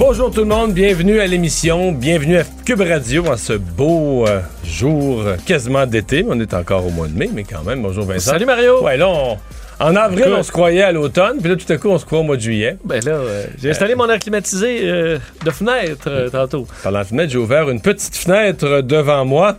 Bonjour 0.00 0.30
tout 0.30 0.40
le 0.40 0.46
monde, 0.46 0.72
bienvenue 0.72 1.20
à 1.20 1.26
l'émission, 1.26 1.92
bienvenue 1.92 2.38
à 2.38 2.44
Cube 2.64 2.80
Radio 2.80 3.26
en 3.26 3.36
ce 3.36 3.52
beau 3.52 4.26
euh, 4.26 4.40
jour 4.64 5.20
euh, 5.20 5.36
quasiment 5.44 5.84
d'été, 5.84 6.24
on 6.26 6.40
est 6.40 6.54
encore 6.54 6.86
au 6.86 6.90
mois 6.90 7.06
de 7.06 7.12
mai, 7.16 7.28
mais 7.30 7.44
quand 7.44 7.62
même, 7.64 7.82
bonjour 7.82 8.06
Vincent. 8.06 8.30
Salut 8.30 8.46
Mario! 8.46 8.82
Ouais, 8.82 8.96
là, 8.96 9.08
on- 9.10 9.36
en 9.82 9.96
avril, 9.96 10.20
Écoute. 10.20 10.34
on 10.38 10.42
se 10.42 10.52
croyait 10.52 10.82
à 10.82 10.92
l'automne, 10.92 11.38
puis 11.40 11.50
là, 11.50 11.56
tout 11.56 11.70
à 11.70 11.76
coup, 11.76 11.88
on 11.88 11.98
se 11.98 12.04
croit 12.06 12.18
au 12.20 12.22
mois 12.22 12.36
de 12.36 12.40
juillet. 12.42 12.76
Ben 12.84 13.02
là, 13.04 13.12
euh, 13.12 13.44
j'ai 13.60 13.70
installé 13.70 13.94
mon 13.94 14.08
air 14.08 14.18
climatisé 14.18 14.80
euh, 14.84 15.18
de 15.44 15.50
fenêtre 15.50 16.04
euh, 16.08 16.28
tantôt. 16.30 16.66
Par 16.82 16.92
la 16.92 17.04
fenêtre, 17.04 17.32
j'ai 17.32 17.38
ouvert 17.38 17.68
une 17.70 17.80
petite 17.82 18.16
fenêtre 18.16 18.80
devant 18.82 19.24
moi 19.26 19.56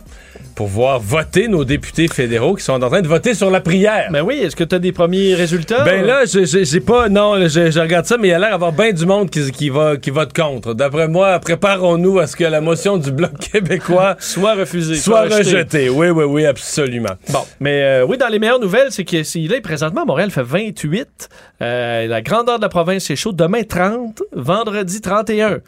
pour 0.54 0.66
voir 0.68 1.00
voter 1.00 1.48
nos 1.48 1.64
députés 1.64 2.08
fédéraux 2.08 2.54
qui 2.54 2.64
sont 2.64 2.82
en 2.82 2.88
train 2.88 3.00
de 3.02 3.08
voter 3.08 3.34
sur 3.34 3.50
la 3.50 3.60
prière. 3.60 4.08
Ben 4.10 4.22
oui, 4.22 4.36
est-ce 4.42 4.56
que 4.56 4.64
tu 4.64 4.74
as 4.74 4.78
des 4.78 4.92
premiers 4.92 5.34
résultats? 5.34 5.84
Ben 5.84 6.04
là, 6.04 6.22
j'ai- 6.26 6.80
pas. 6.80 7.08
Non, 7.08 7.36
je, 7.48 7.70
je 7.70 7.80
regarde 7.80 8.06
ça, 8.06 8.16
mais 8.18 8.28
il 8.28 8.30
y 8.30 8.34
a 8.34 8.38
l'air 8.38 8.50
d'avoir 8.50 8.72
bien 8.72 8.92
du 8.92 9.06
monde 9.06 9.30
qui, 9.30 9.50
qui, 9.52 9.68
va, 9.70 9.96
qui 9.96 10.10
vote 10.10 10.32
contre. 10.32 10.74
D'après 10.74 11.08
moi, 11.08 11.38
préparons-nous 11.38 12.18
à 12.18 12.26
ce 12.26 12.36
que 12.36 12.44
la 12.44 12.60
motion 12.60 12.96
du 12.98 13.12
Bloc 13.12 13.32
québécois 13.52 14.16
soit 14.20 14.54
refusé, 14.54 14.96
soit 14.96 15.22
rejeté. 15.22 15.36
rejetée. 15.38 15.88
Oui, 15.90 16.08
oui, 16.10 16.24
oui, 16.24 16.46
absolument. 16.46 17.14
Bon, 17.30 17.40
mais 17.60 17.82
euh, 17.82 18.06
oui, 18.06 18.18
dans 18.18 18.28
les 18.28 18.38
meilleures 18.38 18.60
nouvelles, 18.60 18.88
c'est 18.90 19.04
que 19.04 19.22
c'est- 19.22 19.40
là, 19.48 19.60
présentement, 19.62 20.04
Montréal 20.06 20.30
fait 20.30 20.42
28. 20.42 21.28
Euh, 21.62 22.06
la 22.06 22.22
grandeur 22.22 22.58
de 22.58 22.62
la 22.62 22.68
province, 22.68 23.04
c'est 23.04 23.16
chaud. 23.16 23.32
Demain, 23.32 23.62
30. 23.62 24.22
Vendredi, 24.32 25.00
31. 25.00 25.58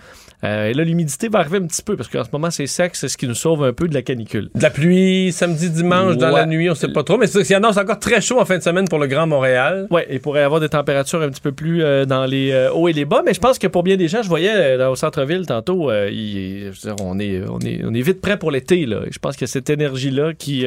Euh, 0.44 0.69
et 0.69 0.75
là, 0.75 0.84
l'humidité 0.84 1.28
va 1.28 1.38
arriver 1.41 1.56
un 1.59 1.66
petit 1.66 1.82
peu 1.82 1.97
parce 1.97 2.09
qu'en 2.09 2.22
ce 2.22 2.28
moment, 2.32 2.50
c'est 2.50 2.66
sec. 2.66 2.94
C'est 2.97 3.09
ce 3.09 3.16
qui 3.16 3.27
nous 3.27 3.34
sauve 3.34 3.65
un 3.65 3.72
peu 3.72 3.88
de 3.88 3.94
la 3.94 4.03
canicule. 4.03 4.50
De 4.55 4.62
la 4.62 4.71
pluie 4.71 5.32
samedi, 5.32 5.71
dimanche, 5.71 6.16
dans 6.16 6.31
la 6.31 6.47
nuit, 6.47 6.69
on 6.71 6.75
sait 6.75 6.88
pas 6.88 7.03
trop. 7.03 7.16
Mais 7.19 7.27
c'est- 7.27 7.55
annonce 7.55 7.77
encore 7.77 7.99
très 7.99 8.21
chaud 8.21 8.41
en 8.41 8.44
fin 8.44 8.59
de 8.59 8.62
semaine 8.62 8.87
pour 8.88 8.99
le 8.99 9.06
Grand 9.06 9.27
Montréal. 9.27 9.87
Oui, 9.91 10.03
il 10.10 10.21
pourrait 10.21 10.41
y 10.41 10.44
avoir 10.44 10.60
des 10.60 10.69
températures 10.69 11.22
un 11.22 11.31
petit 11.31 11.41
peu 11.41 11.53
plus 11.53 11.82
euh, 11.82 12.05
dans 12.05 12.27
les 12.27 12.50
euh, 12.53 12.71
hauts 12.72 12.88
et 12.88 12.93
les 12.93 13.05
bas, 13.05 13.22
mais 13.25 13.32
je 13.32 13.41
pense 13.41 13.59
que 13.59 13.66
pour 13.69 13.82
bien 13.82 13.97
des 13.97 14.09
gens, 14.09 14.22
je 14.22 14.28
voyais 14.28 14.77
dans- 14.77 14.91
au 14.91 14.97
centre-ville 14.97 15.47
tantôt, 15.47 15.91
il- 15.93 16.71
dire, 16.71 16.94
on, 17.00 17.19
est, 17.19 17.41
on, 17.49 17.59
est, 17.61 17.81
on 17.84 17.94
est 17.94 18.03
vite 18.03 18.21
prêt 18.21 18.38
pour 18.38 18.50
l'été. 18.50 18.87
là. 18.87 19.00
Je 19.11 19.19
pense 19.19 19.37
qu'il 19.37 19.43
y 19.43 19.50
a 19.50 19.53
cette 19.53 19.71
énergie-là 19.71 20.32
qui, 20.34 20.61
qui 20.61 20.66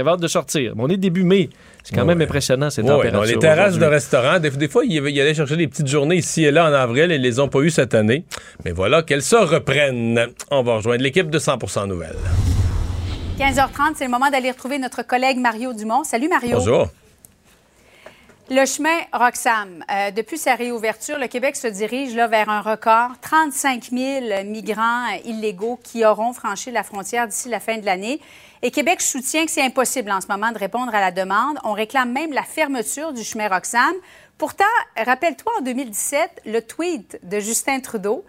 avait 0.00 0.10
hâte 0.10 0.20
de 0.20 0.28
sortir. 0.28 0.74
Mais 0.76 0.82
on 0.84 0.88
est 0.88 0.96
début 0.96 1.24
mai. 1.24 1.48
C'est 1.84 1.94
quand 1.94 2.02
Ouais. 2.02 2.08
même 2.08 2.20
impressionnant, 2.20 2.68
ces 2.70 2.82
Ouais, 2.82 2.88
ouais, 2.88 2.94
températures. 2.96 3.20
non, 3.20 3.26
les 3.26 3.38
terrasses 3.38 3.78
de 3.78 3.84
restaurants, 3.86 4.38
des, 4.38 4.50
des 4.50 4.68
fois, 4.68 4.84
ils, 4.84 4.92
ils 4.92 5.20
allaient 5.20 5.34
chercher 5.34 5.56
des 5.56 5.66
petites 5.68 5.86
journées 5.88 6.16
ici 6.16 6.44
et 6.44 6.50
là 6.50 6.68
en 6.68 6.72
avril 6.74 7.10
et 7.10 7.14
ils 7.16 7.22
les 7.22 7.40
ont 7.40 7.48
pas 7.48 7.60
eu 7.60 7.70
cette 7.70 7.94
année. 7.94 8.24
Mais 8.64 8.72
voilà, 8.72 9.02
qu'elles 9.02 9.22
se 9.22 9.36
reprennent. 9.36 10.26
On 10.50 10.62
va 10.62 10.74
rejoindre 10.76 11.02
l'équipe 11.02 11.30
de 11.30 11.38
100% 11.38 11.86
Nouvelles. 11.86 12.16
15h30, 13.38 13.94
c'est 13.96 14.04
le 14.04 14.10
moment 14.10 14.28
d'aller 14.30 14.50
retrouver 14.50 14.78
notre 14.78 15.02
collègue 15.06 15.38
Mario 15.38 15.72
Dumont. 15.72 16.04
Salut 16.04 16.28
Mario. 16.28 16.56
Bonjour. 16.58 16.88
Le 18.50 18.64
chemin 18.64 19.00
Roxham. 19.12 19.84
Euh, 19.90 20.10
depuis 20.10 20.38
sa 20.38 20.54
réouverture, 20.54 21.18
le 21.18 21.26
Québec 21.26 21.54
se 21.54 21.66
dirige 21.66 22.14
vers 22.14 22.48
un 22.48 22.62
record 22.62 23.10
35 23.20 23.90
000 23.92 24.44
migrants 24.46 25.04
euh, 25.12 25.18
illégaux 25.26 25.78
qui 25.84 26.02
auront 26.02 26.32
franchi 26.32 26.70
la 26.70 26.82
frontière 26.82 27.28
d'ici 27.28 27.50
la 27.50 27.60
fin 27.60 27.76
de 27.76 27.84
l'année. 27.84 28.22
Et 28.62 28.70
Québec 28.70 29.02
soutient 29.02 29.44
que 29.44 29.50
c'est 29.50 29.60
impossible 29.60 30.10
en 30.10 30.22
ce 30.22 30.28
moment 30.28 30.50
de 30.50 30.56
répondre 30.56 30.94
à 30.94 31.00
la 31.02 31.10
demande. 31.10 31.58
On 31.62 31.74
réclame 31.74 32.10
même 32.10 32.32
la 32.32 32.42
fermeture 32.42 33.12
du 33.12 33.22
chemin 33.22 33.48
Roxham. 33.48 33.92
Pourtant, 34.38 34.64
rappelle-toi 34.96 35.52
en 35.58 35.60
2017 35.60 36.40
le 36.46 36.62
tweet 36.62 37.20
de 37.24 37.40
Justin 37.40 37.80
Trudeau. 37.80 38.24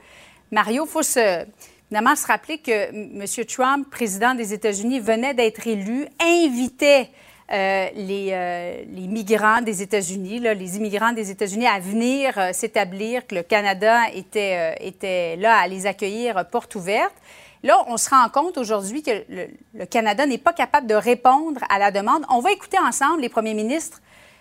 Mario, 0.52 0.84
il 0.86 0.90
faut 0.90 1.02
se, 1.02 1.46
se 1.92 2.28
rappeler 2.28 2.58
que 2.58 2.90
M. 2.92 3.46
Trump, 3.46 3.90
président 3.90 4.36
des 4.36 4.54
États-Unis, 4.54 5.00
venait 5.00 5.34
d'être 5.34 5.66
élu, 5.66 6.10
invitait 6.22 7.10
les, 7.50 8.30
euh, 8.32 8.84
les 8.88 9.08
migrants 9.08 9.62
des 9.62 9.82
États-Unis, 9.82 10.40
les 10.40 10.78
immigrants 10.78 11.14
des 11.14 11.32
États-Unis 11.32 11.66
à 11.66 11.80
venir 11.80 12.38
euh, 12.38 12.54
s'établir, 12.54 13.26
que 13.26 13.36
le 13.36 13.44
Canada 13.44 14.02
était, 14.14 14.76
euh, 14.76 14.86
était 14.88 15.36
là 15.36 15.58
à 15.58 15.68
les 15.68 15.88
accueillir 15.88 16.38
euh, 16.38 16.44
porte 16.44 16.76
ouverte. 16.76 17.16
Là, 17.64 17.84
on 17.88 17.98
se 17.98 18.10
rend 18.10 18.30
compte 18.30 18.58
aujourd'hui 18.58 19.02
que 19.02 19.12
le, 19.30 19.48
le 19.74 19.86
Canada 19.86 20.26
n'est 20.26 20.38
pas 20.38 20.54
capable 20.54 20.88
de 20.88 20.94
répondre 20.96 21.62
à 21.70 21.80
la 21.80 21.92
demande. 21.92 22.24
On 22.30 22.40
va 22.40 22.52
écouter 22.52 22.78
ensemble 22.78 23.22
les 23.22 23.30
premiers 23.30 23.56
ministres 23.56 24.00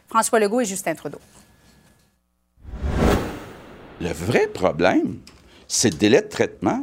François 0.09 0.39
Legault 0.39 0.61
et 0.61 0.67
Justin 0.67 0.95
Trudeau. 0.95 1.19
Le 4.01 4.13
vrai 4.13 4.47
problème, 4.47 5.19
c'est 5.67 5.91
le 5.91 5.97
délai 5.97 6.21
de 6.23 6.29
traitement. 6.29 6.83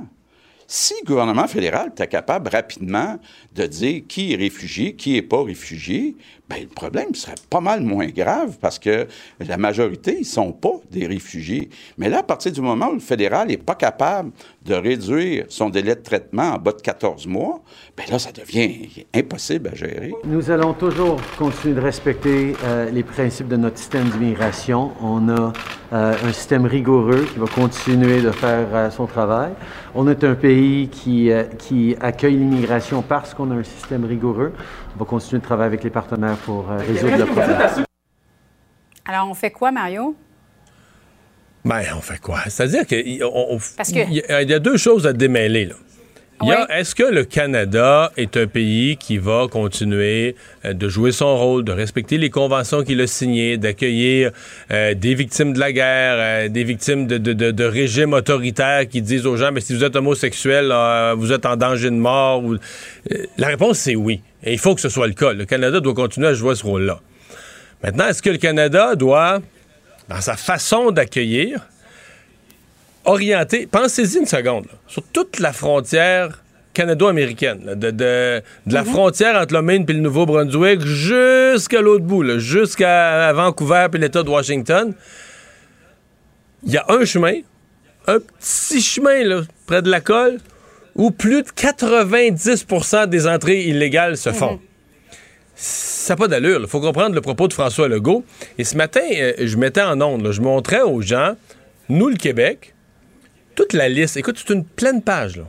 Si 0.67 0.95
le 1.03 1.07
gouvernement 1.07 1.47
fédéral 1.47 1.89
était 1.89 2.07
capable 2.07 2.49
rapidement 2.49 3.19
de 3.53 3.65
dire 3.67 4.01
qui 4.07 4.33
est 4.33 4.35
réfugié, 4.35 4.95
qui 4.95 5.13
n'est 5.13 5.21
pas 5.21 5.43
réfugié, 5.43 6.15
ben, 6.49 6.57
le 6.61 6.67
problème 6.67 7.13
serait 7.13 7.35
pas 7.49 7.59
mal 7.59 7.81
moins 7.81 8.07
grave 8.07 8.57
parce 8.61 8.77
que 8.77 9.07
la 9.39 9.57
majorité, 9.57 10.13
ils 10.13 10.19
ne 10.19 10.25
sont 10.25 10.51
pas 10.51 10.75
des 10.91 11.07
réfugiés. 11.07 11.69
Mais 11.97 12.09
là, 12.09 12.19
à 12.19 12.23
partir 12.23 12.51
du 12.51 12.61
moment 12.61 12.89
où 12.89 12.93
le 12.93 12.99
fédéral 12.99 13.47
n'est 13.47 13.57
pas 13.57 13.75
capable 13.75 14.31
de 14.63 14.75
réduire 14.75 15.45
son 15.49 15.69
délai 15.69 15.95
de 15.95 16.01
traitement 16.01 16.53
en 16.53 16.57
bas 16.57 16.71
de 16.71 16.81
14 16.81 17.27
mois, 17.27 17.61
ben 17.97 18.03
là, 18.11 18.19
ça 18.19 18.31
devient 18.31 18.87
impossible 19.13 19.69
à 19.69 19.75
gérer. 19.75 20.13
Nous 20.23 20.49
allons 20.51 20.73
toujours 20.73 21.19
continuer 21.37 21.75
de 21.75 21.81
respecter 21.81 22.55
euh, 22.63 22.89
les 22.91 23.03
principes 23.03 23.47
de 23.47 23.57
notre 23.57 23.77
système 23.77 24.09
d'immigration. 24.09 24.91
On 25.01 25.29
a 25.29 25.53
un 25.97 26.33
système 26.33 26.65
rigoureux 26.65 27.25
qui 27.31 27.39
va 27.39 27.47
continuer 27.47 28.21
de 28.21 28.31
faire 28.31 28.67
euh, 28.73 28.89
son 28.89 29.05
travail. 29.05 29.51
On 29.93 30.07
est 30.07 30.23
un 30.23 30.35
pays 30.35 30.89
qui, 30.89 31.31
euh, 31.31 31.43
qui 31.57 31.95
accueille 32.01 32.35
l'immigration 32.35 33.01
parce 33.01 33.33
qu'on 33.33 33.49
a 33.51 33.55
un 33.55 33.63
système 33.63 34.03
rigoureux. 34.05 34.51
On 34.95 34.99
va 34.99 35.05
continuer 35.05 35.39
de 35.41 35.45
travailler 35.45 35.67
avec 35.67 35.83
les 35.83 35.89
partenaires 35.89 36.37
pour 36.37 36.69
euh, 36.71 36.77
résoudre 36.77 37.17
le 37.17 37.25
problème. 37.25 37.57
Alors, 39.07 39.29
on 39.29 39.33
fait 39.33 39.51
quoi, 39.51 39.71
Mario? 39.71 40.15
Ben, 41.63 41.81
on 41.97 42.01
fait 42.01 42.19
quoi? 42.19 42.39
C'est-à-dire 42.47 42.85
qu'il 42.85 43.19
que- 43.19 44.43
y 44.47 44.53
a 44.53 44.59
deux 44.59 44.77
choses 44.77 45.07
à 45.07 45.13
démêler. 45.13 45.65
Là. 45.65 45.75
Il 46.43 46.49
y 46.49 46.51
a, 46.51 46.79
Est-ce 46.79 46.93
que 46.95 47.03
le 47.03 47.23
Canada 47.23 48.11
est 48.17 48.35
un 48.35 48.45
pays 48.45 48.97
qui 48.97 49.17
va 49.17 49.47
continuer 49.49 50.35
euh, 50.65 50.73
de 50.73 50.89
jouer 50.89 51.13
son 51.13 51.37
rôle, 51.37 51.63
de 51.63 51.71
respecter 51.71 52.17
les 52.17 52.29
conventions 52.29 52.83
qu'il 52.83 52.99
a 52.99 53.07
signées, 53.07 53.57
d'accueillir 53.57 54.31
euh, 54.71 54.93
des 54.95 55.15
victimes 55.15 55.53
de 55.53 55.59
la 55.59 55.71
guerre, 55.71 56.15
euh, 56.17 56.49
des 56.49 56.65
victimes 56.65 57.07
de, 57.07 57.17
de, 57.17 57.31
de- 57.31 57.51
de 57.51 57.63
régimes 57.63 58.11
autoritaires 58.13 58.85
qui 58.87 59.01
disent 59.01 59.25
aux 59.25 59.37
gens, 59.37 59.51
mais 59.53 59.61
si 59.61 59.73
vous 59.73 59.83
êtes 59.85 59.95
homosexuel, 59.95 60.73
vous 61.15 61.31
êtes 61.31 61.45
en 61.45 61.55
danger 61.55 61.89
de 61.89 61.95
mort? 61.95 62.43
ou- 62.43 62.57
La 63.37 63.47
réponse, 63.47 63.79
c'est 63.79 63.95
oui. 63.95 64.21
Et 64.43 64.51
il 64.51 64.59
faut 64.59 64.75
que 64.75 64.81
ce 64.81 64.89
soit 64.89 65.07
le 65.07 65.13
cas. 65.13 65.31
Le 65.31 65.45
Canada 65.45 65.79
doit 65.79 65.93
continuer 65.93 66.27
à 66.27 66.33
jouer 66.33 66.55
ce 66.55 66.63
rôle-là. 66.65 66.99
Maintenant, 67.81 68.07
est-ce 68.07 68.21
que 68.21 68.29
le 68.29 68.37
Canada 68.37 68.95
doit, 68.95 69.39
dans 70.09 70.21
sa 70.21 70.35
façon 70.35 70.91
d'accueillir, 70.91 71.61
orienté, 73.05 73.67
pensez-y 73.67 74.17
une 74.19 74.25
seconde, 74.25 74.65
là, 74.65 74.73
sur 74.87 75.03
toute 75.03 75.39
la 75.39 75.53
frontière 75.53 76.41
canado-américaine, 76.73 77.61
de, 77.75 77.91
de- 77.91 78.41
de 78.65 78.73
la 78.73 78.83
frontière 78.83 79.35
entre 79.41 79.53
le 79.53 79.61
Maine 79.61 79.85
et 79.87 79.93
le 79.93 79.99
Nouveau-Brunswick 79.99 80.81
jusqu'à 80.85 81.81
l'autre 81.81 82.03
bout, 82.03 82.37
jusqu'à 82.39 83.31
Vancouver 83.33 83.87
puis 83.89 84.01
l'État 84.01 84.23
de 84.23 84.29
Washington. 84.29 84.93
Il 86.65 86.73
y 86.73 86.77
a 86.77 86.85
un 86.89 87.05
chemin, 87.05 87.35
un 88.07 88.19
petit 88.19 88.81
chemin 88.81 89.23
là, 89.23 89.41
près 89.67 89.81
de 89.81 89.89
la 89.89 90.01
colle, 90.01 90.39
où 90.95 91.11
plus 91.11 91.43
de 91.43 91.47
90% 91.49 93.07
des 93.07 93.27
entrées 93.27 93.61
illégales 93.63 94.17
se 94.17 94.31
font. 94.31 94.59
Ça 95.55 96.13
n'a 96.13 96.17
pas 96.17 96.27
d'allure. 96.27 96.59
Il 96.61 96.67
faut 96.67 96.81
comprendre 96.81 97.15
le 97.15 97.21
propos 97.21 97.47
de 97.47 97.53
François 97.53 97.87
Legault. 97.87 98.23
Et 98.57 98.63
ce 98.65 98.75
matin, 98.75 99.01
euh, 99.13 99.33
je 99.39 99.55
mettais 99.57 99.81
en 99.81 99.99
onde, 100.01 100.23
là, 100.25 100.31
je 100.31 100.41
montrais 100.41 100.81
aux 100.81 101.01
gens, 101.01 101.35
nous, 101.89 102.09
le 102.09 102.15
Québec, 102.17 102.74
toute 103.55 103.73
la 103.73 103.89
liste, 103.89 104.17
écoute, 104.17 104.37
c'est 104.37 104.53
une 104.53 104.65
pleine 104.65 105.01
page, 105.01 105.37
là. 105.37 105.45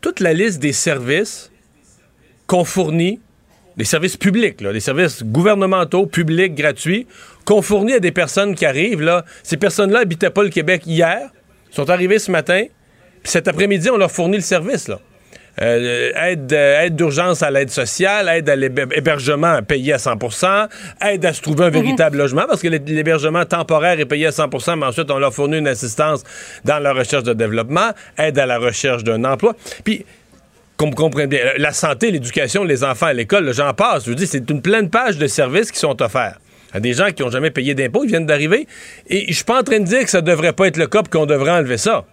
Toute 0.00 0.20
la 0.20 0.32
liste 0.32 0.58
des 0.58 0.72
services 0.72 1.50
qu'on 2.46 2.64
fournit, 2.64 3.20
des 3.76 3.84
services 3.84 4.16
publics, 4.16 4.60
là, 4.60 4.72
des 4.72 4.80
services 4.80 5.22
gouvernementaux, 5.22 6.06
publics, 6.06 6.54
gratuits, 6.54 7.06
qu'on 7.44 7.62
fournit 7.62 7.94
à 7.94 8.00
des 8.00 8.12
personnes 8.12 8.54
qui 8.54 8.66
arrivent, 8.66 9.02
là. 9.02 9.24
Ces 9.42 9.56
personnes-là 9.56 10.00
n'habitaient 10.00 10.30
pas 10.30 10.42
le 10.42 10.50
Québec 10.50 10.82
hier, 10.86 11.30
sont 11.70 11.88
arrivées 11.90 12.18
ce 12.18 12.30
matin, 12.30 12.64
puis 13.22 13.30
cet 13.30 13.48
après-midi, 13.48 13.90
on 13.90 13.96
leur 13.96 14.10
fournit 14.10 14.36
le 14.36 14.42
service, 14.42 14.88
là. 14.88 15.00
Euh, 15.60 16.10
aide, 16.16 16.50
euh, 16.54 16.80
aide 16.80 16.96
d'urgence 16.96 17.42
à 17.42 17.50
l'aide 17.50 17.68
sociale, 17.70 18.26
aide 18.30 18.48
à 18.48 18.56
l'hébergement 18.56 19.62
payé 19.62 19.92
à 19.92 19.98
100% 19.98 20.66
aide 21.06 21.26
à 21.26 21.32
se 21.34 21.42
trouver 21.42 21.66
un 21.66 21.70
véritable 21.70 22.16
logement, 22.16 22.44
parce 22.48 22.62
que 22.62 22.68
l'hé- 22.68 22.80
l'hébergement 22.86 23.44
temporaire 23.44 24.00
est 24.00 24.06
payé 24.06 24.26
à 24.28 24.30
100% 24.32 24.76
mais 24.76 24.86
ensuite, 24.86 25.10
on 25.10 25.18
leur 25.18 25.34
fournit 25.34 25.58
une 25.58 25.68
assistance 25.68 26.22
dans 26.64 26.78
la 26.78 26.94
recherche 26.94 27.24
de 27.24 27.34
développement, 27.34 27.90
aide 28.16 28.38
à 28.38 28.46
la 28.46 28.56
recherche 28.58 29.04
d'un 29.04 29.24
emploi. 29.24 29.54
Puis, 29.84 30.06
comme 30.78 30.88
vous 30.88 30.96
comprenez 30.96 31.26
bien, 31.26 31.40
la 31.58 31.72
santé, 31.72 32.10
l'éducation, 32.10 32.64
les 32.64 32.82
enfants 32.82 33.06
à 33.06 33.12
l'école, 33.12 33.44
le 33.44 33.52
j'en 33.52 33.74
passe. 33.74 34.04
Je 34.06 34.10
vous 34.10 34.16
dis, 34.16 34.26
c'est 34.26 34.48
une 34.50 34.62
pleine 34.62 34.88
page 34.88 35.18
de 35.18 35.26
services 35.26 35.70
qui 35.70 35.78
sont 35.78 36.00
offerts 36.02 36.38
à 36.72 36.80
des 36.80 36.94
gens 36.94 37.10
qui 37.10 37.22
n'ont 37.22 37.30
jamais 37.30 37.50
payé 37.50 37.74
d'impôts, 37.74 38.04
ils 38.04 38.08
viennent 38.08 38.24
d'arriver. 38.24 38.66
Et 39.06 39.26
je 39.28 39.34
suis 39.34 39.44
pas 39.44 39.60
en 39.60 39.62
train 39.62 39.78
de 39.80 39.84
dire 39.84 40.02
que 40.02 40.08
ça 40.10 40.22
devrait 40.22 40.54
pas 40.54 40.68
être 40.68 40.78
le 40.78 40.86
cas, 40.86 41.02
qu'on 41.02 41.26
devrait 41.26 41.50
enlever 41.50 41.76
ça. 41.76 42.06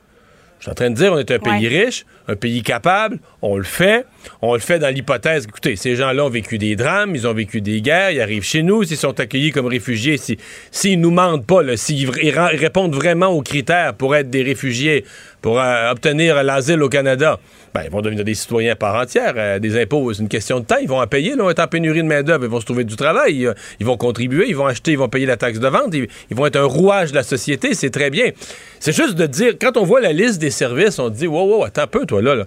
Je 0.59 0.63
suis 0.65 0.71
en 0.71 0.75
train 0.75 0.89
de 0.89 0.95
dire, 0.95 1.13
on 1.13 1.17
est 1.17 1.31
un 1.31 1.39
pays 1.39 1.67
riche, 1.69 2.05
un 2.27 2.35
pays 2.35 2.61
capable, 2.63 3.19
on 3.41 3.55
le 3.55 3.63
fait. 3.63 4.05
On 4.41 4.53
le 4.53 4.59
fait 4.59 4.77
dans 4.77 4.93
l'hypothèse, 4.93 5.45
écoutez, 5.45 5.77
ces 5.77 5.95
gens-là 5.95 6.25
ont 6.25 6.29
vécu 6.29 6.57
des 6.57 6.75
drames, 6.75 7.15
ils 7.15 7.25
ont 7.25 7.33
vécu 7.33 7.61
des 7.61 7.81
guerres, 7.81 8.11
ils 8.11 8.19
arrivent 8.19 8.43
chez 8.43 8.61
nous, 8.61 8.83
s'ils 8.83 8.97
sont 8.97 9.17
accueillis 9.21 9.51
comme 9.51 9.67
réfugiés, 9.67 10.17
si- 10.17 10.37
s'ils 10.69 10.99
nous 10.99 11.11
mentent 11.11 11.45
pas, 11.45 11.61
s'ils 11.77 12.09
répondent 12.09 12.93
vraiment 12.93 13.27
aux 13.27 13.41
critères 13.41 13.93
pour 13.93 14.17
être 14.17 14.29
des 14.29 14.43
réfugiés, 14.43 15.05
pour 15.41 15.59
euh, 15.59 15.91
obtenir 15.91 16.43
l'asile 16.43 16.83
au 16.83 16.89
Canada, 16.89 17.39
ben, 17.73 17.83
ils 17.85 17.91
vont 17.91 18.01
devenir 18.01 18.23
des 18.25 18.33
citoyens 18.33 18.73
à 18.73 18.75
part 18.75 18.95
entière. 18.95 19.33
Euh, 19.37 19.59
des 19.59 19.81
impôts, 19.81 20.11
c'est 20.13 20.21
une 20.21 20.27
question 20.27 20.59
de 20.59 20.65
temps. 20.65 20.77
Ils 20.81 20.87
vont 20.87 21.01
en 21.01 21.07
payer. 21.07 21.35
Là, 21.35 21.43
on 21.45 21.49
est 21.49 21.59
en 21.59 21.67
pénurie 21.67 22.01
de 22.01 22.07
main-d'œuvre. 22.07 22.43
Ils 22.43 22.49
vont 22.49 22.59
se 22.59 22.65
trouver 22.65 22.83
du 22.83 22.95
travail. 22.95 23.45
Euh, 23.45 23.53
Ils 23.79 23.85
vont 23.85 23.97
contribuer. 23.97 24.45
Ils 24.49 24.55
vont 24.55 24.65
acheter. 24.65 24.91
Ils 24.91 24.97
vont 24.97 25.09
payer 25.09 25.25
la 25.25 25.37
taxe 25.37 25.59
de 25.59 25.67
vente. 25.67 25.93
Ils, 25.93 26.07
vont 26.35 26.45
être 26.45 26.57
un 26.57 26.65
rouage 26.65 27.11
de 27.11 27.15
la 27.15 27.23
société. 27.23 27.73
C'est 27.73 27.89
très 27.89 28.09
bien. 28.09 28.31
C'est 28.79 28.95
juste 28.95 29.15
de 29.15 29.25
dire, 29.25 29.53
quand 29.59 29.77
on 29.77 29.83
voit 29.83 30.01
la 30.01 30.13
liste 30.13 30.39
des 30.39 30.51
services, 30.51 30.99
on 30.99 31.09
dit, 31.09 31.27
wow, 31.27 31.45
wow, 31.45 31.63
attends 31.65 31.83
un 31.83 31.87
peu, 31.87 32.05
toi, 32.05 32.21
là. 32.21 32.45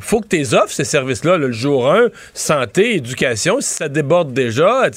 Faut 0.00 0.20
que 0.20 0.26
tu 0.26 0.42
offres 0.54 0.72
ces 0.72 0.84
services-là, 0.84 1.32
là, 1.32 1.38
le 1.46 1.52
jour 1.52 1.92
1, 1.92 2.08
santé, 2.32 2.96
éducation, 2.96 3.60
si 3.60 3.74
ça 3.74 3.88
déborde 3.88 4.32
déjà, 4.32 4.84
euh, 4.86 4.90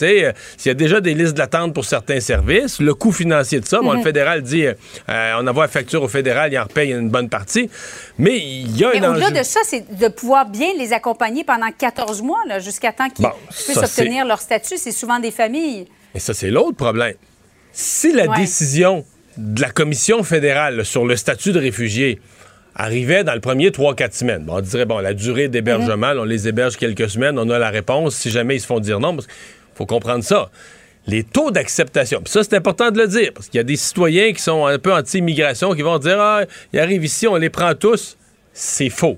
s'il 0.57 0.65
y 0.65 0.69
a 0.69 0.73
déjà 0.73 1.01
des 1.01 1.13
listes 1.13 1.35
d'attente 1.35 1.73
pour 1.73 1.85
certains 1.85 2.19
services, 2.19 2.79
le 2.79 2.93
coût 2.95 3.11
financier 3.11 3.59
de 3.59 3.65
ça, 3.65 3.79
bon, 3.81 3.91
le 3.91 3.97
Mhm. 3.99 4.03
fédéral 4.03 4.41
dit, 4.41 4.65
euh, 4.65 4.73
euh, 5.09 5.33
on 5.39 5.45
envoie 5.45 5.65
la 5.65 5.67
facture 5.69 6.01
au 6.01 6.07
fédéral, 6.07 6.51
il 6.51 6.57
en 6.57 6.63
repaye 6.63 6.91
une 6.93 7.09
bonne 7.09 7.29
partie, 7.29 7.69
mais 8.17 8.37
il 8.37 8.75
y 8.75 8.83
a 8.85 8.91
Mais 8.93 9.05
un 9.05 9.11
au-delà 9.11 9.29
de 9.29 9.43
ça, 9.43 9.59
c'est 9.63 9.85
de 9.95 10.07
pouvoir 10.07 10.47
bien 10.49 10.69
les 10.77 10.93
accompagner 10.93 11.43
pendant 11.43 11.69
14 11.77 12.21
mois, 12.23 12.39
jusqu'à 12.59 12.91
temps 12.91 13.09
qu'ils 13.09 13.25
Bon, 13.25 13.31
puissent 13.49 13.77
obtenir 13.77 14.25
leur 14.25 14.41
statut. 14.41 14.77
C'est 14.77 14.91
souvent 14.91 15.19
des 15.19 15.31
familles. 15.31 15.85
Et 16.15 16.19
ça, 16.19 16.33
c'est 16.33 16.49
l'autre 16.49 16.75
problème. 16.77 17.13
Si 17.71 18.11
la 18.13 18.25
Ouais. 18.25 18.37
décision 18.37 19.05
de 19.37 19.61
la 19.61 19.69
Commission 19.69 20.23
fédérale 20.23 20.83
sur 20.83 21.05
le 21.05 21.15
statut 21.15 21.51
de 21.51 21.59
réfugié 21.59 22.19
arrivait 22.77 23.23
dans 23.23 23.33
le 23.33 23.39
premier 23.39 23.71
3-4 23.71 24.11
semaines, 24.13 24.43
bon, 24.43 24.57
on 24.57 24.61
dirait, 24.61 24.85
bon, 24.85 24.99
la 24.99 25.13
durée 25.13 25.47
d'hébergement, 25.47 26.13
là, 26.13 26.21
on 26.21 26.23
les 26.23 26.47
héberge 26.47 26.77
quelques 26.77 27.09
semaines, 27.09 27.37
on 27.39 27.49
a 27.49 27.57
la 27.57 27.69
réponse 27.69 28.15
si 28.15 28.29
jamais 28.29 28.55
ils 28.55 28.61
se 28.61 28.67
font 28.67 28.79
dire 28.79 28.99
non, 28.99 29.15
parce 29.15 29.25
qu'il 29.25 29.35
faut 29.73 29.87
comprendre 29.87 30.23
ça. 30.23 30.51
Les 31.07 31.23
taux 31.23 31.51
d'acceptation, 31.51 32.21
puis 32.21 32.31
ça, 32.31 32.43
c'est 32.43 32.55
important 32.55 32.91
de 32.91 32.99
le 32.99 33.07
dire, 33.07 33.31
parce 33.33 33.47
qu'il 33.47 33.57
y 33.57 33.61
a 33.61 33.63
des 33.63 33.77
citoyens 33.77 34.31
qui 34.31 34.41
sont 34.41 34.67
un 34.67 34.77
peu 34.77 34.93
anti-immigration 34.93 35.73
qui 35.73 35.81
vont 35.81 35.97
dire, 35.97 36.19
ah, 36.19 36.43
ils 36.71 36.79
arrivent 36.79 37.03
ici, 37.03 37.27
on 37.27 37.37
les 37.37 37.49
prend 37.49 37.73
tous. 37.73 38.17
C'est 38.53 38.89
faux. 38.89 39.17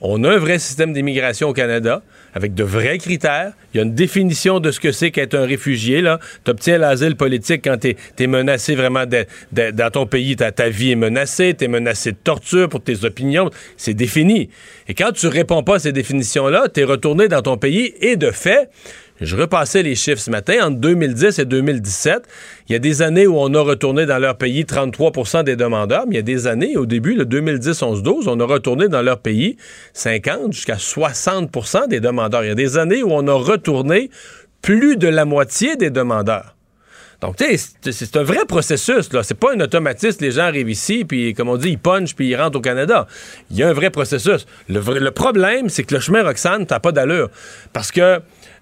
On 0.00 0.22
a 0.24 0.34
un 0.34 0.38
vrai 0.38 0.58
système 0.58 0.92
d'immigration 0.92 1.48
au 1.48 1.52
Canada 1.52 2.02
avec 2.34 2.54
de 2.54 2.64
vrais 2.64 2.98
critères. 2.98 3.52
Il 3.72 3.78
y 3.78 3.80
a 3.80 3.84
une 3.84 3.94
définition 3.94 4.60
de 4.60 4.70
ce 4.70 4.80
que 4.80 4.92
c'est 4.92 5.10
qu'être 5.10 5.34
un 5.34 5.46
réfugié. 5.46 6.02
Tu 6.44 6.50
obtiens 6.50 6.78
l'asile 6.78 7.16
politique 7.16 7.62
quand 7.64 7.78
tu 7.78 7.96
es, 8.18 8.26
menacé 8.26 8.74
vraiment 8.74 9.04
dans 9.06 9.90
ton 9.90 10.06
pays. 10.06 10.36
Ta, 10.36 10.52
ta 10.52 10.68
vie 10.68 10.92
est 10.92 10.96
menacée, 10.96 11.54
tu 11.56 11.64
es 11.64 11.68
menacé 11.68 12.12
de 12.12 12.16
torture 12.22 12.68
pour 12.68 12.82
tes 12.82 13.04
opinions. 13.04 13.50
C'est 13.76 13.94
défini. 13.94 14.50
Et 14.88 14.94
quand 14.94 15.12
tu 15.12 15.28
réponds 15.28 15.62
pas 15.62 15.76
à 15.76 15.78
ces 15.78 15.92
définitions-là, 15.92 16.68
tu 16.72 16.80
es 16.80 16.84
retourné 16.84 17.28
dans 17.28 17.42
ton 17.42 17.56
pays 17.56 17.94
et 18.00 18.16
de 18.16 18.30
fait, 18.30 18.68
je 19.20 19.36
repassais 19.36 19.82
les 19.82 19.94
chiffres 19.94 20.20
ce 20.20 20.30
matin. 20.30 20.54
Entre 20.66 20.78
2010 20.78 21.38
et 21.38 21.44
2017, 21.44 22.22
il 22.68 22.72
y 22.72 22.76
a 22.76 22.78
des 22.78 23.02
années 23.02 23.26
où 23.26 23.36
on 23.38 23.52
a 23.54 23.60
retourné 23.60 24.06
dans 24.06 24.18
leur 24.18 24.36
pays 24.36 24.64
33% 24.64 25.44
des 25.44 25.56
demandeurs, 25.56 26.04
mais 26.06 26.14
il 26.14 26.16
y 26.16 26.18
a 26.18 26.22
des 26.22 26.46
années, 26.46 26.76
au 26.76 26.86
début, 26.86 27.14
le 27.14 27.24
2010, 27.24 27.82
11, 27.82 28.02
12, 28.02 28.28
on 28.28 28.40
a 28.40 28.44
retourné 28.44 28.88
dans 28.88 29.02
leur 29.02 29.18
pays 29.20 29.56
50 29.92 30.52
jusqu'à 30.52 30.76
60% 30.76 31.88
des 31.88 32.00
demandeurs. 32.00 32.44
Il 32.44 32.48
y 32.48 32.50
a 32.50 32.56
des 32.56 32.76
années 32.76 33.02
où 33.02 33.12
on 33.12 33.26
a 33.28 33.34
retourné 33.34 34.10
plus 34.62 34.96
de 34.96 35.08
la 35.08 35.24
moitié 35.24 35.76
des 35.76 35.90
demandeurs. 35.90 36.54
Donc, 37.20 37.36
tu 37.36 37.56
sais, 37.56 37.92
c'est- 37.92 38.16
un 38.16 38.22
vrai 38.22 38.44
processus, 38.46 39.10
là. 39.12 39.22
C'est 39.22 39.38
pas 39.38 39.54
un 39.54 39.60
automatisme. 39.60 40.22
Les 40.22 40.32
gens 40.32 40.42
arrivent 40.42 40.68
ici, 40.68 41.04
puis, 41.06 41.32
comme 41.32 41.48
on 41.48 41.56
dit, 41.56 41.70
ils 41.70 41.78
punchent, 41.78 42.14
puis 42.14 42.28
ils 42.28 42.36
rentrent 42.36 42.58
au 42.58 42.60
Canada. 42.60 43.06
Il 43.50 43.56
y 43.56 43.62
a 43.62 43.68
un 43.68 43.72
vrai 43.72 43.88
processus. 43.88 44.44
Le 44.68 45.10
problème, 45.10 45.70
c'est 45.70 45.84
que 45.84 45.94
le 45.94 46.00
chemin 46.00 46.22
Roxane, 46.22 46.66
t'as 46.66 46.80
pas 46.80 46.92
d'allure. 46.92 47.30
Parce 47.72 47.90
que, 47.92 48.20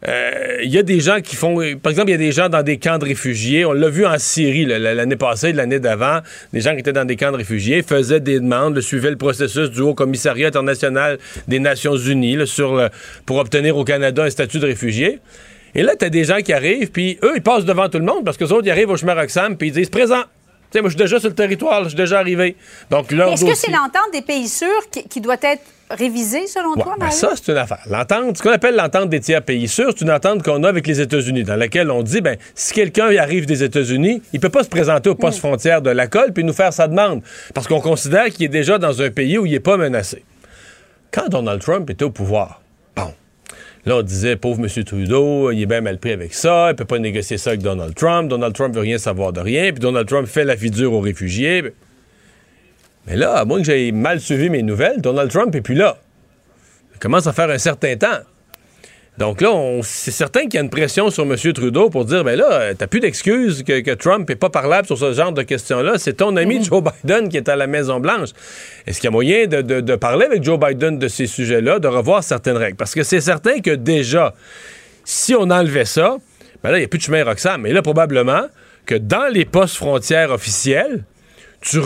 euh, 0.08 0.58
il 0.64 0.70
y 0.70 0.78
a 0.78 0.82
des 0.82 0.98
gens 1.00 1.20
qui 1.20 1.36
font. 1.36 1.56
Par 1.80 1.90
exemple, 1.90 2.08
il 2.08 2.12
y 2.12 2.14
a 2.14 2.18
des 2.18 2.32
gens 2.32 2.48
dans 2.48 2.62
des 2.62 2.76
camps 2.78 2.98
de 2.98 3.04
réfugiés. 3.04 3.64
On 3.64 3.72
l'a 3.72 3.88
vu 3.88 4.04
en 4.04 4.18
Syrie 4.18 4.64
l'année 4.64 5.16
passée, 5.16 5.52
l'année 5.52 5.78
d'avant. 5.78 6.18
Des 6.52 6.60
gens 6.60 6.72
qui 6.74 6.80
étaient 6.80 6.92
dans 6.92 7.04
des 7.04 7.16
camps 7.16 7.30
de 7.30 7.36
réfugiés 7.36 7.82
faisaient 7.82 8.18
des 8.20 8.40
demandes, 8.40 8.80
suivaient 8.80 9.10
le 9.10 9.16
processus 9.16 9.70
du 9.70 9.80
Haut 9.80 9.94
Commissariat 9.94 10.48
international 10.48 11.18
des 11.46 11.60
Nations 11.60 11.96
Unies 11.96 12.36
là, 12.36 12.46
sur 12.46 12.74
le- 12.74 12.88
pour 13.26 13.36
obtenir 13.36 13.76
au 13.76 13.84
Canada 13.84 14.24
un 14.24 14.30
statut 14.30 14.58
de 14.58 14.66
réfugié. 14.66 15.20
Et 15.74 15.82
là, 15.82 15.94
t'as 15.96 16.08
des 16.10 16.24
gens 16.24 16.40
qui 16.40 16.52
arrivent, 16.52 16.90
puis 16.90 17.18
eux, 17.22 17.32
ils 17.36 17.42
passent 17.42 17.64
devant 17.64 17.88
tout 17.88 17.98
le 17.98 18.04
monde 18.04 18.24
parce 18.24 18.36
que 18.36 18.44
autres, 18.44 18.66
ils 18.66 18.70
arrivent 18.70 18.90
au 18.90 18.96
chemin 18.96 19.14
Roxham, 19.14 19.56
puis 19.56 19.68
ils 19.68 19.72
disent 19.72 19.88
présent. 19.88 20.22
Tu 20.70 20.78
sais, 20.78 20.80
moi, 20.80 20.88
je 20.90 20.94
suis 20.96 21.02
déjà 21.04 21.20
sur 21.20 21.28
le 21.28 21.34
territoire, 21.34 21.82
je 21.84 21.90
suis 21.90 21.96
déjà 21.96 22.18
arrivé. 22.18 22.56
Donc, 22.90 23.12
Est-ce 23.12 23.44
que 23.44 23.54
c'est 23.54 23.70
l'entente 23.70 24.10
des 24.12 24.22
pays 24.22 24.48
sûrs 24.48 24.68
qui, 24.90 25.06
qui 25.06 25.20
doit 25.20 25.36
être 25.42 25.62
révisée, 25.96 26.46
selon 26.46 26.74
Ouais, 26.74 26.82
toi, 26.82 26.96
ben 26.98 27.10
ça, 27.10 27.32
c'est 27.34 27.52
une 27.52 27.58
affaire. 27.58 27.82
L'entente, 27.88 28.38
ce 28.38 28.42
qu'on 28.42 28.50
appelle 28.50 28.76
l'entente 28.76 29.08
des 29.10 29.20
tiers 29.20 29.42
pays 29.42 29.68
sûrs, 29.68 29.92
c'est 29.96 30.04
une 30.04 30.10
entente 30.10 30.42
qu'on 30.42 30.62
a 30.64 30.68
avec 30.68 30.86
les 30.86 31.00
États-Unis, 31.00 31.44
dans 31.44 31.56
laquelle 31.56 31.90
on 31.90 32.02
dit, 32.02 32.20
ben, 32.20 32.36
si 32.54 32.72
quelqu'un 32.72 33.14
arrive 33.16 33.46
des 33.46 33.62
États-Unis, 33.62 34.22
il 34.32 34.40
peut 34.40 34.48
pas 34.48 34.64
se 34.64 34.68
présenter 34.68 35.10
au 35.10 35.14
poste 35.14 35.38
frontière 35.38 35.82
de 35.82 35.90
la 35.90 36.06
colle 36.06 36.32
puis 36.32 36.44
nous 36.44 36.52
faire 36.52 36.72
sa 36.72 36.88
demande, 36.88 37.22
parce 37.54 37.66
qu'on 37.66 37.80
considère 37.80 38.26
qu'il 38.26 38.44
est 38.46 38.48
déjà 38.48 38.78
dans 38.78 39.02
un 39.02 39.10
pays 39.10 39.38
où 39.38 39.46
il 39.46 39.54
est 39.54 39.60
pas 39.60 39.76
menacé. 39.76 40.24
Quand 41.10 41.28
Donald 41.28 41.60
Trump 41.60 41.88
était 41.90 42.04
au 42.04 42.10
pouvoir, 42.10 42.62
bon, 42.96 43.12
là, 43.84 43.96
on 43.96 44.02
disait, 44.02 44.36
pauvre 44.36 44.60
M. 44.60 44.84
Trudeau, 44.84 45.50
il 45.50 45.60
est 45.60 45.66
bien 45.66 45.82
mal 45.82 45.98
pris 45.98 46.12
avec 46.12 46.32
ça, 46.32 46.70
il 46.70 46.76
peut 46.76 46.84
pas 46.84 46.98
négocier 46.98 47.36
ça 47.36 47.50
avec 47.50 47.62
Donald 47.62 47.94
Trump, 47.94 48.28
Donald 48.28 48.54
Trump 48.54 48.74
veut 48.74 48.80
rien 48.80 48.98
savoir 48.98 49.32
de 49.32 49.40
rien, 49.40 49.72
puis 49.72 49.80
Donald 49.80 50.08
Trump 50.08 50.26
fait 50.26 50.44
la 50.44 50.56
figure 50.56 50.92
aux 50.92 51.00
réfugiés. 51.00 51.62
Mais 53.06 53.16
là, 53.16 53.34
à 53.34 53.44
moins 53.44 53.58
que 53.58 53.64
j'aie 53.64 53.90
mal 53.92 54.20
suivi 54.20 54.48
mes 54.50 54.62
nouvelles, 54.62 55.00
Donald 55.00 55.30
Trump 55.30 55.54
est 55.54 55.60
plus 55.60 55.74
là. 55.74 55.98
Ça 56.92 56.98
commence 57.00 57.26
à 57.26 57.32
faire 57.32 57.50
un 57.50 57.58
certain 57.58 57.96
temps. 57.96 58.18
Donc 59.18 59.42
là, 59.42 59.50
c'est 59.82 60.10
certain 60.10 60.42
qu'il 60.44 60.54
y 60.54 60.58
a 60.58 60.62
une 60.62 60.70
pression 60.70 61.10
sur 61.10 61.24
M. 61.24 61.36
Trudeau 61.52 61.90
pour 61.90 62.06
dire, 62.06 62.24
ben 62.24 62.34
là, 62.38 62.50
euh, 62.50 62.74
t'as 62.76 62.86
plus 62.86 63.00
d'excuses 63.00 63.62
que, 63.62 63.80
que 63.80 63.90
Trump 63.90 64.26
n'est 64.26 64.36
pas 64.36 64.48
parlable 64.48 64.86
sur 64.86 64.96
ce 64.96 65.12
genre 65.12 65.32
de 65.32 65.42
questions-là. 65.42 65.98
C'est 65.98 66.14
ton 66.14 66.34
ami 66.36 66.64
Joe 66.64 66.82
Biden 66.82 67.28
qui 67.28 67.36
est 67.36 67.48
à 67.50 67.56
la 67.56 67.66
Maison-Blanche. 67.66 68.30
Est-ce 68.86 69.00
qu'il 69.00 69.08
y 69.08 69.08
a 69.08 69.10
moyen 69.10 69.46
de, 69.46 69.60
de- 69.60 69.80
de 69.82 69.96
parler 69.96 70.24
avec 70.24 70.42
Joe 70.42 70.58
Biden 70.58 70.98
de 70.98 71.08
ces 71.08 71.26
sujets-là, 71.26 71.78
de 71.78 71.88
revoir 71.88 72.24
certaines 72.24 72.56
règles? 72.56 72.76
Parce 72.76 72.94
que 72.94 73.02
c'est 73.02 73.20
certain 73.20 73.60
que 73.60 73.72
déjà, 73.72 74.32
si 75.04 75.34
on 75.34 75.50
enlevait 75.50 75.84
ça, 75.84 76.16
ben 76.62 76.70
là, 76.70 76.78
il 76.78 76.80
n'y 76.80 76.86
a 76.86 76.88
plus 76.88 76.98
de 76.98 77.04
chemin 77.04 77.22
Roxham. 77.22 77.60
Mais 77.60 77.72
là, 77.74 77.82
probablement 77.82 78.46
que 78.86 78.94
dans 78.94 79.30
les 79.30 79.44
postes 79.44 79.76
frontières 79.76 80.30
officiels, 80.30 81.04
tu 81.62 81.78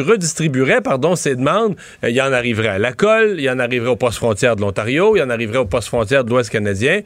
redistribuerais 0.00 0.80
pardon, 0.80 1.16
ces 1.16 1.34
demandes, 1.36 1.76
euh, 2.04 2.10
il 2.10 2.16
y 2.16 2.22
en 2.22 2.32
arriverait 2.32 2.68
à 2.68 2.78
la 2.78 2.92
colle, 2.92 3.34
il 3.36 3.42
y 3.42 3.50
en 3.50 3.58
arriverait 3.58 3.90
au 3.90 3.96
poste 3.96 4.18
frontière 4.18 4.56
de 4.56 4.60
l'Ontario, 4.60 5.16
il 5.16 5.18
y 5.18 5.22
en 5.22 5.30
arriverait 5.30 5.58
au 5.58 5.66
poste 5.66 5.88
frontière 5.88 6.24
de 6.24 6.30
l'Ouest 6.30 6.50
canadien. 6.50 7.00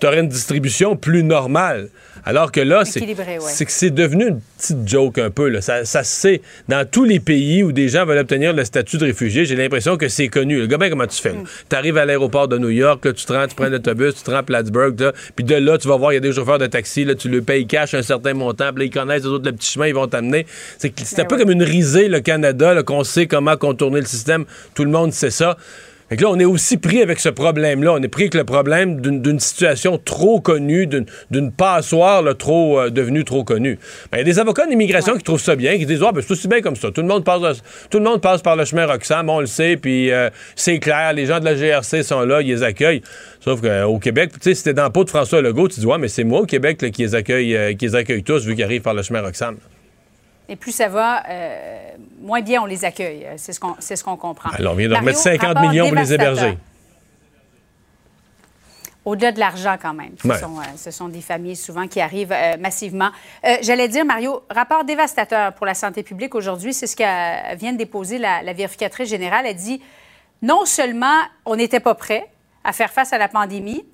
Tu 0.00 0.06
aurais 0.06 0.20
une 0.20 0.28
distribution 0.28 0.96
plus 0.96 1.22
normale. 1.22 1.88
Alors 2.26 2.52
que 2.52 2.60
là, 2.60 2.84
c'est 2.84 3.00
ouais. 3.00 3.16
que 3.16 3.70
c'est 3.70 3.90
devenu 3.90 4.28
une 4.28 4.40
petite 4.58 4.88
joke 4.88 5.18
un 5.18 5.30
peu. 5.30 5.48
Là. 5.48 5.60
Ça, 5.60 5.84
ça 5.84 6.02
se 6.04 6.20
sait. 6.20 6.42
Dans 6.68 6.88
tous 6.88 7.04
les 7.04 7.20
pays 7.20 7.62
où 7.62 7.70
des 7.70 7.88
gens 7.88 8.06
veulent 8.06 8.18
obtenir 8.18 8.54
le 8.54 8.64
statut 8.64 8.96
de 8.96 9.04
réfugié, 9.04 9.44
j'ai 9.44 9.56
l'impression 9.56 9.98
que 9.98 10.08
c'est 10.08 10.28
connu. 10.28 10.58
Le 10.58 10.66
gars, 10.66 10.78
ben, 10.78 10.88
comment 10.88 11.06
tu 11.06 11.20
fais? 11.20 11.34
Mm. 11.34 11.44
Tu 11.68 11.76
arrives 11.76 11.98
à 11.98 12.06
l'aéroport 12.06 12.48
de 12.48 12.56
New 12.56 12.70
York, 12.70 13.04
là, 13.04 13.12
tu 13.12 13.26
te 13.26 13.32
rends, 13.32 13.46
tu 13.46 13.54
prends 13.54 13.68
l'autobus, 13.68 14.14
tu 14.14 14.22
te 14.22 14.30
rends 14.30 14.38
à 14.38 14.42
Plattsburgh, 14.42 15.12
puis 15.36 15.44
de 15.44 15.54
là, 15.54 15.76
tu 15.76 15.86
vas 15.86 15.96
voir, 15.96 16.12
il 16.12 16.14
y 16.14 16.18
a 16.18 16.20
des 16.20 16.32
chauffeurs 16.32 16.58
de 16.58 16.66
taxi, 16.66 17.04
là, 17.04 17.14
tu 17.14 17.28
le 17.28 17.42
payes 17.42 17.66
cash 17.66 17.92
un 17.92 18.02
certain 18.02 18.32
montant, 18.32 18.70
puis 18.72 18.80
là, 18.80 18.84
ils 18.86 18.90
connaissent 18.90 19.24
les 19.24 19.28
autres 19.28 19.44
le 19.44 19.52
petit 19.52 19.72
chemin, 19.72 19.88
ils 19.88 19.94
vont 19.94 20.06
t'amener. 20.06 20.46
C'est 20.78 20.88
un 20.88 21.22
Ben 21.22 21.26
peu 21.28 21.38
comme 21.38 21.50
une 21.50 21.62
risée, 21.62 22.08
le 22.08 22.20
Canada, 22.20 22.82
qu'on 22.82 23.04
sait 23.04 23.26
comment 23.26 23.56
contourner 23.56 24.00
le 24.00 24.06
système. 24.06 24.46
Tout 24.74 24.84
le 24.84 24.90
monde 24.90 25.12
sait 25.12 25.30
ça. 25.30 25.58
Fait 26.10 26.16
que 26.16 26.22
là, 26.22 26.28
on 26.30 26.38
est 26.38 26.44
aussi 26.44 26.76
pris 26.76 27.00
avec 27.00 27.18
ce 27.18 27.30
problème-là. 27.30 27.94
On 27.94 28.02
est 28.02 28.08
pris 28.08 28.24
avec 28.24 28.34
le 28.34 28.44
problème 28.44 29.00
d'une 29.00 29.40
situation 29.40 29.96
trop 29.96 30.38
connue, 30.40 30.86
d'une 30.86 31.50
passoire 31.50 32.20
là, 32.22 32.34
trop 32.34 32.78
euh, 32.78 32.90
devenue 32.90 33.24
trop 33.24 33.42
connue. 33.42 33.78
Ben, 34.12 34.18
Il 34.18 34.20
y 34.20 34.20
a 34.20 34.24
des 34.24 34.38
avocats 34.38 34.66
d'immigration 34.66 35.16
qui 35.16 35.22
trouvent 35.22 35.40
ça 35.40 35.56
bien, 35.56 35.78
qui 35.78 35.86
disent 35.86 36.02
ah, 36.06 36.12
ben, 36.12 36.20
c'est 36.20 36.32
aussi 36.32 36.46
bien 36.46 36.60
comme 36.60 36.76
ça. 36.76 36.90
Tout 36.90 37.00
le 37.00 37.06
monde 37.08 37.24
passe, 37.24 37.40
de- 37.40 37.54
tout 37.90 37.98
le 37.98 38.04
monde 38.04 38.20
passe 38.20 38.42
par 38.42 38.54
le 38.54 38.64
chemin 38.66 38.86
Roxham, 38.86 39.28
on 39.30 39.40
le 39.40 39.46
sait, 39.46 39.76
puis 39.78 40.10
euh, 40.12 40.28
c'est 40.56 40.78
clair. 40.78 41.12
Les 41.14 41.24
gens 41.26 41.40
de 41.40 41.44
la 41.46 41.54
GRC 41.54 42.02
sont 42.02 42.20
là, 42.20 42.42
ils 42.42 42.48
les 42.48 42.62
accueillent. 42.62 43.02
Sauf 43.40 43.60
qu'au 43.62 43.98
Québec, 43.98 44.30
tu 44.34 44.38
sais, 44.42 44.54
si 44.54 44.62
t'es 44.64 44.74
dans 44.74 44.84
le 44.84 44.90
pot 44.92 45.04
de 45.04 45.10
François 45.10 45.40
Legault, 45.40 45.68
tu 45.68 45.80
dis 45.80 45.86
ouais, 45.86 45.98
mais 45.98 46.08
c'est 46.08 46.24
moi 46.24 46.40
au 46.40 46.46
Québec 46.46 46.82
là, 46.82 46.90
qui 46.90 47.02
les 47.02 47.14
accueille, 47.14 47.56
euh, 47.56 47.72
qui 47.74 47.86
les 47.86 47.94
accueille 47.94 48.22
tous 48.22 48.44
vu 48.44 48.54
qu'ils 48.54 48.64
arrivent 48.64 48.82
par 48.82 48.94
le 48.94 49.02
chemin 49.02 49.22
Roxham. 49.22 49.56
Et 50.48 50.56
plus 50.56 50.72
ça 50.72 50.88
va, 50.88 51.22
euh, 51.28 51.92
moins 52.20 52.42
bien 52.42 52.62
on 52.62 52.66
les 52.66 52.84
accueille. 52.84 53.24
Euh, 53.24 53.34
C'est 53.36 53.52
ce 53.52 53.60
qu'on 53.60 53.76
ce 53.80 54.02
comprend. 54.02 54.50
Alors, 54.50 54.74
on 54.74 54.76
vient 54.76 54.88
de 54.88 54.92
Mario, 54.92 55.06
remettre 55.06 55.18
50 55.20 55.40
rapport 55.48 55.62
millions 55.70 55.88
pour 55.88 55.96
les 55.96 56.12
héberger. 56.12 56.58
Au-delà 59.04 59.32
de 59.32 59.38
l'argent, 59.38 59.76
quand 59.80 59.92
même. 59.92 60.12
Ce, 60.22 60.26
Ouais. 60.28 60.38
sont, 60.38 60.58
euh, 60.58 60.62
ce 60.76 60.90
sont 60.90 61.08
des 61.08 61.20
familles 61.20 61.56
souvent 61.56 61.86
qui 61.86 62.00
arrivent 62.00 62.32
euh, 62.32 62.56
massivement. 62.58 63.10
J'allais 63.62 63.88
dire, 63.88 64.04
Mario, 64.04 64.42
rapport 64.50 64.84
dévastateur 64.84 65.52
pour 65.54 65.66
la 65.66 65.74
santé 65.74 66.02
publique 66.02 66.34
aujourd'hui, 66.34 66.72
c'est 66.72 66.86
ce 66.86 66.96
que 66.96 67.54
vient 67.56 67.72
de 67.72 67.78
déposer 67.78 68.18
la, 68.18 68.42
la 68.42 68.52
vérificatrice 68.54 69.08
générale. 69.08 69.44
Elle 69.46 69.56
dit 69.56 69.82
non 70.40 70.64
seulement 70.64 71.20
on 71.44 71.56
n'était 71.56 71.80
pas 71.80 71.94
prêt 71.94 72.26
à 72.64 72.72
faire 72.72 72.90
face 72.90 73.12
à 73.12 73.18
la 73.18 73.28
pandémie, 73.28 73.84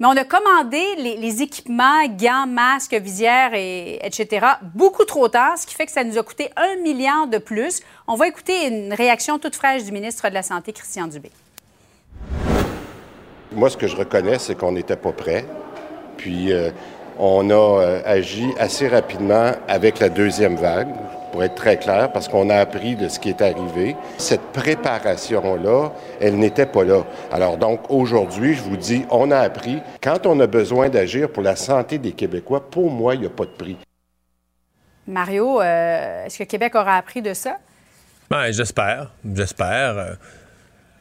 mais 0.00 0.06
on 0.06 0.16
a 0.16 0.24
commandé 0.24 0.82
les, 0.96 1.42
équipements, 1.42 2.06
gants, 2.18 2.46
masques, 2.46 2.94
visières, 2.94 3.52
et, 3.52 4.00
etc., 4.02 4.46
beaucoup 4.74 5.04
trop 5.04 5.28
tard, 5.28 5.58
ce 5.58 5.66
qui 5.66 5.74
fait 5.74 5.84
que 5.84 5.92
ça 5.92 6.02
nous 6.04 6.16
a 6.16 6.22
coûté 6.22 6.50
un 6.56 6.76
milliard 6.82 7.26
de 7.26 7.36
plus. 7.36 7.82
On 8.08 8.14
va 8.14 8.26
écouter 8.26 8.66
une 8.66 8.94
réaction 8.94 9.38
toute 9.38 9.54
fraîche 9.54 9.84
du 9.84 9.92
ministre 9.92 10.26
de 10.30 10.34
la 10.34 10.42
Santé, 10.42 10.72
Christian 10.72 11.06
Dubé. 11.06 11.30
Moi, 13.52 13.68
ce 13.68 13.76
que 13.76 13.86
je 13.86 13.96
reconnais, 13.96 14.38
c'est 14.38 14.54
qu'on 14.54 14.72
n'était 14.72 14.96
pas 14.96 15.12
prêt. 15.12 15.44
Puis, 16.16 16.50
euh, 16.50 16.70
on 17.18 17.50
a 17.50 17.54
euh, 17.82 18.02
agi 18.06 18.54
assez 18.58 18.88
rapidement 18.88 19.52
avec 19.68 19.98
la 19.98 20.08
deuxième 20.08 20.56
vague, 20.56 20.88
pour 21.30 21.42
être 21.42 21.54
très 21.54 21.78
clair, 21.78 22.10
parce 22.12 22.28
qu'on 22.28 22.50
a 22.50 22.56
appris 22.56 22.96
de 22.96 23.08
ce 23.08 23.18
qui 23.18 23.28
est 23.28 23.42
arrivé. 23.42 23.96
Cette 24.18 24.52
préparation-là, 24.52 25.92
elle 26.20 26.36
n'était 26.38 26.66
pas 26.66 26.84
là. 26.84 27.04
Alors 27.32 27.56
donc, 27.56 27.80
aujourd'hui, 27.88 28.54
je 28.54 28.62
vous 28.62 28.76
dis, 28.76 29.04
on 29.10 29.30
a 29.30 29.38
appris. 29.38 29.80
Quand 30.02 30.26
on 30.26 30.38
a 30.40 30.46
besoin 30.46 30.88
d'agir 30.88 31.30
pour 31.30 31.42
la 31.42 31.56
santé 31.56 31.98
des 31.98 32.12
Québécois, 32.12 32.70
pour 32.70 32.90
moi, 32.90 33.14
il 33.14 33.20
n'y 33.20 33.26
a 33.26 33.30
pas 33.30 33.44
de 33.44 33.50
prix. 33.50 33.76
Mario, 35.06 35.60
euh, 35.60 36.26
est-ce 36.26 36.38
que 36.38 36.44
Québec 36.44 36.74
aura 36.74 36.96
appris 36.96 37.22
de 37.22 37.34
ça? 37.34 37.56
Ben, 38.30 38.52
j'espère. 38.52 39.10
J'espère. 39.34 40.16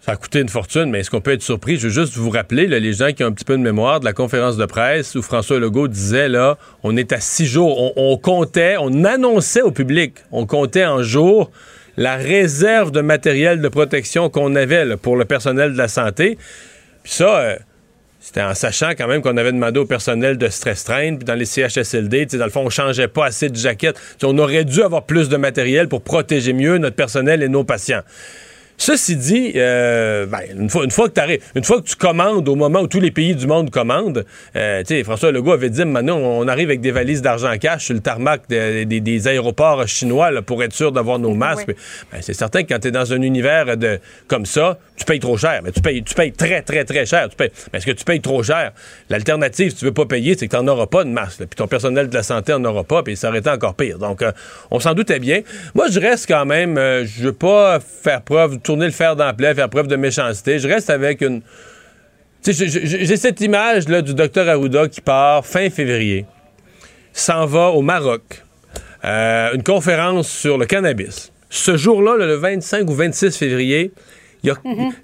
Ça 0.10 0.13
a 0.13 0.18
coûté 0.18 0.39
une 0.39 0.50
fortune, 0.50 0.86
mais 0.86 1.01
est-ce 1.01 1.12
qu'on 1.12 1.22
peut 1.22 1.34
être 1.34 1.44
surpris? 1.44 1.78
Je 1.78 1.84
veux 1.84 1.94
juste 1.94 2.16
vous 2.16 2.32
rappeler, 2.32 2.66
les 2.66 2.94
gens 2.94 3.12
qui 3.12 3.24
ont 3.24 3.28
un 3.28 3.32
petit 3.32 3.46
peu 3.46 3.56
de 3.56 3.62
mémoire, 3.62 4.00
de 4.00 4.06
la 4.06 4.13
conférence 4.13 4.58
de 4.58 4.66
presse 4.66 5.13
où 5.13 5.22
François 5.22 5.60
Legault 5.60 5.88
disait, 5.88 6.28
là, 6.28 6.58
on 6.82 6.98
est 6.98 7.13
à 7.13 7.20
six 7.20 7.46
jours. 7.46 7.96
On, 7.96 8.18
comptait, 8.18 8.75
on 8.80 9.04
annonçait 9.04 9.62
au 9.62 9.70
public, 9.70 10.16
on 10.32 10.48
comptait 10.48 10.88
en 10.88 11.04
jours 11.04 11.51
la 11.96 12.16
réserve 12.16 12.89
de 12.89 13.01
matériel 13.01 13.62
de 13.62 13.68
protection 13.68 14.32
qu'on 14.32 14.56
avait 14.56 14.98
pour 14.98 15.16
le 15.16 15.25
personnel 15.25 15.74
de 15.74 15.78
la 15.78 15.88
santé. 15.88 16.39
Puis 17.04 17.13
ça, 17.13 17.38
euh, 17.42 17.56
c'était 18.20 18.42
en 18.42 18.56
sachant 18.56 18.94
quand 18.98 19.08
même 19.08 19.22
qu'on 19.22 19.38
avait 19.38 19.51
demandé 19.51 19.80
au 19.80 19.86
personnel 19.86 20.39
de 20.39 20.48
se 20.48 20.66
restreindre. 20.66 21.20
Puis 21.20 21.25
dans 21.25 21.36
les 21.36 21.46
CHSLD, 21.46 22.25
dans 22.25 22.46
le 22.46 22.50
fond, 22.50 22.63
on 22.66 22.72
changeait 22.72 23.10
pas 23.10 23.28
assez 23.28 23.50
de 23.50 23.56
jaquettes. 23.56 24.01
On 24.24 24.39
aurait 24.39 24.66
dû 24.66 24.82
avoir 24.82 25.04
plus 25.04 25.30
de 25.30 25.38
matériel 25.38 25.88
pour 25.88 26.01
protéger 26.01 26.54
mieux 26.54 26.80
notre 26.80 26.96
personnel 26.96 27.44
et 27.44 27.48
nos 27.48 27.63
patients. 27.63 28.01
Ceci 28.81 29.17
dit, 29.17 29.51
euh, 29.57 30.25
ben, 30.25 30.39
une, 30.57 30.69
fois, 30.69 30.86
une, 30.86 30.91
fois 30.91 31.09
que 31.09 31.19
une 31.53 31.63
fois 31.65 31.81
que 31.81 31.86
tu 31.88 31.98
commandes 31.98 32.48
au 32.48 32.55
moment 32.55 32.79
où 32.79 32.88
tous 32.88 33.01
les 33.01 33.12
pays 33.12 33.36
du 33.36 33.45
monde 33.45 33.69
commandent, 33.71 34.24
euh, 34.55 34.79
tu 34.83 34.95
sais, 34.95 35.03
François 35.03 35.33
Legault 35.33 35.51
avait 35.51 35.69
dit, 35.69 35.83
maintenant, 35.83 36.15
on 36.17 36.48
arrive 36.48 36.69
avec 36.69 36.79
des 36.79 36.91
valises 36.91 37.21
d'argent 37.21 37.51
cash 37.59 37.86
sur 37.88 37.93
le 37.93 38.00
tarmac 38.00 38.43
de- 38.50 38.86
des- 38.86 39.01
des 39.01 39.27
aéroports 39.27 39.86
chinois 39.86 40.31
là, 40.31 40.41
pour 40.41 40.63
être 40.63 40.71
sûr 40.71 40.93
d'avoir 40.93 41.19
nos 41.19 41.33
masques. 41.33 41.65
Oui. 41.67 41.74
Ben, 42.13 42.19
c'est 42.21 42.33
certain 42.33 42.63
que 42.63 42.69
quand 42.74 42.79
tu 42.79 42.88
es 42.88 42.91
dans 42.91 43.12
un 43.12 43.21
univers 43.21 43.75
de, 43.75 44.00
comme 44.29 44.45
ça, 44.45 44.79
tu 44.95 45.03
payes 45.03 45.19
trop 45.19 45.36
cher. 45.36 45.59
Mais 45.62 45.74
tu 45.74 45.81
payes, 45.81 46.01
tu 46.01 46.13
payes 46.15 46.31
très, 46.31 46.62
très, 46.62 46.86
très 46.86 47.05
cher. 47.05 47.27
Tu 47.27 47.36
payes, 47.36 47.51
mais 47.74 47.79
est-ce 47.79 47.86
que 47.86 47.91
tu 47.91 48.05
payes 48.05 48.21
trop 48.21 48.41
cher? 48.43 48.71
L'alternative, 49.09 49.71
si 49.71 49.75
tu 49.75 49.86
veux 49.86 49.93
pas 49.93 50.05
payer, 50.05 50.38
c'est 50.39 50.48
que 50.48 50.55
tu 50.55 50.63
n'en 50.63 50.71
auras 50.71 50.88
pas 50.88 51.03
de 51.03 51.09
masque. 51.09 51.41
là. 51.41 51.48
Puis 51.48 51.57
ton 51.57 51.67
personnel 51.67 52.07
de 52.07 52.13
la 52.15 52.24
santé 52.24 52.53
n'en 52.53 52.63
aura 52.63 52.86
pas, 52.86 53.03
puis 53.03 53.17
ça 53.17 53.27
aurait 53.27 53.39
été 53.39 53.50
encore 53.50 53.75
pire. 53.75 53.98
Donc, 53.98 54.21
euh, 54.21 54.31
on 54.71 54.79
s'en 54.79 54.93
doutait 54.93 55.19
bien. 55.19 55.41
Moi, 55.75 55.88
je 55.91 56.00
reste 56.00 56.27
quand 56.29 56.45
même, 56.45 56.77
euh, 56.77 57.05
je 57.05 57.24
veux 57.24 57.33
pas 57.33 57.79
faire 57.81 58.21
preuve, 58.21 58.57
tourner 58.69 58.85
le 58.85 58.91
fer 58.91 59.15
dans 59.15 59.25
la 59.25 59.33
plaie, 59.33 59.55
faire 59.55 59.67
preuve 59.69 59.88
de 59.88 59.95
méchanceté. 59.95 60.59
Je 60.59 60.67
reste 60.67 60.89
avec 60.91 61.21
une... 61.21 61.41
J'ai- 62.45 63.17
cette 63.17 63.41
image 63.41 63.88
là, 63.89 64.01
du 64.03 64.13
docteur 64.13 64.47
Arruda 64.47 64.88
qui 64.88 65.01
part 65.01 65.43
fin 65.45 65.69
février, 65.71 66.25
s'en 67.11 67.45
va 67.47 67.69
au 67.69 67.81
Maroc, 67.81 68.43
euh, 69.03 69.53
une 69.55 69.63
conférence 69.63 70.29
sur 70.29 70.57
le 70.59 70.65
cannabis. 70.67 71.31
Ce 71.49 71.75
jour-là, 71.77 72.15
là, 72.15 72.27
le 72.27 72.35
25 72.35 72.88
ou 72.89 72.93
26 72.93 73.35
février, 73.35 73.91
il 74.43 74.47
y 74.47 74.51
a, 74.51 74.55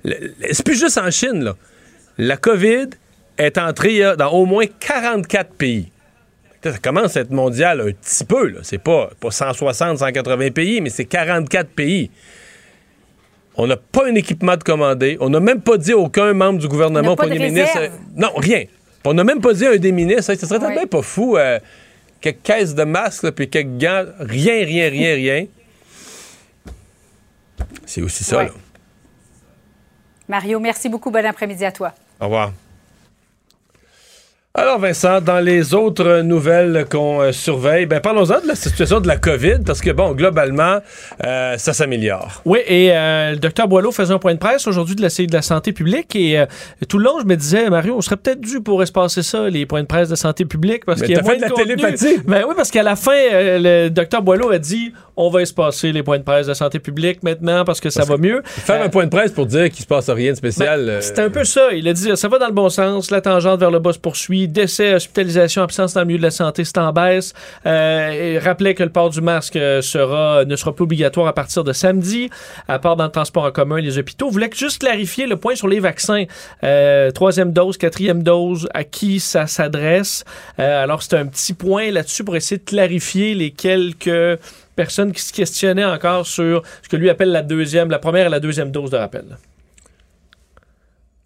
le- 0.04 0.14
le- 0.14 0.34
c'est 0.52 0.64
plus 0.64 0.80
juste 0.80 0.98
en 1.00 1.10
Chine. 1.10 1.44
Là. 1.44 1.56
La 2.20 2.38
COVID 2.38 2.90
est 3.40 3.58
entrée 3.58 3.98
là, 4.00 4.16
dans 4.16 4.30
au 4.32 4.46
moins 4.46 4.66
44 4.80 5.54
pays. 5.56 5.90
Ça 6.64 6.78
commence 6.78 7.18
à 7.18 7.22
être 7.22 7.32
mondial 7.32 7.82
un 7.82 7.92
petit 7.92 8.24
peu. 8.26 8.48
là. 8.48 8.60
C'est 8.64 8.78
pas, 8.78 9.10
pas 9.20 9.30
160, 9.32 9.98
180 10.00 10.52
pays, 10.52 10.82
mais 10.82 10.90
c'est 10.90 11.06
44 11.06 11.68
pays. 11.70 12.10
On 13.58 13.68
n'a 13.68 13.78
pas 13.78 14.08
un 14.08 14.16
équipement 14.16 14.58
de 14.58 14.64
commandé. 14.64 15.18
On 15.22 15.30
n'a 15.30 15.40
même 15.40 15.62
pas 15.62 15.78
dit 15.78 15.94
à 15.94 15.98
aucun 15.98 16.34
membre 16.34 16.60
du 16.60 16.68
gouvernement, 16.68 17.14
au 17.14 17.16
premier 17.16 17.40
ministre. 17.40 17.78
euh, 17.80 17.90
non, 18.16 18.30
rien. 18.36 18.64
On 19.06 19.14
n'a 19.14 19.24
même 19.24 19.40
pas 19.40 19.54
dit 19.54 19.66
à 19.66 19.72
un 19.72 19.78
des 19.78 19.92
ministres. 19.92 20.32
Hey, 20.32 20.38
ce 20.38 20.46
serait 20.46 20.60
Ouais. 20.60 20.68
tellement 20.74 20.88
pas 20.88 21.02
fou. 21.02 21.38
euh, 21.38 21.60
quelques 22.20 22.42
caisses 22.44 22.76
de 22.76 22.84
masques, 22.84 23.24
là, 23.24 23.32
puis 23.32 23.50
quelques 23.50 23.78
gants. 23.78 24.04
Rien, 24.20 24.66
rien, 24.66 24.90
rien, 24.90 25.14
rien. 25.16 25.46
C'est 27.86 28.02
aussi 28.02 28.24
ça. 28.24 28.38
Ouais. 28.38 28.46
là. 28.46 28.52
Mario, 30.28 30.60
merci 30.60 30.90
beaucoup. 30.90 31.12
Bon 31.12 31.24
après-midi 31.26 31.64
à 31.66 31.72
toi. 31.72 31.94
Au 32.20 32.26
revoir. 32.26 32.52
Alors 34.58 34.80
Vincent, 34.80 35.20
dans 35.20 35.42
les 35.42 35.74
autres 35.74 36.22
nouvelles 36.22 36.86
qu'on 36.90 37.22
euh, 37.22 37.34
surveille, 37.34 37.86
ben 37.88 38.00
parlons-en 38.00 38.40
de 38.40 38.48
la 38.48 38.56
situation 38.56 39.02
de 39.02 39.08
la 39.08 39.18
COVID, 39.18 39.58
parce 39.66 39.82
que 39.82 39.92
bon, 39.92 40.14
globalement, 40.14 40.78
euh, 41.26 41.58
ça 41.58 41.74
s'améliore. 41.74 42.42
Oui, 42.46 42.60
et 42.66 42.92
euh, 42.94 43.32
le 43.32 43.38
docteur 43.38 43.68
Boileau 43.68 43.92
faisait 43.92 44.14
un 44.14 44.18
point 44.18 44.34
de 44.34 44.40
presse 44.40 44.66
aujourd'hui 44.66 44.96
de 44.96 45.02
la, 45.02 45.10
de 45.10 45.34
la 45.34 45.42
santé 45.42 45.74
publique 45.74 46.16
et 46.16 46.42
tout 46.88 47.00
le 47.00 47.04
long, 47.04 47.20
je 47.20 47.26
me 47.26 47.36
disais, 47.36 47.70
Mario, 47.70 47.96
on 47.98 48.02
serait 48.02 48.16
peut-être 48.16 48.40
dû 48.40 48.62
pour 48.62 48.82
espacer 48.82 49.24
ça, 49.24 49.50
les 49.50 49.66
points 49.66 49.82
de 49.82 49.88
presse 49.88 50.08
de 50.08 50.16
santé 50.16 50.46
publique, 50.46 50.86
parce 50.86 51.02
qu'il 51.02 51.12
y 51.12 51.20
a 51.20 51.22
moins 51.22 51.36
de 51.36 51.42
la 51.42 51.50
contenu. 51.50 51.76
télépathie. 51.76 52.20
Ben 52.26 52.46
oui, 52.48 52.54
parce 52.56 52.72
qu'à 52.72 52.84
la 52.84 52.96
fin, 52.96 53.12
le 53.12 53.90
docteur 53.90 54.22
Boileau 54.22 54.52
a 54.52 54.58
dit, 54.58 54.94
on 55.18 55.30
va 55.30 55.42
espacer 55.42 55.92
les 55.92 56.04
points 56.04 56.20
de 56.20 56.24
presse 56.24 56.48
de 56.48 56.54
santé 56.54 56.80
publique 56.80 57.24
maintenant 57.24 57.64
parce 57.64 57.80
que 57.80 57.90
ça 57.90 58.04
va 58.04 58.18
mieux. 58.18 58.42
Faire 58.46 58.82
un 58.82 58.90
point 58.90 59.06
de 59.06 59.10
presse 59.10 59.32
pour 59.32 59.46
dire 59.46 59.70
qu'il 59.70 59.82
se 59.82 59.88
passe 59.88 60.10
rien 60.10 60.32
de 60.32 60.38
spécial. 60.38 60.86
ben, 60.86 61.02
C'est 61.02 61.20
un 61.20 61.30
peu 61.30 61.44
ça. 61.44 61.72
Il 61.74 61.88
a 61.88 61.94
dit 61.94 62.12
ça 62.16 62.28
va 62.28 62.38
dans 62.38 62.48
le 62.48 62.54
bon 62.54 62.70
sens. 62.70 63.12
La 63.12 63.22
tangente 63.22 63.60
vers 63.60 63.72
le 63.72 63.80
bas 63.80 63.94
se 63.94 64.00
poursuit. 64.00 64.45
Décès, 64.48 64.94
hospitalisation, 64.94 65.62
absence 65.62 65.94
dans 65.94 66.02
le 66.02 66.08
milieu 66.08 66.20
de 66.20 66.24
la 66.24 66.32
santé, 66.32 66.64
c'est 66.64 66.78
en 66.78 66.92
baisse. 66.92 67.34
Euh, 67.66 68.10
et 68.12 68.40
rappelait 68.40 68.74
que 68.74 68.84
le 68.84 68.90
port 68.90 69.10
du 69.10 69.22
masque 69.22 69.56
ne 69.56 69.82
sera 69.82 70.46
plus 70.76 70.84
obligatoire 70.84 71.28
à 71.28 71.34
partir 71.34 71.64
de 71.64 71.74
samedi, 71.74 72.30
à 72.68 72.80
part 72.80 72.96
dans 72.96 73.06
le 73.06 73.12
transport 73.12 73.44
en 73.44 73.52
commun 73.52 73.78
et 73.78 73.82
les 73.82 73.98
hôpitaux. 73.98 74.30
Voulait 74.30 74.50
juste 74.54 74.80
clarifier 74.80 75.28
le 75.28 75.38
point 75.38 75.56
sur 75.56 75.68
les 75.68 75.80
vaccins. 75.80 76.26
Euh, 76.64 77.12
troisième 77.12 77.52
dose, 77.52 77.78
quatrième 77.78 78.24
dose, 78.24 78.70
à 78.74 78.84
qui 78.84 79.20
ça 79.20 79.48
s'adresse? 79.48 80.24
Euh, 80.60 80.84
alors, 80.84 81.04
c'est 81.04 81.18
un 81.18 81.26
petit 81.26 81.54
point 81.54 81.92
là-dessus 81.92 82.24
pour 82.24 82.36
essayer 82.36 82.58
de 82.58 82.66
clarifier 82.66 83.36
les 83.36 83.52
quelques 83.52 84.40
personnes 84.76 85.12
qui 85.12 85.22
se 85.22 85.34
questionnaient 85.34 85.86
encore 85.86 86.28
sur 86.28 86.64
ce 86.84 86.90
que 86.90 86.98
lui 86.98 87.10
appelle 87.10 87.32
la 87.32 87.42
deuxième, 87.42 87.90
la 87.90 88.00
première 88.00 88.28
et 88.28 88.30
la 88.30 88.40
deuxième 88.40 88.72
dose 88.72 88.90
de 88.92 88.98
rappel. 88.98 89.38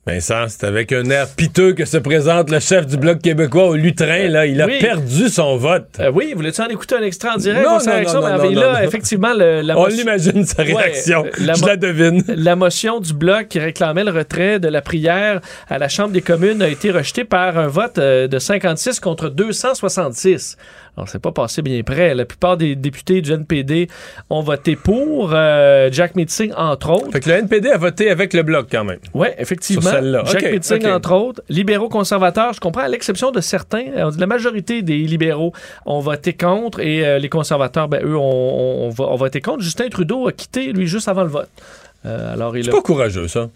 Vincent, 0.10 0.46
c'est 0.48 0.64
avec 0.64 0.92
un 0.92 1.08
air 1.12 1.28
piteux 1.36 1.74
que 1.74 1.86
se 1.86 1.98
présente 1.98 2.50
le 2.50 2.60
chef 2.60 2.88
du 2.88 2.98
Bloc 2.98 3.22
québécois 3.22 3.66
au 3.68 3.76
Lutrin. 3.76 4.28
Là. 4.30 4.48
Il 4.48 4.60
a 4.60 4.66
Oui. 4.66 4.80
perdu 4.80 5.30
son 5.30 5.56
vote. 5.58 5.86
Euh, 6.00 6.10
oui, 6.12 6.34
voulez-tu 6.36 6.62
en 6.62 6.68
écouter 6.68 6.96
un 6.96 7.04
extrait 7.04 7.30
en 7.30 7.38
direct? 7.38 7.64
Non, 7.64 7.78
non, 7.78 7.80
non, 7.80 8.14
non, 8.38 8.52
non, 8.52 8.60
là, 8.62 8.74
non. 8.82 8.88
effectivement, 8.88 9.34
le- 9.36 9.62
la 9.62 9.78
On 9.78 9.82
motion- 9.84 9.98
l'imagine, 10.00 10.46
sa 10.46 10.64
réaction. 10.64 11.26
euh, 11.26 11.30
la 11.46 11.54
Je 11.54 11.66
la 11.66 11.76
devine. 11.76 12.24
La 12.50 12.56
motion 12.56 13.00
du 13.00 13.14
Bloc 13.14 13.50
qui 13.50 13.60
réclamait 13.60 14.04
le 14.04 14.12
retrait 14.12 14.60
de 14.60 14.68
la 14.68 14.82
prière 14.82 15.42
à 15.70 15.78
la 15.78 15.90
Chambre 15.90 16.12
des 16.12 16.22
communes 16.22 16.62
a 16.64 16.68
été 16.70 16.90
rejetée 16.90 17.24
par 17.24 17.58
un 17.60 17.68
vote 17.68 18.00
euh, 18.00 18.28
de 18.28 18.40
56 18.40 19.00
contre 19.00 19.30
266. 19.30 20.58
Alors, 21.00 21.08
c'est 21.08 21.20
pas 21.22 21.32
passé 21.32 21.62
bien 21.62 21.82
près. 21.82 22.14
La 22.14 22.26
plupart 22.26 22.58
des 22.58 22.76
députés 22.76 23.22
du 23.22 23.32
NPD 23.32 23.88
ont 24.30 24.42
voté 24.42 24.76
pour. 24.76 25.32
euh, 25.34 25.90
Jack 25.94 26.16
Meeting, 26.18 26.52
entre 26.58 26.90
autres. 26.90 27.12
Fait 27.14 27.22
que 27.22 27.30
le 27.30 27.36
NPD 27.36 27.70
a 27.70 27.78
voté 27.78 28.10
avec 28.10 28.34
le 28.34 28.44
Bloc 28.44 28.68
quand 28.70 28.84
même. 28.84 29.00
Oui, 29.14 29.28
effectivement. 29.38 29.82
Sur 29.82 29.92
celle-là. 29.92 30.24
Jack 30.26 30.44
OK, 30.44 30.52
Meeting, 30.52 30.86
OK. 30.86 30.92
entre 30.92 31.12
autres. 31.14 31.42
Libéraux 31.48 31.88
conservateurs, 31.88 32.52
je 32.52 32.60
comprends, 32.60 32.82
à 32.82 32.90
l'exception 32.90 33.32
de 33.32 33.40
certains. 33.40 33.86
euh, 33.96 34.12
La 34.18 34.28
majorité 34.28 34.82
des 34.82 34.98
libéraux 34.98 35.54
ont 35.86 36.02
voté 36.02 36.34
contre 36.34 36.82
et 36.82 37.06
euh, 37.08 37.18
les 37.18 37.30
conservateurs, 37.30 37.88
ben, 37.88 38.04
eux, 38.04 38.18
ont, 38.18 38.22
ont- 38.22 38.86
ont 38.88 38.90
vo- 38.90 39.08
ont 39.08 39.16
voté 39.16 39.40
contre. 39.40 39.62
Justin 39.64 39.88
Trudeau 39.88 40.28
a 40.28 40.34
quitté, 40.34 40.74
lui, 40.74 40.86
juste 40.86 41.08
avant 41.08 41.24
le 41.24 41.30
vote. 41.30 41.50
Euh, 42.06 42.34
alors, 42.34 42.58
il 42.58 42.66
C'est 42.66 42.72
a 42.72 42.74
pas 42.74 42.82
courageux, 42.82 43.30
ça. 43.30 43.50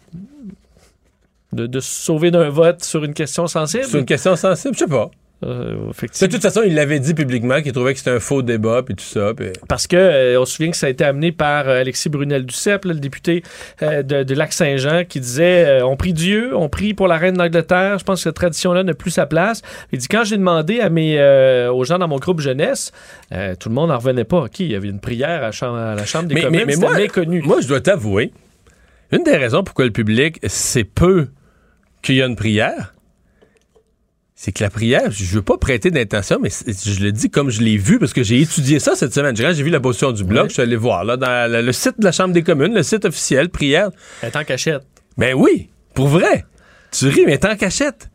de, 1.52 1.68
de 1.68 1.80
se 1.82 1.92
sauver 2.06 2.32
d'un 2.32 2.50
vote 2.50 2.84
sur 2.84 3.04
une 3.04 3.14
question 3.14 3.48
sensible? 3.48 3.84
C'est 3.86 4.00
une 4.00 4.06
question 4.06 4.36
sensible, 4.38 4.74
je 4.76 4.80
sais 4.80 4.88
pas. 4.88 5.12
Euh, 5.44 5.76
De 6.22 6.28
toute 6.28 6.42
façon, 6.42 6.62
il 6.66 6.74
l'avait 6.76 7.00
dit 7.00 7.14
publiquement 7.14 7.62
qu'il 7.62 7.72
trouvait 7.74 7.94
que 7.94 8.00
c'était 8.00 8.12
un 8.12 8.20
faux 8.20 8.42
débat 8.42 8.82
puis 8.84 8.96
tout 8.96 9.04
ça. 9.04 9.32
Parce 9.68 9.88
que 9.88 9.96
euh, 9.98 10.40
on 10.42 10.46
se 10.46 10.56
souvient 10.56 10.72
que 10.72 10.78
ça 10.78 10.88
a 10.88 10.90
été 10.90 11.04
amené 11.04 11.32
par 11.32 11.68
euh, 11.68 11.82
Alexis 11.82 12.10
Brunel-Duceppe, 12.10 12.86
le 12.86 12.94
député 12.96 13.44
de, 13.82 14.24
de 14.24 14.34
Lac-Saint-Jean, 14.36 15.04
qui 15.08 15.20
disait 15.20 15.82
on 15.84 15.96
prie 15.98 16.14
Dieu, 16.14 16.56
on 16.56 16.70
prie 16.70 16.94
pour 16.94 17.08
la 17.08 17.18
reine 17.18 17.36
d'Angleterre. 17.36 18.00
Je 18.00 18.04
pense 18.04 18.20
que 18.20 18.24
cette 18.24 18.36
tradition-là 18.36 18.84
n'a 18.84 18.94
plus 18.94 19.12
sa 19.12 19.26
place. 19.26 19.62
Il 19.92 20.00
dit 20.00 20.08
quand 20.08 20.24
j'ai 20.24 20.38
demandé 20.38 20.80
à 20.80 20.90
mes 20.90 21.20
aux 21.70 21.84
gens 21.84 22.00
dans 22.00 22.08
mon 22.08 22.18
groupe 22.20 22.40
jeunesse, 22.40 22.92
tout 23.60 23.70
le 23.70 23.76
monde 23.76 23.90
n'en 23.90 23.98
revenait 23.98 24.24
pas. 24.24 24.48
Qui 24.50 24.66
il 24.66 24.72
y 24.72 24.76
avait 24.76 24.90
une 24.90 25.00
prière 25.00 25.40
à, 25.40 25.48
la 25.48 25.52
chambre- 25.52 25.78
à 25.78 25.96
la 25.96 26.06
chambre 26.06 26.28
des 26.28 26.36
Mais- 26.36 26.42
communes, 26.44 26.64
mais- 26.66 26.76
moi- 26.76 26.96
méconnu. 26.96 27.42
Moi, 27.44 27.60
je 27.62 27.68
dois 27.68 27.82
t'avouer, 27.82 28.32
une 29.12 29.24
des 29.24 29.36
raisons 29.38 29.64
pourquoi 29.64 29.86
le 29.86 29.92
public 29.92 30.40
sait 30.48 30.84
peu 30.84 31.28
qu'il 32.02 32.16
y 32.16 32.22
a 32.22 32.26
une 32.26 32.36
prière, 32.36 32.94
c'est 34.36 34.52
que 34.52 34.64
la 34.64 34.70
prière, 34.70 35.12
je 35.12 35.26
veux 35.26 35.42
pas 35.42 35.58
prêter 35.58 35.92
d'intention, 35.92 36.40
mais 36.42 36.50
je 36.50 37.04
le 37.04 37.12
dis 37.12 37.30
comme 37.30 37.50
je 37.50 37.62
l'ai 37.62 37.78
vu, 37.78 38.00
parce 38.00 38.14
que 38.14 38.24
j'ai 38.24 38.42
étudié 38.42 38.80
ça 38.80 38.96
cette 38.96 39.14
semaine. 39.14 39.36
J'ai 39.36 39.54
j'ai 39.54 39.64
vu 39.64 39.70
la 39.70 39.80
position 39.80 40.12
du 40.12 40.24
blog, 40.24 40.50
je 40.50 40.54
suis 40.54 40.62
allé 40.62 40.76
voir, 40.76 41.04
là, 41.04 41.18
dans 41.18 41.52
le, 41.52 41.62
le 41.62 41.72
site 41.72 42.00
de 42.00 42.06
la 42.06 42.12
Chambre 42.12 42.34
des 42.34 42.44
communes, 42.44 42.74
le 42.74 42.84
site 42.84 43.06
officiel, 43.06 43.50
prière. 43.50 43.90
Elle 44.22 44.30
est 44.30 44.36
en 44.36 44.44
cachette. 44.44 44.84
Ben 45.18 45.34
oui, 45.36 45.70
pour 45.94 46.08
vrai. 46.08 46.46
Tu 46.92 47.08
ris, 47.08 47.24
mais 47.26 47.38
t'es 47.38 47.48
en 47.48 47.56
cachette. 47.56 48.10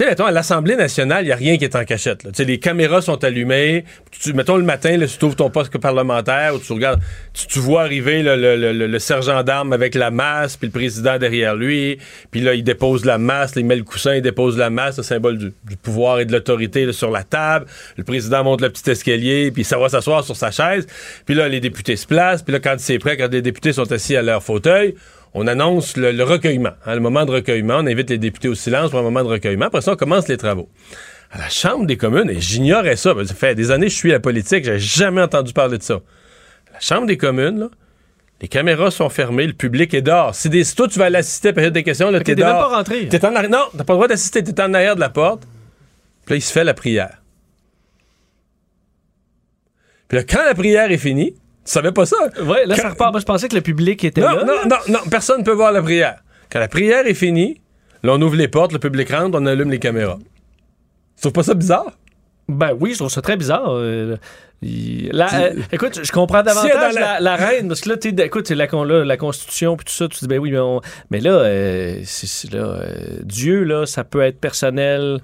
Sais, 0.00 0.06
mettons, 0.06 0.24
à 0.24 0.30
l'Assemblée 0.30 0.76
nationale, 0.76 1.24
il 1.24 1.26
n'y 1.26 1.32
a 1.32 1.36
rien 1.36 1.58
qui 1.58 1.64
est 1.64 1.76
en 1.76 1.84
cachette. 1.84 2.24
là. 2.24 2.30
Les 2.38 2.58
caméras 2.58 3.02
sont 3.02 3.22
allumées. 3.22 3.84
Tu, 4.10 4.32
mettons, 4.32 4.56
le 4.56 4.62
matin, 4.62 4.96
là, 4.96 5.06
tu 5.06 5.22
ouvres 5.26 5.36
ton 5.36 5.50
poste 5.50 5.76
parlementaire, 5.76 6.54
ou 6.54 6.58
tu 6.58 6.72
regardes, 6.72 7.02
tu, 7.34 7.58
vois 7.58 7.82
arriver 7.82 8.22
le, 8.24 8.98
sergent 8.98 9.42
d'armes 9.42 9.74
avec 9.74 9.94
la 9.94 10.10
masse, 10.10 10.56
puis 10.56 10.68
le 10.68 10.72
président 10.72 11.18
derrière 11.18 11.54
lui. 11.54 11.98
Puis 12.30 12.40
là, 12.40 12.54
il 12.54 12.64
dépose 12.64 13.04
la 13.04 13.18
masse, 13.18 13.52
il 13.56 13.66
met 13.66 13.76
le 13.76 13.82
coussin, 13.82 14.14
il 14.14 14.22
dépose 14.22 14.56
la 14.56 14.70
masse, 14.70 14.96
le 14.96 15.02
symbole 15.02 15.36
du, 15.36 15.52
du 15.68 15.76
pouvoir 15.76 16.20
et 16.20 16.24
de 16.24 16.32
l'autorité 16.32 16.90
sur 16.94 17.10
la 17.10 17.22
table. 17.22 17.66
Le 17.98 18.04
président 18.04 18.42
monte 18.42 18.62
le 18.62 18.70
petit 18.70 18.88
escalier, 18.88 19.50
puis 19.50 19.64
ça 19.64 19.76
va 19.76 19.90
s'asseoir 19.90 20.24
sur 20.24 20.34
sa 20.34 20.50
chaise. 20.50 20.86
Puis 21.26 21.34
là, 21.34 21.46
les 21.46 21.60
députés 21.60 21.96
se 21.96 22.06
placent. 22.06 22.42
Puis 22.42 22.54
là, 22.54 22.60
quand 22.60 22.76
c'est 22.78 22.98
prêt, 22.98 23.18
quand 23.18 23.30
les 23.30 23.42
députés 23.42 23.74
sont 23.74 23.92
assis 23.92 24.16
à 24.16 24.22
leur 24.22 24.42
fauteuil, 24.42 24.94
on 25.34 25.46
annonce 25.46 25.96
le, 25.96 26.12
le 26.12 26.24
recueillement, 26.24 26.72
hein, 26.86 26.94
le 26.94 27.00
moment 27.00 27.24
de 27.24 27.30
recueillement. 27.32 27.76
On 27.78 27.86
invite 27.86 28.10
les 28.10 28.18
députés 28.18 28.48
au 28.48 28.54
silence 28.54 28.90
pour 28.90 28.98
un 28.98 29.02
moment 29.02 29.22
de 29.22 29.28
recueillement. 29.28 29.66
Après 29.66 29.80
ça, 29.80 29.92
on 29.92 29.96
commence 29.96 30.26
les 30.28 30.36
travaux. 30.36 30.68
À 31.30 31.38
la 31.38 31.48
Chambre 31.48 31.86
des 31.86 31.96
communes, 31.96 32.28
et 32.30 32.40
j'ignorais 32.40 32.96
ça, 32.96 33.14
parce 33.14 33.28
que 33.28 33.28
ça 33.28 33.34
fait 33.36 33.54
des 33.54 33.70
années 33.70 33.86
que 33.86 33.92
je 33.92 33.96
suis 33.96 34.10
à 34.10 34.14
la 34.14 34.20
politique, 34.20 34.64
j'ai 34.64 34.78
jamais 34.80 35.22
entendu 35.22 35.52
parler 35.52 35.78
de 35.78 35.82
ça. 35.84 36.00
À 36.70 36.74
la 36.74 36.80
Chambre 36.80 37.06
des 37.06 37.16
communes, 37.16 37.60
là, 37.60 37.68
les 38.42 38.48
caméras 38.48 38.90
sont 38.90 39.08
fermées, 39.10 39.46
le 39.46 39.52
public 39.52 39.92
est 39.94 40.02
dehors. 40.02 40.34
Si, 40.34 40.48
des, 40.48 40.64
toi, 40.64 40.88
tu 40.88 40.98
vas 40.98 41.04
aller 41.04 41.18
assister 41.18 41.48
à 41.48 41.50
la 41.50 41.54
période 41.54 41.74
des 41.74 41.82
questions, 41.84 42.10
là, 42.10 42.18
t'es 42.18 42.34
t'es 42.34 42.42
même 42.42 42.50
dehors. 42.52 42.70
pas 42.70 42.76
rentré. 42.78 43.06
T'es 43.06 43.24
en 43.24 43.32
arri- 43.34 43.48
Non, 43.48 43.64
t'as 43.76 43.84
pas 43.84 43.92
le 43.92 43.96
droit 43.98 44.08
d'assister, 44.08 44.42
t'es 44.42 44.60
en 44.60 44.74
arrière 44.74 44.94
de 44.96 45.00
la 45.00 45.10
porte. 45.10 45.42
Puis 46.24 46.32
là, 46.32 46.36
il 46.38 46.42
se 46.42 46.50
fait 46.50 46.64
la 46.64 46.74
prière. 46.74 47.18
Puis 50.08 50.18
là, 50.18 50.24
quand 50.24 50.44
la 50.44 50.54
prière 50.54 50.90
est 50.90 50.98
finie, 50.98 51.34
tu 51.64 51.70
savais 51.72 51.92
pas 51.92 52.06
ça? 52.06 52.16
Ouais, 52.42 52.66
là, 52.66 52.74
Quand- 52.76 52.82
ça 52.82 52.88
repart. 52.90 53.12
Moi, 53.12 53.20
je 53.20 53.26
pensais 53.26 53.48
que 53.48 53.54
le 53.54 53.60
public 53.60 54.02
était 54.04 54.20
non, 54.20 54.28
là. 54.36 54.44
non, 54.44 54.54
non, 54.68 54.76
non, 54.88 54.98
personne 55.10 55.40
ne 55.40 55.44
peut 55.44 55.52
voir 55.52 55.72
la 55.72 55.82
prière. 55.82 56.22
Quand 56.50 56.58
la 56.60 56.68
prière 56.68 57.06
est 57.06 57.14
finie, 57.14 57.60
là, 58.02 58.12
on 58.14 58.22
ouvre 58.22 58.36
les 58.36 58.48
portes, 58.48 58.72
le 58.72 58.78
public 58.78 59.10
rentre, 59.10 59.38
on 59.40 59.46
allume 59.46 59.70
les 59.70 59.78
caméras. 59.78 60.18
Tu 61.16 61.20
trouves 61.22 61.32
pas 61.32 61.42
ça 61.42 61.54
bizarre? 61.54 61.92
Ben 62.48 62.72
oui, 62.78 62.92
je 62.92 62.98
trouve 62.98 63.10
ça 63.10 63.22
très 63.22 63.36
bizarre. 63.36 63.70
euh, 63.70 64.16
la- 64.62 65.32
euh, 65.42 65.52
écoute, 65.72 66.00
je 66.02 66.12
comprends 66.12 66.42
davantage 66.42 66.94
la... 66.94 67.00
la- 67.00 67.20
la 67.20 67.36
reine, 67.36 67.68
parce 67.68 67.80
que 67.80 67.88
là, 67.90 67.96
t'es- 67.96 68.14
écoute, 68.26 68.46
c'est 68.48 68.54
la, 68.54 68.66
là, 68.66 69.04
la 69.04 69.16
Constitution, 69.16 69.76
puis 69.76 69.84
tout 69.86 69.92
ça, 69.92 70.08
tu 70.08 70.18
dis, 70.18 70.26
ben 70.26 70.38
oui, 70.38 70.50
mais, 70.50 70.58
on- 70.58 70.80
mais 71.10 71.20
là, 71.20 71.30
euh, 71.30 72.00
c'est- 72.04 72.26
c'est 72.26 72.52
là 72.52 72.64
euh, 72.64 72.90
Dieu, 73.22 73.62
là, 73.64 73.86
ça 73.86 74.02
peut 74.04 74.20
être 74.22 74.40
personnel 74.40 75.20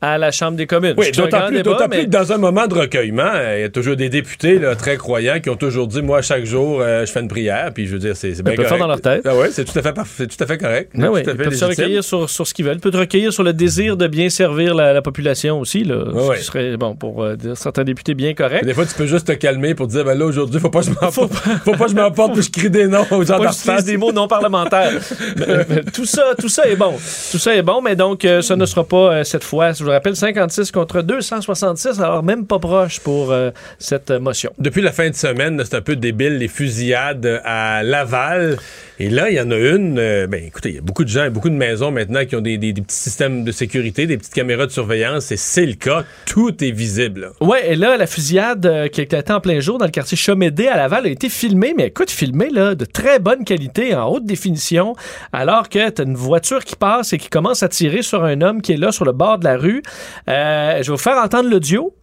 à 0.00 0.18
la 0.18 0.30
Chambre 0.30 0.56
des 0.56 0.66
communes. 0.66 0.94
Oui, 0.96 1.10
d'autant 1.10 1.46
plus, 1.46 1.56
débat, 1.56 1.86
mais- 1.90 1.96
plus 1.96 2.06
que 2.06 2.10
dans 2.10 2.32
un 2.32 2.38
moment 2.38 2.66
de 2.66 2.74
recueillement, 2.74 3.32
il 3.54 3.60
y 3.60 3.64
a 3.64 3.68
toujours 3.68 3.96
des 3.96 4.08
députés 4.08 4.58
là, 4.58 4.76
très 4.76 4.96
croyants 4.96 5.40
qui 5.40 5.50
ont 5.50 5.56
toujours 5.56 5.88
dit 5.88 6.02
Moi, 6.02 6.22
chaque 6.22 6.44
jour, 6.44 6.80
euh, 6.80 7.04
je 7.04 7.12
fais 7.12 7.20
une 7.20 7.28
prière. 7.28 7.72
Puis 7.74 7.86
je 7.86 7.92
veux 7.92 7.98
dire, 7.98 8.16
c'est, 8.16 8.30
bien 8.42 8.54
correct. 8.54 8.68
faire 8.68 8.78
dans 8.78 8.86
leur 8.86 9.00
tête. 9.00 9.22
Ah 9.24 9.36
ouais, 9.36 9.50
c'est 9.50 9.64
tout 9.64 9.78
à 9.78 9.82
fait, 9.82 9.92
parfait, 9.92 10.12
c'est 10.18 10.36
tout 10.36 10.44
à 10.44 10.46
fait 10.46 10.58
correct. 10.58 10.92
Ben 10.94 11.08
oui, 11.08 11.22
tout 11.22 11.30
à 11.30 11.32
ils 11.32 11.38
peuvent 11.38 11.54
se 11.54 11.64
recueillir 11.64 12.04
sur, 12.04 12.30
sur 12.30 12.46
ce 12.46 12.54
qu'ils 12.54 12.64
veulent. 12.64 12.76
Ils 12.76 12.80
peuvent 12.80 12.92
te 12.92 12.96
recueillir 12.96 13.32
sur 13.32 13.42
le 13.42 13.52
désir 13.52 13.96
de 13.96 14.06
bien 14.06 14.28
servir 14.28 14.74
la, 14.74 14.92
la 14.92 15.02
population 15.02 15.60
aussi, 15.60 15.84
là. 15.84 16.04
Ouais, 16.12 16.36
ce 16.36 16.44
serait, 16.44 16.76
bon, 16.76 16.94
pour 16.94 17.22
euh, 17.22 17.36
dire 17.36 17.56
certains 17.56 17.84
députés 17.84 18.14
bien 18.14 18.34
corrects. 18.34 18.64
Des 18.64 18.74
fois, 18.74 18.86
tu 18.86 18.94
peux 18.94 19.06
juste 19.06 19.26
te 19.26 19.32
calmer 19.32 19.74
pour 19.74 19.88
dire 19.88 20.04
ben 20.04 20.16
là, 20.16 20.24
aujourd'hui, 20.24 20.60
faut 20.60 20.70
pas 20.70 20.80
que 20.80 20.86
je 20.86 20.90
m'emporte. 20.90 21.32
faut 21.64 21.72
pas 21.72 21.84
que 21.84 21.90
je 21.90 21.96
m'emporte 21.96 22.34
puis 22.34 22.42
je 22.42 22.50
crie 22.50 22.70
des 22.70 22.86
noms 22.86 23.06
aux 23.10 23.24
gens 23.24 23.38
des 23.84 23.96
mots 23.96 24.12
non 24.12 24.28
parlementaires. 24.28 24.92
Mais, 25.36 25.46
mais, 25.68 25.82
tout 25.82 26.04
ça, 26.04 26.34
tout 26.38 26.48
ça 26.48 26.66
est 26.66 26.76
bon. 26.76 26.94
Tout 27.30 27.38
ça 27.38 27.54
est 27.54 27.62
bon, 27.62 27.80
mais 27.80 27.96
donc 27.96 28.24
euh, 28.24 28.42
ça 28.42 28.56
ne 28.56 28.66
sera 28.66 28.84
pas 28.84 28.96
euh, 29.12 29.24
cette 29.24 29.44
fois. 29.44 29.72
Je 29.72 29.84
vous 29.88 29.94
rappelle 29.94 30.16
56 30.16 30.70
contre 30.70 31.02
266, 31.02 32.00
alors 32.00 32.22
même 32.22 32.46
pas 32.46 32.58
proche 32.58 33.00
pour 33.00 33.32
euh, 33.32 33.50
cette 33.78 34.10
motion. 34.10 34.52
Depuis 34.58 34.82
la 34.82 34.92
fin 34.92 35.08
de 35.08 35.14
semaine, 35.14 35.62
c'est 35.64 35.76
un 35.76 35.80
peu 35.80 35.96
débile, 35.96 36.36
les 36.36 36.48
fusillades 36.48 37.40
à 37.44 37.82
Laval. 37.82 38.58
Et 39.00 39.10
là, 39.10 39.30
il 39.30 39.36
y 39.36 39.40
en 39.40 39.50
a 39.50 39.56
une. 39.56 39.98
euh, 39.98 40.26
ben, 40.26 40.42
écoutez, 40.44 40.70
il 40.70 40.74
y 40.74 40.78
a 40.78 40.80
beaucoup 40.80 41.04
de 41.04 41.08
gens, 41.08 41.30
beaucoup 41.30 41.50
de 41.50 41.54
maisons 41.54 41.90
maintenant 41.90 42.24
qui 42.24 42.34
ont 42.36 42.40
des, 42.40 42.58
des- 42.58 42.72
des 42.72 42.82
petits 42.82 42.96
systèmes 42.96 43.44
de 43.44 43.52
sécurité, 43.52 44.06
des 44.06 44.18
petites 44.18 44.34
caméras 44.34 44.66
de 44.66 44.72
surveillance. 44.72 45.30
Et 45.30 45.36
c'est 45.36 45.66
le 45.66 45.74
cas. 45.74 46.04
Tout 46.26 46.64
est 46.64 46.70
visible. 46.72 47.30
Ouais, 47.40 47.72
et 47.72 47.76
là, 47.76 47.96
la 47.96 48.06
fusillade 48.06 48.66
euh, 48.66 48.88
qui 48.88 49.00
a 49.00 49.04
été 49.04 49.18
en 49.32 49.40
plein 49.40 49.60
jour 49.60 49.78
dans 49.78 49.84
le 49.84 49.90
quartier 49.90 50.16
Chomédé 50.16 50.66
à 50.66 50.76
Laval 50.76 51.06
a 51.06 51.10
été 51.10 51.28
filmée, 51.28 51.74
mais 51.76 51.86
écoute, 51.86 52.10
filmée 52.10 52.50
là, 52.50 52.74
de 52.74 52.84
très 52.84 53.18
bonne 53.20 53.44
qualité, 53.44 53.94
en 53.94 54.08
haute 54.08 54.24
définition, 54.24 54.94
alors 55.32 55.68
que 55.68 55.88
t'as 55.90 56.04
une 56.04 56.14
voiture 56.16 56.64
qui 56.64 56.74
passe 56.76 57.12
et 57.12 57.18
qui 57.18 57.28
commence 57.28 57.62
à 57.62 57.68
tirer 57.68 58.02
sur 58.02 58.24
un 58.24 58.40
homme 58.40 58.62
qui 58.62 58.72
est 58.72 58.76
là 58.76 58.90
sur 58.92 59.04
le 59.04 59.12
bord 59.12 59.38
de 59.38 59.44
la 59.44 59.56
rue. 59.56 59.82
Euh, 60.28 60.78
je 60.82 60.86
vais 60.90 60.96
vous 60.96 60.96
faire 60.96 61.18
entendre 61.18 61.48
l'audio. 61.48 61.94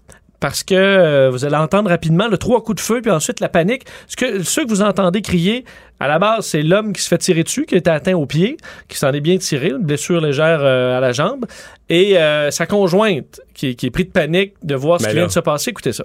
Parce 0.46 0.64
que 0.64 0.76
euh, 0.76 1.32
vous 1.32 1.44
allez 1.44 1.56
entendre 1.56 1.90
rapidement 1.90 2.28
le 2.28 2.38
trois 2.38 2.62
coups 2.64 2.76
de 2.76 2.82
feu, 2.82 3.02
puis 3.02 3.10
ensuite 3.10 3.40
la 3.40 3.50
panique. 3.50 3.84
Ce 4.06 4.16
que, 4.16 4.44
ceux 4.44 4.64
que 4.64 4.70
vous 4.70 4.84
entendez 4.84 5.24
crier, 5.24 5.66
à 6.00 6.08
la 6.08 6.20
base, 6.20 6.46
c'est 6.46 6.62
l'homme 6.62 6.94
qui 6.94 7.02
se 7.02 7.08
fait 7.08 7.18
tirer 7.18 7.42
dessus, 7.42 7.66
qui 7.66 7.74
a 7.74 7.80
été 7.80 7.90
atteint 7.90 8.14
au 8.14 8.28
pied, 8.28 8.58
qui 8.88 8.96
s'en 8.96 9.12
est 9.12 9.22
bien 9.22 9.38
tiré, 9.40 9.70
une 9.70 9.80
blessure 9.84 10.22
légère 10.22 10.60
euh, 10.62 10.96
à 10.96 11.00
la 11.00 11.14
jambe, 11.14 11.46
et 11.90 12.20
euh, 12.20 12.52
sa 12.52 12.68
conjointe, 12.68 13.42
qui, 13.56 13.70
est- 13.70 13.74
qui 13.74 13.88
est 13.88 13.90
pris 13.90 14.06
de 14.06 14.12
panique 14.12 14.54
de 14.62 14.76
voir 14.76 15.00
ce 15.00 15.06
Ben 15.06 15.10
qui 15.10 15.16
vient 15.18 15.26
de 15.26 15.32
se 15.32 15.40
passer. 15.40 15.72
Écoutez 15.72 15.94
ça. 15.94 16.04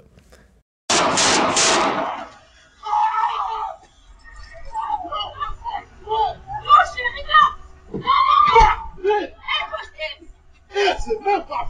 C'est 10.73 11.19
même 11.25 11.43
pas 11.45 11.67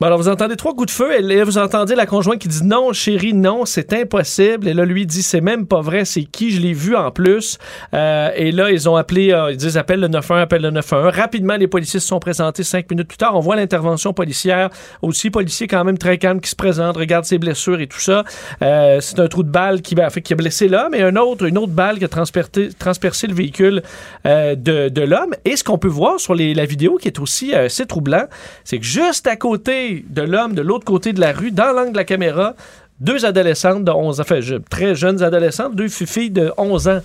Bon, 0.02 0.08
alors, 0.08 0.18
vous 0.18 0.30
entendez 0.30 0.56
trois 0.56 0.74
coups 0.74 0.86
de 0.88 0.92
feu, 0.92 1.12
et 1.20 1.22
là, 1.22 1.44
vous 1.44 1.58
entendez 1.58 1.94
la 1.94 2.06
conjointe 2.06 2.40
qui 2.40 2.48
dit 2.48 2.64
non, 2.64 2.94
chérie, 2.94 3.34
non, 3.34 3.66
c'est 3.66 3.92
impossible. 3.92 4.70
Et 4.70 4.74
là, 4.74 4.86
lui 4.86 5.06
dit 5.06 5.22
c'est 5.22 5.42
même 5.42 5.68
pas 5.68 5.82
vrai, 5.82 6.06
c'est 6.06 6.24
qui, 6.24 6.52
je 6.52 6.62
l'ai 6.62 6.72
vu 6.72 6.96
en 6.96 7.12
plus. 7.12 7.58
Euh, 7.94 8.30
et 8.34 8.54
là, 8.54 8.72
ils 8.72 8.88
ont 8.88 8.96
appelé, 8.96 9.34
euh, 9.34 9.52
ils 9.52 9.58
disent 9.58 9.76
appelle 9.76 10.00
le 10.00 10.08
91, 10.08 10.40
appelle 10.42 10.62
le 10.62 10.72
91. 10.72 11.14
Rapidement, 11.14 11.58
les 11.58 11.68
policiers 11.68 12.00
se 12.00 12.08
sont 12.08 12.20
présentés 12.22 12.64
cinq 12.64 12.90
minutes 12.90 13.10
plus 13.10 13.18
tard. 13.18 13.36
On 13.36 13.42
voit 13.42 13.58
l'intervention 13.58 14.14
policière 14.14 14.70
aussi, 15.02 15.32
policier 15.32 15.68
quand 15.68 15.84
même 15.84 15.98
très 15.98 16.18
calme 16.18 16.40
qui 16.40 16.50
se 16.50 16.56
présente, 16.56 16.96
regarde 16.96 17.26
ses 17.26 17.38
blessures 17.38 17.82
et 17.82 17.88
tout 17.88 18.00
ça. 18.00 18.24
Euh, 18.62 19.02
c'est 19.02 19.20
un 19.20 19.28
trou 19.28 19.44
de 19.44 19.52
balle 19.52 19.82
qui, 19.82 19.96
ben, 19.96 20.08
qui 20.08 20.32
a 20.32 20.36
blessé 20.38 20.70
l'homme 20.70 20.96
et 20.96 21.02
un 21.02 21.18
autre, 21.18 21.44
une 21.46 21.58
autre 21.58 21.74
balle 21.74 21.98
qui 22.00 22.06
a 22.06 22.08
transpercé, 22.08 23.28
le 23.28 23.34
véhicule 23.34 23.84
de, 24.24 24.88
de 24.88 25.02
l'homme. 25.02 25.34
Et 25.44 25.58
ce 25.58 25.66
qu'on 25.66 25.78
peut 25.78 25.90
voir 25.90 26.22
sur 26.22 26.36
les- 26.36 26.54
la 26.54 26.64
vidéo 26.64 26.96
qui 26.96 27.10
est 27.10 27.20
aussi 27.20 27.54
assez 27.54 27.86
troublant, 27.86 28.28
c'est 28.64 28.80
que 28.80 28.86
juste 28.86 29.28
à 29.28 29.36
côté 29.36 29.89
de 30.08 30.22
l'homme, 30.22 30.54
de 30.54 30.62
l'autre 30.62 30.86
côté 30.86 31.14
de 31.14 31.20
la 31.22 31.32
rue, 31.32 31.52
dans 31.52 31.72
l'angle 31.74 31.92
de 31.94 31.98
la 31.98 32.04
caméra, 32.04 32.54
deux 33.00 33.26
adolescentes 33.26 33.84
de 33.84 33.92
11 33.92 34.20
ans, 34.20 34.24
enfin, 34.24 34.40
très 34.70 34.96
jeunes 34.96 35.24
adolescentes, 35.24 35.76
deux 35.76 35.88
fi- 35.88 36.06
filles 36.06 36.32
de 36.32 36.52
11 36.58 36.88
ans 36.90 37.00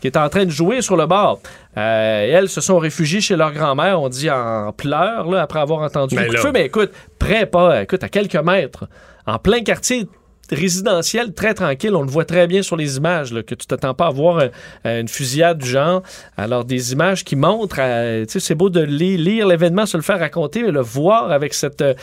qui 0.00 0.08
étaient 0.08 0.18
en 0.18 0.28
train 0.28 0.44
de 0.44 0.50
jouer 0.50 0.80
sur 0.82 0.96
le 0.96 1.06
bord. 1.06 1.40
Euh, 1.76 2.26
elles 2.38 2.48
se 2.48 2.60
sont 2.60 2.78
réfugiées 2.78 3.20
chez 3.20 3.36
leur 3.36 3.52
grand-mère, 3.52 4.00
on 4.00 4.08
dit 4.08 4.30
en 4.30 4.72
pleurs, 4.72 5.30
là, 5.30 5.42
après 5.42 5.60
avoir 5.60 5.80
entendu 5.80 6.16
Ben 6.16 6.30
le 6.30 6.38
feu. 6.38 6.50
Mais 6.52 6.66
écoute, 6.66 6.90
près, 7.18 7.46
pas, 7.46 7.82
écoute, 7.82 8.02
à 8.04 8.08
quelques 8.08 8.36
mètres, 8.36 8.84
en 9.26 9.38
plein 9.38 9.62
quartier 9.62 10.06
résidentiel, 10.52 11.32
très 11.32 11.54
tranquille. 11.54 11.94
On 11.94 12.02
le 12.02 12.10
voit 12.10 12.24
très 12.24 12.46
bien 12.46 12.62
sur 12.62 12.76
les 12.76 12.96
images, 12.96 13.32
là, 13.32 13.42
que 13.42 13.54
tu 13.54 13.66
t'attends 13.66 13.94
pas 13.94 14.06
à 14.06 14.10
voir 14.10 14.38
euh, 14.38 14.48
euh, 14.86 15.00
une 15.00 15.08
fusillade 15.08 15.58
du 15.58 15.68
genre. 15.68 16.02
Alors, 16.36 16.64
des 16.64 16.92
images 16.92 17.24
qui 17.24 17.36
montrent, 17.36 17.76
euh, 17.80 18.24
tu 18.26 18.32
sais, 18.32 18.40
c'est 18.40 18.54
beau 18.54 18.70
de 18.70 18.80
li- 18.82 19.16
lire 19.16 19.46
l'événement, 19.46 19.86
se 19.86 19.96
le 19.96 20.02
faire 20.02 20.18
raconter, 20.18 20.62
mais 20.62 20.70
le 20.70 20.80
voir 20.82 21.30
avec 21.32 21.54
cette, 21.54 21.82
euh, 21.82 21.94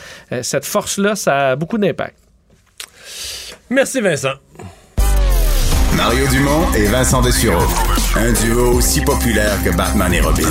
cette 0.42 0.64
force-là, 0.64 1.14
ça 1.16 1.50
a 1.50 1.56
beaucoup 1.56 1.78
d'impact. 1.78 2.16
Merci, 3.70 4.00
Vincent. 4.00 4.34
Mario 5.96 6.26
Dumont 6.28 6.72
et 6.74 6.86
Vincent 6.86 7.20
Dessureau. 7.20 7.62
Un 8.16 8.32
duo 8.32 8.72
aussi 8.76 9.00
populaire 9.02 9.52
que 9.64 9.70
Batman 9.76 10.12
et 10.12 10.20
Robin. 10.20 10.48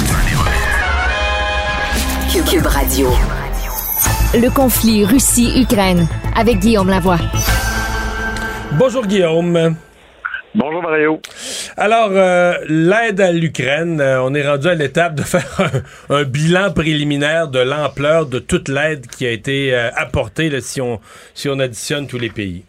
Cube 2.50 2.66
Radio. 2.66 3.10
Le 4.34 4.50
conflit 4.50 5.04
Russie-Ukraine 5.06 6.08
avec 6.36 6.60
Guillaume 6.60 6.90
Lavoie. 6.90 7.18
Bonjour, 8.78 9.06
Guillaume. 9.06 9.76
Bonjour, 10.56 10.82
Mario. 10.82 11.20
Alors, 11.78 12.12
euh, 12.12 12.54
l'aide 12.68 13.20
à 13.20 13.32
l'Ukraine, 13.32 14.00
euh, 14.00 14.24
on 14.24 14.34
est 14.34 14.48
rendu 14.48 14.68
à 14.68 14.76
l'étape 14.76 15.16
de 15.16 15.22
faire 15.24 15.60
un, 16.10 16.16
un 16.16 16.24
bilan 16.24 16.74
préliminaire 16.74 17.50
de 17.50 17.60
l'ampleur 17.60 18.26
de 18.26 18.40
toute 18.40 18.70
l'aide 18.70 19.08
qui 19.08 19.26
a 19.28 19.32
été 19.32 19.74
euh, 19.74 19.90
apportée 19.96 20.50
là, 20.50 20.62
si, 20.62 20.82
on, 20.82 21.00
si 21.34 21.50
on 21.50 21.60
additionne 21.60 22.08
tous 22.08 22.18
les 22.18 22.30
pays. 22.30 22.64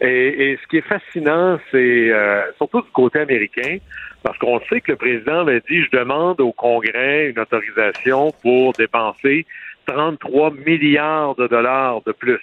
Et, 0.00 0.52
et 0.52 0.58
ce 0.62 0.66
qui 0.68 0.78
est 0.78 0.88
fascinant, 0.88 1.58
c'est 1.70 2.10
surtout 2.56 2.80
du 2.80 2.90
côté 2.90 3.18
américain, 3.18 3.76
parce 4.22 4.38
qu'on 4.38 4.58
sait 4.70 4.80
que 4.80 4.92
le 4.92 4.96
président 4.96 5.40
avait 5.40 5.60
dit, 5.68 5.82
je 5.82 5.96
demande 5.96 6.40
au 6.40 6.52
Congrès 6.52 7.28
une 7.28 7.38
autorisation 7.38 8.32
pour 8.42 8.72
dépenser 8.72 9.44
33 9.86 10.52
milliards 10.52 11.34
de 11.34 11.46
dollars 11.48 12.00
de 12.06 12.12
plus. 12.12 12.40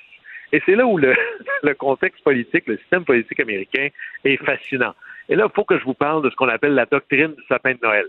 Et 0.52 0.62
c'est 0.66 0.76
là 0.76 0.86
où 0.86 0.98
le, 0.98 1.16
le 1.64 1.74
contexte 1.74 2.24
politique, 2.24 2.66
le 2.68 2.78
système 2.78 3.06
politique 3.06 3.40
américain 3.40 3.90
est 4.24 4.38
fascinant. 4.38 4.94
Et 5.30 5.36
là, 5.36 5.48
il 5.50 5.54
faut 5.54 5.66
que 5.66 5.78
je 5.78 5.84
vous 5.84 5.94
parle 5.94 6.24
de 6.24 6.30
ce 6.30 6.36
qu'on 6.36 6.48
appelle 6.48 6.74
la 6.74 6.86
doctrine 6.86 7.34
du 7.34 7.44
sapin 7.48 7.74
de 7.74 7.80
Noël. 7.84 8.08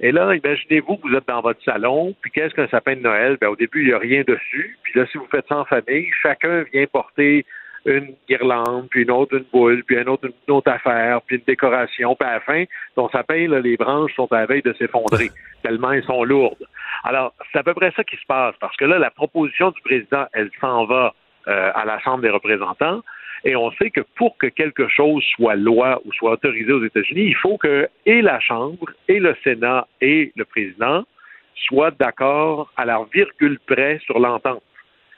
Et 0.00 0.10
là, 0.10 0.34
imaginez-vous 0.34 0.96
que 0.96 1.08
vous 1.08 1.14
êtes 1.14 1.28
dans 1.28 1.40
votre 1.40 1.62
salon, 1.64 2.14
puis 2.20 2.30
qu'est-ce 2.30 2.54
qu'un 2.54 2.68
sapin 2.68 2.96
de 2.96 3.00
Noël? 3.00 3.36
Ben, 3.40 3.48
au 3.48 3.56
début, 3.56 3.82
il 3.82 3.88
n'y 3.88 3.92
a 3.92 3.98
rien 3.98 4.22
dessus. 4.26 4.76
Puis 4.82 4.98
là, 4.98 5.06
si 5.06 5.18
vous 5.18 5.26
faites 5.30 5.46
ça 5.48 5.58
en 5.58 5.64
famille, 5.64 6.08
chacun 6.22 6.64
vient 6.72 6.86
porter 6.86 7.44
une 7.84 8.14
guirlande, 8.28 8.88
puis 8.90 9.02
une 9.02 9.10
autre 9.10 9.36
une 9.36 9.44
boule, 9.52 9.82
puis 9.84 9.96
une 9.96 10.08
autre 10.08 10.28
une 10.48 10.54
autre 10.54 10.70
affaire, 10.70 11.20
puis 11.22 11.36
une 11.36 11.42
décoration, 11.46 12.14
puis 12.14 12.28
à 12.28 12.34
la 12.34 12.40
fin, 12.40 12.64
ton 12.94 13.08
sapin, 13.10 13.48
là, 13.48 13.60
les 13.60 13.76
branches 13.76 14.14
sont 14.14 14.32
à 14.32 14.40
la 14.40 14.46
veille 14.46 14.62
de 14.62 14.72
s'effondrer, 14.74 15.30
tellement 15.62 15.92
elles 15.92 16.04
sont 16.04 16.22
lourdes. 16.22 16.64
Alors, 17.02 17.34
c'est 17.50 17.58
à 17.58 17.62
peu 17.64 17.74
près 17.74 17.92
ça 17.96 18.04
qui 18.04 18.16
se 18.16 18.26
passe, 18.26 18.54
parce 18.60 18.76
que 18.76 18.84
là, 18.84 18.98
la 18.98 19.10
proposition 19.10 19.70
du 19.70 19.80
président, 19.82 20.26
elle 20.32 20.50
s'en 20.60 20.84
va 20.84 21.12
euh, 21.48 21.70
à 21.74 21.84
la 21.84 21.98
Chambre 22.00 22.22
des 22.22 22.30
représentants, 22.30 23.02
et 23.44 23.56
on 23.56 23.72
sait 23.72 23.90
que 23.90 24.02
pour 24.16 24.36
que 24.38 24.46
quelque 24.46 24.86
chose 24.88 25.22
soit 25.34 25.56
loi 25.56 26.00
ou 26.04 26.12
soit 26.12 26.32
autorisé 26.32 26.72
aux 26.72 26.84
États-Unis, 26.84 27.24
il 27.24 27.36
faut 27.36 27.58
que 27.58 27.88
et 28.06 28.22
la 28.22 28.38
Chambre, 28.40 28.90
et 29.08 29.18
le 29.18 29.36
Sénat, 29.42 29.86
et 30.00 30.32
le 30.36 30.44
président 30.44 31.04
soient 31.66 31.90
d'accord 31.90 32.72
à 32.76 32.84
la 32.84 33.00
virgule 33.12 33.58
près 33.66 33.98
sur 34.04 34.18
l'entente. 34.18 34.62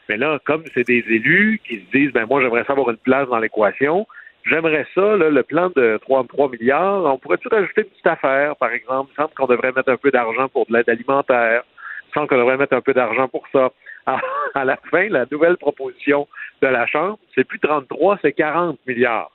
Mais 0.08 0.16
là, 0.16 0.38
comme 0.44 0.64
c'est 0.74 0.86
des 0.86 1.04
élus 1.08 1.60
qui 1.66 1.76
se 1.76 1.90
disent, 1.96 2.12
ben 2.12 2.26
moi, 2.26 2.40
j'aimerais 2.42 2.64
savoir 2.64 2.90
une 2.90 2.96
place 2.98 3.28
dans 3.28 3.38
l'équation, 3.38 4.06
j'aimerais 4.44 4.86
ça, 4.94 5.16
le 5.16 5.42
plan 5.42 5.70
de 5.74 5.98
33 6.02 6.50
milliards, 6.50 7.04
on 7.04 7.18
pourrait-tu 7.18 7.48
rajouter 7.48 7.82
une 7.82 7.88
petite 7.88 8.06
affaire, 8.06 8.56
par 8.56 8.70
exemple, 8.70 9.10
il 9.12 9.16
semble 9.16 9.34
qu'on 9.34 9.46
devrait 9.46 9.72
mettre 9.72 9.90
un 9.90 9.96
peu 9.96 10.10
d'argent 10.10 10.48
pour 10.48 10.66
de 10.66 10.74
l'aide 10.74 10.88
alimentaire, 10.88 11.62
il 12.08 12.12
semble 12.12 12.28
qu'on 12.28 12.38
devrait 12.38 12.58
mettre 12.58 12.74
un 12.74 12.82
peu 12.82 12.92
d'argent 12.92 13.28
pour 13.28 13.46
ça. 13.52 13.70
À, 14.06 14.20
à 14.54 14.64
la 14.64 14.78
fin, 14.90 15.08
la 15.08 15.24
nouvelle 15.32 15.56
proposition 15.56 16.28
de 16.60 16.66
la 16.68 16.86
Chambre, 16.86 17.18
c'est 17.34 17.44
plus 17.44 17.58
33, 17.58 18.18
c'est 18.22 18.32
40 18.32 18.78
milliards. 18.86 19.30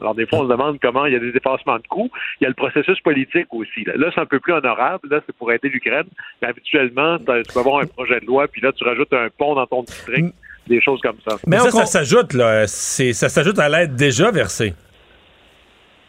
Alors, 0.00 0.14
des 0.14 0.26
fois, 0.26 0.40
on 0.40 0.44
se 0.44 0.48
demande 0.48 0.78
comment 0.80 1.06
il 1.06 1.14
y 1.14 1.16
a 1.16 1.18
des 1.18 1.32
dépassements 1.32 1.78
de 1.78 1.86
coûts. 1.88 2.10
Il 2.40 2.44
y 2.44 2.46
a 2.46 2.48
le 2.48 2.54
processus 2.54 3.00
politique 3.00 3.46
aussi. 3.52 3.82
Là, 3.84 3.94
Là, 3.96 4.10
c'est 4.14 4.20
un 4.20 4.26
peu 4.26 4.38
plus 4.40 4.52
honorable. 4.52 5.08
Là, 5.10 5.20
c'est 5.26 5.34
pour 5.36 5.50
aider 5.52 5.68
l'Ukraine. 5.68 6.06
Mais 6.42 6.48
habituellement, 6.48 7.18
tu 7.18 7.24
peux 7.52 7.60
avoir 7.60 7.80
un 7.80 7.86
projet 7.86 8.20
de 8.20 8.26
loi, 8.26 8.46
puis 8.46 8.60
là, 8.60 8.72
tu 8.72 8.84
rajoutes 8.84 9.12
un 9.12 9.28
pont 9.36 9.54
dans 9.54 9.66
ton 9.66 9.82
district, 9.82 10.32
des 10.68 10.80
choses 10.80 11.00
comme 11.00 11.18
ça. 11.26 11.36
Mais 11.46 11.58
ça, 11.58 11.70
ça 11.70 11.86
s'ajoute, 11.86 12.34
là. 12.34 12.66
Ça 12.66 13.28
s'ajoute 13.28 13.58
à 13.58 13.68
l'aide 13.68 13.96
déjà 13.96 14.30
versée. 14.30 14.74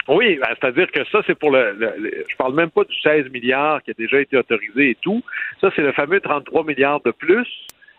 Oui, 0.07 0.37
ben, 0.39 0.47
c'est-à-dire 0.61 0.91
que 0.91 1.03
ça, 1.05 1.21
c'est 1.25 1.33
pour 1.37 1.49
le, 1.49 1.71
le- 1.71 1.93
le- 1.97 2.25
Je 2.29 2.35
parle 2.35 2.53
même 2.53 2.69
pas 2.69 2.83
du 2.83 2.93
16 3.01 3.31
milliards 3.31 3.81
qui 3.81 3.89
a 3.91 3.93
déjà 3.97 4.19
été 4.21 4.37
autorisé 4.37 4.91
et 4.91 4.97
tout. 5.01 5.23
Ça, 5.61 5.71
c'est 5.75 5.81
le 5.81 5.93
fameux 5.93 6.19
33 6.21 6.63
milliards 6.63 7.01
de 7.01 7.09
plus. 7.11 7.47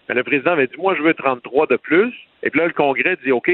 Mais 0.09 0.15
le 0.15 0.23
président 0.23 0.53
avait 0.53 0.67
dit, 0.67 0.77
moi, 0.79 0.95
je 0.97 1.03
veux 1.03 1.15
33 1.15 1.67
de 1.67 1.77
plus. 1.77 2.13
Et 2.43 2.51
puis 2.51 2.61
là, 2.61 2.67
le 2.67 2.73
Congrès 2.73 3.17
dit, 3.25 3.33
OK, 3.33 3.51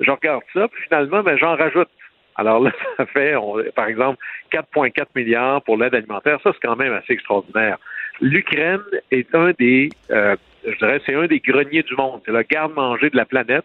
je 0.00 0.10
regarde 0.10 0.42
ça, 0.52 0.68
puis 0.68 0.82
finalement, 0.84 1.22
ben, 1.22 1.36
j'en 1.38 1.56
rajoute. 1.56 1.88
Alors 2.36 2.60
là, 2.60 2.72
ça 2.96 3.06
fait, 3.06 3.34
par 3.74 3.86
exemple, 3.86 4.18
4,4 4.52 5.06
milliards 5.14 5.62
pour 5.62 5.76
l'aide 5.76 5.94
alimentaire. 5.94 6.40
Ça, 6.42 6.50
c'est 6.52 6.66
quand 6.66 6.76
même 6.76 6.92
assez 6.92 7.12
extraordinaire. 7.12 7.78
L'Ukraine 8.20 8.82
est 9.10 9.34
un 9.34 9.52
des, 9.58 9.90
euh, 10.10 10.36
je 10.66 10.76
dirais, 10.78 11.00
c'est 11.04 11.14
un 11.14 11.26
des 11.26 11.40
greniers 11.40 11.82
du 11.82 11.94
monde. 11.96 12.20
C'est 12.24 12.32
le 12.32 12.42
garde-manger 12.42 13.10
de 13.10 13.16
la 13.16 13.24
planète. 13.24 13.64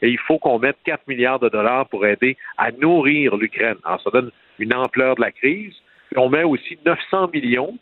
Et 0.00 0.08
il 0.08 0.18
faut 0.18 0.38
qu'on 0.38 0.60
mette 0.60 0.76
4 0.84 1.08
milliards 1.08 1.40
de 1.40 1.48
dollars 1.48 1.88
pour 1.88 2.06
aider 2.06 2.36
à 2.56 2.70
nourrir 2.70 3.36
l'Ukraine. 3.36 3.76
Alors, 3.84 4.00
ça 4.00 4.10
donne 4.10 4.30
une 4.60 4.72
ampleur 4.72 5.16
de 5.16 5.20
la 5.20 5.32
crise. 5.32 5.74
On 6.16 6.28
met 6.28 6.44
aussi 6.44 6.78
900 6.86 7.30
millions 7.34 7.76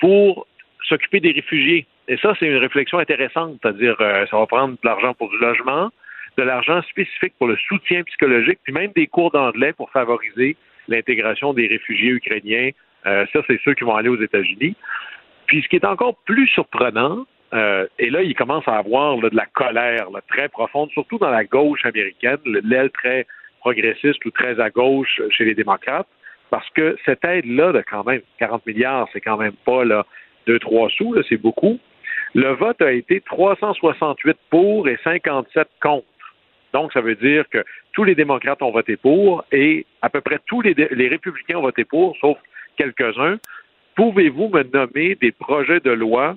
pour 0.00 0.46
s'occuper 0.88 1.18
des 1.18 1.32
réfugiés. 1.32 1.86
Et 2.08 2.16
ça, 2.18 2.34
c'est 2.38 2.46
une 2.46 2.56
réflexion 2.58 2.98
intéressante. 2.98 3.58
C'est-à-dire, 3.62 3.96
euh, 4.00 4.26
ça 4.30 4.36
va 4.38 4.46
prendre 4.46 4.74
de 4.74 4.78
l'argent 4.84 5.14
pour 5.14 5.28
du 5.30 5.38
logement, 5.38 5.90
de 6.38 6.42
l'argent 6.42 6.82
spécifique 6.82 7.34
pour 7.38 7.48
le 7.48 7.56
soutien 7.56 8.02
psychologique, 8.04 8.58
puis 8.62 8.72
même 8.72 8.92
des 8.94 9.06
cours 9.06 9.30
d'anglais 9.30 9.72
pour 9.72 9.90
favoriser 9.90 10.56
l'intégration 10.88 11.52
des 11.52 11.66
réfugiés 11.66 12.10
ukrainiens. 12.10 12.70
Euh, 13.06 13.26
ça, 13.32 13.40
c'est 13.46 13.60
ceux 13.64 13.74
qui 13.74 13.84
vont 13.84 13.96
aller 13.96 14.08
aux 14.08 14.20
États-Unis. 14.20 14.76
Puis 15.46 15.62
ce 15.62 15.68
qui 15.68 15.76
est 15.76 15.84
encore 15.84 16.16
plus 16.26 16.46
surprenant, 16.48 17.26
euh, 17.54 17.86
et 17.98 18.10
là, 18.10 18.22
il 18.22 18.34
commence 18.34 18.66
à 18.68 18.76
avoir 18.76 19.16
là, 19.16 19.30
de 19.30 19.36
la 19.36 19.46
colère 19.46 20.10
là, 20.10 20.20
très 20.28 20.48
profonde, 20.48 20.90
surtout 20.90 21.18
dans 21.18 21.30
la 21.30 21.44
gauche 21.44 21.84
américaine, 21.84 22.38
le- 22.44 22.60
l'aile 22.64 22.90
très 22.90 23.26
progressiste 23.60 24.24
ou 24.24 24.30
très 24.30 24.60
à 24.60 24.70
gauche 24.70 25.20
chez 25.30 25.44
les 25.44 25.54
démocrates, 25.54 26.08
parce 26.50 26.68
que 26.70 26.96
cette 27.04 27.24
aide-là 27.24 27.72
de 27.72 27.82
quand 27.88 28.04
même 28.04 28.20
40 28.38 28.64
milliards, 28.66 29.08
c'est 29.12 29.20
quand 29.20 29.36
même 29.36 29.54
pas 29.64 29.84
là, 29.84 30.04
2-3 30.46 30.88
sous, 30.90 31.12
là, 31.14 31.22
c'est 31.28 31.36
beaucoup. 31.40 31.78
Le 32.36 32.52
vote 32.52 32.82
a 32.82 32.92
été 32.92 33.22
368 33.22 34.36
pour 34.50 34.86
et 34.88 34.98
57 35.02 35.68
contre. 35.80 36.04
Donc, 36.74 36.92
ça 36.92 37.00
veut 37.00 37.14
dire 37.14 37.44
que 37.50 37.64
tous 37.94 38.04
les 38.04 38.14
démocrates 38.14 38.60
ont 38.60 38.72
voté 38.72 38.98
pour 38.98 39.42
et 39.50 39.86
à 40.02 40.10
peu 40.10 40.20
près 40.20 40.38
tous 40.44 40.60
les, 40.60 40.74
républicains 41.08 41.56
ont 41.56 41.62
voté 41.62 41.86
pour, 41.86 42.14
sauf 42.20 42.36
quelques-uns. 42.76 43.38
Pouvez-vous 43.94 44.50
me 44.50 44.64
nommer 44.64 45.14
des 45.14 45.32
projets 45.32 45.80
de 45.80 45.90
loi 45.90 46.36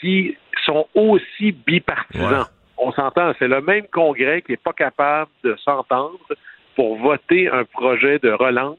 qui 0.00 0.36
sont 0.64 0.86
aussi 0.94 1.50
bipartisans? 1.50 2.46
On 2.78 2.92
s'entend, 2.92 3.32
c'est 3.40 3.48
le 3.48 3.60
même 3.60 3.86
Congrès 3.90 4.42
qui 4.42 4.52
n'est 4.52 4.56
pas 4.56 4.72
capable 4.72 5.32
de 5.42 5.56
s'entendre 5.64 6.20
pour 6.76 6.96
voter 6.98 7.48
un 7.48 7.64
projet 7.64 8.20
de 8.20 8.30
relance 8.30 8.78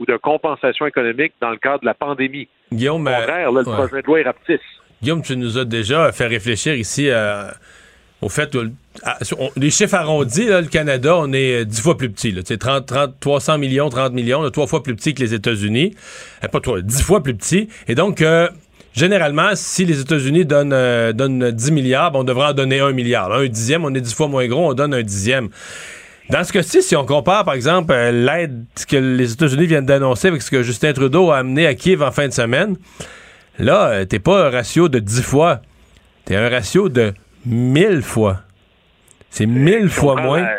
ou 0.00 0.06
de 0.06 0.16
compensation 0.16 0.86
économique 0.86 1.34
dans 1.40 1.50
le 1.50 1.58
cadre 1.58 1.82
de 1.82 1.86
la 1.86 1.94
pandémie. 1.94 2.48
Guillaume, 2.72 3.06
Au 3.06 3.10
contraire, 3.10 3.52
là, 3.52 3.62
le 3.62 3.68
ouais. 3.68 3.76
projet 3.76 4.02
de 4.02 4.06
loi 4.08 4.20
est 4.20 4.24
rapetisse. 4.24 4.60
Guillaume, 5.02 5.22
tu 5.22 5.36
nous 5.36 5.58
as 5.58 5.64
déjà 5.64 6.10
fait 6.12 6.26
réfléchir 6.26 6.74
ici 6.74 7.08
euh, 7.08 7.44
au 8.20 8.28
fait 8.28 8.50
que 8.52 8.70
on- 9.38 9.50
les 9.56 9.70
chiffres 9.70 9.94
arrondis, 9.94 10.44
là, 10.46 10.60
le 10.60 10.66
Canada, 10.66 11.16
on 11.16 11.32
est 11.32 11.60
euh, 11.60 11.64
10 11.64 11.80
fois 11.80 11.96
plus 11.96 12.10
petit. 12.10 12.34
Sais, 12.44 12.58
30, 12.58 12.86
30, 12.86 13.14
300 13.20 13.58
millions, 13.58 13.88
30 13.88 14.12
millions, 14.12 14.42
là, 14.42 14.50
trois 14.50 14.66
fois 14.66 14.82
plus 14.82 14.94
petit 14.94 15.14
que 15.14 15.20
les 15.22 15.32
États-Unis. 15.32 15.94
Euh, 16.44 16.48
pas 16.48 16.60
trois, 16.60 16.80
10 16.82 17.02
fois 17.02 17.22
plus 17.22 17.34
petit. 17.34 17.68
Et 17.88 17.94
donc, 17.94 18.20
euh, 18.20 18.48
généralement, 18.92 19.50
si 19.54 19.86
les 19.86 20.00
États-Unis 20.00 20.44
donnent, 20.44 20.72
euh, 20.74 21.12
donnent 21.14 21.50
10 21.50 21.72
milliards, 21.72 22.10
ben, 22.12 22.18
on 22.20 22.24
devrait 22.24 22.48
en 22.48 22.52
donner 22.52 22.80
un 22.80 22.92
milliard. 22.92 23.32
Un 23.32 23.46
dixième, 23.46 23.84
on 23.86 23.94
est 23.94 24.00
10 24.02 24.12
fois 24.14 24.28
moins 24.28 24.46
gros, 24.48 24.68
on 24.70 24.74
donne 24.74 24.92
un 24.92 25.02
dixième. 25.02 25.48
Dans 26.28 26.44
ce 26.44 26.52
cas-ci, 26.52 26.82
si 26.82 26.94
on 26.94 27.06
compare, 27.06 27.44
par 27.46 27.54
exemple, 27.54 27.92
euh, 27.92 28.12
l'aide 28.12 28.64
que 28.86 28.96
les 28.96 29.32
États-Unis 29.32 29.66
viennent 29.66 29.86
d'annoncer 29.86 30.28
avec 30.28 30.42
ce 30.42 30.50
que 30.50 30.62
Justin 30.62 30.92
Trudeau 30.92 31.30
a 31.30 31.38
amené 31.38 31.66
à 31.66 31.74
Kiev 31.74 32.02
en 32.02 32.12
fin 32.12 32.28
de 32.28 32.32
semaine, 32.32 32.76
là, 33.60 33.90
euh, 33.90 34.04
t'es 34.04 34.18
pas 34.18 34.46
un 34.46 34.50
ratio 34.50 34.88
de 34.88 34.98
10 34.98 35.22
fois, 35.22 35.60
t'es 36.24 36.36
un 36.36 36.48
ratio 36.48 36.88
de 36.88 37.12
1000 37.46 38.02
fois. 38.02 38.38
C'est 39.30 39.46
1000 39.46 39.88
fois 39.88 40.16
moins. 40.20 40.42
la- 40.42 40.58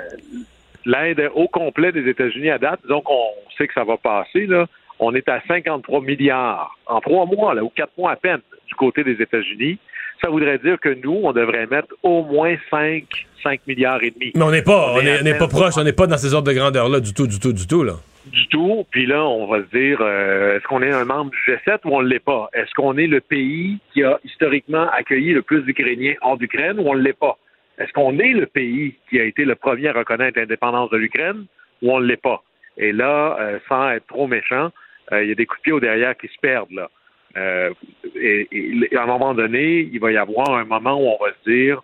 L'aide 0.83 1.29
au 1.35 1.47
complet 1.47 1.91
des 1.91 2.09
États-Unis 2.09 2.49
à 2.49 2.57
date, 2.57 2.79
donc 2.89 3.03
on 3.07 3.23
sait 3.57 3.67
que 3.67 3.73
ça 3.73 3.83
va 3.83 3.97
passer, 3.97 4.47
là. 4.47 4.65
On 4.99 5.13
est 5.13 5.27
à 5.29 5.39
53 5.47 6.01
milliards 6.01 6.75
en 6.87 6.99
trois 7.01 7.25
mois, 7.27 7.53
là, 7.53 7.63
ou 7.63 7.69
quatre 7.69 7.91
mois 7.97 8.11
à 8.11 8.15
peine, 8.15 8.39
du 8.67 8.73
côté 8.75 9.03
des 9.03 9.21
États-Unis. 9.21 9.77
ça 10.23 10.29
voudrait 10.29 10.59
dire 10.59 10.79
que 10.79 10.89
nous, 11.03 11.19
on 11.23 11.33
devrait 11.33 11.65
mettre 11.65 11.87
au 12.03 12.23
moins 12.23 12.55
5, 12.69 13.03
5 13.41 13.61
milliards 13.67 14.03
et 14.03 14.11
demi. 14.11 14.31
Mais 14.35 14.43
on 14.43 14.51
n'est 14.51 14.61
pas, 14.61 14.93
on 14.95 15.01
n'est 15.01 15.33
pas 15.37 15.47
proche, 15.47 15.73
on 15.77 15.83
n'est 15.83 15.93
pas 15.93 16.05
dans 16.05 16.17
ces 16.17 16.33
ordres 16.35 16.47
de 16.47 16.53
grandeur-là 16.53 16.99
du 16.99 17.11
tout, 17.13 17.25
du 17.25 17.39
tout, 17.39 17.53
du 17.53 17.65
tout, 17.65 17.83
là. 17.83 17.93
Du 18.25 18.47
tout. 18.47 18.85
Puis 18.91 19.05
là, 19.05 19.25
on 19.25 19.47
va 19.47 19.59
se 19.59 19.77
dire, 19.77 19.99
euh, 20.01 20.57
est-ce 20.57 20.63
qu'on 20.65 20.81
est 20.81 20.91
un 20.91 21.05
membre 21.05 21.31
du 21.31 21.37
G7 21.37 21.79
ou 21.85 21.95
on 21.95 22.01
ne 22.01 22.07
l'est 22.07 22.19
pas? 22.19 22.49
Est-ce 22.53 22.73
qu'on 22.73 22.97
est 22.97 23.07
le 23.07 23.21
pays 23.21 23.79
qui 23.93 24.03
a 24.03 24.19
historiquement 24.23 24.89
accueilli 24.91 25.33
le 25.33 25.41
plus 25.41 25.61
d'Ukrainiens 25.63 26.15
hors 26.21 26.37
d'Ukraine 26.37 26.79
ou 26.79 26.89
on 26.89 26.95
ne 26.95 27.01
l'est 27.01 27.17
pas? 27.17 27.37
Est-ce 27.77 27.91
qu'on 27.93 28.19
est 28.19 28.33
le 28.33 28.45
pays 28.45 28.95
qui 29.09 29.19
a 29.19 29.23
été 29.23 29.45
le 29.45 29.55
premier 29.55 29.87
à 29.87 29.93
reconnaître 29.93 30.37
l'indépendance 30.37 30.89
de 30.91 30.97
l'Ukraine 30.97 31.45
ou 31.81 31.91
on 31.91 31.99
ne 31.99 32.05
l'est 32.05 32.21
pas? 32.21 32.43
Et 32.77 32.91
là, 32.91 33.37
euh, 33.39 33.59
sans 33.67 33.89
être 33.89 34.07
trop 34.07 34.27
méchant, 34.27 34.71
euh, 35.11 35.23
il 35.23 35.29
y 35.29 35.31
a 35.31 35.35
des 35.35 35.45
coups 35.45 35.59
de 35.59 35.63
pied 35.63 35.73
au 35.73 35.79
derrière 35.79 36.15
qui 36.15 36.27
se 36.27 36.39
perdent 36.41 36.71
là. 36.71 36.89
Euh, 37.37 37.71
et, 38.15 38.47
et 38.51 38.95
à 38.97 39.03
un 39.03 39.07
moment 39.07 39.33
donné, 39.33 39.89
il 39.91 39.99
va 39.99 40.11
y 40.11 40.17
avoir 40.17 40.53
un 40.55 40.65
moment 40.65 40.95
où 40.95 41.07
on 41.07 41.23
va 41.23 41.31
se 41.31 41.49
dire, 41.49 41.81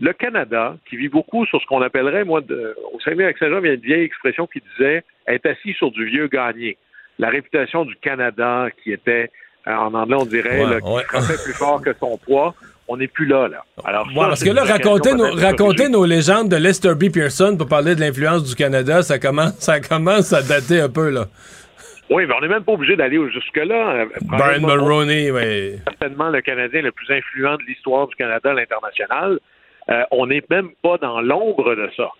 le 0.00 0.12
Canada, 0.12 0.76
qui 0.88 0.96
vit 0.96 1.08
beaucoup 1.08 1.46
sur 1.46 1.60
ce 1.60 1.66
qu'on 1.66 1.82
appellerait, 1.82 2.24
moi, 2.24 2.40
de, 2.40 2.74
au 2.92 3.00
Saguenay-Lac-Saint-Jean, 3.00 3.60
il 3.60 3.66
y 3.66 3.70
a 3.70 3.74
une 3.74 3.80
vieille 3.80 4.04
expression 4.04 4.46
qui 4.46 4.60
disait 4.76 5.04
être 5.28 5.46
assis 5.46 5.72
sur 5.74 5.90
du 5.90 6.04
vieux 6.06 6.26
gagné. 6.28 6.76
La 7.18 7.28
réputation 7.28 7.84
du 7.84 7.94
Canada, 7.96 8.68
qui 8.82 8.92
était, 8.92 9.30
euh, 9.68 9.72
en 9.72 9.94
anglais, 9.94 10.16
on 10.18 10.26
dirait, 10.26 10.64
Ouais, 10.64 10.70
là, 10.70 10.80
qui 10.80 10.90
ouais. 10.90 11.04
frappait 11.04 11.42
plus 11.44 11.52
fort 11.52 11.80
que 11.80 11.92
son 12.00 12.18
poids, 12.18 12.54
on 12.88 12.96
n'est 12.96 13.06
plus 13.06 13.26
là, 13.26 13.46
là. 13.48 13.64
Alors, 13.84 14.06
Ouais, 14.08 14.14
ça, 14.14 14.28
parce 14.28 14.44
que 14.44 14.50
là, 14.50 14.64
raconter 14.64 15.14
nos, 15.14 15.32
raconter 15.32 15.88
légendes 16.06 16.48
de 16.48 16.56
Lester 16.56 16.94
B. 16.96 17.10
Pearson 17.12 17.56
pour 17.56 17.68
parler 17.68 17.94
de 17.94 18.00
l'influence 18.00 18.42
du 18.44 18.54
Canada, 18.56 19.02
ça 19.02 19.18
commence, 19.18 19.54
ça 19.60 19.80
commence 19.80 20.32
à 20.32 20.42
dater 20.42 20.80
un 20.80 20.88
peu, 20.88 21.08
là. 21.10 21.26
Oui, 22.10 22.26
mais 22.26 22.34
on 22.34 22.40
n'est 22.40 22.48
même 22.48 22.64
pas 22.64 22.72
obligé 22.72 22.96
d'aller 22.96 23.18
jusque-là. 23.30 23.94
Euh, 23.94 24.06
Brian 24.22 24.60
Mulroney, 24.60 25.30
oui. 25.30 25.78
certainement 25.84 26.28
le 26.28 26.42
Canadien 26.42 26.82
le 26.82 26.92
plus 26.92 27.10
influent 27.10 27.56
de 27.56 27.62
l'histoire 27.62 28.06
du 28.08 28.14
Canada 28.16 28.50
à 28.50 28.54
l'international. 28.54 29.38
Euh, 29.90 30.04
on 30.10 30.26
n'est 30.26 30.42
même 30.50 30.70
pas 30.82 30.98
dans 30.98 31.20
l'ombre 31.20 31.74
de 31.74 31.90
ça. 31.96 32.10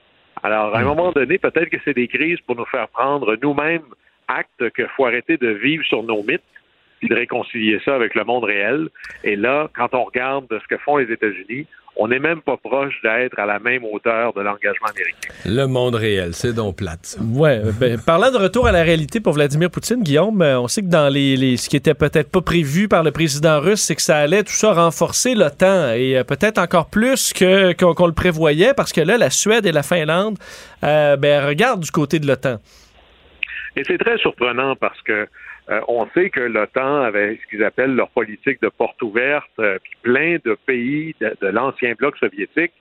Alors, 0.42 0.74
à 0.74 0.80
un 0.80 0.84
moment 0.84 1.12
donné, 1.12 1.38
peut-être 1.38 1.70
que 1.70 1.78
c'est 1.84 1.94
des 1.94 2.08
crises 2.08 2.40
pour 2.46 2.56
nous 2.56 2.66
faire 2.66 2.88
prendre 2.88 3.36
nous-mêmes 3.42 3.84
acte 4.28 4.70
qu'il 4.74 4.88
faut 4.96 5.06
arrêter 5.06 5.36
de 5.36 5.48
vivre 5.48 5.84
sur 5.84 6.02
nos 6.02 6.22
mythes 6.22 6.42
puis 7.00 7.08
de 7.08 7.14
réconcilier 7.14 7.80
ça 7.84 7.94
avec 7.94 8.14
le 8.14 8.24
monde 8.24 8.44
réel. 8.44 8.88
Et 9.24 9.36
là, 9.36 9.68
quand 9.74 9.94
on 9.94 10.04
regarde 10.04 10.46
de 10.48 10.58
ce 10.58 10.66
que 10.66 10.76
font 10.78 10.96
les 10.96 11.10
États-Unis, 11.12 11.66
on 11.96 12.08
n'est 12.08 12.18
même 12.18 12.40
pas 12.42 12.56
proche 12.56 12.94
d'être 13.02 13.38
à 13.38 13.46
la 13.46 13.58
même 13.60 13.84
hauteur 13.84 14.32
de 14.32 14.40
l'engagement 14.40 14.88
américain. 14.88 15.28
Le 15.46 15.66
monde 15.66 15.94
réel, 15.94 16.34
c'est 16.34 16.52
donc 16.52 16.76
plate, 16.76 17.00
ça. 17.06 17.20
Ouais, 17.22 17.60
ben, 17.78 18.00
parlant 18.06 18.30
de 18.32 18.36
retour 18.36 18.66
à 18.66 18.72
la 18.72 18.82
réalité 18.82 19.20
pour 19.20 19.32
Vladimir 19.34 19.70
Poutine, 19.70 20.02
Guillaume, 20.02 20.42
euh, 20.42 20.58
on 20.60 20.66
sait 20.68 20.82
que 20.82 20.88
dans 20.88 21.08
les, 21.08 21.36
les- 21.36 21.56
ce 21.56 21.68
qui 21.68 21.76
était 21.76 21.94
peut-être 21.94 22.30
pas 22.30 22.40
prévu 22.42 22.88
par 22.88 23.02
le 23.04 23.12
président 23.12 23.60
russe, 23.60 23.80
c'est 23.80 23.94
que 23.94 24.02
ça 24.02 24.16
allait 24.18 24.42
tout 24.42 24.52
ça 24.52 24.72
renforcer 24.72 25.34
l'OTAN 25.34 25.92
et 25.94 26.18
euh, 26.18 26.24
peut-être 26.24 26.58
encore 26.58 26.90
plus 26.90 27.32
que 27.32 27.72
qu'on 27.74 28.06
le 28.06 28.12
prévoyait 28.12 28.74
parce 28.74 28.92
que 28.92 29.00
là, 29.00 29.16
la 29.16 29.30
Suède 29.30 29.64
et 29.66 29.72
la 29.72 29.82
Finlande, 29.84 30.36
euh, 30.82 31.16
ben, 31.16 31.46
regardent 31.46 31.82
du 31.84 31.90
côté 31.92 32.18
de 32.18 32.26
l'OTAN. 32.26 32.58
Et 33.76 33.82
c'est 33.86 33.98
très 33.98 34.16
surprenant 34.18 34.76
parce 34.76 35.00
que 35.02 35.26
euh, 35.70 35.80
on 35.88 36.06
sait 36.10 36.28
que 36.28 36.40
l'OTAN 36.40 37.02
avait 37.02 37.38
ce 37.42 37.46
qu'ils 37.48 37.64
appellent 37.64 37.94
leur 37.94 38.10
politique 38.10 38.60
de 38.60 38.68
porte 38.68 39.00
ouverte, 39.02 39.50
euh, 39.58 39.78
puis 39.82 39.92
plein 40.02 40.36
de 40.44 40.56
pays 40.66 41.14
de, 41.20 41.46
l'ancien 41.48 41.94
bloc 41.94 42.16
soviétique 42.18 42.72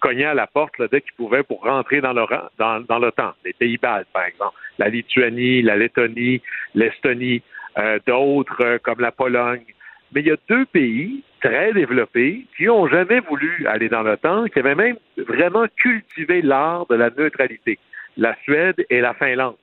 cognaient 0.00 0.26
à 0.26 0.34
la 0.34 0.46
porte 0.46 0.78
là, 0.78 0.86
dès 0.90 1.00
qu'ils 1.00 1.14
pouvaient 1.14 1.42
pour 1.42 1.62
rentrer 1.62 2.00
dans 2.00 2.12
l'OTAN, 2.12 2.48
dans. 2.58 3.34
Les 3.44 3.52
pays 3.52 3.78
baltes, 3.78 4.06
par 4.12 4.24
exemple, 4.24 4.54
la 4.78 4.88
Lituanie, 4.88 5.62
la 5.62 5.76
Lettonie, 5.76 6.40
l'Estonie, 6.76 7.42
euh, 7.78 7.98
d'autres 8.06 8.78
comme 8.84 9.00
la 9.00 9.10
Pologne. 9.10 9.64
Mais 10.12 10.20
il 10.20 10.28
y 10.28 10.30
a 10.30 10.36
deux 10.48 10.64
pays 10.66 11.24
très 11.42 11.72
développés 11.72 12.46
qui 12.56 12.66
n'ont 12.66 12.86
jamais 12.86 13.18
voulu 13.18 13.66
aller 13.66 13.88
dans 13.88 14.02
l'OTAN, 14.02 14.44
qui 14.46 14.60
avaient 14.60 14.76
même 14.76 14.96
vraiment 15.16 15.66
cultivé 15.76 16.42
l'art 16.42 16.86
de 16.86 16.94
la 16.94 17.10
neutralité, 17.10 17.80
la 18.16 18.36
Suède 18.44 18.86
et 18.88 19.00
la 19.00 19.14
Finlande 19.14 19.56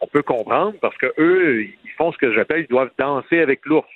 on 0.00 0.06
peut 0.06 0.22
comprendre 0.22 0.74
parce 0.80 0.96
que 0.98 1.12
eux, 1.18 1.62
ils 1.62 1.90
font 1.96 2.12
ce 2.12 2.18
que 2.18 2.32
j'appelle, 2.32 2.60
ils 2.62 2.66
doivent 2.68 2.90
danser 2.98 3.40
avec 3.40 3.64
l'ours. 3.66 3.86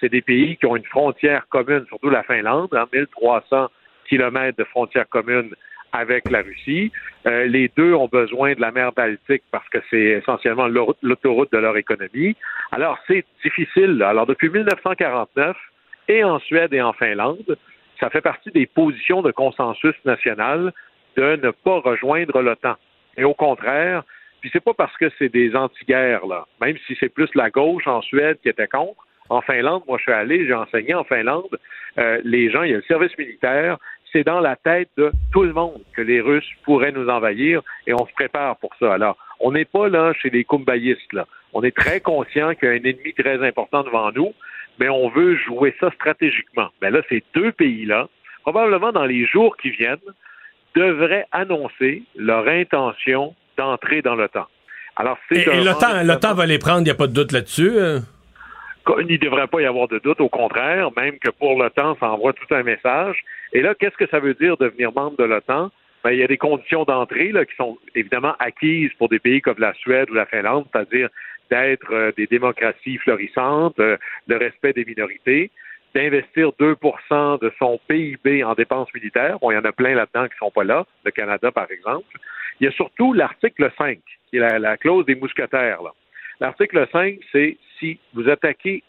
C'est 0.00 0.08
des 0.08 0.22
pays 0.22 0.56
qui 0.56 0.66
ont 0.66 0.76
une 0.76 0.84
frontière 0.84 1.46
commune, 1.48 1.84
surtout 1.88 2.10
la 2.10 2.22
Finlande, 2.22 2.68
hein, 2.74 2.86
1300 2.92 3.68
kilomètres 4.08 4.58
de 4.58 4.64
frontière 4.64 5.08
commune 5.08 5.50
avec 5.92 6.30
la 6.30 6.42
Russie. 6.42 6.92
Euh, 7.26 7.46
les 7.46 7.70
deux 7.76 7.94
ont 7.94 8.08
besoin 8.08 8.52
de 8.54 8.60
la 8.60 8.70
mer 8.72 8.92
Baltique 8.92 9.42
parce 9.50 9.66
que 9.70 9.78
c'est 9.90 10.20
essentiellement 10.20 10.68
l'aut- 10.68 10.96
l'autoroute 11.02 11.50
de 11.52 11.58
leur 11.58 11.76
économie. 11.76 12.36
Alors, 12.72 12.98
c'est 13.06 13.24
difficile. 13.42 13.96
là. 13.98 14.10
Alors, 14.10 14.26
depuis 14.26 14.50
1949, 14.50 15.56
et 16.08 16.22
en 16.22 16.38
Suède 16.40 16.72
et 16.74 16.82
en 16.82 16.92
Finlande, 16.92 17.56
ça 17.98 18.10
fait 18.10 18.20
partie 18.20 18.50
des 18.50 18.66
positions 18.66 19.22
de 19.22 19.32
consensus 19.32 19.94
national 20.04 20.72
de 21.16 21.36
ne 21.42 21.50
pas 21.50 21.78
rejoindre 21.80 22.42
l'OTAN. 22.42 22.74
Et 23.16 23.24
au 23.24 23.32
contraire, 23.34 24.04
puis 24.46 24.52
c'est 24.52 24.64
pas 24.64 24.74
parce 24.74 24.96
que 24.96 25.10
c'est 25.18 25.28
des 25.28 25.56
anti-guerres, 25.56 26.24
là, 26.24 26.46
même 26.60 26.76
si 26.86 26.96
c'est 27.00 27.08
plus 27.08 27.28
la 27.34 27.50
gauche 27.50 27.88
en 27.88 28.00
Suède 28.00 28.38
qui 28.44 28.48
était 28.48 28.68
contre. 28.68 29.04
En 29.28 29.40
Finlande, 29.40 29.82
moi 29.88 29.98
je 29.98 30.04
suis 30.04 30.12
allé, 30.12 30.46
j'ai 30.46 30.54
enseigné 30.54 30.94
en 30.94 31.02
Finlande, 31.02 31.58
euh, 31.98 32.20
les 32.22 32.48
gens, 32.48 32.62
il 32.62 32.70
y 32.70 32.74
a 32.74 32.76
le 32.76 32.82
service 32.82 33.18
militaire, 33.18 33.76
c'est 34.12 34.22
dans 34.22 34.38
la 34.38 34.54
tête 34.54 34.88
de 34.96 35.10
tout 35.32 35.42
le 35.42 35.52
monde 35.52 35.82
que 35.96 36.02
les 36.02 36.20
Russes 36.20 36.48
pourraient 36.62 36.92
nous 36.92 37.08
envahir 37.08 37.60
et 37.88 37.92
on 37.92 38.06
se 38.06 38.12
prépare 38.12 38.56
pour 38.58 38.70
ça. 38.78 38.94
Alors, 38.94 39.18
on 39.40 39.50
n'est 39.50 39.64
pas 39.64 39.88
là 39.88 40.12
chez 40.12 40.30
les 40.30 40.44
kumbayistes, 40.44 41.12
là. 41.12 41.26
On 41.52 41.64
est 41.64 41.76
très 41.76 41.98
conscient 41.98 42.54
qu'il 42.54 42.68
y 42.68 42.70
a 42.70 42.74
un 42.74 42.84
ennemi 42.84 43.14
très 43.18 43.44
important 43.44 43.82
devant 43.82 44.12
nous, 44.12 44.32
mais 44.78 44.88
on 44.88 45.08
veut 45.08 45.34
jouer 45.34 45.74
ça 45.80 45.90
stratégiquement. 45.90 46.68
Mais 46.80 46.92
là, 46.92 47.02
ces 47.08 47.24
deux 47.34 47.50
pays-là, 47.50 48.08
probablement 48.42 48.92
dans 48.92 49.06
les 49.06 49.26
jours 49.26 49.56
qui 49.56 49.70
viennent, 49.70 49.98
devraient 50.76 51.26
annoncer 51.32 52.04
leur 52.14 52.46
intention 52.46 53.34
d'entrer 53.56 54.02
dans 54.02 54.14
l'OTAN. 54.14 54.46
Alors, 54.96 55.18
Et, 55.30 55.40
c'est 55.40 55.50
et 55.54 55.60
un 55.60 55.64
l'OTAN, 55.64 56.02
l'OTAN 56.04 56.34
va 56.34 56.46
les 56.46 56.58
prendre, 56.58 56.80
il 56.80 56.84
n'y 56.84 56.90
a 56.90 56.94
pas 56.94 57.06
de 57.06 57.12
doute 57.12 57.32
là-dessus. 57.32 57.72
euh. 57.78 58.00
il 59.00 59.06
ne 59.06 59.16
devrait 59.16 59.46
pas 59.46 59.60
y 59.60 59.66
avoir 59.66 59.88
de 59.88 59.98
doute, 59.98 60.20
au 60.20 60.28
contraire, 60.28 60.90
même 60.96 61.18
que 61.18 61.30
pour 61.30 61.58
l'OTAN, 61.60 61.96
ça 62.00 62.10
envoie 62.10 62.32
tout 62.32 62.54
un 62.54 62.62
message. 62.62 63.22
Et 63.52 63.60
là, 63.62 63.74
qu'est-ce 63.74 63.96
que 63.96 64.08
ça 64.08 64.20
veut 64.20 64.34
dire 64.34 64.56
devenir 64.56 64.92
membre 64.92 65.16
de 65.18 65.24
l'OTAN? 65.24 65.70
Ben, 66.04 66.12
il 66.12 66.18
y 66.18 66.22
a 66.22 66.28
des 66.28 66.38
conditions 66.38 66.84
d'entrée 66.84 67.32
là, 67.32 67.44
qui 67.44 67.56
sont 67.56 67.78
évidemment 67.94 68.34
acquises 68.38 68.92
pour 68.98 69.08
des 69.08 69.18
pays 69.18 69.40
comme 69.40 69.58
la 69.58 69.74
Suède 69.74 70.08
ou 70.10 70.14
la 70.14 70.26
Finlande, 70.26 70.64
c'est-à-dire 70.72 71.08
d'être 71.50 71.92
euh, 71.92 72.12
des 72.16 72.26
démocraties 72.26 72.98
florissantes, 72.98 73.78
euh, 73.80 73.96
le 74.28 74.36
respect 74.36 74.72
des 74.72 74.84
minorités, 74.84 75.50
d'investir 75.96 76.50
2 76.58 76.76
de 77.40 77.52
son 77.58 77.80
PIB 77.88 78.44
en 78.44 78.52
dépenses 78.52 78.92
militaires. 78.94 79.38
Bon, 79.38 79.50
il 79.50 79.54
y 79.54 79.56
en 79.56 79.64
a 79.64 79.72
plein 79.72 79.94
là-dedans 79.94 80.26
qui 80.26 80.34
ne 80.34 80.46
sont 80.46 80.50
pas 80.50 80.64
là, 80.64 80.84
le 81.06 81.10
Canada 81.10 81.50
par 81.50 81.70
exemple. 81.70 82.18
Il 82.60 82.64
y 82.64 82.68
a 82.68 82.72
surtout 82.72 83.14
l'article 83.14 83.72
5, 83.78 83.98
qui 84.28 84.36
est 84.36 84.40
la, 84.40 84.58
la 84.58 84.76
clause 84.76 85.06
des 85.06 85.14
mousquetaires. 85.14 85.80
L'article 86.38 86.86
5, 86.92 87.18
c'est 87.32 87.56
si 87.78 87.98
vous 88.12 88.28
attaquez, 88.28 88.82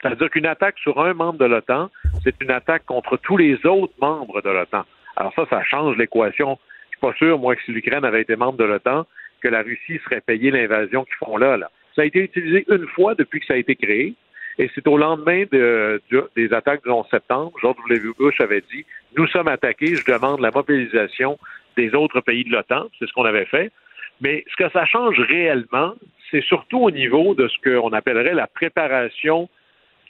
c'est-à-dire 0.00 0.30
qu'une 0.30 0.46
attaque 0.46 0.78
sur 0.78 0.98
un 1.04 1.12
membre 1.12 1.38
de 1.38 1.44
l'OTAN, 1.44 1.90
c'est 2.22 2.34
une 2.40 2.50
attaque 2.50 2.86
contre 2.86 3.18
tous 3.18 3.36
les 3.36 3.66
autres 3.66 3.94
membres 4.00 4.40
de 4.40 4.48
l'OTAN. 4.48 4.84
Alors 5.16 5.34
ça, 5.34 5.44
ça 5.50 5.62
change 5.64 5.98
l'équation. 5.98 6.58
Je 6.86 6.96
suis 6.96 7.00
pas 7.00 7.12
sûr, 7.18 7.38
moi, 7.38 7.56
que 7.56 7.62
si 7.64 7.72
l'Ukraine 7.72 8.06
avait 8.06 8.22
été 8.22 8.36
membre 8.36 8.56
de 8.56 8.64
l'OTAN, 8.64 9.06
que 9.42 9.48
la 9.48 9.60
Russie 9.60 10.00
serait 10.04 10.22
payée 10.22 10.50
l'invasion 10.50 11.04
qu'ils 11.04 11.16
font 11.16 11.36
là, 11.36 11.58
là. 11.58 11.70
Ça 11.94 12.02
a 12.02 12.04
été 12.06 12.20
utilisé 12.20 12.64
une 12.70 12.88
fois 12.88 13.14
depuis 13.14 13.40
que 13.40 13.46
ça 13.46 13.54
a 13.54 13.58
été 13.58 13.76
créé, 13.76 14.14
et 14.58 14.70
c'est 14.74 14.86
au 14.86 14.96
lendemain 14.96 15.44
de- 15.50 16.00
de- 16.10 16.28
des 16.36 16.52
attaques 16.52 16.82
du 16.84 16.90
11 16.90 17.06
septembre. 17.10 17.52
George 17.60 17.76
W. 17.88 18.10
Bush 18.18 18.40
avait 18.40 18.62
dit 18.72 18.84
Nous 19.16 19.26
sommes 19.28 19.48
attaqués, 19.48 19.94
je 19.94 20.04
demande 20.04 20.40
la 20.40 20.50
mobilisation 20.50 21.38
des 21.76 21.94
autres 21.94 22.20
pays 22.20 22.44
de 22.44 22.50
l'OTAN. 22.50 22.86
C'est 22.98 23.06
ce 23.06 23.12
qu'on 23.12 23.24
avait 23.24 23.44
fait. 23.46 23.70
Mais 24.20 24.44
ce 24.50 24.56
que 24.64 24.70
ça 24.70 24.86
change 24.86 25.18
réellement, 25.20 25.94
c'est 26.30 26.42
surtout 26.42 26.78
au 26.80 26.90
niveau 26.90 27.34
de 27.34 27.48
ce 27.48 27.56
qu'on 27.62 27.92
appellerait 27.92 28.34
la 28.34 28.46
préparation 28.46 29.48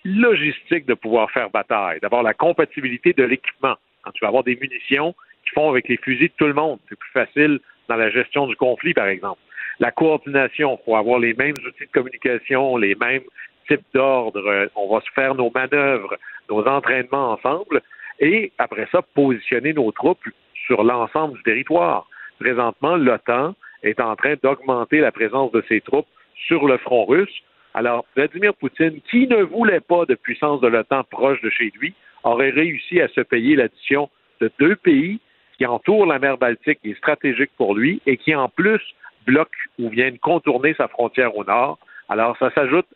logistique 0.04 0.86
de 0.86 0.94
pouvoir 0.94 1.30
faire 1.30 1.50
bataille. 1.50 1.98
D'abord, 2.00 2.22
la 2.22 2.34
compatibilité 2.34 3.12
de 3.12 3.24
l'équipement. 3.24 3.76
Quand 4.02 4.10
tu 4.12 4.20
vas 4.20 4.28
avoir 4.28 4.44
des 4.44 4.56
munitions 4.56 5.14
qui 5.44 5.50
font 5.54 5.70
avec 5.70 5.88
les 5.88 5.96
fusils 5.96 6.28
de 6.28 6.32
tout 6.36 6.46
le 6.46 6.52
monde, 6.54 6.78
c'est 6.88 6.98
plus 6.98 7.10
facile 7.10 7.58
dans 7.88 7.96
la 7.96 8.10
gestion 8.10 8.46
du 8.46 8.56
conflit, 8.56 8.92
par 8.94 9.06
exemple. 9.06 9.40
La 9.80 9.90
coordination, 9.90 10.78
il 10.80 10.84
faut 10.84 10.96
avoir 10.96 11.18
les 11.18 11.34
mêmes 11.34 11.54
outils 11.66 11.86
de 11.86 11.92
communication, 11.92 12.76
les 12.76 12.94
mêmes 12.94 13.22
types 13.68 13.84
d'ordre. 13.94 14.46
Euh, 14.46 14.66
On 14.76 14.94
va 14.94 15.00
se 15.00 15.10
faire 15.14 15.34
nos 15.34 15.50
manœuvres, 15.54 16.14
nos 16.50 16.64
entraînements 16.66 17.32
ensemble. 17.32 17.82
Et 18.20 18.52
après 18.58 18.88
ça, 18.92 19.02
positionner 19.02 19.72
nos 19.72 19.90
troupes 19.92 20.26
sur 20.66 20.84
l'ensemble 20.84 21.36
du 21.36 21.42
territoire. 21.42 22.06
Présentement, 22.38 22.96
l'OTAN 22.96 23.54
est 23.82 24.00
en 24.00 24.16
train 24.16 24.34
d'augmenter 24.42 25.00
la 25.00 25.12
présence 25.12 25.52
de 25.52 25.62
ses 25.68 25.80
troupes 25.80 26.06
sur 26.46 26.66
le 26.66 26.78
front 26.78 27.04
russe. 27.04 27.42
Alors, 27.74 28.04
Vladimir 28.14 28.54
Poutine, 28.54 29.00
qui 29.10 29.26
ne 29.26 29.42
voulait 29.42 29.80
pas 29.80 30.04
de 30.06 30.14
puissance 30.14 30.60
de 30.60 30.68
l'OTAN 30.68 31.04
proche 31.04 31.40
de 31.42 31.50
chez 31.50 31.72
lui, 31.78 31.94
aurait 32.22 32.50
réussi 32.50 33.00
à 33.00 33.08
se 33.08 33.20
payer 33.20 33.56
l'addition 33.56 34.08
de 34.40 34.50
deux 34.58 34.76
pays 34.76 35.20
qui 35.58 35.66
entourent 35.66 36.06
la 36.06 36.18
mer 36.18 36.38
Baltique, 36.38 36.80
est 36.84 36.96
stratégique 36.96 37.50
pour 37.56 37.74
lui, 37.74 38.00
et 38.06 38.16
qui 38.16 38.34
en 38.34 38.48
plus 38.48 38.80
bloquent 39.26 39.50
ou 39.78 39.88
viennent 39.88 40.18
contourner 40.18 40.74
sa 40.74 40.88
frontière 40.88 41.36
au 41.36 41.44
nord. 41.44 41.78
Alors, 42.08 42.36
ça 42.38 42.50
s'ajoute 42.50 42.86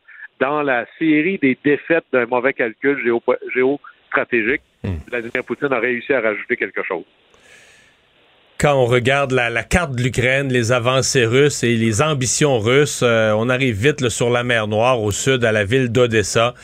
dans 0.40 0.62
la 0.62 0.86
série 0.98 1.38
des 1.38 1.58
défaites 1.64 2.04
d'un 2.12 2.26
mauvais 2.26 2.52
calcul 2.52 2.98
géo- 3.04 3.80
stratégique. 4.08 4.62
Vladimir 5.08 5.44
Poutine 5.44 5.72
a 5.72 5.78
réussi 5.78 6.12
à 6.14 6.20
rajouter 6.20 6.56
quelque 6.56 6.82
chose 6.82 7.04
quand 8.58 8.74
on 8.74 8.86
regarde 8.86 9.30
la, 9.30 9.62
carte 9.62 9.94
de 9.94 10.02
l'Ukraine, 10.02 10.52
les 10.52 10.72
avancées 10.72 11.24
russes 11.24 11.62
et 11.62 11.76
les 11.76 12.02
ambitions 12.02 12.58
russes, 12.58 13.02
euh, 13.04 13.32
on 13.36 13.48
arrive 13.48 13.76
vite 13.76 14.08
sur 14.08 14.30
la 14.30 14.42
mer 14.42 14.66
Noire, 14.66 15.00
au 15.00 15.12
sud, 15.12 15.44
à 15.44 15.52
la 15.52 15.64
ville 15.64 15.92
d'Odessa, 15.92 16.54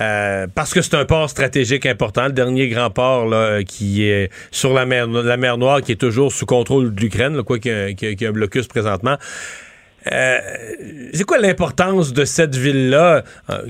euh, 0.00 0.48
parce 0.52 0.74
que 0.74 0.82
c'est 0.82 0.96
un 0.96 1.04
port 1.04 1.30
stratégique 1.30 1.86
important, 1.86 2.26
le 2.26 2.32
dernier 2.32 2.68
grand 2.68 2.90
port 2.90 3.26
là, 3.26 3.62
qui 3.62 4.08
est 4.08 4.32
sur 4.50 4.74
la 4.74 4.86
mer, 4.86 5.06
la 5.06 5.36
mer 5.36 5.56
Noire, 5.56 5.82
qui 5.82 5.92
est 5.92 6.00
toujours 6.00 6.32
sous 6.32 6.46
contrôle 6.46 6.92
de 6.92 7.00
l'Ukraine, 7.00 7.40
quoi 7.44 7.60
qu'il 7.60 7.70
y, 7.72 8.24
a 8.24 8.28
un 8.28 8.32
blocus 8.32 8.66
présentement. 8.66 9.16
Euh, 10.12 10.38
c'est 11.12 11.24
quoi 11.24 11.38
l'importance 11.38 12.12
de 12.12 12.24
cette 12.24 12.54
ville-là? 12.54 13.22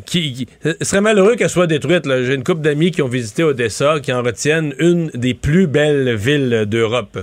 qui, 0.07 0.47
ce 0.63 0.85
serait 0.85 1.01
malheureux 1.01 1.37
qu'elle 1.37 1.49
soit 1.49 1.67
détruite. 1.67 2.05
J'ai 2.05 2.35
une 2.35 2.45
couple 2.45 2.61
d'amis 2.61 2.91
qui 2.91 3.03
ont 3.03 3.09
visité 3.09 3.43
Odessa, 3.43 4.01
qui 4.01 4.13
en 4.13 4.23
retiennent 4.23 4.75
une 4.79 5.09
des 5.15 5.35
plus 5.35 5.67
belles 5.67 6.15
villes 6.15 6.65
d'Europe. 6.67 7.19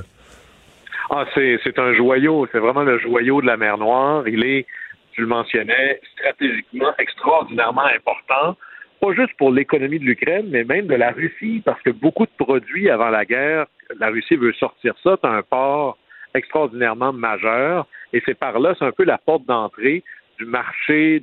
Ah, 1.09 1.25
c'est 1.35 1.77
un 1.77 1.93
joyau. 1.93 2.47
C'est 2.51 2.59
vraiment 2.59 2.83
le 2.83 2.97
joyau 2.97 3.41
de 3.41 3.45
la 3.45 3.57
mer 3.57 3.77
Noire. 3.77 4.27
Il 4.27 4.43
est, 4.43 4.65
tu 5.11 5.21
le 5.21 5.27
mentionnais, 5.27 5.99
stratégiquement 6.13 6.91
extraordinairement 6.97 7.85
important. 7.85 8.57
Pas 8.99 9.13
juste 9.13 9.33
pour 9.37 9.51
l'économie 9.51 9.99
de 9.99 10.05
l'Ukraine, 10.05 10.47
mais 10.49 10.63
même 10.63 10.87
de 10.87 10.95
la 10.95 11.11
Russie, 11.11 11.61
parce 11.65 11.81
que 11.81 11.89
beaucoup 11.89 12.25
de 12.25 12.31
produits 12.37 12.89
avant 12.89 13.09
la 13.09 13.25
guerre, 13.25 13.65
la 13.99 14.07
Russie 14.07 14.37
veut 14.37 14.53
sortir 14.53 14.95
ça. 15.03 15.17
C'est 15.21 15.27
un 15.27 15.43
port 15.43 15.97
extraordinairement 16.33 17.13
majeur. 17.13 17.87
Et 18.13 18.21
c'est 18.25 18.37
par 18.37 18.59
là, 18.59 18.75
c'est 18.77 18.85
un 18.85 18.91
peu 18.91 19.03
la 19.03 19.17
porte 19.17 19.45
d'entrée 19.45 20.03
du 20.39 20.45
marché 20.45 21.21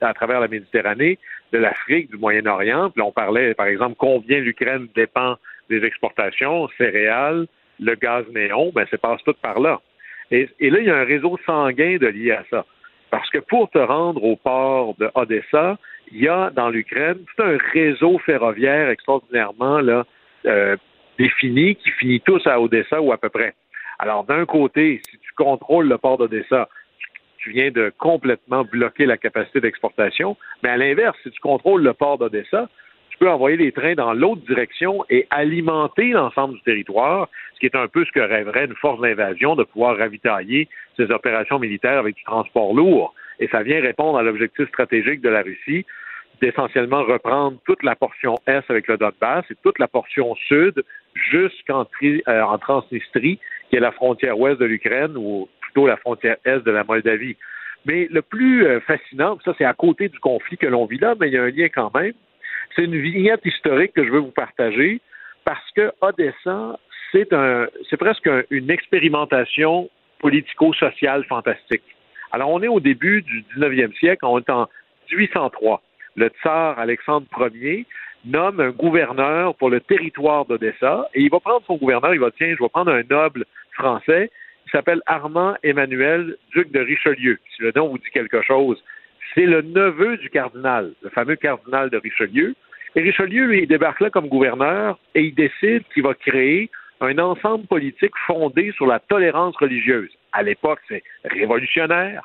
à 0.00 0.14
travers 0.14 0.40
la 0.40 0.48
Méditerranée, 0.48 1.18
de 1.52 1.58
l'Afrique, 1.58 2.10
du 2.10 2.16
Moyen-Orient. 2.16 2.90
Puis 2.90 3.02
on 3.02 3.12
parlait, 3.12 3.54
par 3.54 3.66
exemple, 3.66 3.96
combien 3.98 4.40
l'Ukraine 4.40 4.88
dépend 4.94 5.36
des 5.68 5.84
exportations, 5.84 6.68
céréales, 6.76 7.46
le 7.78 7.94
gaz 7.94 8.24
néon, 8.34 8.72
ben, 8.74 8.86
ça 8.90 8.98
passe 8.98 9.22
tout 9.24 9.34
par 9.40 9.60
là. 9.60 9.80
Et, 10.30 10.48
là, 10.60 10.78
il 10.78 10.86
y 10.86 10.90
a 10.90 10.96
un 10.96 11.04
réseau 11.04 11.38
sanguin 11.44 11.96
de 11.96 12.06
lié 12.06 12.32
à 12.32 12.44
ça. 12.50 12.64
Parce 13.10 13.28
que 13.30 13.38
pour 13.38 13.68
te 13.70 13.78
rendre 13.78 14.22
au 14.22 14.36
port 14.36 14.94
de 14.98 15.10
Odessa, 15.14 15.76
il 16.12 16.22
y 16.22 16.28
a 16.28 16.50
dans 16.50 16.68
l'Ukraine 16.68 17.18
tout 17.18 17.42
un 17.42 17.56
réseau 17.72 18.18
ferroviaire 18.18 18.88
extraordinairement 18.90 19.80
là, 19.80 20.06
euh, 20.46 20.76
défini 21.18 21.74
qui 21.76 21.90
finit 21.90 22.20
tous 22.20 22.46
à 22.46 22.60
Odessa 22.60 23.00
ou 23.00 23.12
à 23.12 23.18
peu 23.18 23.28
près. 23.28 23.54
Alors, 24.02 24.24
d'un 24.24 24.46
côté, 24.46 25.00
si 25.08 25.18
tu 25.18 25.32
contrôles 25.36 25.88
le 25.88 25.98
port 25.98 26.18
d'Odessa, 26.18 26.68
tu 27.38 27.50
viens 27.50 27.70
de 27.70 27.92
complètement 27.98 28.64
bloquer 28.64 29.06
la 29.06 29.16
capacité 29.16 29.60
d'exportation. 29.60 30.36
Mais 30.62 30.70
à 30.70 30.76
l'inverse, 30.76 31.16
si 31.22 31.30
tu 31.30 31.40
contrôles 31.40 31.82
le 31.82 31.94
port 31.94 32.18
d'Odessa, 32.18 32.68
peut 33.20 33.30
envoyer 33.30 33.58
des 33.58 33.70
trains 33.70 33.94
dans 33.94 34.14
l'autre 34.14 34.42
direction 34.46 35.04
et 35.10 35.26
alimenter 35.30 36.08
l'ensemble 36.08 36.54
du 36.54 36.62
territoire, 36.62 37.28
ce 37.54 37.60
qui 37.60 37.66
est 37.66 37.76
un 37.76 37.86
peu 37.86 38.04
ce 38.04 38.10
que 38.12 38.20
rêverait 38.20 38.64
une 38.64 38.74
force 38.74 39.00
d'invasion 39.00 39.54
de 39.54 39.62
pouvoir 39.62 39.98
ravitailler 39.98 40.68
ses 40.96 41.10
opérations 41.10 41.58
militaires 41.58 41.98
avec 41.98 42.16
du 42.16 42.24
transport 42.24 42.74
lourd. 42.74 43.14
Et 43.38 43.46
ça 43.48 43.62
vient 43.62 43.80
répondre 43.80 44.18
à 44.18 44.22
l'objectif 44.22 44.66
stratégique 44.68 45.20
de 45.20 45.28
la 45.28 45.42
Russie 45.42 45.84
d'essentiellement 46.40 47.04
reprendre 47.04 47.58
toute 47.66 47.82
la 47.82 47.94
portion 47.94 48.36
est 48.46 48.62
avec 48.70 48.88
le 48.88 48.96
Donbass 48.96 49.44
et 49.50 49.54
toute 49.62 49.78
la 49.78 49.88
portion 49.88 50.34
sud 50.48 50.82
jusqu'en 51.14 51.86
euh, 52.02 52.56
Transnistrie, 52.62 53.38
qui 53.70 53.76
est 53.76 53.80
la 53.80 53.92
frontière 53.92 54.38
ouest 54.38 54.60
de 54.60 54.66
l'Ukraine 54.66 55.16
ou 55.16 55.48
plutôt 55.60 55.86
la 55.86 55.96
frontière 55.96 56.36
est 56.44 56.60
de 56.60 56.70
la 56.70 56.84
Moldavie. 56.84 57.36
Mais 57.86 58.08
le 58.10 58.20
plus 58.20 58.66
euh, 58.66 58.80
fascinant, 58.80 59.38
ça 59.44 59.54
c'est 59.56 59.64
à 59.64 59.72
côté 59.72 60.08
du 60.08 60.18
conflit 60.18 60.58
que 60.58 60.66
l'on 60.66 60.84
vit 60.84 60.98
là, 60.98 61.14
mais 61.18 61.28
il 61.28 61.34
y 61.34 61.38
a 61.38 61.42
un 61.42 61.50
lien 61.50 61.68
quand 61.68 61.94
même, 61.94 62.12
c'est 62.76 62.84
une 62.84 63.00
vignette 63.00 63.44
historique 63.44 63.92
que 63.94 64.04
je 64.04 64.10
veux 64.10 64.18
vous 64.18 64.32
partager 64.32 65.00
parce 65.44 65.70
que 65.74 65.92
Odessa, 66.00 66.78
c'est 67.12 67.32
un, 67.32 67.66
c'est 67.88 67.96
presque 67.96 68.28
une 68.50 68.70
expérimentation 68.70 69.88
politico-sociale 70.18 71.24
fantastique. 71.24 71.82
Alors, 72.32 72.50
on 72.50 72.62
est 72.62 72.68
au 72.68 72.80
début 72.80 73.22
du 73.22 73.42
19e 73.56 73.96
siècle, 73.98 74.24
on 74.24 74.38
est 74.38 74.50
en 74.50 74.68
1803. 75.10 75.82
Le 76.16 76.28
tsar 76.28 76.78
Alexandre 76.78 77.26
Ier 77.54 77.86
nomme 78.24 78.60
un 78.60 78.70
gouverneur 78.70 79.54
pour 79.54 79.70
le 79.70 79.80
territoire 79.80 80.44
d'Odessa 80.44 81.08
et 81.14 81.22
il 81.22 81.30
va 81.30 81.40
prendre 81.40 81.64
son 81.66 81.76
gouverneur, 81.76 82.14
il 82.14 82.20
va 82.20 82.30
tiens, 82.30 82.54
je 82.56 82.62
vais 82.62 82.68
prendre 82.68 82.92
un 82.92 83.02
noble 83.08 83.44
français, 83.72 84.30
il 84.66 84.70
s'appelle 84.70 85.00
Armand 85.06 85.54
Emmanuel, 85.62 86.36
duc 86.54 86.70
de 86.70 86.80
Richelieu. 86.80 87.38
Si 87.56 87.62
le 87.62 87.72
nom 87.74 87.88
vous 87.88 87.98
dit 87.98 88.10
quelque 88.12 88.42
chose, 88.42 88.82
c'est 89.34 89.46
le 89.46 89.62
neveu 89.62 90.16
du 90.18 90.30
cardinal, 90.30 90.92
le 91.02 91.10
fameux 91.10 91.36
cardinal 91.36 91.90
de 91.90 91.96
Richelieu. 91.96 92.54
Et 92.94 93.00
Richelieu, 93.00 93.56
il 93.56 93.66
débarque 93.68 94.00
là 94.00 94.10
comme 94.10 94.28
gouverneur 94.28 94.98
et 95.14 95.22
il 95.22 95.34
décide 95.34 95.84
qu'il 95.94 96.02
va 96.02 96.14
créer 96.14 96.70
un 97.00 97.18
ensemble 97.18 97.66
politique 97.66 98.12
fondé 98.26 98.72
sur 98.76 98.86
la 98.86 98.98
tolérance 98.98 99.56
religieuse. 99.56 100.10
À 100.32 100.42
l'époque, 100.42 100.80
c'est 100.88 101.02
révolutionnaire. 101.24 102.22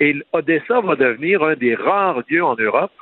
Et 0.00 0.16
Odessa 0.32 0.80
va 0.80 0.96
devenir 0.96 1.42
un 1.42 1.54
des 1.54 1.74
rares 1.74 2.22
lieux 2.28 2.44
en 2.44 2.54
Europe 2.56 2.92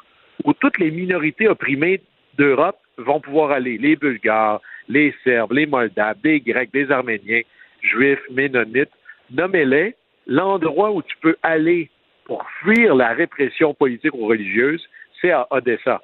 où 0.44 0.52
toutes 0.52 0.78
les 0.78 0.90
minorités 0.90 1.48
opprimées 1.48 2.00
d'Europe 2.36 2.78
vont 2.98 3.20
pouvoir 3.20 3.50
aller. 3.50 3.78
Les 3.78 3.96
Bulgares, 3.96 4.60
les 4.88 5.14
Serbes, 5.24 5.52
les 5.52 5.66
Moldaves, 5.66 6.16
les 6.24 6.40
Grecs, 6.40 6.70
les 6.72 6.90
Arméniens, 6.90 7.42
Juifs, 7.82 8.22
Ménonites. 8.30 8.90
Nommez-les. 9.30 9.94
L'endroit 10.26 10.90
où 10.90 11.02
tu 11.02 11.16
peux 11.18 11.36
aller 11.42 11.88
pour 12.24 12.44
fuir 12.60 12.94
la 12.94 13.12
répression 13.12 13.74
politique 13.74 14.14
ou 14.14 14.26
religieuse, 14.26 14.84
c'est 15.20 15.30
à 15.30 15.46
Odessa. 15.50 16.00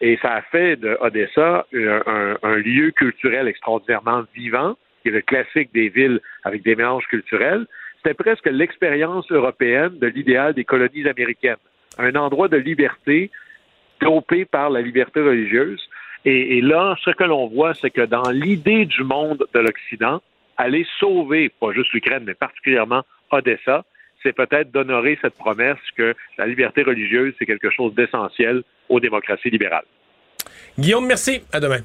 Et 0.00 0.16
ça 0.22 0.34
a 0.34 0.42
fait 0.42 0.76
de 0.76 0.96
Odessa 1.00 1.66
un, 1.72 2.56
lieu 2.56 2.90
culturel 2.92 3.48
extraordinairement 3.48 4.24
vivant, 4.34 4.76
qui 5.02 5.08
est 5.08 5.12
le 5.12 5.22
classique 5.22 5.72
des 5.72 5.88
villes 5.88 6.20
avec 6.44 6.62
des 6.62 6.76
mélanges 6.76 7.06
culturels. 7.06 7.66
C'était 7.96 8.14
presque 8.14 8.46
l'expérience 8.46 9.30
européenne 9.32 9.98
de 9.98 10.06
l'idéal 10.06 10.54
des 10.54 10.64
colonies 10.64 11.08
américaines. 11.08 11.56
Un 11.98 12.14
endroit 12.16 12.48
de 12.48 12.56
liberté 12.56 13.30
dopé 14.00 14.44
par 14.44 14.70
la 14.70 14.80
liberté 14.80 15.20
religieuse. 15.20 15.80
Et, 16.24 16.58
et 16.58 16.60
là, 16.60 16.96
ce 17.04 17.10
que 17.10 17.24
l'on 17.24 17.48
voit, 17.48 17.74
c'est 17.74 17.90
que 17.90 18.02
dans 18.02 18.30
l'idée 18.30 18.86
du 18.86 19.04
monde 19.04 19.46
de 19.52 19.60
l'Occident, 19.60 20.20
aller 20.56 20.86
sauver, 20.98 21.50
pas 21.60 21.72
juste 21.72 21.92
l'Ukraine, 21.92 22.24
mais 22.24 22.34
particulièrement 22.34 23.02
Odessa, 23.30 23.84
c'est 24.22 24.32
peut-être 24.32 24.70
d'honorer 24.70 25.18
cette 25.20 25.34
promesse 25.34 25.78
que 25.96 26.14
la 26.38 26.46
liberté 26.46 26.82
religieuse, 26.82 27.34
c'est 27.38 27.46
quelque 27.46 27.70
chose 27.70 27.94
d'essentiel 27.94 28.62
aux 28.88 29.00
démocraties 29.00 29.50
libérales. 29.50 29.84
Guillaume, 30.78 31.06
merci. 31.06 31.42
À 31.52 31.60
demain. 31.60 31.80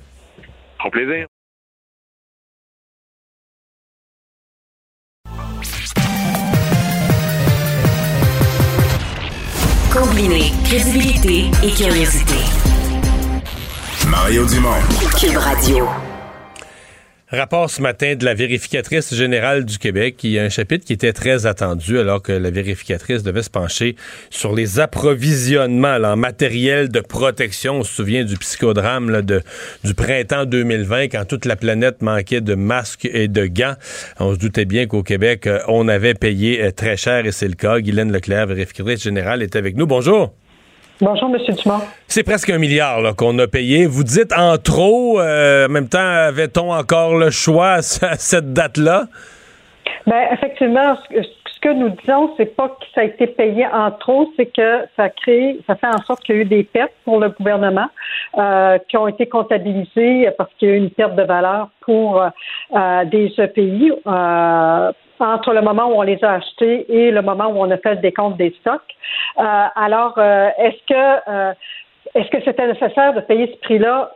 Au 0.83 0.89
plaisir. 0.89 1.27
Crédibilité 10.69 11.45
et 11.63 11.71
curiosité. 11.71 12.35
Mario 14.07 14.45
Dumont. 14.45 14.69
Cube 15.19 15.35
Radio. 15.35 15.87
Rapport 17.31 17.71
ce 17.71 17.81
matin 17.81 18.13
de 18.13 18.23
la 18.23 18.35
vérificatrice 18.35 19.15
générale 19.15 19.65
du 19.65 19.79
Québec, 19.79 20.15
qui 20.15 20.37
a 20.37 20.43
un 20.43 20.49
chapitre 20.49 20.85
qui 20.85 20.93
était 20.93 21.11
très 21.11 21.47
attendu 21.47 21.97
alors 21.97 22.21
que 22.21 22.31
la 22.31 22.51
vérificatrice 22.51 23.23
devait 23.23 23.41
se 23.41 23.49
pencher 23.49 23.95
sur 24.29 24.53
les 24.53 24.79
approvisionnements 24.79 25.97
en 26.03 26.15
matériel 26.15 26.89
de 26.89 26.99
protection. 26.99 27.79
On 27.79 27.83
se 27.83 27.95
souvient 27.95 28.23
du 28.23 28.37
psychodrame 28.37 29.23
de, 29.23 29.41
du 29.83 29.95
printemps 29.95 30.45
2020 30.45 31.05
quand 31.05 31.25
toute 31.25 31.45
la 31.45 31.55
planète 31.55 32.03
manquait 32.03 32.41
de 32.41 32.53
masques 32.53 33.09
et 33.11 33.27
de 33.27 33.47
gants. 33.47 33.73
On 34.19 34.35
se 34.35 34.39
doutait 34.39 34.65
bien 34.65 34.85
qu'au 34.85 35.01
Québec, 35.01 35.47
euh, 35.47 35.61
on 35.67 35.87
avait 35.87 36.13
payé 36.13 36.61
euh, 36.61 36.71
très 36.71 36.95
cher 36.95 37.25
et 37.25 37.31
c'est 37.31 37.47
le 37.47 37.55
cas. 37.55 37.79
Guylaine 37.79 38.11
Leclerc, 38.11 38.45
vérificatrice 38.45 39.01
générale, 39.01 39.41
est 39.41 39.55
avec 39.55 39.75
nous. 39.75 39.87
Bonjour. 39.87 40.31
Bonjour, 41.01 41.33
M. 41.33 41.55
Dumont. 41.55 41.79
C'est 42.09 42.23
presque 42.23 42.49
un 42.49 42.57
milliard 42.57 43.15
qu'on 43.15 43.39
a 43.39 43.47
payé. 43.47 43.85
Vous 43.85 44.03
dites 44.03 44.33
en 44.33 44.57
trop. 44.57 45.21
Euh, 45.21 45.67
en 45.67 45.69
même 45.69 45.87
temps, 45.87 45.99
avait-on 45.99 46.73
encore 46.73 47.15
le 47.15 47.29
choix 47.29 47.75
à 47.75 47.81
cette 47.81 48.51
date-là? 48.51 49.05
Bien, 50.05 50.27
effectivement, 50.33 50.97
ce 51.59 51.67
que 51.67 51.73
nous 51.73 51.89
disons, 51.89 52.33
c'est 52.37 52.55
pas 52.55 52.69
que 52.69 52.85
ça 52.95 53.01
a 53.01 53.03
été 53.03 53.27
payé 53.27 53.67
en 53.67 53.91
trop, 53.91 54.31
c'est 54.37 54.45
que 54.45 54.85
ça 54.95 55.09
crée, 55.09 55.59
ça 55.67 55.75
fait 55.75 55.87
en 55.87 56.01
sorte 56.03 56.23
qu'il 56.23 56.35
y 56.35 56.37
a 56.39 56.41
eu 56.41 56.45
des 56.45 56.63
pertes 56.63 56.93
pour 57.03 57.19
le 57.19 57.29
gouvernement 57.29 57.87
euh, 58.37 58.77
qui 58.87 58.95
ont 58.95 59.07
été 59.07 59.27
comptabilisées 59.27 60.29
parce 60.37 60.51
qu'il 60.55 60.69
y 60.69 60.71
a 60.71 60.75
eu 60.75 60.77
une 60.77 60.89
perte 60.89 61.15
de 61.15 61.23
valeur 61.23 61.69
pour 61.81 62.21
euh, 62.21 63.05
des 63.05 63.33
EPI 63.37 63.91
entre 65.25 65.53
le 65.53 65.61
moment 65.61 65.87
où 65.87 65.95
on 65.95 66.01
les 66.01 66.23
a 66.23 66.33
achetés 66.33 66.85
et 66.89 67.11
le 67.11 67.21
moment 67.21 67.47
où 67.47 67.57
on 67.57 67.69
a 67.71 67.77
fait 67.77 67.95
le 67.95 68.01
décompte 68.01 68.37
des 68.37 68.55
stocks. 68.61 68.81
Euh, 69.37 69.43
alors, 69.75 70.13
euh, 70.17 70.49
est-ce 70.57 70.85
que 70.87 71.29
euh, 71.29 71.53
est-ce 72.15 72.29
que 72.29 72.43
c'était 72.43 72.67
nécessaire 72.67 73.13
de 73.13 73.21
payer 73.21 73.51
ce 73.53 73.59
prix-là? 73.59 74.11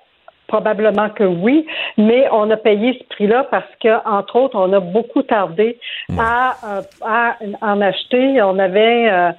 Probablement 0.48 1.10
que 1.10 1.24
oui, 1.24 1.66
mais 1.98 2.28
on 2.32 2.50
a 2.52 2.58
payé 2.58 2.98
ce 3.00 3.16
prix-là 3.16 3.48
parce 3.50 3.70
que, 3.82 4.08
entre 4.08 4.36
autres, 4.36 4.58
on 4.58 4.72
a 4.74 4.80
beaucoup 4.80 5.24
tardé 5.24 5.80
à, 6.18 6.56
euh, 6.66 6.82
à 7.02 7.38
en 7.62 7.82
acheter. 7.82 8.42
On 8.42 8.60
avait 8.60 9.10
euh, 9.10 9.32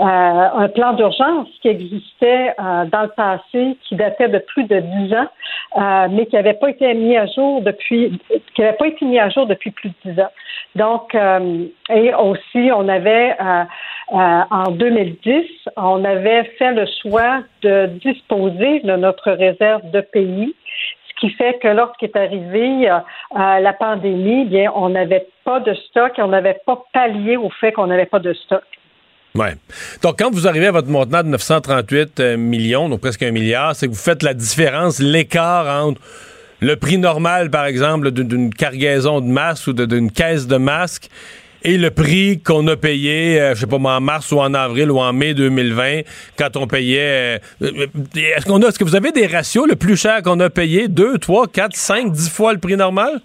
euh, 0.00 0.04
un 0.04 0.68
plan 0.68 0.94
d'urgence 0.94 1.48
qui 1.60 1.68
existait 1.68 2.54
euh, 2.58 2.84
dans 2.86 3.02
le 3.02 3.08
passé, 3.08 3.76
qui 3.82 3.96
datait 3.96 4.28
de 4.28 4.38
plus 4.38 4.64
de 4.64 4.80
dix 4.80 5.14
ans, 5.14 5.28
euh, 5.76 6.08
mais 6.10 6.26
qui 6.26 6.36
n'avait 6.36 6.54
pas 6.54 6.70
été 6.70 6.92
mis 6.94 7.16
à 7.16 7.26
jour 7.26 7.60
depuis, 7.60 8.18
qui 8.54 8.60
n'avait 8.60 8.76
pas 8.76 8.86
été 8.86 9.04
mis 9.04 9.18
à 9.18 9.28
jour 9.28 9.46
depuis 9.46 9.70
plus 9.70 9.90
de 9.90 9.94
dix 10.12 10.20
ans. 10.20 10.30
Donc, 10.76 11.16
et 11.90 12.14
aussi, 12.14 12.70
on 12.72 12.88
avait 12.88 13.36
en 14.08 14.70
2010, 14.70 15.44
on 15.76 16.04
avait 16.04 16.44
fait 16.58 16.72
le 16.72 16.86
choix 17.02 17.40
de 17.62 17.86
disposer 17.86 18.80
de 18.80 18.94
notre 18.94 19.32
réserve 19.32 19.90
de 19.90 20.00
pays 20.00 20.54
ce 21.20 21.26
qui 21.26 21.34
fait 21.34 21.58
que 21.58 21.68
lorsqu'est 21.68 22.16
arrivée 22.16 22.88
euh, 22.88 22.98
la 23.32 23.72
pandémie, 23.72 24.46
bien, 24.46 24.72
on 24.74 24.90
n'avait 24.90 25.26
pas 25.44 25.60
de 25.60 25.74
stock 25.74 26.18
et 26.18 26.22
on 26.22 26.28
n'avait 26.28 26.60
pas 26.66 26.82
pallié 26.92 27.36
au 27.36 27.50
fait 27.50 27.72
qu'on 27.72 27.86
n'avait 27.86 28.06
pas 28.06 28.18
de 28.18 28.32
stock. 28.32 28.64
Ouais. 29.34 29.54
Donc, 30.02 30.18
quand 30.18 30.30
vous 30.30 30.48
arrivez 30.48 30.66
à 30.66 30.72
votre 30.72 30.88
montant 30.88 31.22
de 31.22 31.28
938 31.28 32.20
euh, 32.20 32.36
millions, 32.36 32.88
donc 32.88 33.00
presque 33.00 33.22
un 33.22 33.30
milliard, 33.30 33.76
c'est 33.76 33.86
que 33.86 33.92
vous 33.92 33.98
faites 33.98 34.22
la 34.22 34.34
différence, 34.34 34.98
l'écart 34.98 35.84
entre 35.84 36.00
le 36.60 36.76
prix 36.76 36.98
normal, 36.98 37.50
par 37.50 37.64
exemple, 37.64 38.10
d'une 38.10 38.52
cargaison 38.52 39.20
de 39.20 39.26
masques 39.26 39.68
ou 39.68 39.72
d'une 39.72 40.10
caisse 40.10 40.46
de 40.46 40.56
masques 40.56 41.08
et 41.62 41.76
le 41.76 41.90
prix 41.90 42.40
qu'on 42.40 42.66
a 42.68 42.76
payé, 42.76 43.34
je 43.34 43.40
euh, 43.40 43.54
je 43.54 43.60
sais 43.60 43.66
pas 43.66 43.76
en 43.76 44.00
mars 44.00 44.32
ou 44.32 44.40
en 44.40 44.54
avril 44.54 44.90
ou 44.90 44.98
en 44.98 45.12
mai 45.12 45.34
2020, 45.34 46.00
quand 46.38 46.56
on 46.56 46.66
payait. 46.66 47.40
Euh, 47.60 47.86
est-ce 48.16 48.46
qu'on 48.46 48.62
a, 48.62 48.68
est-ce 48.68 48.78
que 48.78 48.84
vous 48.84 48.96
avez 48.96 49.12
des 49.12 49.26
ratios 49.26 49.68
le 49.68 49.76
plus 49.76 49.96
cher 49.96 50.22
qu'on 50.22 50.40
a 50.40 50.48
payé, 50.48 50.88
2, 50.88 51.18
3, 51.18 51.48
4, 51.48 51.76
5, 51.76 52.12
10 52.12 52.30
fois 52.30 52.52
le 52.52 52.58
prix 52.58 52.76
normal? 52.76 53.20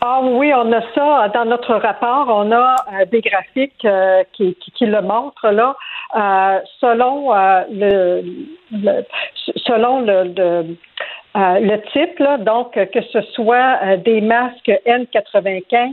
Ah 0.00 0.20
oui, 0.22 0.52
on 0.54 0.70
a 0.72 0.82
ça 0.94 1.28
dans 1.30 1.46
notre 1.46 1.74
rapport. 1.74 2.26
On 2.28 2.52
a 2.52 2.76
euh, 2.92 3.04
des 3.06 3.22
graphiques 3.22 3.84
euh, 3.84 4.22
qui, 4.32 4.54
qui, 4.54 4.86
le 4.86 5.00
montrent 5.00 5.50
là. 5.50 5.76
Euh, 6.14 6.60
selon 6.80 7.32
le, 7.70 8.22
selon 9.56 10.00
le, 10.00 10.76
le, 11.34 11.76
type, 11.92 12.18
là, 12.18 12.38
donc 12.38 12.72
que 12.72 13.02
ce 13.12 13.22
soit 13.32 13.96
des 13.96 14.20
masques 14.20 14.70
N95 14.86 15.92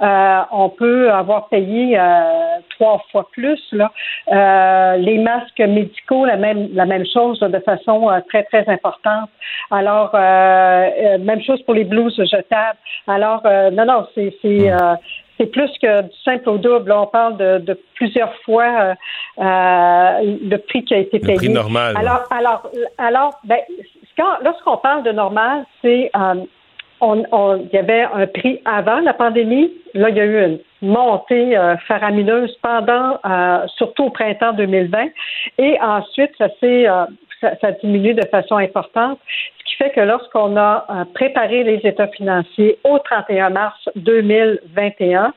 euh, 0.00 0.40
on 0.52 0.68
peut 0.68 1.10
avoir 1.10 1.48
payé 1.48 1.98
euh, 1.98 2.58
trois 2.70 3.02
fois 3.10 3.28
plus. 3.32 3.60
Là. 3.72 3.90
Euh, 4.30 4.96
les 4.96 5.18
masques 5.18 5.58
médicaux, 5.58 6.24
la 6.24 6.36
même, 6.36 6.68
la 6.72 6.86
même 6.86 7.04
chose 7.06 7.40
de 7.40 7.58
façon 7.60 8.08
très, 8.28 8.44
très 8.44 8.68
importante. 8.68 9.30
Alors, 9.70 10.12
même 10.14 11.42
chose 11.42 11.62
pour 11.62 11.74
les 11.74 11.84
blouses 11.84 12.16
jetables. 12.16 12.78
Alors, 13.06 13.42
non, 13.72 13.84
non, 13.84 14.06
c'est 14.14 14.34
c'est 15.36 15.46
plus 15.46 15.70
que 15.80 16.02
du 16.02 16.16
simple 16.24 16.48
au 16.48 16.58
double. 16.58 16.90
on 16.90 17.06
parle 17.06 17.36
de, 17.36 17.80
plusieurs 17.94 18.34
fois 18.44 18.94
le 19.38 20.56
prix 20.56 20.84
qui 20.84 20.94
a 20.94 20.98
été 20.98 21.18
payé. 21.18 21.34
Le 21.34 21.38
prix 21.38 21.48
normal. 21.48 21.96
Alors, 21.96 22.24
alors, 22.30 22.70
alors, 22.98 23.40
ben, 23.44 23.58
lorsqu'on 24.42 24.76
parle 24.78 25.02
de 25.04 25.12
normal, 25.12 25.64
c'est 25.82 26.10
on, 27.00 27.56
il 27.56 27.70
y 27.72 27.78
avait 27.78 28.02
un 28.02 28.26
prix 28.26 28.60
avant 28.64 29.00
la 29.00 29.14
pandémie. 29.14 29.72
Là, 29.94 30.10
il 30.10 30.16
y 30.16 30.20
a 30.20 30.24
eu 30.24 30.44
une 30.44 30.58
montée 30.82 31.56
euh, 31.56 31.76
faramineuse 31.86 32.56
pendant, 32.62 33.18
euh, 33.24 33.66
surtout 33.76 34.04
au 34.04 34.10
printemps 34.10 34.52
2020. 34.52 35.08
Et 35.58 35.78
ensuite, 35.80 36.30
ça 36.38 36.48
s'est 36.60 36.88
euh, 36.88 37.04
ça, 37.40 37.52
a 37.62 37.72
diminué 37.72 38.14
de 38.14 38.26
façon 38.26 38.56
importante, 38.56 39.18
ce 39.58 39.64
qui 39.70 39.76
fait 39.76 39.90
que 39.90 40.00
lorsqu'on 40.00 40.56
a 40.56 40.84
euh, 40.90 41.04
préparé 41.14 41.62
les 41.62 41.80
états 41.84 42.08
financiers 42.08 42.78
au 42.84 42.98
31 42.98 43.50
mars 43.50 43.78
2021 43.94 45.32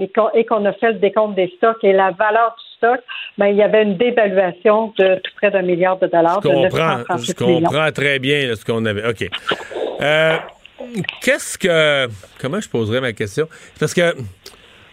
et 0.00 0.44
qu'on 0.44 0.64
a 0.64 0.72
fait 0.74 0.92
le 0.92 0.98
décompte 0.98 1.34
des 1.34 1.52
stocks 1.56 1.82
et 1.82 1.92
la 1.92 2.12
valeur 2.12 2.54
du 2.56 2.76
stock, 2.76 3.00
ben, 3.36 3.46
il 3.46 3.56
y 3.56 3.62
avait 3.62 3.82
une 3.82 3.96
dévaluation 3.96 4.92
de 4.98 5.16
tout 5.16 5.32
près 5.36 5.50
d'un 5.50 5.62
milliard 5.62 5.98
de 5.98 6.06
dollars. 6.06 6.40
Je 6.42 6.48
comprends, 6.48 7.16
je 7.16 7.32
comprends 7.32 7.90
très 7.90 8.18
bien 8.20 8.54
ce 8.54 8.64
qu'on 8.64 8.84
avait. 8.84 9.08
OK. 9.08 9.28
Qu'est-ce 11.22 11.58
que. 11.58 12.08
Comment 12.40 12.60
je 12.60 12.68
poserais 12.68 13.00
ma 13.00 13.12
question? 13.12 13.48
Parce 13.78 13.94
que. 13.94 14.14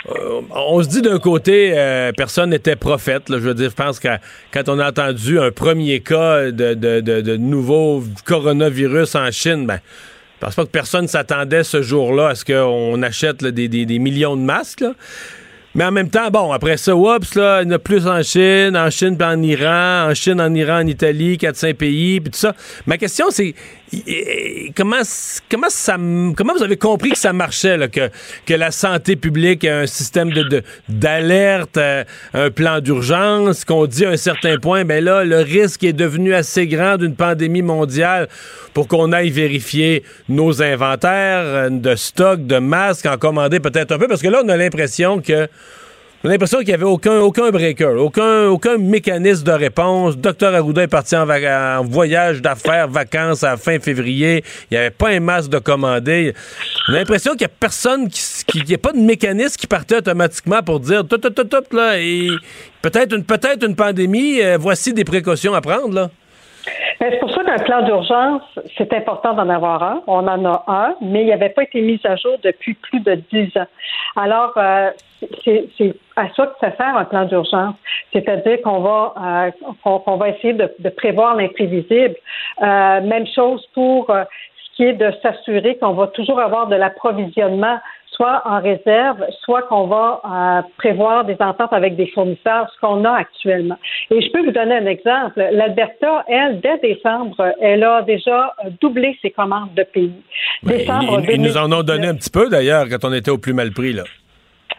Euh, 0.07 0.41
on 0.51 0.83
se 0.83 0.87
dit 0.87 1.01
d'un 1.01 1.17
côté, 1.17 1.73
euh, 1.75 2.11
personne 2.15 2.51
n'était 2.51 2.75
prophète. 2.75 3.23
je 3.27 3.35
veux 3.35 3.55
dire, 3.55 3.71
je 3.71 3.75
pense 3.75 3.99
que 3.99 4.09
quand 4.51 4.69
on 4.69 4.77
a 4.77 4.89
entendu 4.89 5.39
un 5.39 5.49
premier 5.49 5.99
cas 6.01 6.51
de, 6.51 6.75
de, 6.75 7.37
nouveau 7.37 8.03
coronavirus 8.23 9.15
en 9.15 9.31
Chine, 9.31 9.65
ben, 9.65 9.79
je 10.35 10.45
pense 10.45 10.55
pas 10.55 10.65
que 10.65 10.69
personne 10.69 11.07
s'attendait 11.07 11.63
ce 11.63 11.81
jour-là 11.81 12.29
à 12.29 12.35
ce 12.35 12.45
qu'on 12.45 13.01
achète 13.01 13.43
des, 13.43 13.67
des, 13.67 13.99
millions 13.99 14.37
de 14.37 14.43
masques. 14.43 14.85
Mais 15.73 15.83
en 15.83 15.91
même 15.91 16.09
temps, 16.09 16.29
bon, 16.29 16.51
après 16.51 16.77
ça, 16.77 16.95
oups, 16.95 17.35
là, 17.35 17.61
il 17.61 17.67
y 17.67 17.71
en 17.71 17.75
a 17.75 17.79
plus 17.79 18.07
en 18.07 18.21
Chine, 18.21 18.77
en 18.77 18.89
Chine 18.89 19.17
puis 19.17 19.27
en 19.27 19.41
Iran, 19.41 20.09
en 20.09 20.13
Chine, 20.13 20.39
en 20.39 20.53
Iran, 20.53 20.83
en 20.83 20.87
Italie, 20.87 21.35
4-5 21.35 21.73
pays, 21.73 22.21
puis 22.21 22.31
tout 22.31 22.39
ça. 22.39 22.55
Ma 22.85 22.97
question, 22.97 23.25
c'est 23.29 23.55
comment, 24.75 25.01
comment, 25.49 26.53
vous 26.55 26.63
avez 26.63 26.77
compris 26.77 27.11
que 27.11 27.17
ça 27.17 27.33
marchait, 27.33 27.77
que, 27.89 28.09
que 28.45 28.53
la 28.53 28.71
santé 28.71 29.15
publique 29.15 29.63
a 29.65 29.79
un 29.79 29.87
système 29.87 30.31
d'alerte, 30.89 31.77
euh, 31.77 32.03
un 32.33 32.49
plan 32.49 32.79
d'urgence, 32.79 33.63
qu'on 33.65 33.85
dit 33.85 34.05
à 34.05 34.09
un 34.09 34.17
certain 34.17 34.57
point, 34.57 34.85
ben 34.85 35.03
là, 35.03 35.23
le 35.23 35.39
risque 35.39 35.83
est 35.83 35.93
devenu 35.93 36.33
assez 36.33 36.67
grand 36.67 36.97
d'une 36.97 37.15
pandémie 37.15 37.61
mondiale 37.61 38.27
pour 38.73 38.87
qu'on 38.87 39.11
aille 39.11 39.29
vérifier 39.29 40.03
nos 40.29 40.61
inventaires 40.61 41.43
euh, 41.43 41.69
de 41.69 41.95
stock, 41.95 42.45
de 42.45 42.57
masques, 42.57 43.05
en 43.05 43.17
commander 43.17 43.59
peut-être 43.59 43.91
un 43.91 43.97
peu, 43.97 44.07
parce 44.07 44.21
que 44.21 44.27
là, 44.27 44.41
on 44.43 44.49
a 44.49 44.57
l'impression 44.57 45.21
que 45.21 45.47
j'ai 46.25 46.31
l'impression 46.31 46.57
qu'il 46.57 46.69
n'y 46.69 46.73
avait 46.73 46.85
aucun, 46.85 47.19
aucun 47.19 47.51
breaker, 47.51 47.97
aucun, 47.99 48.47
aucun 48.47 48.79
mécanisme 48.79 49.43
de 49.43 49.51
réponse. 49.51 50.17
Docteur 50.17 50.55
Arruda 50.55 50.81
est 50.81 50.87
parti 50.87 51.15
en, 51.15 51.83
voyage 51.83 52.41
d'affaires, 52.41 52.87
vacances 52.87 53.43
à 53.43 53.57
fin 53.57 53.77
février. 53.79 54.43
Il 54.71 54.73
n'y 54.73 54.77
avait 54.79 54.89
pas 54.89 55.09
un 55.09 55.19
masque 55.19 55.51
de 55.51 55.59
commandé. 55.59 56.33
J'ai 56.87 56.93
l'impression 56.93 57.33
qu'il 57.33 57.41
n'y 57.41 57.53
a 57.53 57.55
personne 57.59 58.09
qui, 58.09 58.63
n'y 58.67 58.73
a 58.73 58.79
pas 58.79 58.91
de 58.91 58.97
mécanisme 58.97 59.55
qui 59.55 59.67
partait 59.67 59.97
automatiquement 59.97 60.63
pour 60.63 60.79
dire 60.79 61.07
tout, 61.07 61.19
tout, 61.19 61.29
tout, 61.29 61.43
tout, 61.43 61.75
là, 61.75 61.99
et 61.99 62.29
peut-être 62.81 63.15
une, 63.15 63.23
peut-être 63.23 63.63
une 63.63 63.75
pandémie, 63.75 64.41
euh, 64.41 64.57
voici 64.59 64.93
des 64.93 65.03
précautions 65.03 65.53
à 65.53 65.61
prendre, 65.61 65.93
là. 65.93 66.09
Ben, 66.99 67.09
c'est 67.11 67.19
pour 67.19 67.31
ça 67.31 67.43
qu'un 67.43 67.57
plan 67.57 67.81
d'urgence, 67.81 68.43
c'est 68.77 68.93
important 68.93 69.33
d'en 69.33 69.49
avoir 69.49 69.83
un. 69.83 70.01
On 70.07 70.27
en 70.27 70.45
a 70.45 70.63
un, 70.67 70.95
mais 71.01 71.23
il 71.23 71.29
n'avait 71.29 71.49
pas 71.49 71.63
été 71.63 71.81
mis 71.81 71.99
à 72.05 72.15
jour 72.15 72.37
depuis 72.43 72.73
plus 72.73 72.99
de 73.01 73.15
dix 73.31 73.51
ans. 73.57 73.67
Alors, 74.15 74.53
euh, 74.57 74.91
c'est 75.43 75.95
à 76.15 76.29
ça 76.35 76.47
que 76.47 76.55
ça 76.61 76.75
sert 76.75 76.95
un 76.95 77.05
plan 77.05 77.25
d'urgence. 77.25 77.75
C'est-à-dire 78.13 78.61
qu'on 78.61 78.79
va 78.79 79.13
euh, 79.21 79.51
qu'on 79.83 80.17
va 80.17 80.29
essayer 80.29 80.53
de, 80.53 80.89
prévoir 80.89 81.35
l'imprévisible. 81.35 82.15
Euh, 82.61 83.01
même 83.01 83.27
chose 83.27 83.65
pour 83.73 84.07
ce 84.07 84.75
qui 84.75 84.83
est 84.83 84.93
de 84.93 85.11
s'assurer 85.21 85.77
qu'on 85.77 85.93
va 85.93 86.07
toujours 86.07 86.39
avoir 86.39 86.67
de 86.67 86.75
l'approvisionnement 86.75 87.79
soit 88.15 88.41
en 88.45 88.61
réserve, 88.61 89.23
soit 89.43 89.63
qu'on 89.63 89.87
va 89.87 90.21
euh, 90.23 90.61
prévoir 90.77 91.25
des 91.25 91.37
ententes 91.39 91.73
avec 91.73 91.95
des 91.95 92.07
fournisseurs, 92.07 92.69
ce 92.73 92.79
qu'on 92.79 93.03
a 93.05 93.11
actuellement. 93.11 93.77
Et 94.11 94.21
je 94.21 94.31
peux 94.31 94.43
vous 94.43 94.51
donner 94.51 94.75
un 94.75 94.85
exemple. 94.85 95.45
L'Alberta, 95.51 96.23
elle, 96.27 96.61
dès 96.61 96.77
décembre, 96.77 97.53
elle 97.61 97.83
a 97.83 98.01
déjà 98.01 98.53
doublé 98.81 99.17
ses 99.21 99.31
commandes 99.31 99.73
de 99.75 99.83
pays. 99.83 100.13
Ben, 100.63 100.77
décembre 100.77 101.21
ils, 101.29 101.41
nous 101.41 101.57
en 101.57 101.71
ont 101.71 101.83
donné 101.83 102.07
un 102.07 102.15
petit 102.15 102.29
peu, 102.29 102.49
d'ailleurs, 102.49 102.85
quand 102.89 103.07
on 103.07 103.13
était 103.13 103.31
au 103.31 103.37
plus 103.37 103.53
mal 103.53 103.71
prix, 103.71 103.93
là. 103.93 104.03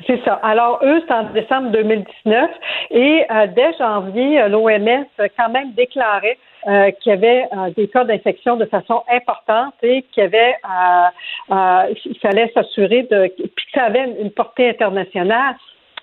C'est 0.07 0.22
ça. 0.24 0.34
Alors, 0.43 0.80
eux, 0.84 1.01
c'est 1.07 1.14
en 1.14 1.24
décembre 1.32 1.70
2019. 1.70 2.51
Et 2.91 3.24
euh, 3.30 3.47
dès 3.55 3.72
janvier, 3.78 4.47
l'OMS 4.49 5.07
quand 5.39 5.49
même 5.51 5.72
déclarait 5.72 6.39
euh, 6.67 6.91
qu'il 7.01 7.11
y 7.11 7.12
avait 7.12 7.45
euh, 7.53 7.71
des 7.77 7.87
cas 7.87 8.03
d'infection 8.03 8.57
de 8.57 8.64
façon 8.64 9.03
importante 9.09 9.75
et 9.85 10.03
qu'il 10.11 10.25
avait, 10.25 10.57
euh, 10.64 11.95
il 12.05 12.19
fallait 12.19 12.51
s'assurer 12.55 13.05
de, 13.05 13.29
puis 13.37 13.67
que 13.67 13.73
ça 13.73 13.85
avait 13.85 14.17
une 14.21 14.33
portée 14.33 14.71
internationale. 14.71 15.55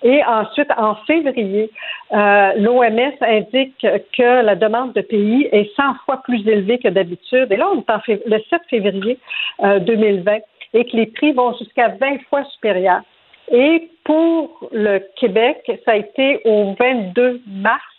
Et 0.03 0.24
ensuite, 0.24 0.70
en 0.78 0.95
février, 1.07 1.70
l'OMS 2.11 3.14
indique 3.22 3.88
que 4.18 4.41
la 4.43 4.55
demande 4.55 4.91
de 4.93 5.01
pays 5.01 5.47
est 5.51 5.74
100 5.78 5.95
fois 6.05 6.22
plus 6.24 6.45
élevée 6.45 6.78
que 6.78 6.89
d'habitude. 6.89 7.47
Et 7.51 7.55
là, 7.55 7.70
on 7.74 7.80
est 7.80 7.89
en 7.89 8.01
le 8.07 8.39
7 8.49 8.61
février 8.70 9.18
2020 9.61 10.39
et 10.74 10.86
que 10.86 10.97
les 10.97 11.05
prix 11.05 11.32
vont 11.32 11.55
jusqu'à 11.57 11.88
20 11.88 12.18
fois 12.30 12.43
supérieurs. 12.45 13.01
Et 13.49 13.89
pour 14.03 14.70
le 14.74 14.99
Québec, 15.16 15.72
ça 15.86 15.91
a 15.91 15.95
été 15.95 16.41
au 16.43 16.74
22 16.78 17.41
mars 17.47 17.92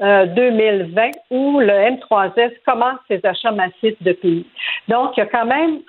2020 0.00 1.02
euh, 1.02 1.10
où 1.30 1.60
le 1.60 1.72
M3S 1.72 2.52
commence 2.64 2.98
ses 3.08 3.20
achats 3.24 3.50
massifs 3.50 4.00
de 4.02 4.12
pays. 4.12 4.46
Donc, 4.88 5.16
il 5.16 5.20
y 5.20 5.22
a 5.22 5.26
quand 5.26 5.46
même 5.46 5.80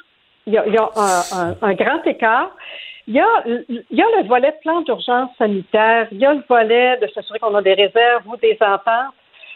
il 0.48 0.54
y 0.54 0.58
a, 0.58 1.56
un, 1.62 1.74
grand 1.74 2.04
écart. 2.06 2.50
Il 3.08 3.16
y, 3.16 3.20
a, 3.20 3.44
le 3.46 4.28
volet 4.28 4.54
plan 4.62 4.82
d'urgence 4.82 5.30
sanitaire, 5.38 6.08
il 6.12 6.20
y 6.20 6.26
a 6.26 6.34
le 6.34 6.44
volet 6.48 6.98
de 6.98 7.08
s'assurer 7.08 7.40
qu'on 7.40 7.56
a 7.56 7.62
des 7.62 7.74
réserves 7.74 8.28
ou 8.28 8.36
des 8.38 8.58
ententes, 8.62 9.14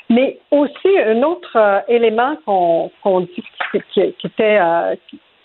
Mais 0.09 0.39
aussi, 0.51 0.99
un 0.99 1.21
autre 1.23 1.55
euh, 1.55 1.79
élément 1.87 2.35
qu'on 2.45 3.21
dit 3.21 3.43
qui, 3.91 3.99
était, 4.23 4.59
euh, 4.59 4.95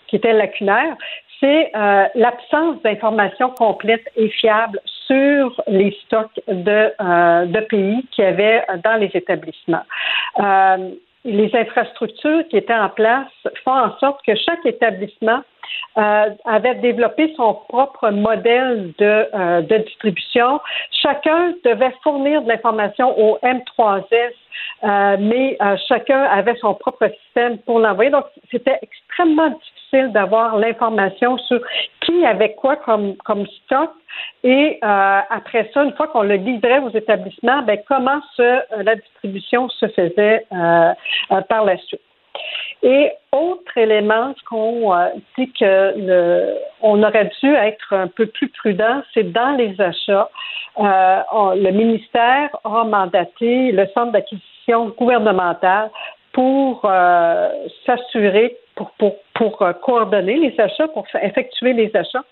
qui 0.07 0.15
était 0.15 0.33
lacunaire, 0.33 0.95
c'est 1.39 1.71
euh, 1.75 2.05
l'absence 2.15 2.81
d'informations 2.83 3.49
complètes 3.51 4.07
et 4.15 4.29
fiables 4.29 4.79
sur 5.07 5.61
les 5.67 5.97
stocks 6.05 6.39
de, 6.47 6.91
euh, 7.01 7.45
de 7.45 7.59
pays 7.61 8.05
qu'il 8.11 8.25
y 8.25 8.27
avait 8.27 8.63
dans 8.83 8.95
les 8.95 9.09
établissements. 9.13 9.85
Euh, 10.39 10.91
les 11.25 11.53
infrastructures 11.55 12.47
qui 12.49 12.57
étaient 12.57 12.73
en 12.73 12.89
place 12.89 13.27
font 13.63 13.73
en 13.73 13.97
sorte 13.99 14.19
que 14.25 14.35
chaque 14.35 14.65
établissement 14.65 15.41
euh, 15.97 16.29
avait 16.45 16.75
développé 16.75 17.33
son 17.35 17.53
propre 17.67 18.09
modèle 18.09 18.93
de, 18.97 19.27
euh, 19.33 19.61
de 19.61 19.77
distribution. 19.77 20.59
Chacun 20.91 21.53
devait 21.65 21.93
fournir 22.03 22.41
de 22.43 22.47
l'information 22.47 23.17
au 23.19 23.37
M3S, 23.43 24.31
euh, 24.83 25.17
mais 25.19 25.57
euh, 25.61 25.75
chacun 25.87 26.23
avait 26.23 26.55
son 26.55 26.73
propre 26.73 27.09
système 27.23 27.57
pour 27.59 27.79
l'envoyer. 27.79 28.11
Donc, 28.11 28.25
c'était 28.51 28.79
extrêmement 28.81 29.49
difficile 29.49 30.11
d'avoir 30.13 30.57
l'information 30.57 31.37
sur 31.39 31.59
qui 32.01 32.25
avait 32.25 32.53
quoi 32.53 32.75
comme, 32.77 33.15
comme 33.17 33.45
stock. 33.47 33.91
Et 34.43 34.79
euh, 34.83 35.19
après 35.29 35.69
ça, 35.73 35.83
une 35.83 35.93
fois 35.93 36.07
qu'on 36.07 36.23
le 36.23 36.35
livrait 36.35 36.79
aux 36.79 36.91
établissements, 36.91 37.61
ben, 37.63 37.79
comment 37.87 38.21
ce, 38.35 38.41
euh, 38.41 38.83
la 38.83 38.95
distribution 38.95 39.69
se 39.69 39.87
faisait 39.87 40.45
par 40.49 41.65
la 41.65 41.77
suite. 41.77 42.01
Et 42.81 43.11
autre 43.31 43.77
élément 43.77 44.33
qu'on 44.49 44.93
euh, 44.93 45.09
dit 45.37 45.51
que 45.51 45.93
le, 45.97 46.55
on 46.81 47.03
aurait 47.03 47.29
dû 47.41 47.53
être 47.53 47.93
un 47.93 48.07
peu 48.07 48.25
plus 48.27 48.49
prudent, 48.49 49.01
c'est 49.13 49.31
dans 49.31 49.51
les 49.51 49.79
achats. 49.79 50.29
Euh, 50.77 51.21
le 51.55 51.71
ministère 51.71 52.49
a 52.63 52.83
mandaté 52.85 53.71
le 53.71 53.85
centre 53.87 54.13
d'acquisition 54.13 54.89
gouvernementale 54.97 55.89
pour 56.31 56.81
euh, 56.85 57.49
s'assurer, 57.85 58.55
pour, 58.75 58.91
pour, 58.91 59.15
pour 59.33 59.61
euh, 59.61 59.73
coordonner 59.73 60.35
les 60.35 60.59
achats, 60.59 60.87
pour 60.87 61.05
effectuer 61.21 61.73
les 61.73 61.93
achats. 61.95 62.23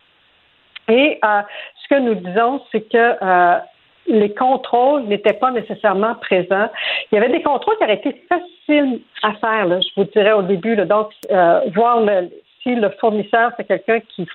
Et 0.87 1.19
euh, 1.23 1.41
ce 1.83 1.87
que 1.89 1.99
nous 1.99 2.15
disons, 2.15 2.61
c'est 2.71 2.87
que 2.89 3.17
euh, 3.21 3.59
les 4.07 4.33
contrôles 4.33 5.03
n'étaient 5.03 5.33
pas 5.33 5.51
nécessairement 5.51 6.15
présents. 6.15 6.69
Il 7.11 7.15
y 7.15 7.17
avait 7.17 7.29
des 7.31 7.41
contrôles 7.41 7.75
qui 7.77 7.83
auraient 7.83 7.95
été 7.95 8.21
faciles 8.29 9.01
à 9.23 9.33
faire, 9.33 9.65
là, 9.65 9.79
je 9.81 9.87
vous 9.95 10.07
dirais 10.13 10.33
au 10.33 10.41
début. 10.43 10.75
Là. 10.75 10.85
donc, 10.85 11.09
euh, 11.31 11.59
voir 11.75 12.01
le- 12.01 12.29
si 12.63 12.75
le 12.75 12.89
fournisseur, 12.99 13.51
c'est 13.57 13.65
quelqu'un 13.67 13.99
qui 14.15 14.27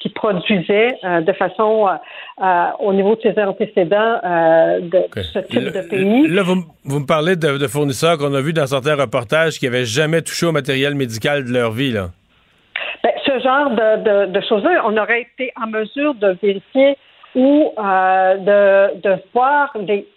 qui 0.00 0.10
produisait 0.10 0.94
euh, 1.02 1.22
de 1.22 1.32
façon 1.32 1.88
euh, 1.88 2.64
au 2.78 2.92
niveau 2.92 3.16
de 3.16 3.20
ses 3.22 3.36
antécédents 3.42 4.20
de 4.80 5.02
ce 5.20 5.40
type 5.40 5.72
de 5.72 5.88
pays. 5.90 6.28
Là, 6.28 6.42
vous, 6.44 6.62
vous 6.84 7.00
me 7.00 7.04
parlez 7.06 7.34
de, 7.34 7.58
de 7.58 7.66
fournisseurs 7.66 8.16
qu'on 8.16 8.32
a 8.32 8.40
vus 8.40 8.52
dans 8.52 8.68
certains 8.68 8.94
reportages 8.94 9.58
qui 9.58 9.64
n'avaient 9.64 9.84
jamais 9.86 10.22
touché 10.22 10.46
au 10.46 10.52
matériel 10.52 10.94
médical 10.94 11.44
de 11.44 11.50
leur 11.52 11.72
vie. 11.72 11.90
Là. 11.90 12.10
Ben, 13.02 13.10
ce 13.26 13.40
genre 13.40 13.70
de, 13.70 14.26
de, 14.26 14.32
de 14.32 14.40
choses-là, 14.48 14.82
on 14.86 14.96
aurait 14.96 15.22
été 15.22 15.50
en 15.60 15.66
mesure 15.66 16.14
de 16.14 16.36
vérifier 16.40 16.96
ou 17.34 17.72
euh, 17.78 18.36
de, 18.36 19.00
de 19.00 19.16
voir 19.34 19.72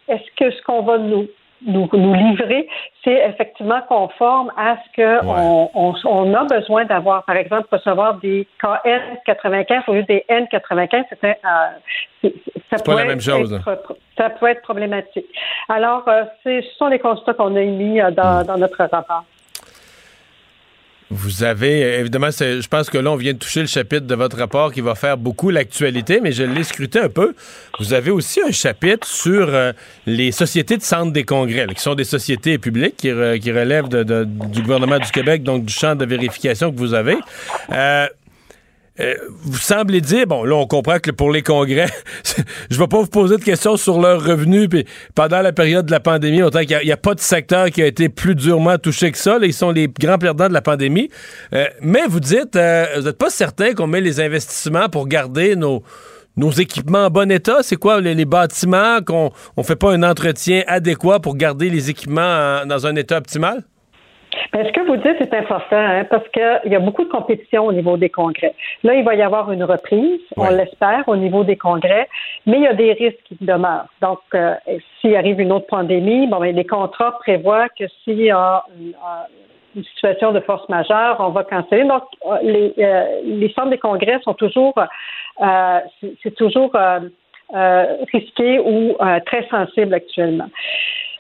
est-ce 0.08 0.32
que 0.38 0.52
ce 0.52 0.62
qu'on 0.64 0.82
va 0.84 0.98
nous, 0.98 1.28
nous, 1.66 1.88
nous 1.94 2.14
livrer, 2.14 2.68
c'est 3.04 3.20
effectivement 3.30 3.82
conforme 3.88 4.52
à 4.58 4.78
ce 4.78 4.96
que 4.96 5.26
on, 5.26 5.70
on, 5.76 5.94
on 6.06 6.34
a 6.34 6.44
besoin 6.46 6.86
d'avoir. 6.86 7.24
Par 7.26 7.36
exemple, 7.36 7.68
recevoir 7.72 8.16
des 8.16 8.48
KN95 8.64 9.84
au 9.88 9.94
lieu 9.94 10.04
des 10.04 10.26
N95, 10.30 11.04
c'était 11.10 11.38
euh, 11.46 12.30
ça 12.70 12.78
C'est 12.78 12.86
pas 12.86 12.96
la 12.96 13.06
même 13.06 13.22
chose, 13.22 13.54
être- 13.54 13.96
ça 14.18 14.30
peut 14.30 14.48
être 14.48 14.62
problématique. 14.62 15.26
Alors, 15.70 16.04
euh, 16.08 16.24
ce 16.44 16.62
sont 16.78 16.88
les 16.88 17.00
constats 17.00 17.34
qu'on 17.34 17.56
a 17.56 17.62
émis 17.62 18.02
euh, 18.02 18.10
Hmm. 18.10 18.14
dans, 18.16 18.44
dans 18.46 18.58
notre 18.58 18.78
rapport. 18.78 19.24
Vous 21.14 21.44
avez, 21.44 22.00
évidemment, 22.00 22.30
je 22.32 22.66
pense 22.70 22.90
que 22.90 22.98
là, 22.98 23.12
on 23.12 23.18
vient 23.18 23.34
de 23.34 23.38
toucher 23.38 23.60
le 23.60 23.68
chapitre 23.68 24.08
de 24.08 24.16
votre 24.16 24.38
rapport 24.38 24.72
qui 24.72 24.80
va 24.80 24.96
faire 24.96 25.18
beaucoup 25.18 25.50
l'actualité, 25.50 26.22
mais 26.22 26.32
je 26.32 26.44
l'ai 26.44 26.64
scruté 26.64 27.00
un 27.00 27.10
peu. 27.10 27.34
Vous 27.80 27.92
avez 27.94 28.12
aussi 28.12 28.40
un 28.42 28.52
chapitre 28.52 29.06
sur 29.06 29.50
euh, 29.50 29.74
les 30.06 30.32
sociétés 30.32 30.78
de 30.78 30.82
centre 30.84 31.12
des 31.12 31.26
congrès, 31.26 31.66
là, 31.68 31.74
qui 31.74 31.82
sont 31.82 31.96
des 31.96 32.06
sociétés 32.06 32.58
publiques 32.58 32.96
qui, 32.96 33.10
re- 33.10 33.38
qui 33.40 33.52
relèvent 33.52 33.90
du 33.90 34.62
gouvernement 34.62 35.00
du 35.00 35.12
Québec, 35.12 35.44
donc 35.44 35.66
du 35.66 35.74
champ 35.74 35.96
de 35.96 36.06
vérification 36.06 36.72
que 36.72 36.78
vous 36.78 36.94
avez. 36.94 37.18
Euh, 37.74 38.08
euh, 39.02 39.16
vous 39.44 39.58
semblez 39.58 40.02
dire, 40.02 40.28
bon, 40.28 40.44
là, 40.44 40.56
on 40.56 40.68
comprend 40.68 41.00
que 41.00 41.12
pour 41.12 41.32
les 41.32 41.42
congrès, 41.42 41.88
je 42.70 42.76
ne 42.76 42.80
vais 42.80 42.88
pas 42.88 43.00
vous 43.00 43.08
poser 43.08 43.38
de 43.38 43.44
questions 43.44 43.78
sur 43.78 44.00
leurs 44.00 44.24
revenus 44.24 44.70
puis 44.70 44.86
pendant 45.16 45.42
la 45.42 45.52
période 45.52 45.86
de 45.86 45.92
la 45.92 46.00
pandémie, 46.00 46.44
autant 46.44 46.64
qu'il 46.64 46.80
n'y 46.84 46.92
a, 46.92 46.98
pas 46.98 47.16
de 47.16 47.20
secteur 47.20 47.70
qui 47.72 47.82
a 47.82 47.88
été 47.88 48.10
plus 48.10 48.36
durement 48.36 48.78
touché 48.78 49.12
que 49.12 49.18
ça. 49.18 49.38
Ils 49.42 49.54
sont 49.54 49.72
les 49.72 49.88
grands 49.88 50.18
perdants 50.18 50.48
de 50.48 50.54
la 50.54 50.62
pandémie. 50.62 51.10
Euh, 51.54 51.66
mais 51.82 52.06
vous 52.08 52.20
dites, 52.20 52.56
euh, 52.56 52.86
vous 52.98 53.04
n'êtes 53.04 53.18
pas 53.18 53.30
certain 53.30 53.74
qu'on 53.74 53.88
met 53.88 54.02
les 54.02 54.20
investissements 54.20 54.90
pour 54.90 55.08
garder 55.08 55.56
nos, 55.56 55.84
nos 56.38 56.52
équipements 56.52 57.06
en 57.06 57.10
bon 57.10 57.32
état? 57.32 57.60
C'est 57.62 57.78
quoi, 57.78 58.02
les, 58.02 58.26
bâtiments, 58.26 59.00
qu'on 59.06 59.32
ne 59.58 59.64
fait 59.64 59.76
pas 59.76 59.92
un 59.92 60.04
entretien 60.04 60.64
adéquat 60.68 61.20
pour 61.20 61.36
garder 61.36 61.70
les 61.70 61.90
équipements 61.90 62.62
en- 62.62 62.66
dans 62.66 62.86
un 62.86 62.96
état 62.96 63.18
optimal? 63.18 63.64
Ben, 64.54 64.66
ce 64.66 64.72
que 64.74 64.82
vous 64.82 64.98
dites 64.98 65.22
est 65.22 65.34
important 65.34 65.78
hein, 65.78 66.04
parce 66.10 66.28
qu'il 66.30 66.72
y 66.72 66.76
a 66.76 66.80
beaucoup 66.80 67.06
de 67.06 67.10
compétition 67.10 67.66
au 67.68 67.72
niveau 67.72 67.96
des 67.96 68.10
congrès. 68.10 68.54
Là, 68.84 68.96
il 68.96 69.04
va 69.06 69.16
y 69.16 69.22
avoir 69.22 69.50
une 69.52 69.64
reprise, 69.64 70.20
on 70.36 70.50
l'espère, 70.50 71.04
au 71.08 71.16
niveau 71.16 71.46
des 71.46 71.56
congrès, 71.56 72.10
mais 72.46 72.58
il 72.58 72.64
y 72.64 72.68
a 72.68 72.74
des 72.74 72.92
risques 72.92 73.24
qui 73.26 73.38
demeurent. 73.40 73.88
Donc, 74.02 74.20
euh, 74.34 74.56
s'il 75.00 75.16
arrive 75.16 75.40
une 75.40 75.54
autre 75.54 75.68
pandémie, 75.68 76.28
bon, 76.28 76.40
ben, 76.40 76.54
les 76.54 76.66
contrats 76.66 77.18
prévoient 77.20 77.70
que 77.70 77.86
s'il 78.04 78.22
y 78.22 78.32
a 78.32 78.64
une, 78.78 78.90
euh, 78.90 79.26
une 79.78 79.84
situation 79.86 80.34
de 80.34 80.42
force 80.42 80.68
majeure, 80.68 81.16
on 81.20 81.30
va 81.30 81.46
canceller. 81.46 81.86
Donc, 81.86 82.04
euh, 82.26 82.38
les, 82.44 82.74
euh, 82.80 83.22
les 83.24 83.54
centres 83.54 83.70
des 83.70 83.78
congrès 83.78 84.20
sont 84.22 84.34
toujours, 84.34 84.74
euh, 85.42 85.80
c'est- 86.24 86.36
toujours 86.36 86.72
euh, 86.76 87.00
euh, 87.56 87.86
risqué 88.12 88.60
ou 88.60 88.98
euh, 89.00 89.20
très 89.26 89.48
sensible 89.48 89.94
actuellement. 89.94 90.50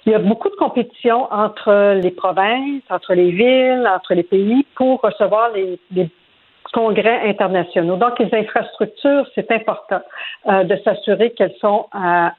Il 0.06 0.12
y 0.12 0.16
a 0.16 0.20
beaucoup 0.20 0.50
de 0.50 0.56
compétition 0.56 1.32
entre 1.32 1.94
les 2.02 2.12
provinces, 2.12 2.82
entre 2.90 3.14
les 3.14 3.32
villes, 3.32 3.88
entre 3.88 4.14
les 4.14 4.24
pays 4.24 4.66
pour 4.76 5.02
recevoir 5.02 5.52
les, 5.54 6.10
congrès 6.74 7.28
internationaux. 7.28 7.98
Donc, 7.98 8.18
les 8.20 8.34
infrastructures, 8.34 9.28
c'est 9.36 9.52
important 9.52 10.02
euh, 10.48 10.64
de 10.64 10.78
s'assurer 10.78 11.32
qu'elles 11.32 11.56
sont 11.60 11.88
à 11.92 12.32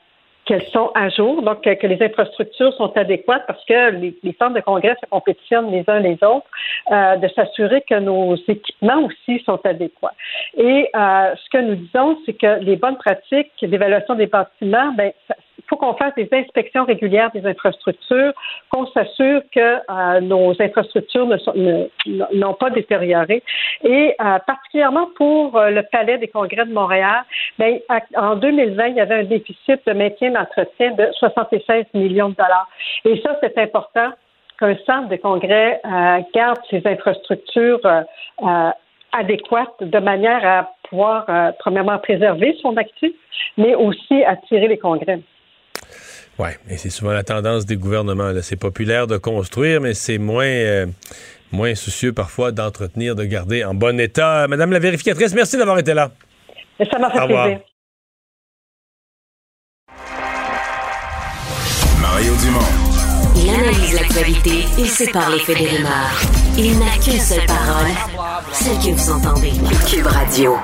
qu'elles 0.44 0.66
sont 0.68 0.90
à 0.94 1.08
jour, 1.08 1.42
donc 1.42 1.62
que, 1.62 1.86
les 1.86 2.02
infrastructures 2.02 2.72
sont 2.74 2.96
adéquates 2.96 3.44
parce 3.46 3.64
que 3.64 3.90
les, 3.90 4.16
les 4.22 4.34
centres 4.38 4.54
de 4.54 4.60
congrès 4.60 4.96
se 5.00 5.08
compétitionnent 5.08 5.70
les 5.70 5.84
uns 5.86 6.00
les 6.00 6.18
autres, 6.24 6.46
euh, 6.90 7.16
de 7.16 7.28
s'assurer 7.28 7.82
que 7.88 7.94
nos 7.94 8.34
équipements 8.48 9.04
aussi 9.04 9.40
sont 9.44 9.60
adéquats. 9.64 10.14
Et 10.56 10.88
euh, 10.94 11.34
ce 11.36 11.50
que 11.50 11.58
nous 11.58 11.76
disons, 11.76 12.18
c'est 12.26 12.32
que 12.32 12.58
les 12.60 12.76
bonnes 12.76 12.96
pratiques 12.96 13.52
d'évaluation 13.62 14.14
des 14.14 14.26
bâtiments, 14.26 14.92
ben, 14.94 15.12
faut 15.68 15.76
qu'on 15.76 15.94
fasse 15.94 16.14
des 16.16 16.28
inspections 16.32 16.84
régulières 16.84 17.30
des 17.32 17.46
infrastructures, 17.46 18.32
qu'on 18.70 18.86
s'assure 18.88 19.40
que 19.54 19.60
euh, 19.60 20.20
nos 20.20 20.50
infrastructures 20.60 21.26
ne 21.26 21.36
sont- 21.38 21.54
ne- 21.54 21.86
n'ont 22.34 22.54
pas 22.54 22.70
détérioré. 22.70 23.42
Et 23.84 24.14
euh, 24.20 24.38
particulièrement 24.46 25.08
pour 25.16 25.56
euh, 25.56 25.70
le 25.70 25.82
Palais 25.90 26.18
des 26.18 26.28
congrès 26.28 26.64
de 26.66 26.72
Montréal, 26.72 27.22
à- 27.88 28.00
en 28.16 28.36
2020, 28.36 28.86
il 28.88 28.96
y 28.96 29.00
avait 29.00 29.20
un 29.20 29.24
déficit 29.24 29.80
de 29.86 29.92
maintien 29.92 30.30
d'entretien 30.32 30.92
de 30.92 31.08
76 31.12 31.84
millions 31.94 32.28
de 32.30 32.34
dollars. 32.34 32.68
Et 33.04 33.20
ça, 33.22 33.36
c'est 33.40 33.56
important 33.58 34.10
qu'un 34.58 34.76
centre 34.86 35.08
de 35.08 35.16
congrès 35.16 35.80
garde 36.34 36.58
ses 36.70 36.82
infrastructures 36.86 37.80
adéquates 39.12 39.82
de 39.82 39.98
manière 39.98 40.44
à 40.46 40.70
pouvoir, 40.88 41.26
premièrement, 41.58 41.98
préserver 41.98 42.56
son 42.62 42.76
actif, 42.76 43.12
mais 43.56 43.74
aussi 43.74 44.24
attirer 44.24 44.68
les 44.68 44.78
congrès. 44.78 45.20
Oui, 46.39 46.49
et 46.68 46.76
c'est 46.76 46.91
souvent 46.91 47.12
la 47.12 47.22
tendance 47.22 47.66
des 47.66 47.76
gouvernements. 47.76 48.33
C'est 48.43 48.57
populaire 48.57 49.07
de 49.07 49.16
construire, 49.18 49.80
mais 49.80 49.95
c'est 49.95 50.18
moins, 50.18 50.45
euh, 50.47 50.87
moins 51.53 51.74
soucieux 51.74 52.12
parfois 52.12 52.53
d'entretenir, 52.53 53.14
de 53.14 53.24
garder 53.24 53.64
en 53.64 53.74
bon 53.74 54.01
état. 54.01 54.49
Madame 54.49 54.72
la 54.72 54.78
vérificatrice, 54.78 55.35
merci 55.35 55.57
d'avoir 55.57 55.78
été 55.78 55.95
là. 55.95 56.11
Et 56.80 56.85
ça 56.87 56.99
m'a 56.99 57.11
fait 57.11 57.20
Au 57.20 57.26
plaisir. 57.26 57.61
Mario 62.01 62.33
Dumont. 62.37 62.61
Il 63.37 63.49
analyse 63.51 63.95
l'actualité 63.95 64.64
et 64.78 64.85
sépare 64.87 65.30
les 65.30 65.39
faits 65.39 65.59
des 65.59 65.68
rumeurs. 65.68 66.22
Il 66.57 66.78
n'a 66.78 66.93
qu'une 67.03 67.20
seule 67.20 67.47
parole, 67.47 67.91
celle 68.53 68.76
que 68.78 68.97
vous 68.97 69.11
entendez. 69.11 69.53
Cube 69.91 70.07
Radio. 70.07 70.57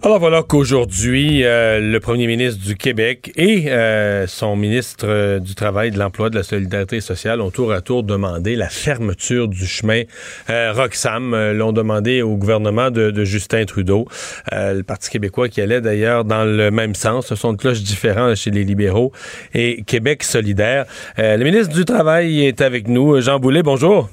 Alors 0.00 0.20
voilà 0.20 0.44
qu'aujourd'hui, 0.44 1.42
euh, 1.42 1.80
le 1.80 1.98
premier 1.98 2.28
ministre 2.28 2.64
du 2.64 2.76
Québec 2.76 3.32
et 3.34 3.64
euh, 3.66 4.28
son 4.28 4.54
ministre 4.54 5.06
euh, 5.08 5.40
du 5.40 5.56
Travail, 5.56 5.90
de 5.90 5.98
l'Emploi, 5.98 6.30
de 6.30 6.36
la 6.36 6.44
Solidarité 6.44 7.00
sociale 7.00 7.40
ont 7.40 7.50
tour 7.50 7.72
à 7.72 7.80
tour 7.80 8.04
demandé 8.04 8.54
la 8.54 8.68
fermeture 8.68 9.48
du 9.48 9.66
chemin 9.66 10.02
Roxham. 10.48 11.34
L'ont 11.52 11.72
demandé 11.72 12.22
au 12.22 12.36
gouvernement 12.36 12.92
de, 12.92 13.24
Justin 13.24 13.64
Trudeau. 13.64 14.06
le 14.52 14.82
Parti 14.82 15.10
québécois 15.10 15.48
qui 15.48 15.60
allait 15.60 15.80
d'ailleurs 15.80 16.24
dans 16.24 16.44
le 16.44 16.70
même 16.70 16.94
sens. 16.94 17.26
Ce 17.26 17.34
sont 17.34 17.52
de 17.52 17.58
cloches 17.58 17.82
différents 17.82 18.36
chez 18.36 18.52
les 18.52 18.62
libéraux 18.62 19.10
et 19.52 19.82
Québec 19.82 20.22
solidaire. 20.22 20.86
le 21.16 21.42
ministre 21.42 21.74
du 21.74 21.84
Travail 21.84 22.46
est 22.46 22.60
avec 22.60 22.86
nous. 22.86 23.20
Jean 23.20 23.40
Boulet, 23.40 23.64
bonjour. 23.64 24.08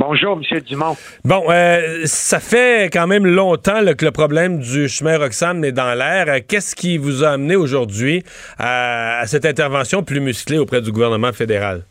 Bonjour, 0.00 0.40
M. 0.50 0.60
Dumont. 0.60 0.96
Bon, 1.26 1.42
euh, 1.50 2.04
ça 2.04 2.40
fait 2.40 2.88
quand 2.90 3.06
même 3.06 3.26
longtemps 3.26 3.80
que 3.98 4.06
le 4.06 4.10
problème 4.10 4.58
du 4.58 4.88
chemin 4.88 5.18
Roxham 5.18 5.62
est 5.62 5.72
dans 5.72 5.92
l'air. 5.92 6.24
Euh, 6.28 6.38
qu'est-ce 6.48 6.74
qui 6.74 6.96
vous 6.96 7.22
a 7.22 7.32
amené 7.32 7.54
aujourd'hui 7.54 8.22
à, 8.58 9.20
cette 9.26 9.44
intervention 9.44 10.02
plus 10.02 10.20
musclée 10.20 10.56
auprès 10.56 10.80
du 10.80 10.90
gouvernement 10.90 11.34
fédéral? 11.34 11.82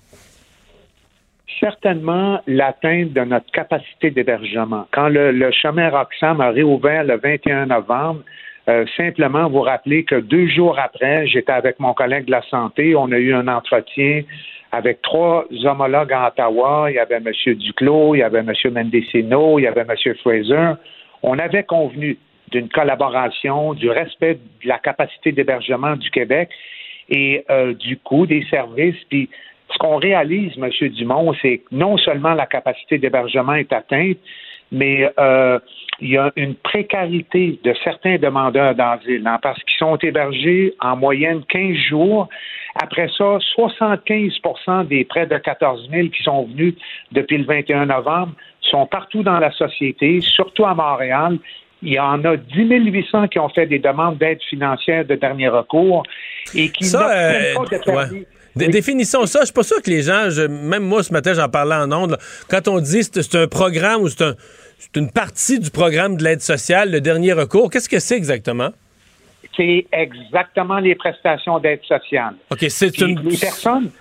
Certainement 1.59 2.41
l'atteinte 2.47 3.13
de 3.13 3.21
notre 3.21 3.51
capacité 3.51 4.09
d'hébergement. 4.09 4.87
Quand 4.91 5.09
le, 5.09 5.51
chemin 5.51 5.91
Roxham 5.91 6.41
a 6.41 6.49
réouvert 6.49 7.03
le 7.03 7.19
21 7.19 7.67
novembre, 7.67 8.21
euh, 8.69 8.85
simplement 8.97 9.47
vous 9.49 9.61
rappeler 9.61 10.03
que 10.03 10.15
deux 10.15 10.47
jours 10.47 10.79
après, 10.79 11.27
j'étais 11.27 11.51
avec 11.51 11.79
mon 11.79 11.93
collègue 11.93 12.25
de 12.25 12.31
la 12.31 12.41
santé, 12.49 12.95
on 12.95 13.11
a 13.11 13.17
eu 13.19 13.35
un 13.35 13.47
entretien 13.47 14.23
avec 14.71 15.01
trois 15.01 15.45
homologues 15.63 16.13
à 16.13 16.27
Ottawa. 16.27 16.87
Il 16.89 16.95
y 16.95 16.99
avait 16.99 17.17
M. 17.17 17.31
Duclos, 17.55 18.15
il 18.15 18.19
y 18.19 18.23
avait 18.23 18.39
M. 18.39 18.53
Mendecino, 18.71 19.59
il 19.59 19.63
y 19.63 19.67
avait 19.67 19.81
M. 19.81 20.15
Fraser. 20.21 20.73
On 21.23 21.37
avait 21.39 21.63
convenu 21.63 22.17
d'une 22.51 22.69
collaboration, 22.69 23.73
du 23.73 23.89
respect 23.89 24.35
de 24.35 24.67
la 24.67 24.79
capacité 24.79 25.31
d'hébergement 25.31 25.95
du 25.95 26.09
Québec 26.09 26.49
et 27.09 27.43
euh, 27.49 27.73
du 27.73 27.97
coût 27.97 28.25
des 28.25 28.45
services. 28.49 28.97
Puis 29.09 29.29
ce 29.71 29.77
qu'on 29.77 29.97
réalise, 29.97 30.53
M. 30.57 30.69
Dumont, 30.89 31.33
c'est 31.41 31.59
que 31.59 31.65
non 31.71 31.97
seulement 31.97 32.33
la 32.33 32.45
capacité 32.45 32.97
d'hébergement 32.97 33.53
est 33.53 33.71
atteinte, 33.71 34.17
mais 34.71 35.09
euh, 35.19 35.59
il 35.99 36.11
y 36.11 36.17
a 36.17 36.31
une 36.35 36.55
précarité 36.55 37.59
de 37.63 37.73
certains 37.83 38.17
demandeurs 38.17 38.75
d'asile 38.75 39.25
hein, 39.25 39.39
parce 39.41 39.61
qu'ils 39.63 39.77
sont 39.77 39.97
hébergés 39.97 40.73
en 40.79 40.95
moyenne 40.95 41.43
15 41.49 41.75
jours. 41.89 42.29
Après 42.81 43.09
ça, 43.17 43.37
75% 43.57 44.87
des 44.87 45.03
près 45.03 45.27
de 45.27 45.37
14 45.37 45.89
000 45.91 46.07
qui 46.09 46.23
sont 46.23 46.45
venus 46.45 46.75
depuis 47.11 47.37
le 47.37 47.45
21 47.45 47.87
novembre 47.87 48.33
sont 48.61 48.85
partout 48.85 49.23
dans 49.23 49.39
la 49.39 49.51
société, 49.51 50.21
surtout 50.21 50.65
à 50.65 50.73
Montréal. 50.73 51.39
Il 51.81 51.93
y 51.93 51.99
en 51.99 52.23
a 52.25 52.37
10 52.37 52.55
800 52.55 53.27
qui 53.29 53.39
ont 53.39 53.49
fait 53.49 53.65
des 53.65 53.79
demandes 53.79 54.17
d'aide 54.17 54.41
financière 54.49 55.05
de 55.05 55.15
dernier 55.15 55.49
recours 55.49 56.03
et 56.55 56.69
qui 56.69 56.91
n'ont 56.91 56.99
euh, 56.99 57.53
pas 57.55 58.05
de 58.55 58.65
Définissons 58.67 59.25
ça. 59.25 59.39
Je 59.41 59.45
suis 59.45 59.53
pas 59.53 59.63
sûr 59.63 59.81
que 59.81 59.89
les 59.89 60.01
gens, 60.01 60.27
même 60.49 60.83
moi 60.83 61.03
ce 61.03 61.13
matin, 61.13 61.33
j'en 61.33 61.47
parlais 61.47 61.75
en 61.75 61.91
ondes, 61.91 62.17
quand 62.49 62.67
on 62.67 62.79
dit 62.79 63.03
c'est 63.03 63.35
un 63.35 63.47
programme 63.47 64.01
ou 64.01 64.09
c'est 64.09 64.23
un, 64.23 64.35
c'est 64.77 64.97
une 64.97 65.11
partie 65.11 65.59
du 65.59 65.69
programme 65.69 66.17
de 66.17 66.23
l'aide 66.23 66.41
sociale, 66.41 66.91
le 66.91 67.01
dernier 67.01 67.33
recours. 67.33 67.69
Qu'est-ce 67.69 67.89
que 67.89 67.99
c'est 67.99 68.15
exactement? 68.15 68.69
C'est 69.55 69.87
exactement 69.91 70.77
les 70.79 70.95
prestations 70.95 71.59
d'aide 71.59 71.83
sociale. 71.83 72.35
OK, 72.51 72.65
c'est 72.69 72.97
une... 72.99 73.19
Les 73.21 73.37
personnes... 73.37 73.91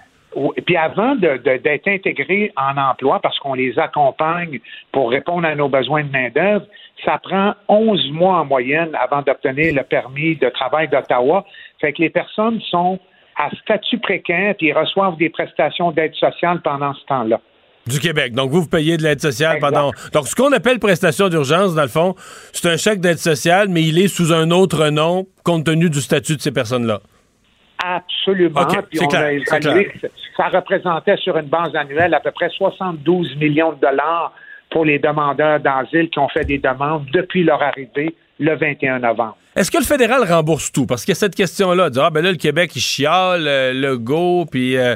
Puis 0.67 0.77
avant 0.77 1.17
d'être 1.17 1.89
intégrées 1.89 2.53
en 2.55 2.77
emploi, 2.77 3.19
parce 3.21 3.39
qu'on 3.39 3.55
les 3.55 3.77
accompagne 3.79 4.61
pour 4.93 5.11
répondre 5.11 5.49
à 5.49 5.55
nos 5.55 5.69
besoins 5.69 6.05
de 6.05 6.11
main-d'œuvre, 6.13 6.67
ça 7.05 7.19
prend 7.19 7.55
11 7.67 8.13
mois 8.13 8.41
en 8.41 8.45
moyenne 8.45 8.91
avant 9.01 9.23
d'obtenir 9.23 9.75
le 9.75 9.83
permis 9.83 10.37
de 10.37 10.49
travail 10.51 10.87
d'Ottawa. 10.89 11.45
Fait 11.81 11.93
que 11.93 12.03
les 12.03 12.11
personnes 12.11 12.61
sont 12.71 13.01
à 13.37 13.51
statut 13.63 13.99
précaire 13.99 14.55
puis 14.57 14.73
reçoivent 14.73 15.17
des 15.17 15.31
prestations 15.31 15.93
d'aide 15.93 16.15
sociale 16.15 16.61
pendant 16.63 16.93
ce 16.93 17.05
temps-là. 17.07 17.41
Du 17.87 18.01
Québec. 18.01 18.35
Donc, 18.35 18.51
vous, 18.51 18.63
vous 18.63 18.69
payez 18.69 18.99
de 18.99 19.03
l'aide 19.03 19.21
sociale 19.21 19.59
pendant. 19.61 19.93
Donc, 20.13 20.27
ce 20.27 20.35
qu'on 20.35 20.53
appelle 20.53 20.79
prestation 20.79 21.31
d'urgence, 21.31 21.75
dans 21.75 21.83
le 21.83 21.89
fond, 21.89 22.15
c'est 22.53 22.69
un 22.69 22.77
chèque 22.77 23.01
d'aide 23.01 23.19
sociale, 23.19 23.69
mais 23.69 23.83
il 23.83 23.99
est 23.99 24.09
sous 24.09 24.33
un 24.33 24.51
autre 24.51 24.91
nom 24.91 25.27
compte 25.43 25.65
tenu 25.65 25.89
du 25.89 26.01
statut 26.01 26.37
de 26.37 26.41
ces 26.43 26.53
personnes-là. 26.53 27.01
Absolument. 27.83 28.67
Puis 28.91 29.01
on 29.01 29.15
a 29.15 29.33
évalué, 29.33 29.93
ça 30.37 30.49
représentait 30.49 31.17
sur 31.17 31.37
une 31.39 31.47
base 31.47 31.75
annuelle 31.75 32.13
à 32.13 32.21
peu 32.21 32.33
près 32.33 32.51
72 32.51 33.37
millions 33.37 33.73
de 33.73 33.81
dollars 33.81 34.33
pour 34.71 34.85
les 34.85 34.99
demandeurs 34.99 35.61
d'asile 35.61 36.11
qui 36.11 36.19
ont 36.19 36.29
fait 36.29 36.45
des 36.45 36.59
demandes 36.59 37.07
depuis 37.13 37.45
leur 37.45 37.63
arrivée 37.63 38.15
le 38.39 38.57
21 38.57 39.01
novembre. 39.01 39.37
Est-ce 39.57 39.71
que 39.71 39.79
le 39.79 39.85
fédéral 39.85 40.23
rembourse 40.23 40.71
tout? 40.71 40.87
Parce 40.87 41.05
qu'il 41.05 41.13
y 41.13 41.17
a 41.17 41.21
cette 41.21 41.35
question-là, 41.35 41.89
ah 41.97 42.11
ben 42.11 42.23
là, 42.23 42.31
le 42.31 42.37
Québec, 42.37 42.71
il 42.77 42.81
chiale, 42.81 43.49
euh, 43.49 43.73
le 43.73 43.99
go, 43.99 44.45
puis 44.51 44.77
euh, 44.77 44.95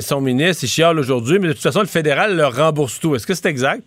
son 0.00 0.20
ministre, 0.20 0.64
il 0.64 0.68
chiale 0.68 0.98
aujourd'hui, 0.98 1.38
mais 1.38 1.48
de 1.48 1.52
toute 1.52 1.62
façon, 1.62 1.80
le 1.80 1.86
fédéral 1.86 2.36
le 2.36 2.46
rembourse 2.46 3.00
tout. 3.00 3.14
Est-ce 3.14 3.26
que 3.26 3.34
c'est 3.34 3.48
exact? 3.48 3.84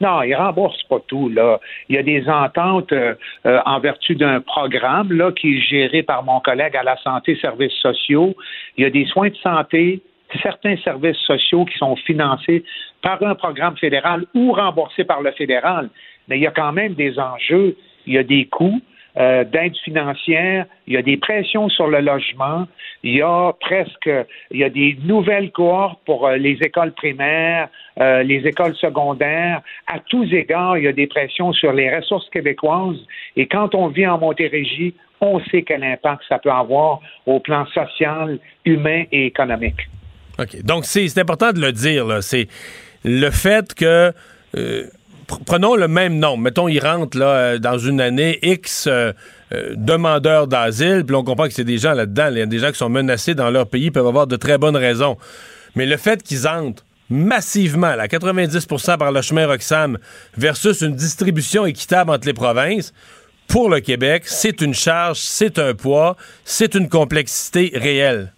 Non, 0.00 0.22
il 0.22 0.34
rembourse 0.34 0.82
pas 0.84 0.98
tout. 1.06 1.28
Là. 1.28 1.60
Il 1.88 1.96
y 1.96 1.98
a 1.98 2.02
des 2.02 2.28
ententes 2.28 2.92
euh, 2.92 3.14
en 3.44 3.78
vertu 3.78 4.16
d'un 4.16 4.40
programme 4.40 5.12
là, 5.12 5.30
qui 5.30 5.56
est 5.56 5.60
géré 5.60 6.02
par 6.02 6.24
mon 6.24 6.40
collègue 6.40 6.76
à 6.76 6.82
la 6.82 6.96
santé 6.98 7.38
services 7.40 7.72
sociaux. 7.80 8.34
Il 8.76 8.82
y 8.82 8.86
a 8.86 8.90
des 8.90 9.06
soins 9.06 9.28
de 9.28 9.36
santé, 9.36 10.02
certains 10.42 10.76
services 10.78 11.18
sociaux 11.18 11.64
qui 11.64 11.78
sont 11.78 11.96
financés 11.96 12.64
par 13.02 13.22
un 13.22 13.34
programme 13.34 13.76
fédéral 13.76 14.24
ou 14.34 14.52
remboursés 14.52 15.04
par 15.04 15.22
le 15.22 15.30
fédéral. 15.32 15.88
Mais 16.28 16.38
il 16.38 16.42
y 16.42 16.46
a 16.46 16.50
quand 16.50 16.72
même 16.72 16.94
des 16.94 17.18
enjeux, 17.18 17.76
il 18.06 18.14
y 18.14 18.18
a 18.18 18.22
des 18.22 18.46
coûts. 18.46 18.80
Euh, 19.16 19.44
d'aide 19.44 19.76
financière, 19.84 20.66
il 20.88 20.94
y 20.94 20.96
a 20.96 21.02
des 21.02 21.16
pressions 21.16 21.68
sur 21.68 21.86
le 21.86 22.00
logement, 22.00 22.66
il 23.04 23.18
y 23.18 23.22
a 23.22 23.52
presque, 23.60 24.10
il 24.50 24.58
y 24.58 24.64
a 24.64 24.70
des 24.70 24.98
nouvelles 25.04 25.52
cohortes 25.52 26.00
pour 26.04 26.26
euh, 26.26 26.36
les 26.36 26.58
écoles 26.62 26.90
primaires, 26.90 27.68
euh, 28.00 28.24
les 28.24 28.44
écoles 28.44 28.74
secondaires. 28.74 29.62
À 29.86 30.00
tous 30.00 30.24
égards, 30.32 30.78
il 30.78 30.84
y 30.84 30.88
a 30.88 30.92
des 30.92 31.06
pressions 31.06 31.52
sur 31.52 31.72
les 31.72 31.94
ressources 31.94 32.28
québécoises. 32.30 32.98
Et 33.36 33.46
quand 33.46 33.76
on 33.76 33.86
vit 33.86 34.08
en 34.08 34.18
Montérégie, 34.18 34.94
on 35.20 35.38
sait 35.44 35.62
quel 35.62 35.84
impact 35.84 36.22
ça 36.28 36.40
peut 36.40 36.50
avoir 36.50 36.98
au 37.24 37.38
plan 37.38 37.66
social, 37.66 38.40
humain 38.64 39.04
et 39.12 39.26
économique. 39.26 39.88
OK. 40.40 40.60
Donc, 40.64 40.86
c'est 40.86 41.16
important 41.18 41.52
de 41.52 41.60
le 41.60 41.70
dire, 41.70 42.20
C'est 42.20 42.48
le 43.04 43.30
fait 43.30 43.74
que 43.74 44.12
prenons 45.46 45.76
le 45.76 45.88
même 45.88 46.18
nombre. 46.18 46.42
Mettons, 46.42 46.68
il 46.68 46.78
rentre 46.78 47.18
là, 47.18 47.26
euh, 47.26 47.58
dans 47.58 47.78
une 47.78 48.00
année 48.00 48.38
X 48.42 48.86
euh, 48.86 49.12
euh, 49.52 49.74
demandeurs 49.76 50.46
d'asile, 50.46 51.04
puis 51.06 51.14
on 51.14 51.24
comprend 51.24 51.46
que 51.46 51.52
c'est 51.52 51.64
des 51.64 51.78
gens 51.78 51.92
là-dedans, 51.92 52.28
il 52.30 52.38
y 52.38 52.42
a 52.42 52.46
des 52.46 52.58
gens 52.58 52.70
qui 52.70 52.78
sont 52.78 52.88
menacés 52.88 53.34
dans 53.34 53.50
leur 53.50 53.68
pays, 53.68 53.90
peuvent 53.90 54.06
avoir 54.06 54.26
de 54.26 54.36
très 54.36 54.58
bonnes 54.58 54.76
raisons. 54.76 55.16
Mais 55.74 55.86
le 55.86 55.96
fait 55.96 56.22
qu'ils 56.22 56.46
entrent 56.46 56.84
massivement, 57.10 57.88
à 57.88 58.06
90% 58.06 58.98
par 58.98 59.12
le 59.12 59.22
chemin 59.22 59.46
Roxham, 59.46 59.98
versus 60.36 60.80
une 60.80 60.94
distribution 60.94 61.66
équitable 61.66 62.10
entre 62.10 62.26
les 62.26 62.34
provinces, 62.34 62.92
pour 63.48 63.68
le 63.68 63.80
Québec, 63.80 64.22
c'est 64.26 64.62
une 64.62 64.72
charge, 64.72 65.18
c'est 65.18 65.58
un 65.58 65.74
poids, 65.74 66.16
c'est 66.44 66.74
une 66.74 66.88
complexité 66.88 67.70
réelle. 67.74 68.32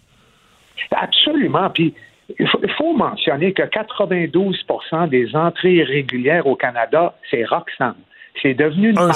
Absolument. 0.91 1.69
Puis 1.69 1.93
il 2.39 2.71
faut, 2.77 2.93
mentionner 2.93 3.53
que 3.53 3.63
92% 3.63 5.09
des 5.09 5.35
entrées 5.35 5.83
régulières 5.83 6.45
au 6.47 6.55
Canada, 6.55 7.15
c'est 7.29 7.45
Roxham. 7.45 7.95
C'est 8.41 8.53
devenu 8.53 8.89
une 8.89 8.97
un 8.99 9.13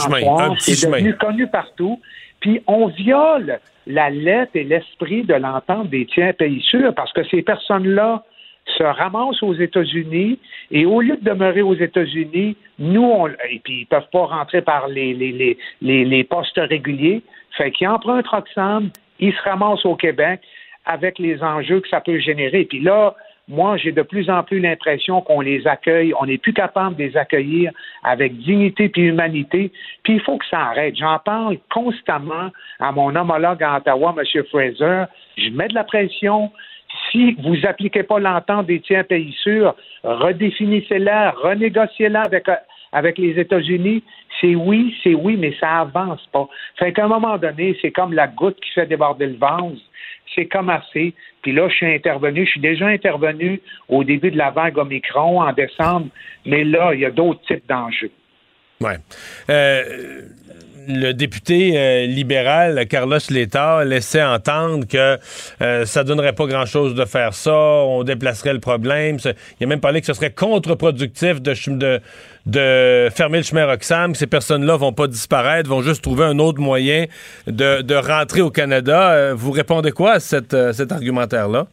c'est 0.58 0.88
devenu 0.88 1.16
connu 1.16 1.48
partout. 1.48 2.00
Puis 2.40 2.62
on 2.68 2.88
viole 2.88 3.60
la 3.86 4.10
lettre 4.10 4.52
et 4.56 4.64
l'esprit 4.64 5.24
de 5.24 5.34
l'entente 5.34 5.90
des 5.90 6.06
tiers 6.06 6.34
pays 6.34 6.62
sûrs 6.62 6.94
parce 6.96 7.12
que 7.14 7.24
ces 7.26 7.42
personnes-là 7.42 8.24
se 8.78 8.84
ramassent 8.84 9.44
aux 9.44 9.54
États-Unis 9.54 10.40
et 10.72 10.86
au 10.86 11.02
lieu 11.02 11.18
de 11.18 11.24
demeurer 11.24 11.62
aux 11.62 11.76
États-Unis, 11.76 12.56
nous, 12.80 13.04
on, 13.04 13.28
et 13.28 13.60
puis 13.64 13.82
ils 13.82 13.86
peuvent 13.86 14.10
pas 14.12 14.26
rentrer 14.26 14.62
par 14.62 14.88
les, 14.88 15.14
les, 15.14 15.58
les, 15.82 16.06
les 16.06 16.24
postes 16.24 16.58
réguliers, 16.58 17.22
fait 17.58 17.72
qu'ils 17.72 17.88
empruntent 17.88 18.28
Roxham, 18.28 18.90
ils 19.20 19.34
se 19.34 19.42
ramassent 19.44 19.86
au 19.86 19.96
Québec 19.96 20.42
avec 20.86 21.20
les 21.20 21.42
enjeux 21.44 21.80
que 21.80 21.90
ça 21.90 22.02
peut 22.02 22.20
générer. 22.20 22.66
Puis 22.66 22.80
là, 22.80 23.16
moi, 23.48 23.76
j'ai 23.76 23.92
de 23.92 24.02
plus 24.02 24.30
en 24.30 24.44
plus 24.44 24.60
l'impression 24.60 25.22
qu'on 25.22 25.42
les 25.42 25.68
accueille, 25.68 26.14
on 26.20 26.26
n'est 26.26 26.38
plus 26.38 26.54
capable 26.54 26.96
de 26.96 27.04
les 27.04 27.18
accueillir 27.18 27.72
avec 28.04 28.38
dignité 28.38 28.92
et 28.96 29.02
humanité. 29.02 29.72
Puis 30.04 30.14
il 30.14 30.22
faut 30.22 30.38
que 30.38 30.46
ça 30.50 30.60
arrête. 30.60 30.96
J'en 30.96 31.20
parle 31.20 31.58
constamment 31.70 32.50
à 32.80 32.92
mon 32.92 33.14
homologue 33.16 33.62
à 33.62 33.78
Ottawa, 33.78 34.16
M. 34.18 34.44
Fraser. 34.50 35.04
Je 35.38 35.50
mets 35.50 35.68
de 35.68 35.74
la 35.74 35.84
pression. 35.84 36.52
Si 37.12 37.34
vous 37.44 37.58
n'appliquez 37.58 38.04
pas 38.04 38.20
l'entente 38.20 38.68
des 38.68 38.80
tiers 38.80 39.06
pays 39.06 39.34
sûrs, 39.44 39.76
redéfinissez-la, 40.04 41.32
renégociez-la 41.32 42.22
avec, 42.22 42.46
avec 42.92 43.18
les 43.18 43.40
États-Unis. 43.40 44.04
C'est 44.40 44.56
oui, 44.56 44.96
c'est 45.04 45.14
oui, 45.14 45.36
mais 45.38 45.54
ça 45.60 45.82
avance 45.82 46.26
pas. 46.32 46.48
Fait 46.78 46.94
qu'à 46.94 47.06
un 47.06 47.10
moment 47.10 47.38
donné, 47.38 47.78
c'est 47.82 47.92
comme 47.92 48.14
la 48.14 48.28
goutte 48.28 48.60
qui 48.62 48.72
fait 48.72 48.86
déborder 48.86 49.28
le 49.28 49.38
vase 49.38 49.82
c'est 50.36 50.46
comme 50.46 50.70
assez. 50.70 51.14
Puis 51.42 51.52
là, 51.52 51.68
je 51.70 51.76
suis 51.76 51.94
intervenu, 51.94 52.46
je 52.46 52.52
suis 52.52 52.62
déjà 52.62 52.88
intervenu 52.88 53.62
au 53.90 54.04
début 54.04 54.32
de 54.32 54.38
la 54.38 54.52
vague 54.52 54.78
Omicron 54.78 55.42
en 55.42 55.54
décembre, 55.54 56.08
mais 56.46 56.64
là, 56.64 56.94
il 56.94 57.02
y 57.02 57.06
a 57.06 57.12
d'autres 57.12 57.42
types 57.42 57.68
d'enjeux. 57.68 58.12
Ouais. 58.82 58.98
Euh, 59.50 60.22
le 60.88 61.12
député 61.14 61.74
euh, 61.78 62.06
libéral 62.06 62.88
Carlos 62.88 63.18
Letta 63.30 63.84
laissait 63.84 64.24
entendre 64.24 64.88
que 64.88 65.18
euh, 65.62 65.86
ça 65.86 66.04
donnerait 66.04 66.34
pas 66.34 66.46
grand-chose 66.46 66.96
de 66.96 67.06
faire 67.06 67.34
ça, 67.34 67.54
on 67.54 68.04
déplacerait 68.04 68.54
le 68.54 68.60
problème. 68.60 69.18
Il 69.60 69.64
a 69.64 69.68
même 69.68 69.80
parlé 69.80 70.02
que 70.02 70.08
ce 70.08 70.14
serait 70.14 70.32
contre-productif 70.32 71.42
de, 71.42 71.54
fermer 73.10 73.38
le 73.38 73.44
chemin 73.44 73.66
Roxham, 73.66 74.14
que 74.14 74.18
ces 74.18 74.28
personnes-là 74.28 74.76
vont 74.78 74.94
pas 74.94 75.08
disparaître, 75.08 75.70
vont 75.70 75.82
juste 75.82 76.04
trouver 76.04 76.26
un 76.26 76.40
autre 76.40 76.60
moyen 76.60 77.06
de, 77.48 77.82
de 77.82 77.96
rentrer 77.96 78.42
au 78.42 78.50
Canada. 78.50 79.12
Euh, 79.12 79.34
vous 79.36 79.52
répondez 79.52 79.92
quoi 79.92 80.14
à 80.14 80.20
cette, 80.20 80.56
cet 80.74 80.92
argumentaire-là? 80.92 81.68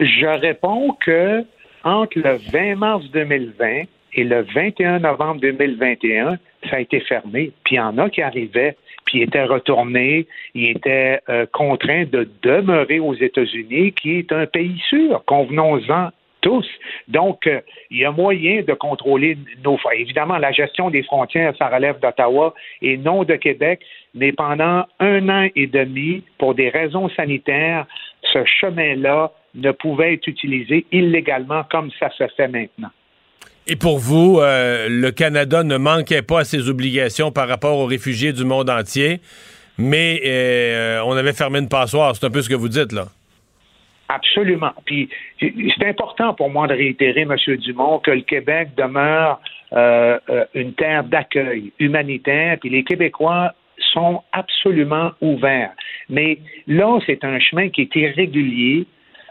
Je 0.00 0.40
réponds 0.40 0.96
que 1.04 1.44
entre 1.84 2.18
le 2.18 2.38
20 2.50 2.76
mars 2.76 3.04
2020 3.12 3.82
et 4.14 4.24
le 4.24 4.42
21 4.54 5.00
novembre 5.00 5.40
2021, 5.40 6.38
ça 6.70 6.76
a 6.76 6.80
été 6.80 7.00
fermé. 7.00 7.52
Puis 7.64 7.76
il 7.76 7.78
y 7.78 7.80
en 7.80 7.98
a 7.98 8.08
qui 8.08 8.22
arrivaient, 8.22 8.76
puis 9.04 9.22
étaient 9.22 9.44
retournés, 9.44 10.26
ils 10.54 10.70
étaient 10.70 11.20
euh, 11.28 11.46
contraints 11.52 12.04
de 12.04 12.28
demeurer 12.42 13.00
aux 13.00 13.14
États-Unis, 13.14 13.92
qui 13.92 14.18
est 14.18 14.32
un 14.32 14.46
pays 14.46 14.80
sûr. 14.88 15.22
Convenons-en 15.26 16.10
tous. 16.40 16.68
Donc, 17.08 17.46
euh, 17.46 17.60
il 17.90 17.98
y 17.98 18.04
a 18.04 18.12
moyen 18.12 18.62
de 18.62 18.74
contrôler 18.74 19.36
nos. 19.64 19.78
Évidemment, 19.94 20.38
la 20.38 20.52
gestion 20.52 20.90
des 20.90 21.02
frontières, 21.02 21.54
ça 21.58 21.68
relève 21.68 21.98
d'Ottawa 22.00 22.54
et 22.82 22.96
non 22.98 23.24
de 23.24 23.34
Québec, 23.34 23.80
mais 24.14 24.32
pendant 24.32 24.84
un 25.00 25.28
an 25.28 25.48
et 25.56 25.66
demi, 25.66 26.22
pour 26.38 26.54
des 26.54 26.68
raisons 26.68 27.08
sanitaires, 27.10 27.86
ce 28.32 28.44
chemin-là 28.44 29.32
ne 29.54 29.70
pouvait 29.70 30.14
être 30.14 30.26
utilisé 30.26 30.84
illégalement 30.92 31.62
comme 31.70 31.90
ça 31.98 32.10
se 32.10 32.26
fait 32.28 32.48
maintenant. 32.48 32.90
Et 33.66 33.76
pour 33.76 33.98
vous, 33.98 34.40
euh, 34.40 34.88
le 34.90 35.10
Canada 35.10 35.62
ne 35.62 35.78
manquait 35.78 36.20
pas 36.20 36.40
à 36.40 36.44
ses 36.44 36.68
obligations 36.68 37.32
par 37.32 37.48
rapport 37.48 37.78
aux 37.78 37.86
réfugiés 37.86 38.34
du 38.34 38.44
monde 38.44 38.68
entier, 38.68 39.20
mais 39.78 40.20
euh, 40.26 41.00
on 41.06 41.12
avait 41.12 41.32
fermé 41.32 41.60
une 41.60 41.68
passoire. 41.68 42.14
C'est 42.14 42.26
un 42.26 42.30
peu 42.30 42.42
ce 42.42 42.50
que 42.50 42.54
vous 42.54 42.68
dites, 42.68 42.92
là. 42.92 43.06
Absolument. 44.10 44.72
Puis 44.84 45.08
c'est 45.40 45.86
important 45.86 46.34
pour 46.34 46.50
moi 46.50 46.66
de 46.66 46.74
réitérer, 46.74 47.22
M. 47.22 47.36
Dumont, 47.56 48.00
que 48.00 48.10
le 48.10 48.20
Québec 48.20 48.68
demeure 48.76 49.40
euh, 49.72 50.18
une 50.52 50.74
terre 50.74 51.04
d'accueil 51.04 51.72
humanitaire, 51.78 52.58
puis 52.60 52.68
les 52.68 52.84
Québécois 52.84 53.54
sont 53.92 54.22
absolument 54.32 55.12
ouverts. 55.22 55.72
Mais 56.10 56.38
là, 56.66 56.98
c'est 57.06 57.24
un 57.24 57.40
chemin 57.40 57.70
qui 57.70 57.82
est 57.82 57.96
irrégulier, 57.96 58.86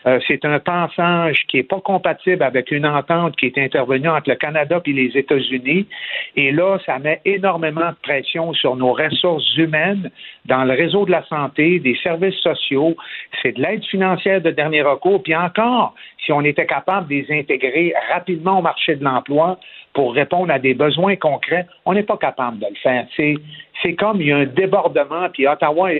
euh, 0.06 0.20
c'est 0.28 0.44
un 0.46 0.60
passage 0.60 1.46
qui 1.48 1.58
n'est 1.58 1.64
pas 1.64 1.80
compatible 1.80 2.44
avec 2.44 2.72
une 2.72 2.86
entente 2.86 3.36
qui 3.38 3.46
est 3.48 3.58
intervenue 3.58 4.10
entre 4.10 4.30
le 4.30 4.36
Canada 4.36 4.82
et 4.86 4.94
les 4.94 5.18
États-Unis. 5.18 5.88
Et 6.36 6.52
là, 6.52 6.78
ça 6.86 7.00
met 7.00 7.22
énormément 7.26 7.90
de 7.90 7.96
pression 8.02 8.54
sur 8.54 8.76
nos 8.76 8.94
ressources 8.94 9.58
humaines 9.58 10.12
dans 10.46 10.64
le 10.66 10.74
réseau 10.74 11.06
de 11.06 11.12
la 11.12 11.24
santé, 11.28 11.80
des 11.80 11.96
services 12.04 12.40
sociaux. 12.40 12.96
C'est 13.42 13.54
de 13.54 13.62
l'aide 13.62 13.84
financière 13.86 14.42
de 14.42 14.52
dernier 14.52 14.82
recours. 14.82 15.24
Puis 15.24 15.36
encore, 15.36 15.96
si 16.26 16.32
on 16.32 16.42
était 16.42 16.66
capable 16.66 17.08
de 17.08 17.16
les 17.16 17.40
intégrer 17.40 17.94
rapidement 18.12 18.60
au 18.60 18.62
marché 18.62 18.96
de 18.96 19.04
l'emploi 19.04 19.58
pour 19.94 20.14
répondre 20.14 20.52
à 20.52 20.60
des 20.60 20.74
besoins 20.74 21.16
concrets, 21.16 21.66
on 21.86 21.94
n'est 21.94 22.04
pas 22.04 22.18
capable 22.18 22.60
de 22.60 22.66
le 22.68 22.76
faire. 22.76 23.08
C'est 23.16 23.94
comme 23.96 24.22
il 24.22 24.28
y 24.28 24.32
a 24.32 24.38
un 24.38 24.46
débordement, 24.46 25.30
puis 25.32 25.48
Ottawa 25.48 25.92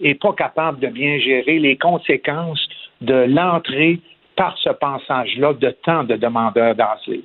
n'est 0.00 0.14
pas 0.14 0.32
capable 0.32 0.80
de 0.80 0.88
bien 0.88 1.18
gérer 1.18 1.58
les 1.58 1.76
conséquences 1.76 2.68
de 3.02 3.26
l'entrée 3.28 4.00
par 4.36 4.56
ce 4.62 4.70
passage-là 4.70 5.52
de 5.54 5.74
tant 5.84 6.04
de 6.04 6.16
demandeurs 6.16 6.74
d'asile. 6.74 7.22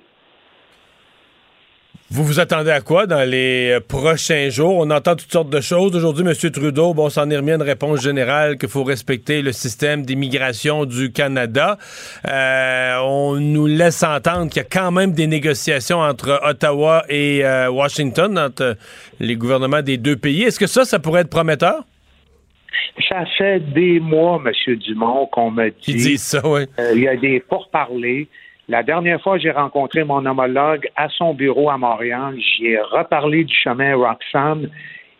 Vous 2.09 2.23
vous 2.23 2.39
attendez 2.39 2.71
à 2.71 2.79
quoi 2.79 3.05
dans 3.05 3.29
les 3.29 3.71
euh, 3.71 3.79
prochains 3.81 4.49
jours? 4.49 4.77
On 4.77 4.89
entend 4.91 5.17
toutes 5.17 5.31
sortes 5.31 5.49
de 5.49 5.59
choses. 5.59 5.93
Aujourd'hui, 5.93 6.25
M. 6.25 6.51
Trudeau, 6.51 6.93
bon, 6.93 7.09
s'en 7.09 7.29
est 7.29 7.35
remis 7.35 7.51
à 7.51 7.55
une 7.55 7.61
réponse 7.61 8.01
générale 8.01 8.57
qu'il 8.57 8.69
faut 8.69 8.85
respecter 8.85 9.41
le 9.41 9.51
système 9.51 10.05
d'immigration 10.05 10.85
du 10.85 11.11
Canada. 11.11 11.77
Euh, 12.25 12.95
on 13.03 13.35
nous 13.35 13.67
laisse 13.67 14.03
entendre 14.03 14.47
qu'il 14.47 14.61
y 14.61 14.65
a 14.65 14.69
quand 14.71 14.91
même 14.91 15.11
des 15.11 15.27
négociations 15.27 15.99
entre 15.99 16.39
Ottawa 16.45 17.03
et 17.09 17.43
euh, 17.43 17.69
Washington, 17.69 18.39
entre 18.39 18.77
les 19.19 19.35
gouvernements 19.35 19.81
des 19.81 19.97
deux 19.97 20.15
pays. 20.15 20.43
Est-ce 20.43 20.61
que 20.61 20.67
ça, 20.67 20.85
ça 20.85 20.99
pourrait 20.99 21.21
être 21.21 21.29
prometteur? 21.29 21.83
Ça 23.07 23.25
fait 23.37 23.59
des 23.59 23.99
mois, 23.99 24.41
M. 24.45 24.75
Dumont, 24.75 25.27
qu'on 25.27 25.51
me 25.51 25.69
dit. 25.69 26.17
ça, 26.17 26.41
oui. 26.45 26.61
Euh, 26.79 26.91
il 26.95 27.01
y 27.01 27.07
a 27.07 27.15
des 27.15 27.39
pourparlers. 27.39 28.27
La 28.69 28.83
dernière 28.83 29.21
fois, 29.21 29.37
j'ai 29.37 29.51
rencontré 29.51 30.03
mon 30.03 30.25
homologue 30.25 30.89
à 30.95 31.07
son 31.09 31.33
bureau 31.33 31.69
à 31.69 31.77
Montréal. 31.77 32.35
J'y 32.37 32.67
ai 32.67 32.79
reparlé 32.79 33.45
du 33.45 33.55
chemin 33.55 33.95
Roxham 33.95 34.67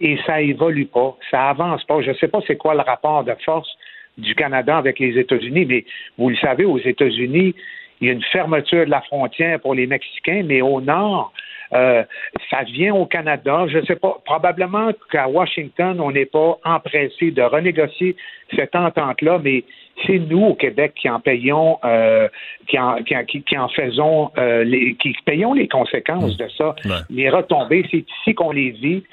et 0.01 0.17
ça 0.25 0.41
évolue 0.41 0.85
pas, 0.85 1.17
ça 1.31 1.49
avance 1.49 1.83
pas. 1.85 2.01
Je 2.01 2.11
ne 2.11 2.15
sais 2.15 2.27
pas 2.27 2.39
c'est 2.45 2.57
quoi 2.57 2.73
le 2.73 2.81
rapport 2.81 3.23
de 3.23 3.33
force 3.45 3.69
du 4.17 4.35
Canada 4.35 4.77
avec 4.77 4.99
les 4.99 5.17
États-Unis, 5.17 5.65
mais 5.65 5.85
vous 6.17 6.29
le 6.29 6.35
savez, 6.37 6.65
aux 6.65 6.79
États-Unis, 6.79 7.55
il 8.01 8.07
y 8.07 8.09
a 8.09 8.13
une 8.13 8.23
fermeture 8.23 8.85
de 8.85 8.91
la 8.91 9.01
frontière 9.01 9.59
pour 9.59 9.73
les 9.75 9.87
Mexicains, 9.87 10.43
mais 10.45 10.61
au 10.61 10.81
nord, 10.81 11.33
euh, 11.74 12.03
ça 12.49 12.63
vient 12.63 12.93
au 12.95 13.05
Canada. 13.05 13.65
Je 13.68 13.80
ne 13.80 13.86
sais 13.86 13.95
pas. 13.95 14.18
Probablement 14.26 14.91
qu'à 15.11 15.28
Washington, 15.28 15.99
on 15.99 16.11
n'est 16.11 16.26
pas 16.26 16.57
empressé 16.63 17.32
de 17.32 17.41
renégocier 17.41 18.15
cette 18.55 18.76
entente-là, 18.76 19.39
mais 19.43 19.63
c'est 20.05 20.20
nous 20.20 20.43
au 20.43 20.55
Québec 20.55 20.93
qui 20.95 21.09
en 21.09 21.20
payons, 21.20 21.80
euh, 21.84 22.28
qui, 22.68 22.80
en, 22.80 22.97
qui, 23.03 23.57
en 23.57 23.68
faisons, 23.70 24.32
euh, 24.38 24.63
les, 24.63 24.95
qui 24.95 25.13
payons 25.26 25.53
les 25.53 25.68
conséquences 25.68 26.38
de 26.38 26.47
ça. 26.49 26.76
Les 27.09 27.30
retombées, 27.30 27.86
c'est 27.91 28.05
ici 28.22 28.34
qu'on 28.36 28.51
les 28.51 28.72
vit. 28.72 29.03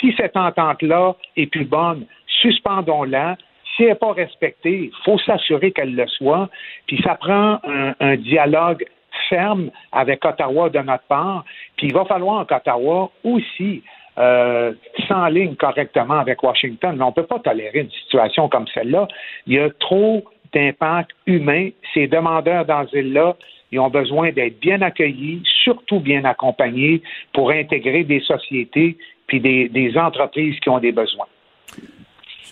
Si 0.00 0.14
cette 0.16 0.36
entente-là 0.36 1.16
est 1.36 1.46
plus 1.46 1.64
bonne, 1.64 2.06
suspendons-la. 2.40 3.36
Si 3.76 3.84
elle 3.84 3.90
n'est 3.90 3.94
pas 3.94 4.12
respectée, 4.12 4.90
il 4.92 5.04
faut 5.04 5.18
s'assurer 5.18 5.72
qu'elle 5.72 5.94
le 5.94 6.06
soit. 6.06 6.50
Puis 6.86 7.00
ça 7.02 7.14
prend 7.14 7.58
un 8.00 8.16
dialogue 8.16 8.84
ferme 9.28 9.70
avec 9.92 10.24
Ottawa 10.24 10.68
de 10.68 10.78
notre 10.80 11.04
part. 11.04 11.44
Il 11.82 11.92
va 11.92 12.04
falloir 12.04 12.46
qu'Ottawa 12.46 13.10
aussi 13.24 13.82
euh, 14.18 14.72
s'enligne 15.08 15.54
correctement 15.56 16.18
avec 16.18 16.42
Washington. 16.42 16.96
Mais 16.96 17.04
on 17.04 17.08
ne 17.08 17.12
peut 17.12 17.26
pas 17.26 17.38
tolérer 17.38 17.80
une 17.80 17.90
situation 17.90 18.48
comme 18.48 18.66
celle-là. 18.72 19.08
Il 19.46 19.54
y 19.54 19.58
a 19.58 19.70
trop 19.80 20.24
d'impact 20.52 21.10
humain. 21.26 21.70
Ces 21.94 22.08
demandeurs 22.08 22.64
d'asile-là, 22.66 23.36
ils 23.70 23.80
ont 23.80 23.88
besoin 23.88 24.30
d'être 24.30 24.60
bien 24.60 24.82
accueillis, 24.82 25.42
surtout 25.64 25.98
bien 26.00 26.24
accompagnés 26.24 27.02
pour 27.32 27.50
intégrer 27.50 28.04
des 28.04 28.20
sociétés 28.20 28.98
puis 29.26 29.40
des, 29.40 29.92
entreprises 29.96 30.58
qui 30.60 30.68
ont 30.68 30.78
des 30.78 30.92
besoins. 30.92 31.26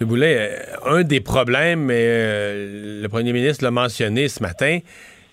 M. 0.00 0.06
Boulet, 0.08 0.36
euh, 0.38 0.98
un 0.98 1.02
des 1.02 1.20
problèmes, 1.20 1.90
euh, 1.90 3.02
le 3.02 3.08
premier 3.08 3.34
ministre 3.34 3.62
l'a 3.64 3.70
mentionné 3.70 4.28
ce 4.28 4.42
matin, 4.42 4.78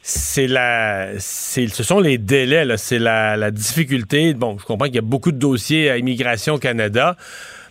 c'est 0.09 0.47
la, 0.47 1.19
ce 1.19 1.83
sont 1.83 1.99
les 1.99 2.17
délais, 2.17 2.65
c'est 2.77 2.97
la, 2.97 3.51
difficulté. 3.51 4.33
Bon, 4.33 4.57
je 4.57 4.63
comprends 4.63 4.85
qu'il 4.85 4.95
y 4.95 4.99
a 4.99 5.01
beaucoup 5.01 5.33
de 5.33 5.37
dossiers 5.37 5.89
à 5.89 5.97
Immigration 5.97 6.57
Canada, 6.59 7.17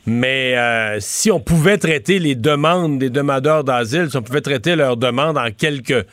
mais 0.05 0.55
euh, 0.55 0.99
si 1.01 1.31
on 1.31 1.41
pouvait 1.41 1.79
traiter 1.79 2.19
les 2.19 2.35
demandes 2.35 2.99
des 2.99 3.09
demandeurs 3.09 3.65
d'asile, 3.65 4.11
si 4.11 4.19
on 4.19 4.23
pouvait 4.23 4.43
traiter 4.43 4.77
leurs 4.77 4.99
demandes 4.99 5.39
en 5.39 5.51
quelques 5.51 6.05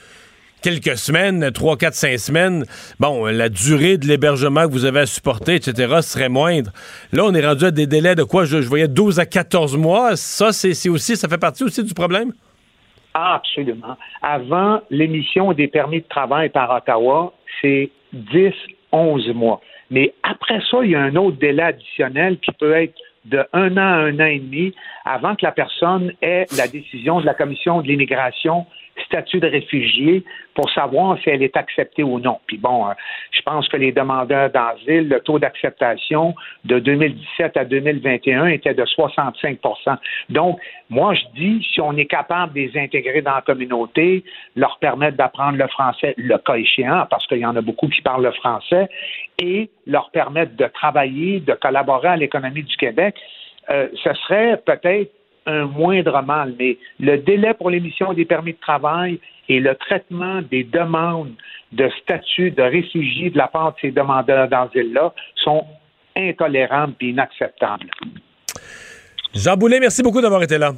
quelques 0.61 0.97
semaines, 0.97 1.51
3, 1.51 1.75
4, 1.75 1.93
5 1.93 2.17
semaines, 2.17 2.65
bon, 3.01 3.25
la 3.25 3.49
durée 3.49 3.97
de 3.97 4.07
l'hébergement 4.07 4.65
que 4.65 4.71
vous 4.71 4.85
avez 4.85 5.01
à 5.01 5.05
supporter, 5.05 5.55
etc., 5.55 5.95
serait 6.01 6.29
moindre. 6.29 6.71
Là, 7.11 7.25
on 7.25 7.33
est 7.33 7.45
rendu 7.45 7.65
à 7.65 7.71
des 7.71 7.85
délais 7.85 8.15
de 8.15 8.23
quoi? 8.23 8.45
Je, 8.45 8.61
je 8.61 8.69
voyais 8.69 8.87
12 8.87 9.19
à 9.19 9.25
14 9.25 9.75
mois. 9.75 10.15
Ça, 10.15 10.53
c'est 10.53 10.87
aussi, 10.87 11.17
ça 11.17 11.27
fait 11.27 11.37
partie 11.37 11.65
aussi 11.65 11.83
du 11.83 11.93
problème? 11.93 12.31
Absolument. 13.13 13.97
Avant 14.21 14.81
l'émission 14.89 15.53
des 15.53 15.67
permis 15.67 16.01
de 16.01 16.07
travail 16.07 16.49
par 16.49 16.71
Ottawa, 16.71 17.33
c'est 17.61 17.89
10, 18.13 18.53
11 18.91 19.33
mois. 19.33 19.61
Mais 19.89 20.13
après 20.23 20.59
ça, 20.69 20.79
il 20.83 20.91
y 20.91 20.95
a 20.95 21.01
un 21.01 21.15
autre 21.15 21.37
délai 21.37 21.63
additionnel 21.63 22.39
qui 22.39 22.51
peut 22.53 22.73
être 22.73 22.95
de 23.25 23.45
un 23.53 23.77
an 23.77 23.81
à 23.81 24.05
un 24.07 24.19
an 24.19 24.25
et 24.25 24.39
demi 24.39 24.73
avant 25.05 25.35
que 25.35 25.45
la 25.45 25.51
personne 25.51 26.13
ait 26.21 26.45
la 26.57 26.67
décision 26.67 27.21
de 27.21 27.25
la 27.25 27.33
Commission 27.33 27.81
de 27.81 27.87
l'immigration 27.87 28.65
statut 29.05 29.39
de 29.39 29.47
réfugié 29.47 30.23
pour 30.53 30.69
savoir 30.69 31.17
si 31.19 31.29
elle 31.29 31.41
est 31.41 31.57
acceptée 31.57 32.03
ou 32.03 32.19
non. 32.19 32.39
Puis 32.45 32.57
bon, 32.57 32.87
euh, 32.87 32.93
je 33.31 33.41
pense 33.41 33.67
que 33.67 33.77
les 33.77 33.91
demandeurs 33.91 34.51
d'asile, 34.51 35.09
le 35.09 35.19
taux 35.19 35.39
d'acceptation 35.39 36.35
de 36.65 36.79
2017 36.79 37.57
à 37.57 37.65
2021 37.65 38.47
était 38.47 38.73
de 38.73 38.83
65% 38.83 39.97
Donc, 40.29 40.59
moi, 40.89 41.13
je 41.15 41.23
dis, 41.35 41.67
si 41.73 41.81
on 41.81 41.95
est 41.97 42.05
capable 42.05 42.53
de 42.53 42.59
les 42.59 42.79
intégrer 42.79 43.21
dans 43.21 43.33
la 43.33 43.41
communauté, 43.41 44.23
leur 44.55 44.77
permettre 44.77 45.17
d'apprendre 45.17 45.57
le 45.57 45.67
français, 45.67 46.13
le 46.17 46.37
cas 46.37 46.55
échéant, 46.55 47.05
parce 47.09 47.25
qu'il 47.27 47.39
y 47.39 47.45
en 47.45 47.55
a 47.55 47.61
beaucoup 47.61 47.87
qui 47.87 48.01
parlent 48.01 48.23
le 48.23 48.31
français, 48.31 48.87
et 49.39 49.69
leur 49.87 50.11
permettre 50.11 50.55
de 50.55 50.65
travailler, 50.65 51.39
de 51.39 51.53
collaborer 51.53 52.09
à 52.09 52.15
l'économie 52.15 52.63
du 52.63 52.77
Québec, 52.77 53.15
euh, 53.69 53.87
ce 54.03 54.13
serait 54.13 54.61
peut-être 54.65 55.11
un 55.45 55.65
moindre 55.65 56.21
mal, 56.21 56.53
mais 56.57 56.77
le 56.99 57.17
délai 57.17 57.53
pour 57.53 57.69
l'émission 57.69 58.13
des 58.13 58.25
permis 58.25 58.53
de 58.53 58.59
travail 58.59 59.19
et 59.49 59.59
le 59.59 59.75
traitement 59.75 60.41
des 60.41 60.63
demandes 60.63 61.33
de 61.71 61.89
statut 62.01 62.51
de 62.51 62.61
réfugié 62.61 63.29
de 63.29 63.37
la 63.37 63.47
part 63.47 63.73
de 63.73 63.77
ces 63.81 63.91
demandeurs 63.91 64.47
d'asile-là 64.47 65.13
sont 65.35 65.65
intolérable 66.15 66.93
et 67.01 67.07
inacceptable. 67.07 67.89
Jean 69.33 69.57
Boulet, 69.57 69.79
merci 69.79 70.03
beaucoup 70.03 70.21
d'avoir 70.21 70.43
été 70.43 70.57
là. 70.57 70.73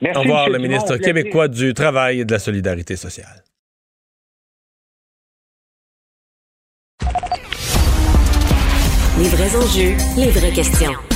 Merci, 0.00 0.18
Au 0.18 0.22
revoir, 0.22 0.50
le 0.50 0.58
ministre 0.58 0.96
québécois 0.98 1.48
du 1.48 1.72
Travail 1.72 2.20
et 2.20 2.24
de 2.24 2.32
la 2.32 2.38
Solidarité 2.38 2.96
sociale. 2.96 3.42
Les 9.18 9.28
vrais 9.28 9.56
enjeux, 9.56 9.96
les 10.18 10.30
vraies 10.30 10.52
questions. 10.52 11.15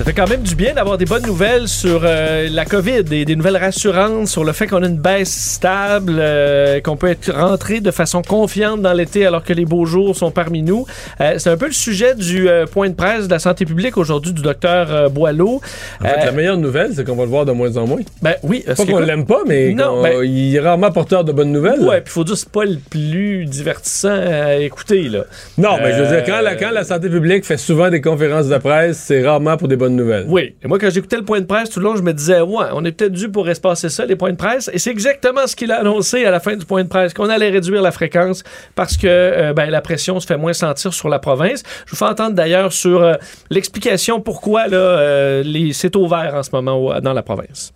Ça 0.00 0.04
fait 0.06 0.14
quand 0.14 0.30
même 0.30 0.40
du 0.40 0.54
bien 0.54 0.72
d'avoir 0.72 0.96
des 0.96 1.04
bonnes 1.04 1.26
nouvelles 1.26 1.68
sur 1.68 2.00
euh, 2.04 2.48
la 2.50 2.64
COVID 2.64 3.04
et 3.12 3.26
des 3.26 3.36
nouvelles 3.36 3.58
rassurantes 3.58 4.28
sur 4.28 4.44
le 4.44 4.52
fait 4.52 4.66
qu'on 4.66 4.82
a 4.82 4.86
une 4.86 4.96
baisse 4.96 5.30
stable, 5.30 6.16
euh, 6.18 6.80
qu'on 6.80 6.96
peut 6.96 7.10
être 7.10 7.30
rentré 7.30 7.80
de 7.80 7.90
façon 7.90 8.22
confiante 8.22 8.80
dans 8.80 8.94
l'été 8.94 9.26
alors 9.26 9.44
que 9.44 9.52
les 9.52 9.66
beaux 9.66 9.84
jours 9.84 10.16
sont 10.16 10.30
parmi 10.30 10.62
nous. 10.62 10.86
Euh, 11.20 11.34
c'est 11.36 11.50
un 11.50 11.58
peu 11.58 11.66
le 11.66 11.72
sujet 11.72 12.14
du 12.14 12.48
point 12.72 12.88
de 12.88 12.94
presse 12.94 13.26
de 13.26 13.30
la 13.30 13.38
santé 13.38 13.66
publique 13.66 13.98
aujourd'hui 13.98 14.32
du 14.32 14.40
docteur 14.40 15.10
Boileau. 15.10 15.60
En 16.02 16.08
fait, 16.08 16.24
la 16.24 16.32
meilleure 16.32 16.56
nouvelle, 16.56 16.92
c'est 16.94 17.04
qu'on 17.04 17.16
va 17.16 17.24
le 17.24 17.28
voir 17.28 17.44
de 17.44 17.52
moins 17.52 17.76
en 17.76 17.86
moins. 17.86 18.00
Ben 18.22 18.36
oui. 18.42 18.64
Pas 18.66 18.86
qu'on 18.86 19.00
l'aime 19.00 19.26
pas, 19.26 19.42
mais 19.46 19.74
Non, 19.74 20.00
ben- 20.00 20.24
il 20.24 20.56
est 20.56 20.60
rarement 20.60 20.90
porteur 20.90 21.24
de 21.24 21.32
bonnes 21.32 21.52
nouvelles. 21.52 21.80
Ouais, 21.80 22.00
puis 22.00 22.10
faut 22.10 22.24
dire 22.24 22.38
c'est 22.38 22.48
pas 22.48 22.64
le 22.64 22.78
plus 22.88 23.44
divertissant 23.44 24.08
à 24.18 24.54
écouter 24.54 25.10
là. 25.10 25.24
Non, 25.58 25.76
mais 25.78 25.92
je 25.92 26.02
veux 26.02 26.08
dire, 26.08 26.24
quand 26.24 26.40
la, 26.40 26.54
quand 26.54 26.70
la 26.70 26.84
santé 26.84 27.10
publique 27.10 27.44
fait 27.44 27.58
souvent 27.58 27.90
des 27.90 28.00
conférences 28.00 28.48
de 28.48 28.56
presse, 28.56 28.96
c'est 28.96 29.22
rarement 29.22 29.58
pour 29.58 29.68
des 29.68 29.76
bonnes 29.76 29.89
Oui. 30.28 30.54
Et 30.62 30.68
moi, 30.68 30.78
quand 30.78 30.90
j'écoutais 30.90 31.16
le 31.16 31.24
point 31.24 31.40
de 31.40 31.46
presse 31.46 31.70
tout 31.70 31.80
le 31.80 31.84
long, 31.86 31.96
je 31.96 32.02
me 32.02 32.12
disais, 32.12 32.40
ouais, 32.40 32.66
on 32.72 32.84
est 32.84 32.92
peut-être 32.92 33.12
dû 33.12 33.28
pour 33.30 33.48
espacer 33.48 33.88
ça, 33.88 34.04
les 34.06 34.16
points 34.16 34.32
de 34.32 34.36
presse. 34.36 34.70
Et 34.72 34.78
c'est 34.78 34.90
exactement 34.90 35.46
ce 35.46 35.56
qu'il 35.56 35.70
a 35.72 35.80
annoncé 35.80 36.24
à 36.24 36.30
la 36.30 36.40
fin 36.40 36.56
du 36.56 36.64
point 36.64 36.82
de 36.84 36.88
presse, 36.88 37.12
qu'on 37.14 37.28
allait 37.28 37.50
réduire 37.50 37.82
la 37.82 37.92
fréquence 37.92 38.42
parce 38.74 38.96
que 38.96 39.06
euh, 39.06 39.52
ben, 39.52 39.70
la 39.70 39.80
pression 39.80 40.20
se 40.20 40.26
fait 40.26 40.36
moins 40.36 40.52
sentir 40.52 40.94
sur 40.94 41.08
la 41.08 41.18
province. 41.18 41.62
Je 41.86 41.90
vous 41.92 41.96
fais 41.96 42.04
entendre 42.04 42.34
d'ailleurs 42.34 42.72
sur 42.72 43.02
euh, 43.02 43.14
l'explication 43.50 44.20
pourquoi 44.20 44.68
là, 44.68 44.76
euh, 44.76 45.42
les- 45.42 45.72
c'est 45.72 45.94
ouvert 45.96 46.34
en 46.34 46.42
ce 46.42 46.50
moment 46.52 47.00
dans 47.00 47.12
la 47.12 47.22
province. 47.22 47.72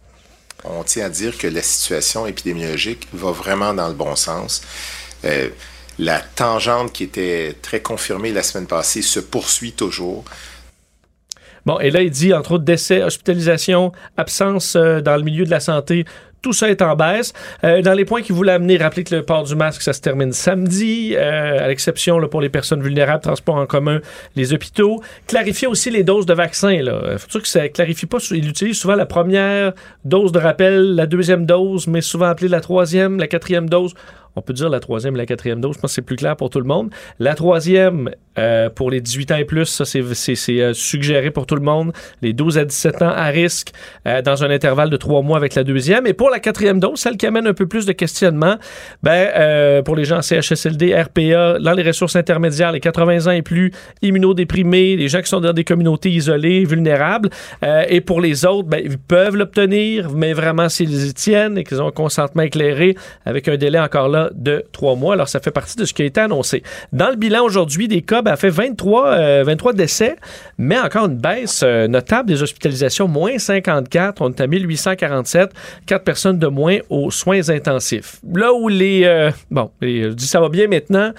On 0.64 0.82
tient 0.82 1.06
à 1.06 1.08
dire 1.10 1.36
que 1.36 1.46
la 1.46 1.60
situation 1.62 2.26
épidémiologique 2.26 3.06
va 3.12 3.32
vraiment 3.32 3.74
dans 3.74 3.88
le 3.88 3.94
bon 3.94 4.16
sens. 4.16 4.62
Euh, 5.24 5.48
la 5.98 6.20
tangente 6.20 6.92
qui 6.92 7.04
était 7.04 7.54
très 7.62 7.80
confirmée 7.80 8.32
la 8.32 8.42
semaine 8.42 8.66
passée 8.66 9.02
se 9.02 9.20
poursuit 9.20 9.72
toujours. 9.72 10.24
Bon, 11.66 11.78
et 11.78 11.90
là, 11.90 12.02
il 12.02 12.10
dit, 12.10 12.34
entre 12.34 12.52
autres, 12.52 12.64
décès, 12.64 13.02
hospitalisation, 13.02 13.92
absence 14.16 14.76
euh, 14.76 15.00
dans 15.00 15.16
le 15.16 15.22
milieu 15.22 15.44
de 15.44 15.50
la 15.50 15.60
santé. 15.60 16.04
Tout 16.42 16.52
ça 16.52 16.68
est 16.68 16.82
en 16.82 16.94
baisse. 16.94 17.32
Euh, 17.64 17.80
dans 17.80 17.94
les 17.94 18.04
points 18.04 18.20
qu'il 18.20 18.34
voulait 18.34 18.52
amener, 18.52 18.76
rappeler 18.76 19.02
que 19.02 19.14
le 19.14 19.22
port 19.22 19.44
du 19.44 19.54
masque, 19.54 19.80
ça 19.80 19.94
se 19.94 20.02
termine 20.02 20.30
samedi, 20.30 21.14
euh, 21.16 21.64
à 21.64 21.68
l'exception 21.68 22.20
pour 22.28 22.42
les 22.42 22.50
personnes 22.50 22.82
vulnérables, 22.82 23.22
transport 23.22 23.54
en 23.54 23.64
commun, 23.64 24.00
les 24.36 24.52
hôpitaux. 24.52 25.02
Clarifier 25.26 25.68
aussi 25.68 25.90
les 25.90 26.02
doses 26.02 26.26
de 26.26 26.34
vaccins. 26.34 26.82
Là. 26.82 27.16
Faut 27.16 27.38
que 27.38 27.48
ça 27.48 27.66
clarifie 27.70 28.04
pas. 28.04 28.18
Il 28.30 28.46
utilise 28.46 28.78
souvent 28.78 28.94
la 28.94 29.06
première 29.06 29.72
dose 30.04 30.32
de 30.32 30.38
rappel, 30.38 30.94
la 30.94 31.06
deuxième 31.06 31.46
dose, 31.46 31.86
mais 31.86 32.02
souvent 32.02 32.26
appelée 32.26 32.48
la 32.48 32.60
troisième, 32.60 33.18
la 33.18 33.26
quatrième 33.26 33.70
dose. 33.70 33.94
On 34.36 34.42
peut 34.42 34.52
dire 34.52 34.68
la 34.68 34.80
troisième 34.80 35.16
la 35.16 35.26
quatrième 35.26 35.60
dose. 35.60 35.76
Je 35.76 35.80
pense 35.80 35.92
que 35.92 35.94
c'est 35.94 36.02
plus 36.02 36.16
clair 36.16 36.36
pour 36.36 36.50
tout 36.50 36.60
le 36.60 36.66
monde. 36.66 36.90
La 37.18 37.34
troisième, 37.34 38.10
euh, 38.38 38.68
pour 38.68 38.90
les 38.90 39.00
18 39.00 39.32
ans 39.32 39.36
et 39.36 39.44
plus, 39.44 39.66
ça, 39.66 39.84
c'est, 39.84 40.00
euh, 40.00 40.72
suggéré 40.74 41.30
pour 41.30 41.46
tout 41.46 41.54
le 41.54 41.62
monde. 41.62 41.92
Les 42.20 42.32
12 42.32 42.58
à 42.58 42.64
17 42.64 43.02
ans 43.02 43.12
à 43.14 43.26
risque, 43.26 43.72
euh, 44.06 44.22
dans 44.22 44.42
un 44.42 44.50
intervalle 44.50 44.90
de 44.90 44.96
trois 44.96 45.22
mois 45.22 45.36
avec 45.36 45.54
la 45.54 45.62
deuxième. 45.62 46.06
Et 46.06 46.14
pour 46.14 46.30
la 46.30 46.40
quatrième 46.40 46.80
dose, 46.80 46.98
celle 46.98 47.16
qui 47.16 47.26
amène 47.26 47.46
un 47.46 47.54
peu 47.54 47.66
plus 47.66 47.86
de 47.86 47.92
questionnement, 47.92 48.56
ben, 49.02 49.82
pour 49.84 49.96
les 49.96 50.04
gens 50.04 50.18
en 50.18 50.22
CHSLD, 50.22 50.94
RPA, 50.94 51.58
dans 51.60 51.72
les 51.72 51.82
ressources 51.82 52.16
intermédiaires, 52.16 52.72
les 52.72 52.80
80 52.80 53.26
ans 53.26 53.32
et 53.32 53.42
plus, 53.42 53.72
immunodéprimés, 54.02 54.96
les 54.96 55.08
gens 55.08 55.20
qui 55.20 55.28
sont 55.28 55.40
dans 55.40 55.52
des 55.52 55.64
communautés 55.64 56.10
isolées, 56.10 56.64
vulnérables. 56.64 57.30
Et 57.88 58.00
pour 58.00 58.20
les 58.20 58.44
autres, 58.44 58.68
ben, 58.68 58.80
ils 58.82 58.98
peuvent 58.98 59.36
l'obtenir, 59.36 60.10
mais 60.10 60.32
vraiment 60.32 60.68
s'ils 60.68 61.08
y 61.08 61.14
tiennent 61.14 61.58
et 61.58 61.64
qu'ils 61.64 61.80
ont 61.80 61.88
un 61.88 61.92
consentement 61.92 62.42
éclairé 62.42 62.96
avec 63.24 63.48
un 63.48 63.56
délai 63.56 63.78
encore 63.78 64.08
là 64.08 64.23
de 64.34 64.64
trois 64.72 64.94
mois. 64.94 65.14
Alors, 65.14 65.28
ça 65.28 65.40
fait 65.40 65.50
partie 65.50 65.76
de 65.76 65.84
ce 65.84 65.92
qui 65.92 66.02
a 66.02 66.04
été 66.04 66.20
annoncé. 66.20 66.62
Dans 66.92 67.10
le 67.10 67.16
bilan 67.16 67.44
aujourd'hui 67.44 67.88
des 67.88 68.02
cas, 68.02 68.22
ben, 68.22 68.32
a 68.32 68.36
fait 68.36 68.50
23, 68.50 69.06
euh, 69.06 69.44
23 69.44 69.72
décès, 69.72 70.16
mais 70.58 70.78
encore 70.78 71.06
une 71.06 71.16
baisse 71.16 71.62
euh, 71.64 71.88
notable 71.88 72.28
des 72.28 72.42
hospitalisations, 72.42 73.08
moins 73.08 73.38
54. 73.38 74.20
On 74.22 74.30
est 74.30 74.40
à 74.40 74.46
1847, 74.46 75.50
4 75.86 76.04
personnes 76.04 76.38
de 76.38 76.46
moins 76.46 76.78
aux 76.90 77.10
soins 77.10 77.48
intensifs. 77.48 78.20
Là 78.32 78.52
où 78.52 78.68
les... 78.68 79.04
euh, 79.04 79.30
bon, 79.50 79.70
je 79.80 80.08
dis 80.08 80.26
ça 80.26 80.40
va 80.40 80.48
bien 80.48 80.68
maintenant, 80.68 81.12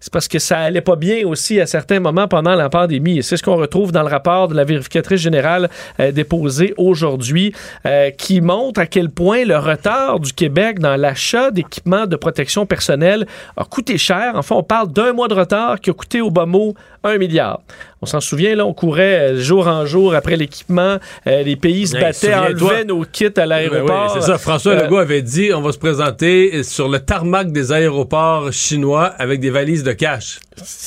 c'est 0.00 0.12
parce 0.12 0.28
que 0.28 0.38
ça 0.38 0.58
allait 0.58 0.80
pas 0.80 0.96
bien 0.96 1.26
aussi 1.26 1.60
à 1.60 1.66
certains 1.66 2.00
moments 2.00 2.28
pendant 2.28 2.54
la 2.54 2.68
pandémie. 2.68 3.18
Et 3.18 3.22
c'est 3.22 3.36
ce 3.36 3.42
qu'on 3.42 3.56
retrouve 3.56 3.92
dans 3.92 4.02
le 4.02 4.08
rapport 4.08 4.48
de 4.48 4.54
la 4.54 4.64
vérificatrice 4.64 5.20
générale 5.20 5.68
euh, 6.00 6.12
déposé 6.12 6.74
aujourd'hui, 6.76 7.52
euh, 7.86 8.10
qui 8.10 8.40
montre 8.40 8.80
à 8.80 8.86
quel 8.86 9.10
point 9.10 9.44
le 9.44 9.58
retard 9.58 10.20
du 10.20 10.32
Québec 10.32 10.78
dans 10.78 10.96
l'achat 10.96 11.50
d'équipements 11.50 12.06
de 12.06 12.16
protection 12.16 12.47
personnelle 12.66 13.26
a 13.56 13.64
coûté 13.64 13.98
cher. 13.98 14.32
Enfin, 14.34 14.56
on 14.56 14.62
parle 14.62 14.92
d'un 14.92 15.12
mois 15.12 15.28
de 15.28 15.34
retard 15.34 15.80
qui 15.80 15.90
a 15.90 15.92
coûté 15.92 16.20
au 16.20 16.30
bas 16.30 16.46
mot 16.46 16.74
un 17.04 17.16
milliard. 17.18 17.60
On 18.02 18.06
s'en 18.06 18.20
souvient, 18.20 18.54
là, 18.56 18.64
on 18.66 18.72
courait 18.74 19.32
euh, 19.32 19.40
jour 19.40 19.66
en 19.68 19.84
jour 19.86 20.14
après 20.14 20.36
l'équipement. 20.36 20.98
Euh, 21.26 21.42
les 21.42 21.56
pays 21.56 21.86
se 21.86 21.96
Hey, 21.96 22.02
battaient, 22.02 22.32
souviens-toi. 22.32 22.68
enlevaient 22.70 22.84
nos 22.84 23.04
kits 23.04 23.26
à 23.36 23.46
l'aéroport. 23.46 23.86
Ben 23.86 24.14
oui, 24.14 24.20
c'est 24.20 24.26
ça. 24.26 24.38
François 24.38 24.72
Euh, 24.72 24.82
Legault 24.84 24.98
avait 24.98 25.22
dit 25.22 25.50
on 25.54 25.60
va 25.62 25.72
se 25.72 25.78
présenter 25.78 26.62
sur 26.62 26.88
le 26.88 26.98
tarmac 27.00 27.50
des 27.52 27.72
aéroports 27.72 28.52
chinois 28.52 29.06
avec 29.18 29.40
des 29.40 29.50
valises 29.50 29.82
de 29.84 29.92
cash. 29.92 30.38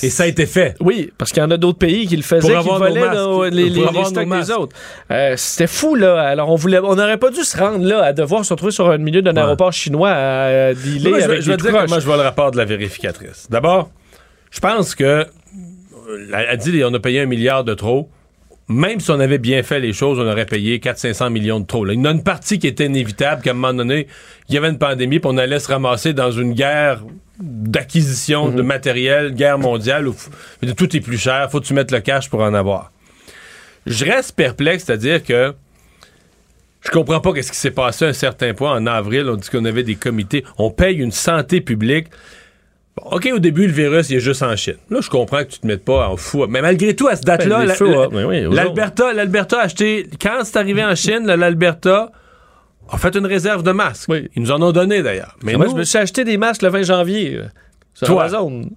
Et 0.03 0.09
ça 0.09 0.23
a 0.23 0.27
été 0.27 0.45
fait. 0.45 0.75
Oui, 0.79 1.11
parce 1.17 1.31
qu'il 1.31 1.41
y 1.41 1.45
en 1.45 1.51
a 1.51 1.57
d'autres 1.57 1.77
pays 1.79 2.07
qui 2.07 2.15
le 2.17 2.21
faisaient, 2.23 2.39
Pour 2.41 2.49
qui 2.49 2.55
avoir 2.55 2.79
nos 2.79 2.87
volaient 2.87 3.09
nos- 3.15 3.43
les, 3.45 3.65
Pour 3.67 3.75
les- 3.81 3.87
avoir 3.87 4.03
les 4.03 4.09
stocks 4.09 4.27
nos 4.27 4.39
des 4.41 4.51
autres. 4.51 4.75
Euh, 5.11 5.33
C'était 5.37 5.67
fou, 5.67 5.95
là. 5.95 6.21
Alors, 6.21 6.49
on 6.49 6.55
voulait, 6.55 6.79
on 6.79 6.95
n'aurait 6.95 7.17
pas 7.17 7.29
dû 7.31 7.43
se 7.43 7.57
rendre 7.57 7.85
là 7.85 8.03
à 8.03 8.13
devoir 8.13 8.43
se 8.45 8.53
retrouver 8.53 8.71
sur 8.71 8.89
un 8.89 8.97
milieu 8.97 9.21
d'un 9.21 9.35
aéroport 9.37 9.73
chinois 9.73 10.11
à 10.11 10.73
dealer 10.73 11.23
avec 11.23 11.41
je 11.41 11.51
vais 11.51 11.57
dire 11.57 11.71
comment 11.71 11.99
je 11.99 12.05
vois 12.05 12.17
le 12.17 12.23
rapport 12.23 12.51
de 12.51 12.57
la 12.57 12.65
vérificatrice. 12.65 13.47
D'abord, 13.49 13.89
je 14.51 14.59
pense 14.59 14.95
que 14.95 15.25
elle 16.33 16.33
a 16.35 16.55
dit 16.57 16.81
on 16.83 16.93
a 16.93 16.99
payé 16.99 17.21
un 17.21 17.25
milliard 17.25 17.63
de 17.63 17.73
trop. 17.73 18.09
Même 18.71 18.99
si 18.99 19.11
on 19.11 19.19
avait 19.19 19.37
bien 19.37 19.63
fait 19.63 19.79
les 19.79 19.93
choses, 19.93 20.19
on 20.19 20.27
aurait 20.27 20.45
payé 20.45 20.79
400-500 20.79 21.29
millions 21.29 21.59
de 21.59 21.65
trop. 21.65 21.85
là. 21.85 21.93
Il 21.93 21.99
y 21.99 22.01
en 22.01 22.05
a 22.05 22.11
une 22.11 22.23
partie 22.23 22.59
qui 22.59 22.67
était 22.67 22.85
inévitable, 22.85 23.41
qu'à 23.41 23.51
un 23.51 23.53
moment 23.53 23.73
donné, 23.73 24.07
il 24.49 24.55
y 24.55 24.57
avait 24.57 24.69
une 24.69 24.77
pandémie, 24.77 25.19
puis 25.19 25.29
on 25.31 25.37
allait 25.37 25.59
se 25.59 25.67
ramasser 25.67 26.13
dans 26.13 26.31
une 26.31 26.53
guerre 26.53 27.03
d'acquisition 27.39 28.49
de 28.49 28.61
matériel, 28.61 29.33
guerre 29.33 29.57
mondiale, 29.57 30.07
où 30.07 30.15
tout 30.77 30.95
est 30.95 30.99
plus 30.99 31.17
cher, 31.17 31.49
faut 31.51 31.59
que 31.59 31.65
tu 31.65 31.73
mettes 31.73 31.91
le 31.91 31.99
cash 31.99 32.29
pour 32.29 32.41
en 32.41 32.53
avoir. 32.53 32.91
Je 33.85 34.05
reste 34.05 34.35
perplexe, 34.35 34.85
c'est-à-dire 34.85 35.23
que 35.23 35.53
je 36.83 36.89
comprends 36.89 37.19
pas 37.19 37.33
qu'est-ce 37.33 37.51
qui 37.51 37.57
s'est 37.57 37.71
passé 37.71 38.05
à 38.05 38.07
un 38.09 38.13
certain 38.13 38.53
point 38.53 38.75
en 38.75 38.85
avril. 38.87 39.27
On 39.29 39.35
dit 39.35 39.49
qu'on 39.49 39.65
avait 39.65 39.83
des 39.83 39.95
comités. 39.95 40.43
On 40.57 40.71
paye 40.71 40.97
une 40.97 41.11
santé 41.11 41.61
publique. 41.61 42.07
Bon, 42.97 43.09
OK, 43.11 43.29
au 43.33 43.39
début, 43.39 43.67
le 43.67 43.73
virus, 43.73 44.09
il 44.09 44.17
est 44.17 44.19
juste 44.19 44.43
en 44.43 44.55
Chine. 44.55 44.75
Là, 44.89 44.99
je 45.01 45.09
comprends 45.09 45.39
que 45.39 45.49
tu 45.49 45.59
te 45.59 45.67
mettes 45.67 45.85
pas 45.85 46.07
en 46.09 46.17
fou. 46.17 46.45
Mais 46.47 46.61
malgré 46.61 46.93
tout, 46.95 47.07
à 47.07 47.15
cette 47.15 47.25
date-là, 47.25 47.59
Ben, 47.59 47.65
la- 47.65 47.73
la- 47.73 48.01
ah, 48.03 48.07
ben 48.11 48.25
oui, 48.25 48.41
l'Alberta, 48.53 49.13
l'Alberta 49.13 49.59
a 49.61 49.63
acheté. 49.63 50.07
Quand 50.21 50.39
c'est 50.43 50.57
arrivé 50.57 50.83
en 50.83 50.93
Chine, 50.95 51.25
l'Alberta 51.25 52.11
a 52.89 52.97
fait 52.97 53.15
une 53.15 53.25
réserve 53.25 53.63
de 53.63 53.71
masques. 53.71 54.09
Ils 54.35 54.41
nous 54.41 54.51
en 54.51 54.61
ont 54.61 54.71
donné 54.73 55.01
d'ailleurs. 55.01 55.37
Mais 55.43 55.55
Moi, 55.55 55.65
nous- 55.67 55.71
je 55.71 55.77
me 55.77 55.83
suis 55.83 55.97
acheté 55.97 56.23
des 56.25 56.35
masques 56.37 56.61
le 56.63 56.69
20 56.69 56.83
janvier. 56.83 57.37
euh, 57.37 57.43
Sur 57.93 58.07
Toi? 58.07 58.23
Amazon. 58.23 58.69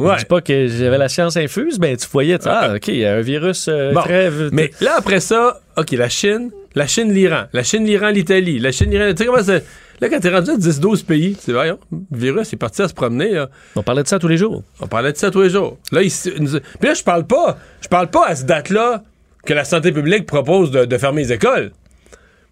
Ouais. 0.00 0.14
Je 0.14 0.18
dis 0.20 0.24
pas 0.24 0.40
que 0.40 0.66
j'avais 0.66 0.98
la 0.98 1.08
science 1.08 1.36
infuse, 1.36 1.78
ben 1.78 1.96
tu 1.96 2.08
voyais, 2.10 2.36
tu- 2.40 2.48
ah, 2.48 2.72
OK, 2.74 2.88
il 2.88 2.96
y 2.96 3.04
a 3.06 3.14
un 3.14 3.20
virus 3.20 3.66
euh, 3.68 3.92
Bon, 3.92 4.00
très... 4.00 4.28
mais 4.50 4.72
là, 4.80 4.94
après 4.98 5.20
ça, 5.20 5.60
OK, 5.76 5.92
la 5.92 6.08
Chine, 6.08 6.50
la 6.74 6.88
Chine, 6.88 7.12
l'Iran, 7.12 7.44
la 7.52 7.62
Chine, 7.62 7.84
l'Iran, 7.84 8.08
l'Italie, 8.08 8.58
la 8.58 8.72
Chine, 8.72 8.90
l'Iran. 8.90 9.10
Tu 9.12 9.18
sais 9.18 9.26
comment 9.26 9.42
c'est. 9.44 9.64
Là, 10.00 10.08
quand 10.08 10.20
t'es 10.20 10.30
rendu 10.34 10.50
à 10.50 10.56
10-12 10.56 11.04
pays, 11.04 11.36
c'est 11.40 11.52
voyons, 11.52 11.78
le 11.92 12.18
virus 12.18 12.52
est 12.52 12.56
parti 12.56 12.82
à 12.82 12.88
se 12.88 12.94
promener. 12.94 13.30
Là. 13.32 13.48
On 13.76 13.82
parlait 13.82 14.02
de 14.02 14.08
ça 14.08 14.18
tous 14.18 14.28
les 14.28 14.36
jours. 14.36 14.62
On 14.80 14.86
parlait 14.86 15.12
de 15.12 15.16
ça 15.16 15.30
tous 15.30 15.42
les 15.42 15.50
jours. 15.50 15.78
Là, 15.92 16.02
il 16.02 16.10
nous- 16.40 16.50
puis 16.60 16.88
là, 16.88 16.94
je 16.94 17.02
parle 17.04 17.26
pas, 17.26 17.58
je 17.80 17.88
parle 17.88 18.08
pas 18.10 18.26
à 18.26 18.34
cette 18.34 18.46
date-là 18.46 19.02
que 19.46 19.52
la 19.54 19.64
santé 19.64 19.92
publique 19.92 20.26
propose 20.26 20.70
de, 20.70 20.84
de 20.84 20.98
fermer 20.98 21.22
les 21.22 21.32
écoles. 21.32 21.72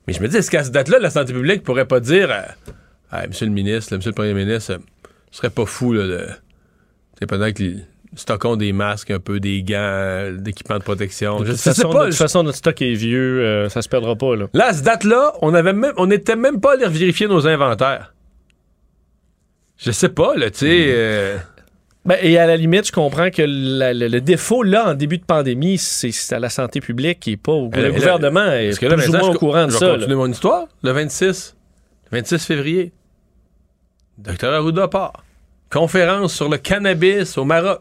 Mais 0.07 0.13
je 0.13 0.21
me 0.23 0.29
dis, 0.29 0.37
est-ce 0.37 0.51
qu'à 0.51 0.63
cette 0.65 0.73
date-là, 0.75 0.99
la 0.99 1.11
santé 1.11 1.33
publique 1.33 1.63
pourrait 1.63 1.87
pas 1.87 2.01
dire, 2.01 2.31
euh, 2.31 2.43
Hey, 3.17 3.29
Monsieur 3.29 3.47
le 3.47 3.53
ministre, 3.53 3.93
là, 3.93 3.99
Monsieur 3.99 4.11
le 4.11 4.15
Premier 4.15 4.35
ministre, 4.35 4.73
euh, 4.73 4.79
ce 5.31 5.39
serait 5.39 5.51
pas 5.51 5.67
fou 5.67 5.93
là, 5.93 6.07
de, 6.07 6.19
tu 6.27 6.33
sais, 7.21 7.27
pendant 7.27 7.53
que 7.53 7.63
stockons 8.15 8.57
des 8.57 8.73
masques, 8.73 9.11
un 9.11 9.19
peu 9.19 9.41
des 9.41 9.63
gants, 9.63 9.77
euh, 9.79 10.37
d'équipements 10.37 10.79
de 10.79 10.83
protection. 10.85 11.41
De 11.41 11.47
Je 11.47 11.53
toute, 11.53 11.61
façon, 11.61 11.91
pas, 11.91 12.05
de 12.05 12.11
toute 12.11 12.19
façon, 12.19 12.43
notre 12.43 12.59
stock 12.59 12.81
est 12.83 12.93
vieux, 12.95 13.41
euh, 13.41 13.69
ça 13.69 13.81
se 13.83 13.89
perdra 13.89 14.15
pas. 14.17 14.37
Là. 14.37 14.47
Là, 14.53 14.67
à 14.69 14.73
ce 14.75 14.83
date-là, 14.83 15.33
on 15.43 15.55
avait 15.55 15.73
même, 15.73 15.93
on 15.97 16.07
n'était 16.07 16.37
même 16.37 16.61
pas 16.61 16.75
allé 16.75 16.87
vérifier 16.89 17.27
nos 17.27 17.47
inventaires. 17.47 18.13
Je 19.79 19.91
sais 19.91 20.11
pas, 20.11 20.37
là, 20.37 20.51
tu 20.51 20.59
sais. 20.59 20.87
euh, 20.89 21.39
Ben, 22.05 22.19
et 22.21 22.37
à 22.39 22.47
la 22.47 22.57
limite, 22.57 22.87
je 22.89 22.93
comprends 22.93 23.31
que 23.31 23.43
la- 23.47 23.95
le, 23.95 24.09
le 24.09 24.21
défaut, 24.21 24.63
là, 24.63 24.91
en 24.91 24.95
début 24.95 25.19
de 25.19 25.25
pandémie, 25.25 25.79
c'est 25.79 26.13
à 26.35 26.39
la 26.39 26.49
santé 26.51 26.81
publique 26.81 27.27
est 27.29 27.37
pas 27.37 27.53
au 27.53 27.71
Euh, 27.75 27.83
Le 27.83 27.93
gouvernement 27.93 28.53
est 28.53 28.67
parce 28.69 28.79
que 28.81 28.87
là, 28.87 28.97
plus 28.97 29.09
ou 29.09 29.13
moins 29.13 29.21
je- 29.23 29.37
au 29.37 29.39
courant 29.39 29.67
de 29.67 29.71
je 29.73 29.79
vais 29.79 29.87
ça. 29.87 29.93
continuer 29.95 30.15
mon 30.17 30.27
histoire. 30.31 30.67
Le 30.83 30.91
26, 30.93 31.57
le 32.11 32.19
26 32.19 32.45
février, 32.45 32.93
Dr 34.19 34.49
Arruda 34.53 34.89
part. 34.89 35.25
Conférence 35.71 36.35
sur 36.35 36.49
le 36.49 36.59
cannabis 36.59 37.39
au 37.39 37.45
Maroc. 37.45 37.81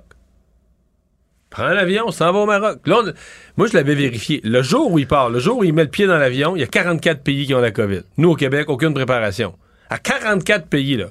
Prend 1.51 1.67
l'avion, 1.67 2.09
s'en 2.11 2.31
va 2.31 2.39
au 2.39 2.45
Maroc. 2.45 2.79
Là, 2.85 3.01
on- 3.05 3.13
moi, 3.57 3.67
je 3.67 3.73
l'avais 3.77 3.93
vérifié. 3.93 4.41
Le 4.43 4.61
jour 4.63 4.91
où 4.91 4.97
il 4.97 5.05
part, 5.07 5.29
le 5.29 5.39
jour 5.39 5.57
où 5.59 5.63
il 5.63 5.73
met 5.73 5.83
le 5.83 5.89
pied 5.89 6.07
dans 6.07 6.17
l'avion, 6.17 6.55
il 6.55 6.61
y 6.61 6.63
a 6.63 6.67
44 6.67 7.21
pays 7.21 7.45
qui 7.45 7.53
ont 7.53 7.59
la 7.59 7.71
COVID. 7.71 8.01
Nous, 8.17 8.29
au 8.31 8.35
Québec, 8.35 8.69
aucune 8.69 8.93
préparation. 8.93 9.53
À 9.89 9.97
44 9.99 10.67
pays, 10.67 10.95
là. 10.97 11.07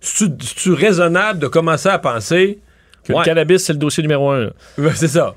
C'est-tu 0.00 0.32
c'est-tu 0.40 0.72
raisonnable 0.72 1.38
de 1.40 1.48
commencer 1.48 1.88
à 1.88 1.98
penser... 1.98 2.60
Que 3.04 3.12
le 3.12 3.24
cannabis, 3.24 3.64
c'est 3.64 3.72
le 3.72 3.80
dossier 3.80 4.02
numéro 4.02 4.30
un. 4.30 4.50
c'est 4.94 5.08
ça. 5.08 5.34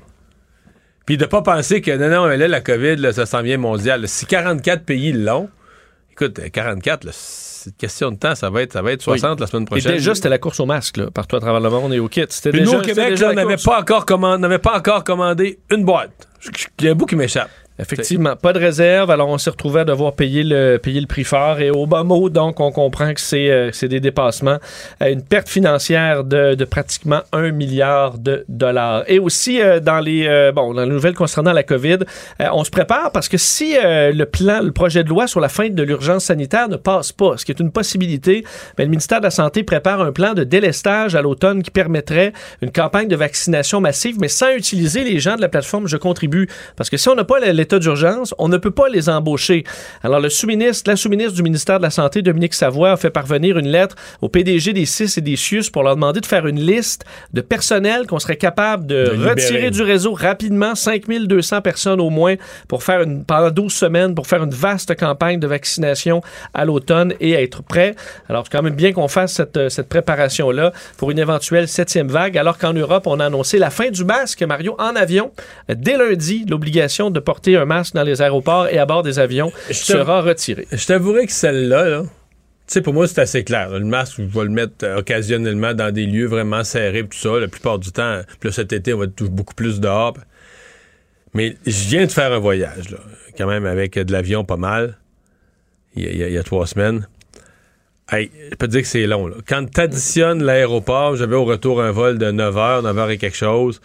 Puis 1.04 1.16
de 1.16 1.26
pas 1.26 1.42
penser 1.42 1.80
que 1.80 1.90
non, 1.96 2.08
non, 2.08 2.28
mais 2.28 2.36
là, 2.36 2.46
la 2.46 2.60
COVID, 2.60 2.96
là, 2.96 3.12
ça 3.12 3.26
s'en 3.26 3.42
vient 3.42 3.58
mondial. 3.58 4.06
Si 4.08 4.24
44 4.26 4.84
pays 4.84 5.12
l'ont, 5.12 5.48
écoute, 6.12 6.38
euh, 6.38 6.48
44, 6.48 7.02
là, 7.04 7.10
c'est 7.66 7.76
question 7.76 8.10
de 8.12 8.16
temps, 8.16 8.34
ça 8.34 8.48
va 8.50 8.62
être, 8.62 8.72
ça 8.72 8.82
va 8.82 8.92
être 8.92 9.02
60 9.02 9.40
la 9.40 9.46
semaine 9.46 9.62
Et 9.64 9.66
prochaine. 9.66 9.92
déjà, 9.92 10.14
c'était 10.14 10.28
la 10.28 10.38
course 10.38 10.60
au 10.60 10.66
masque, 10.66 10.96
là, 10.98 11.10
partout 11.10 11.36
à 11.36 11.40
travers 11.40 11.60
le 11.60 11.68
monde 11.70 11.92
et 11.94 11.98
au 11.98 12.08
kit. 12.08 12.24
C'était 12.28 12.52
déjà, 12.52 12.64
nous, 12.72 12.78
au 12.78 12.82
Québec, 12.82 13.08
déjà 13.10 13.26
là, 13.26 13.32
on 13.32 13.34
n'avait 13.34 13.56
pas, 13.62 13.80
encore 13.80 14.06
commandé- 14.06 14.40
n'avait 14.40 14.58
pas 14.58 14.76
encore 14.78 15.02
commandé 15.04 15.58
une 15.70 15.84
boîte. 15.84 16.28
Il 16.78 16.84
y 16.84 16.88
a 16.88 16.92
un 16.92 16.94
bout 16.94 17.06
qui 17.06 17.16
m'échappe. 17.16 17.50
Effectivement, 17.78 18.36
pas 18.36 18.54
de 18.54 18.58
réserve. 18.58 19.10
Alors, 19.10 19.28
on 19.28 19.36
s'est 19.36 19.50
retrouvé 19.50 19.80
à 19.80 19.84
devoir 19.84 20.14
payer 20.14 20.42
le, 20.42 20.78
payer 20.78 21.00
le 21.00 21.06
prix 21.06 21.24
fort. 21.24 21.60
Et 21.60 21.70
au 21.70 21.86
bas 21.86 22.04
mot, 22.04 22.30
donc, 22.30 22.58
on 22.60 22.72
comprend 22.72 23.12
que 23.12 23.20
c'est 23.20 23.50
euh, 23.50 23.70
des 23.82 24.00
dépassements. 24.00 24.58
Une 25.00 25.22
perte 25.22 25.48
financière 25.48 26.24
de, 26.24 26.64
pratiquement 26.64 27.20
un 27.32 27.50
milliard 27.50 28.18
de 28.18 28.44
dollars. 28.48 29.04
Et 29.08 29.18
aussi, 29.18 29.60
euh, 29.60 29.80
dans 29.80 30.00
les 30.00 30.26
euh, 30.26 30.52
bon, 30.52 30.72
dans 30.72 30.84
les 30.84 30.90
nouvelles 30.90 31.14
concernant 31.14 31.52
la 31.52 31.62
COVID, 31.62 31.98
on 32.40 32.64
se 32.64 32.70
prépare 32.70 33.12
parce 33.12 33.28
que 33.28 33.36
si 33.36 33.74
le 33.82 34.24
plan, 34.24 34.60
le 34.62 34.72
projet 34.72 35.04
de 35.04 35.08
loi 35.08 35.26
sur 35.26 35.40
la 35.40 35.48
fin 35.48 35.68
de 35.68 35.82
l'urgence 35.82 36.24
sanitaire 36.24 36.68
ne 36.68 36.76
passe 36.76 37.12
pas, 37.12 37.36
ce 37.36 37.44
qui 37.44 37.52
est 37.52 37.60
une 37.60 37.70
possibilité, 37.70 38.44
ben, 38.76 38.84
le 38.84 38.90
ministère 38.90 39.18
de 39.18 39.24
la 39.24 39.30
Santé 39.30 39.62
prépare 39.62 40.00
un 40.00 40.12
plan 40.12 40.34
de 40.34 40.44
délestage 40.44 41.14
à 41.14 41.22
l'automne 41.22 41.62
qui 41.62 41.70
permettrait 41.70 42.32
une 42.62 42.70
campagne 42.70 43.08
de 43.08 43.16
vaccination 43.16 43.80
massive, 43.80 44.16
mais 44.20 44.28
sans 44.28 44.50
utiliser 44.50 45.04
les 45.04 45.18
gens 45.18 45.36
de 45.36 45.40
la 45.40 45.48
plateforme 45.48 45.86
Je 45.86 45.96
contribue. 45.96 46.48
Parce 46.76 46.90
que 46.90 46.96
si 46.96 47.08
on 47.08 47.14
n'a 47.14 47.24
pas 47.24 47.40
l'état 47.66 47.80
d'urgence, 47.80 48.32
on 48.38 48.48
ne 48.48 48.58
peut 48.58 48.70
pas 48.70 48.88
les 48.88 49.08
embaucher. 49.08 49.64
Alors, 50.04 50.20
le 50.20 50.28
sous-ministre, 50.28 50.88
la 50.88 50.94
sous-ministre 50.94 51.32
du 51.32 51.42
ministère 51.42 51.78
de 51.78 51.82
la 51.82 51.90
Santé, 51.90 52.22
Dominique 52.22 52.54
Savoie, 52.54 52.92
a 52.92 52.96
fait 52.96 53.10
parvenir 53.10 53.58
une 53.58 53.66
lettre 53.66 53.96
au 54.22 54.28
PDG 54.28 54.72
des 54.72 54.86
CIS 54.86 55.18
et 55.18 55.20
des 55.20 55.34
CIUS 55.34 55.70
pour 55.72 55.82
leur 55.82 55.96
demander 55.96 56.20
de 56.20 56.26
faire 56.26 56.46
une 56.46 56.60
liste 56.60 57.04
de 57.32 57.40
personnel 57.40 58.06
qu'on 58.06 58.20
serait 58.20 58.36
capable 58.36 58.86
de, 58.86 59.10
retirer 59.28 59.72
du 59.72 59.82
réseau 59.82 60.12
rapidement, 60.12 60.76
5200 60.76 61.60
personnes 61.60 62.00
au 62.00 62.08
moins, 62.08 62.36
pour 62.68 62.84
faire 62.84 63.02
une, 63.02 63.24
pendant 63.24 63.50
12 63.50 63.72
semaines, 63.72 64.14
pour 64.14 64.28
faire 64.28 64.44
une 64.44 64.54
vaste 64.54 64.96
campagne 64.96 65.40
de 65.40 65.48
vaccination 65.48 66.20
à 66.54 66.64
l'automne 66.64 67.14
et 67.18 67.32
être 67.32 67.64
prêt. 67.64 67.96
Alors, 68.28 68.44
c'est 68.46 68.56
quand 68.56 68.62
même 68.62 68.76
bien 68.76 68.92
qu'on 68.92 69.08
fasse 69.08 69.32
cette, 69.32 69.56
euh, 69.56 69.68
cette 69.68 69.88
préparation-là 69.88 70.72
pour 70.98 71.10
une 71.10 71.18
éventuelle 71.18 71.66
septième 71.66 72.08
vague, 72.08 72.38
alors 72.38 72.58
qu'en 72.58 72.74
Europe, 72.74 73.08
on 73.08 73.18
a 73.18 73.26
annoncé 73.26 73.58
la 73.58 73.70
fin 73.70 73.90
du 73.90 74.04
masque, 74.04 74.40
Mario, 74.42 74.76
en 74.78 74.94
avion. 74.94 75.32
Dès 75.68 75.96
lundi, 75.96 76.44
l'obligation 76.48 77.10
de 77.10 77.18
porter 77.18 77.55
un 77.56 77.64
masque 77.64 77.94
dans 77.94 78.02
les 78.02 78.22
aéroports 78.22 78.68
et 78.68 78.78
à 78.78 78.86
bord 78.86 79.02
des 79.02 79.18
avions 79.18 79.52
sera 79.70 80.22
retirée. 80.22 80.66
Je 80.72 80.86
t'avouerai 80.86 81.26
que 81.26 81.32
celle-là, 81.32 81.88
là, 81.88 82.02
tu 82.66 82.72
sais, 82.72 82.82
pour 82.82 82.94
moi, 82.94 83.06
c'est 83.06 83.20
assez 83.20 83.44
clair. 83.44 83.70
là. 83.70 83.78
Le 83.78 83.84
masque, 83.84 84.16
je 84.18 84.22
vais 84.22 84.44
le 84.44 84.50
mettre 84.50 84.84
euh, 84.84 84.98
occasionnellement 84.98 85.72
dans 85.72 85.92
des 85.92 86.04
lieux 86.04 86.26
vraiment 86.26 86.64
serrés, 86.64 87.02
tout 87.04 87.16
ça. 87.16 87.38
La 87.38 87.46
plupart 87.46 87.78
du 87.78 87.92
temps, 87.92 88.22
puis 88.40 88.48
là, 88.48 88.52
cet 88.52 88.72
été, 88.72 88.92
on 88.92 88.98
va 88.98 89.04
être 89.04 89.22
beaucoup 89.24 89.54
plus 89.54 89.78
dehors. 89.78 90.14
Mais 91.32 91.56
je 91.64 91.88
viens 91.88 92.06
de 92.06 92.10
faire 92.10 92.32
un 92.32 92.40
voyage, 92.40 92.90
là, 92.90 92.98
quand 93.38 93.46
même, 93.46 93.66
avec 93.66 93.96
euh, 93.96 94.02
de 94.02 94.10
l'avion 94.10 94.44
pas 94.44 94.56
mal, 94.56 94.98
il 95.94 96.04
y 96.04 96.24
a, 96.24 96.28
il 96.28 96.34
y 96.34 96.42
trois 96.42 96.66
semaines. 96.66 97.06
Hey, 98.10 98.30
je 98.50 98.56
peux 98.56 98.66
te 98.66 98.72
dire 98.72 98.82
que 98.82 98.88
c'est 98.88 99.06
long. 99.06 99.28
Là. 99.28 99.36
Quand 99.48 99.64
tu 99.72 99.80
additionnes 99.80 100.42
l'aéroport, 100.42 101.16
j'avais 101.16 101.36
au 101.36 101.44
retour 101.44 101.80
un 101.80 101.92
vol 101.92 102.18
de 102.18 102.30
9 102.30 102.54
h, 102.54 102.82
9 102.82 102.96
h 102.96 103.10
et 103.10 103.18
quelque 103.18 103.36
chose. 103.36 103.80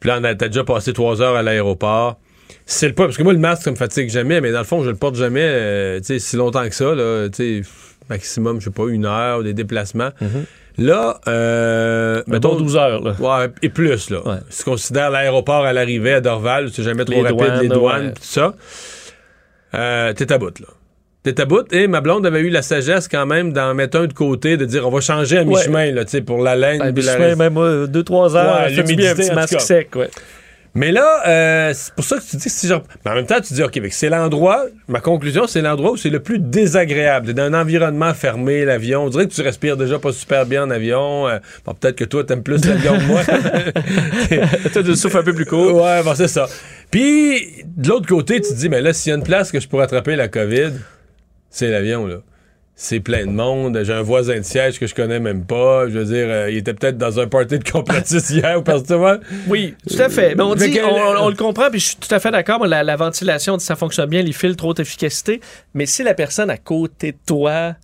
Puis 0.00 0.08
là, 0.08 0.18
on 0.20 0.24
a 0.24 0.34
t'as 0.34 0.48
déjà 0.48 0.64
passé 0.64 0.92
3 0.92 1.22
heures 1.22 1.36
à 1.36 1.42
l'aéroport. 1.42 2.18
C'est 2.66 2.88
le 2.88 2.94
pas, 2.94 3.04
parce 3.04 3.16
que 3.16 3.22
moi, 3.22 3.32
le 3.32 3.38
masque, 3.38 3.62
ça 3.62 3.70
me 3.70 3.76
fatigue 3.76 4.08
jamais, 4.10 4.40
mais 4.40 4.52
dans 4.52 4.58
le 4.58 4.64
fond, 4.64 4.82
je 4.82 4.90
le 4.90 4.96
porte 4.96 5.14
jamais 5.16 5.42
euh, 5.42 6.00
si 6.02 6.36
longtemps 6.36 6.68
que 6.68 6.74
ça. 6.74 6.94
Là, 6.94 7.28
maximum, 8.08 8.60
je 8.60 8.64
sais 8.66 8.70
pas, 8.70 8.84
une 8.88 9.06
heure, 9.06 9.42
des 9.42 9.54
déplacements. 9.54 10.10
Là, 10.78 11.20
euh, 11.28 12.22
Mettons 12.26 12.56
12 12.56 12.76
heures. 12.76 13.02
Là. 13.02 13.14
Ouais, 13.20 13.48
et 13.62 13.68
plus, 13.68 14.08
là. 14.10 14.40
Si 14.48 14.58
tu 14.64 14.70
considères 14.70 15.10
l'aéroport 15.10 15.64
à 15.66 15.72
l'arrivée 15.72 16.14
à 16.14 16.20
Dorval, 16.20 16.70
c'est 16.72 16.82
jamais 16.82 17.04
trop 17.04 17.14
Les 17.16 17.22
rapide, 17.22 17.38
douanes, 17.38 17.60
les 17.60 17.68
douanes, 17.68 18.06
ouais. 18.06 18.12
tout 18.12 18.22
ça. 18.22 18.54
Euh, 19.74 20.12
T'es 20.14 20.32
à 20.32 20.38
bout, 20.38 20.58
là. 20.60 20.66
T'es 21.22 21.40
à 21.40 21.44
bout. 21.44 21.72
Et 21.72 21.86
ma 21.86 22.00
blonde 22.00 22.26
avait 22.26 22.40
eu 22.40 22.48
la 22.48 22.62
sagesse 22.62 23.06
quand 23.06 23.26
même 23.26 23.52
d'en 23.52 23.74
mettre 23.74 23.98
un 23.98 24.06
de 24.06 24.12
côté, 24.12 24.56
de 24.56 24.64
dire 24.64 24.86
on 24.88 24.90
va 24.90 25.00
changer 25.00 25.38
à 25.38 25.44
mi-chemin, 25.44 25.92
là, 25.92 26.04
tu 26.04 26.10
sais, 26.12 26.20
pour 26.22 26.42
la 26.42 26.56
laine. 26.56 26.80
Ah, 26.82 26.92
puis 26.92 27.02
la- 27.04 27.16
mi-chemin, 27.18 27.36
même 27.50 27.86
2-3 27.86 28.34
heures, 28.36 28.62
Ouais, 28.64 28.74
fait 28.74 28.82
du 28.82 28.96
bien, 28.96 29.10
un 29.10 29.14
l'humidité, 29.14 29.28
petit 29.28 29.34
masque 29.34 29.60
sec. 29.60 29.94
Ouais. 29.94 30.10
Mais 30.74 30.90
là, 30.90 31.22
euh, 31.26 31.72
c'est 31.74 31.92
pour 31.94 32.04
ça 32.04 32.16
que 32.16 32.22
tu 32.22 32.36
dis 32.36 32.44
que 32.44 32.50
si 32.50 32.66
genre. 32.66 32.82
Mais 33.04 33.10
en 33.10 33.14
même 33.14 33.26
temps, 33.26 33.40
tu 33.40 33.52
dis, 33.52 33.62
OK, 33.62 33.78
c'est 33.90 34.08
l'endroit, 34.08 34.64
ma 34.88 35.00
conclusion, 35.00 35.46
c'est 35.46 35.60
l'endroit 35.60 35.92
où 35.92 35.96
c'est 35.98 36.08
le 36.08 36.20
plus 36.20 36.38
désagréable. 36.38 37.34
Dans 37.34 37.42
un 37.42 37.54
environnement 37.54 38.14
fermé, 38.14 38.64
l'avion. 38.64 39.04
On 39.04 39.08
dirait 39.10 39.28
que 39.28 39.34
tu 39.34 39.42
respires 39.42 39.76
déjà 39.76 39.98
pas 39.98 40.12
super 40.12 40.46
bien 40.46 40.64
en 40.64 40.70
avion. 40.70 41.28
Euh, 41.28 41.38
bon, 41.66 41.74
peut-être 41.74 41.96
que 41.96 42.04
toi, 42.04 42.24
t'aimes 42.24 42.42
plus 42.42 42.64
l'avion 42.64 42.96
que 42.96 43.04
moi. 43.04 43.22
Toi, 44.72 44.82
tu 44.82 44.96
souffles 44.96 45.18
un 45.18 45.22
peu 45.22 45.34
plus 45.34 45.44
court. 45.44 45.82
Ouais, 45.82 46.02
bon, 46.02 46.14
c'est 46.14 46.28
ça. 46.28 46.48
Puis, 46.90 47.64
de 47.76 47.88
l'autre 47.88 48.06
côté, 48.06 48.40
tu 48.40 48.48
te 48.50 48.54
dis, 48.54 48.68
mais 48.68 48.80
là, 48.80 48.92
s'il 48.94 49.10
y 49.10 49.12
a 49.12 49.16
une 49.16 49.24
place 49.24 49.52
que 49.52 49.60
je 49.60 49.68
pourrais 49.68 49.84
attraper 49.84 50.16
la 50.16 50.28
COVID, 50.28 50.72
c'est 51.50 51.68
l'avion, 51.68 52.06
là. 52.06 52.16
C'est 52.82 52.98
plein 52.98 53.26
de 53.26 53.30
monde. 53.30 53.80
J'ai 53.84 53.92
un 53.92 54.02
voisin 54.02 54.38
de 54.38 54.42
siège 54.42 54.80
que 54.80 54.88
je 54.88 54.94
connais 54.96 55.20
même 55.20 55.44
pas. 55.44 55.88
Je 55.88 56.00
veux 56.00 56.04
dire, 56.04 56.26
euh, 56.28 56.50
il 56.50 56.56
était 56.56 56.74
peut-être 56.74 56.98
dans 56.98 57.20
un 57.20 57.28
party 57.28 57.60
de 57.60 57.70
complotistes 57.70 58.30
hier 58.30 58.58
ou 58.58 58.62
parce 58.62 58.82
que 58.82 58.88
tu 58.88 58.94
vois? 58.94 59.18
Oui, 59.46 59.76
tout 59.88 60.02
à 60.02 60.08
fait. 60.08 60.34
Mais 60.34 60.42
on, 60.42 60.56
dit, 60.56 60.80
on 60.82 61.28
le 61.28 61.36
comprend, 61.36 61.70
puis 61.70 61.78
je 61.78 61.86
suis 61.86 61.96
tout 61.96 62.12
à 62.12 62.18
fait 62.18 62.32
d'accord. 62.32 62.66
La, 62.66 62.82
la 62.82 62.96
ventilation, 62.96 63.56
ça 63.60 63.76
fonctionne 63.76 64.10
bien, 64.10 64.22
les 64.22 64.32
filtres, 64.32 64.64
haute 64.64 64.80
efficacité. 64.80 65.40
Mais 65.74 65.86
si 65.86 66.02
la 66.02 66.14
personne 66.14 66.50
à 66.50 66.56
côté 66.56 67.12
de 67.12 67.18
toi, 67.24 67.76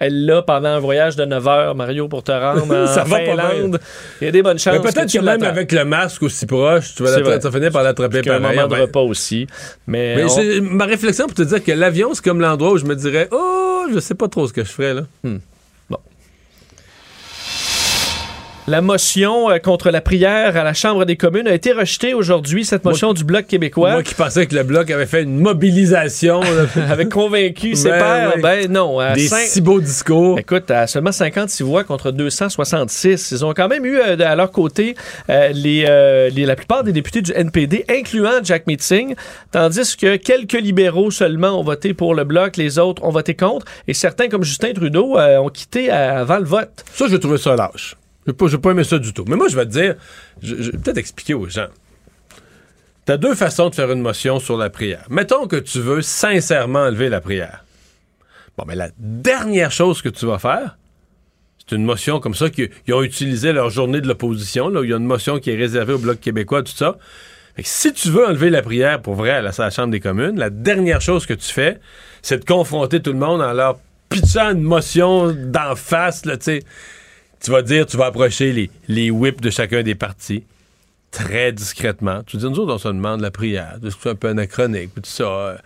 elle 0.00 0.26
l'a 0.26 0.42
pendant 0.42 0.68
un 0.68 0.78
voyage 0.78 1.16
de 1.16 1.24
9 1.24 1.48
heures, 1.48 1.74
Mario, 1.74 2.08
pour 2.08 2.22
te 2.22 2.30
rendre 2.32 2.62
en 2.72 2.86
Ça 2.86 3.04
Finlande, 3.04 3.80
il 4.20 4.24
y 4.24 4.28
a 4.28 4.30
des 4.30 4.42
bonnes 4.42 4.58
chances. 4.58 4.74
Mais 4.74 4.80
peut-être 4.80 5.12
que, 5.12 5.18
que 5.18 5.24
même 5.24 5.42
avec 5.42 5.72
le 5.72 5.84
masque 5.84 6.22
aussi 6.22 6.46
proche, 6.46 6.94
tu 6.94 7.02
vas 7.02 7.20
vas 7.20 7.50
finir 7.50 7.72
par 7.72 7.82
l'attraper 7.82 8.20
qu'à 8.20 8.36
un 8.36 8.38
moment 8.38 8.64
de 8.66 8.74
Ben, 8.74 8.80
repas 8.82 9.00
aussi. 9.00 9.46
Mais, 9.86 10.16
Mais 10.16 10.24
on- 10.24 10.28
c'est- 10.28 10.60
ma 10.60 10.84
réflexion 10.84 11.26
pour 11.26 11.34
te 11.34 11.42
dire 11.42 11.62
que 11.64 11.72
l'avion, 11.72 12.10
c'est 12.14 12.22
comme 12.24 12.40
l'endroit 12.40 12.72
où 12.72 12.78
je 12.78 12.84
me 12.84 12.94
dirais, 12.94 13.28
oh, 13.32 13.84
je 13.92 13.98
sais 13.98 14.14
pas 14.14 14.28
trop 14.28 14.46
ce 14.46 14.52
que 14.52 14.62
je 14.64 14.70
ferais, 14.70 14.94
là. 14.94 15.02
La 18.68 18.82
motion 18.82 19.48
euh, 19.50 19.58
contre 19.58 19.90
la 19.90 20.02
prière 20.02 20.54
à 20.54 20.62
la 20.62 20.74
Chambre 20.74 21.06
des 21.06 21.16
communes 21.16 21.48
a 21.48 21.54
été 21.54 21.72
rejetée 21.72 22.12
aujourd'hui, 22.12 22.66
cette 22.66 22.84
motion 22.84 23.14
du 23.14 23.24
Bloc 23.24 23.46
québécois. 23.46 23.92
Moi 23.92 24.02
qui 24.02 24.12
pensais 24.14 24.46
que 24.46 24.54
le 24.54 24.62
Bloc 24.62 24.90
avait 24.90 25.06
fait 25.06 25.22
une 25.22 25.38
mobilisation. 25.38 26.42
avec 26.90 27.08
convaincu 27.08 27.74
ses 27.76 27.88
Ben 27.88 27.98
pairs, 27.98 28.32
oui. 28.36 28.42
ben 28.42 28.70
non. 28.70 28.98
à 28.98 29.14
Des 29.14 29.26
cinq- 29.26 29.46
si 29.46 29.62
beaux 29.62 29.80
discours. 29.80 30.38
Écoute, 30.38 30.70
à 30.70 30.86
seulement 30.86 31.12
56 31.12 31.62
voix 31.62 31.82
contre 31.84 32.10
266, 32.10 33.30
ils 33.30 33.42
ont 33.42 33.54
quand 33.54 33.68
même 33.68 33.86
eu 33.86 33.96
euh, 33.96 34.18
à 34.18 34.36
leur 34.36 34.50
côté 34.50 34.96
euh, 35.30 35.48
les, 35.54 35.86
euh, 35.88 36.28
les- 36.28 36.44
la 36.44 36.54
plupart 36.54 36.84
des 36.84 36.92
députés 36.92 37.22
du 37.22 37.32
NPD, 37.34 37.86
incluant 37.88 38.42
Jack 38.42 38.66
Meeting, 38.66 39.14
tandis 39.50 39.96
que 39.96 40.16
quelques 40.16 40.60
libéraux 40.60 41.10
seulement 41.10 41.58
ont 41.58 41.64
voté 41.64 41.94
pour 41.94 42.14
le 42.14 42.24
bloc, 42.24 42.58
les 42.58 42.78
autres 42.78 43.02
ont 43.02 43.10
voté 43.12 43.34
contre, 43.34 43.64
et 43.86 43.94
certains, 43.94 44.28
comme 44.28 44.44
Justin 44.44 44.74
Trudeau, 44.74 45.16
euh, 45.18 45.38
ont 45.38 45.48
quitté 45.48 45.90
avant 45.90 46.36
le 46.38 46.44
vote. 46.44 46.84
Ça, 46.92 47.06
j'ai 47.08 47.18
trouvé 47.18 47.38
ça 47.38 47.56
lâche. 47.56 47.96
J'ai 48.28 48.34
pas, 48.34 48.46
j'ai 48.46 48.58
pas 48.58 48.72
aimé 48.72 48.84
ça 48.84 48.98
du 48.98 49.14
tout. 49.14 49.24
Mais 49.26 49.36
moi, 49.36 49.48
je 49.48 49.56
vais 49.56 49.64
te 49.64 49.70
dire, 49.70 49.94
je, 50.42 50.54
je 50.56 50.70
vais 50.70 50.78
peut-être 50.78 50.98
expliquer 50.98 51.32
aux 51.32 51.48
gens. 51.48 51.68
T'as 53.06 53.16
deux 53.16 53.34
façons 53.34 53.70
de 53.70 53.74
faire 53.74 53.90
une 53.90 54.02
motion 54.02 54.38
sur 54.38 54.58
la 54.58 54.68
prière. 54.68 55.06
Mettons 55.08 55.46
que 55.46 55.56
tu 55.56 55.80
veux 55.80 56.02
sincèrement 56.02 56.80
enlever 56.80 57.08
la 57.08 57.22
prière. 57.22 57.64
Bon, 58.58 58.64
mais 58.68 58.74
la 58.74 58.90
dernière 58.98 59.72
chose 59.72 60.02
que 60.02 60.10
tu 60.10 60.26
vas 60.26 60.38
faire, 60.38 60.76
c'est 61.58 61.74
une 61.74 61.84
motion 61.84 62.20
comme 62.20 62.34
ça 62.34 62.50
qu'ils 62.50 62.68
ils 62.86 62.92
ont 62.92 63.02
utilisé 63.02 63.54
leur 63.54 63.70
journée 63.70 64.02
de 64.02 64.08
l'opposition. 64.08 64.68
Là, 64.68 64.80
où 64.80 64.84
il 64.84 64.90
y 64.90 64.92
a 64.92 64.98
une 64.98 65.06
motion 65.06 65.38
qui 65.38 65.50
est 65.50 65.56
réservée 65.56 65.94
au 65.94 65.98
Bloc 65.98 66.20
québécois, 66.20 66.62
tout 66.62 66.76
ça. 66.76 66.98
Fait 67.56 67.62
que 67.62 67.68
si 67.68 67.94
tu 67.94 68.10
veux 68.10 68.26
enlever 68.26 68.50
la 68.50 68.60
prière 68.60 69.00
pour 69.00 69.14
vrai 69.14 69.30
à 69.30 69.40
la, 69.40 69.50
à 69.56 69.58
la 69.58 69.70
Chambre 69.70 69.90
des 69.90 70.00
communes, 70.00 70.38
la 70.38 70.50
dernière 70.50 71.00
chose 71.00 71.24
que 71.24 71.32
tu 71.32 71.50
fais, 71.50 71.80
c'est 72.20 72.40
de 72.40 72.44
confronter 72.44 73.00
tout 73.00 73.12
le 73.14 73.18
monde 73.18 73.40
en 73.40 73.54
leur 73.54 73.78
pitchant 74.10 74.50
une 74.50 74.60
motion 74.60 75.32
d'en 75.32 75.74
face, 75.76 76.26
là, 76.26 76.36
tu 76.36 76.44
sais 76.44 76.62
Tu 77.42 77.50
vas 77.50 77.62
dire, 77.62 77.86
tu 77.86 77.96
vas 77.96 78.06
approcher 78.06 78.70
les, 78.88 79.10
whips 79.10 79.40
de 79.40 79.50
chacun 79.50 79.82
des 79.82 79.94
partis 79.94 80.44
très 81.10 81.52
discrètement. 81.52 82.22
Tu 82.24 82.36
dis, 82.36 82.44
nous 82.44 82.58
autres, 82.58 82.74
on 82.74 82.78
se 82.78 82.88
demande 82.88 83.20
la 83.20 83.30
prière. 83.30 83.76
C'est 83.82 84.10
un 84.10 84.14
peu 84.14 84.28
anachronique, 84.28 84.94
tout 84.94 85.02
ça. 85.04 85.58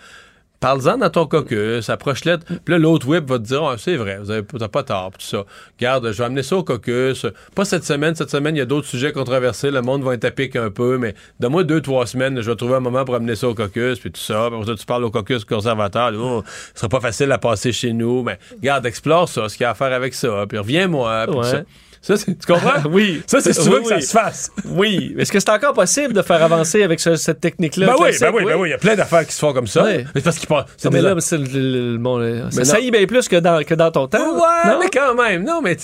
Parle-en 0.62 0.96
dans 0.96 1.10
ton 1.10 1.26
caucus, 1.26 1.90
approche-le. 1.90 2.38
Puis 2.38 2.72
là, 2.72 2.78
l'autre 2.78 3.08
whip 3.08 3.28
va 3.28 3.40
te 3.40 3.42
dire, 3.42 3.64
Ah, 3.64 3.74
c'est 3.76 3.96
vrai, 3.96 4.18
vous 4.18 4.30
avez 4.30 4.44
t'as 4.44 4.68
pas 4.68 4.84
tort, 4.84 5.10
tout 5.10 5.26
ça. 5.26 5.44
Garde, 5.80 6.12
je 6.12 6.16
vais 6.18 6.24
amener 6.24 6.44
ça 6.44 6.56
au 6.56 6.62
caucus. 6.62 7.26
Pas 7.56 7.64
cette 7.64 7.82
semaine, 7.82 8.14
cette 8.14 8.30
semaine, 8.30 8.54
il 8.54 8.60
y 8.60 8.62
a 8.62 8.64
d'autres 8.64 8.86
sujets 8.86 9.10
controversés. 9.10 9.72
Le 9.72 9.82
monde 9.82 10.04
va 10.04 10.14
être 10.14 10.30
pic 10.30 10.54
un 10.54 10.70
peu, 10.70 10.98
mais 10.98 11.16
donne-moi 11.40 11.64
deux, 11.64 11.80
trois 11.80 12.06
semaines, 12.06 12.40
je 12.40 12.48
vais 12.48 12.54
trouver 12.54 12.76
un 12.76 12.80
moment 12.80 13.04
pour 13.04 13.16
amener 13.16 13.34
ça 13.34 13.48
au 13.48 13.54
caucus, 13.56 13.98
puis 13.98 14.12
tout 14.12 14.20
ça. 14.20 14.50
Puis 14.52 14.76
tu 14.76 14.86
parles 14.86 15.02
au 15.02 15.10
caucus 15.10 15.44
conservateur. 15.44 16.12
Oh, 16.16 16.44
ce 16.46 16.78
sera 16.78 16.88
pas 16.88 17.00
facile 17.00 17.32
à 17.32 17.38
passer 17.38 17.72
chez 17.72 17.92
nous, 17.92 18.22
mais 18.22 18.38
garde, 18.62 18.86
explore 18.86 19.28
ça, 19.28 19.48
ce 19.48 19.56
qu'il 19.56 19.64
y 19.64 19.66
a 19.66 19.70
à 19.70 19.74
faire 19.74 19.92
avec 19.92 20.14
ça. 20.14 20.46
Puis 20.48 20.58
reviens-moi, 20.58 21.24
puis 21.26 21.36
tout 21.36 21.42
ça. 21.42 21.62
Ça, 22.03 22.16
c'est- 22.16 22.36
tu 22.36 22.53
comprends? 22.53 22.82
oui. 22.90 23.22
Ça, 23.26 23.40
c'est 23.40 23.53
si 23.53 23.62
tu 23.62 23.70
veux 23.70 23.76
Oui, 23.78 23.82
que 23.84 23.88
ça 23.88 23.94
oui. 23.96 24.03
se 24.03 24.11
fasse. 24.12 24.50
Oui. 24.66 25.14
Est-ce 25.18 25.30
que 25.32 25.38
c'est 25.40 25.50
encore 25.50 25.72
possible 25.72 26.12
de 26.12 26.20
faire 26.22 26.42
avancer 26.42 26.82
avec 26.82 26.98
ce- 27.00 27.14
cette 27.16 27.40
technique-là? 27.40 27.86
Ben 27.86 27.94
oui, 28.00 28.11
ben 28.20 28.32
oui, 28.34 28.44
ben 28.44 28.57
oui, 28.57 28.68
il 28.68 28.72
y 28.72 28.74
a 28.74 28.78
plein 28.78 28.96
d'affaires 28.96 29.24
qui 29.26 29.32
se 29.32 29.38
font 29.38 29.53
comme 29.53 29.68
ça. 29.68 29.84
Ouais. 29.84 29.98
Mais 29.98 30.20
c'est 30.20 30.22
parce 30.24 30.38
qu'ils 30.38 30.48
Non, 30.50 30.90
mais 30.90 31.00
là, 31.00 31.14
c'est 31.20 31.38
le- 31.38 31.96
bon, 31.98 32.18
le- 32.18 32.50
ça 32.50 32.59
Mais 32.59 32.64
saillit 32.64 32.90
bien 32.90 33.07
plus 33.07 33.28
que 33.28 33.36
dans, 33.36 33.64
que 33.64 33.74
dans 33.74 33.90
ton 33.92 34.09
temps. 34.09 34.34
Ouais, 34.34 34.70
non? 34.70 34.78
mais 34.80 34.90
quand 34.92 35.14
même. 35.14 35.44
Non, 35.44 35.62
mais. 35.62 35.76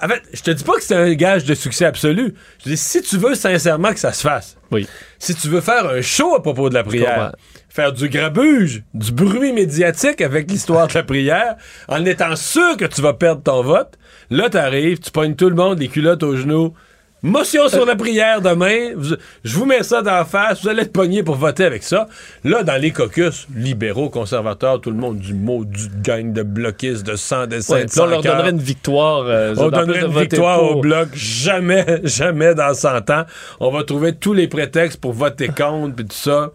En 0.00 0.08
fait, 0.08 0.22
je 0.34 0.42
te 0.42 0.50
dis 0.50 0.62
pas 0.62 0.74
que 0.74 0.82
c'est 0.82 0.94
un 0.94 1.14
gage 1.14 1.44
de 1.46 1.54
succès 1.54 1.86
absolu. 1.86 2.34
Je 2.62 2.70
dis, 2.70 2.76
si 2.76 3.00
tu 3.00 3.16
veux 3.16 3.34
sincèrement 3.34 3.92
que 3.94 3.98
ça 3.98 4.12
se 4.12 4.20
fasse, 4.20 4.58
oui. 4.70 4.86
si 5.18 5.34
tu 5.34 5.48
veux 5.48 5.62
faire 5.62 5.86
un 5.88 6.02
show 6.02 6.34
à 6.36 6.42
propos 6.42 6.68
de 6.68 6.74
la 6.74 6.84
prière. 6.84 7.32
Faire 7.76 7.92
du 7.92 8.08
grabuge, 8.08 8.82
du 8.94 9.12
bruit 9.12 9.52
médiatique 9.52 10.22
avec 10.22 10.50
l'histoire 10.50 10.88
de 10.88 10.94
la 10.94 11.02
prière, 11.02 11.56
en 11.88 12.04
étant 12.06 12.34
sûr 12.34 12.78
que 12.78 12.86
tu 12.86 13.02
vas 13.02 13.12
perdre 13.12 13.42
ton 13.42 13.62
vote, 13.62 13.98
là, 14.30 14.48
t'arrives, 14.48 14.98
tu 14.98 15.10
pognes 15.10 15.34
tout 15.36 15.50
le 15.50 15.54
monde, 15.54 15.78
les 15.78 15.88
culottes 15.88 16.22
aux 16.22 16.36
genoux. 16.36 16.72
Motion 17.22 17.68
sur 17.68 17.84
la 17.86 17.96
prière 17.96 18.40
demain. 18.40 18.90
Je 19.42 19.56
vous 19.56 19.64
mets 19.64 19.82
ça 19.82 20.00
dans 20.00 20.12
la 20.12 20.24
face. 20.24 20.62
Vous 20.62 20.68
allez 20.68 20.82
être 20.82 20.92
pogné 20.92 21.22
pour 21.22 21.34
voter 21.34 21.64
avec 21.64 21.82
ça. 21.82 22.08
Là, 22.44 22.62
dans 22.62 22.80
les 22.80 22.92
caucus, 22.92 23.48
libéraux, 23.54 24.10
conservateurs, 24.10 24.80
tout 24.80 24.90
le 24.90 24.96
monde 24.96 25.18
du 25.18 25.34
mot, 25.34 25.64
du 25.64 25.88
gang 26.04 26.32
de 26.32 26.42
bloquistes, 26.42 27.04
de 27.04 27.16
sang, 27.16 27.46
de 27.46 27.56
Ouais, 27.56 27.86
on 27.98 28.06
leur 28.06 28.22
donnerait 28.22 28.50
une 28.50 28.58
victoire. 28.58 29.24
euh, 29.26 29.54
on 29.58 29.70
donnerait 29.70 30.02
une 30.04 30.18
victoire 30.18 30.60
pour. 30.60 30.76
au 30.76 30.80
bloc. 30.80 31.08
Jamais, 31.14 31.84
jamais 32.04 32.54
dans 32.54 32.72
100 32.74 33.10
ans. 33.10 33.24
On 33.60 33.70
va 33.70 33.82
trouver 33.82 34.14
tous 34.14 34.34
les 34.34 34.46
prétextes 34.46 35.00
pour 35.00 35.12
voter 35.12 35.48
contre, 35.48 35.96
puis 35.96 36.04
tout 36.06 36.16
ça. 36.16 36.52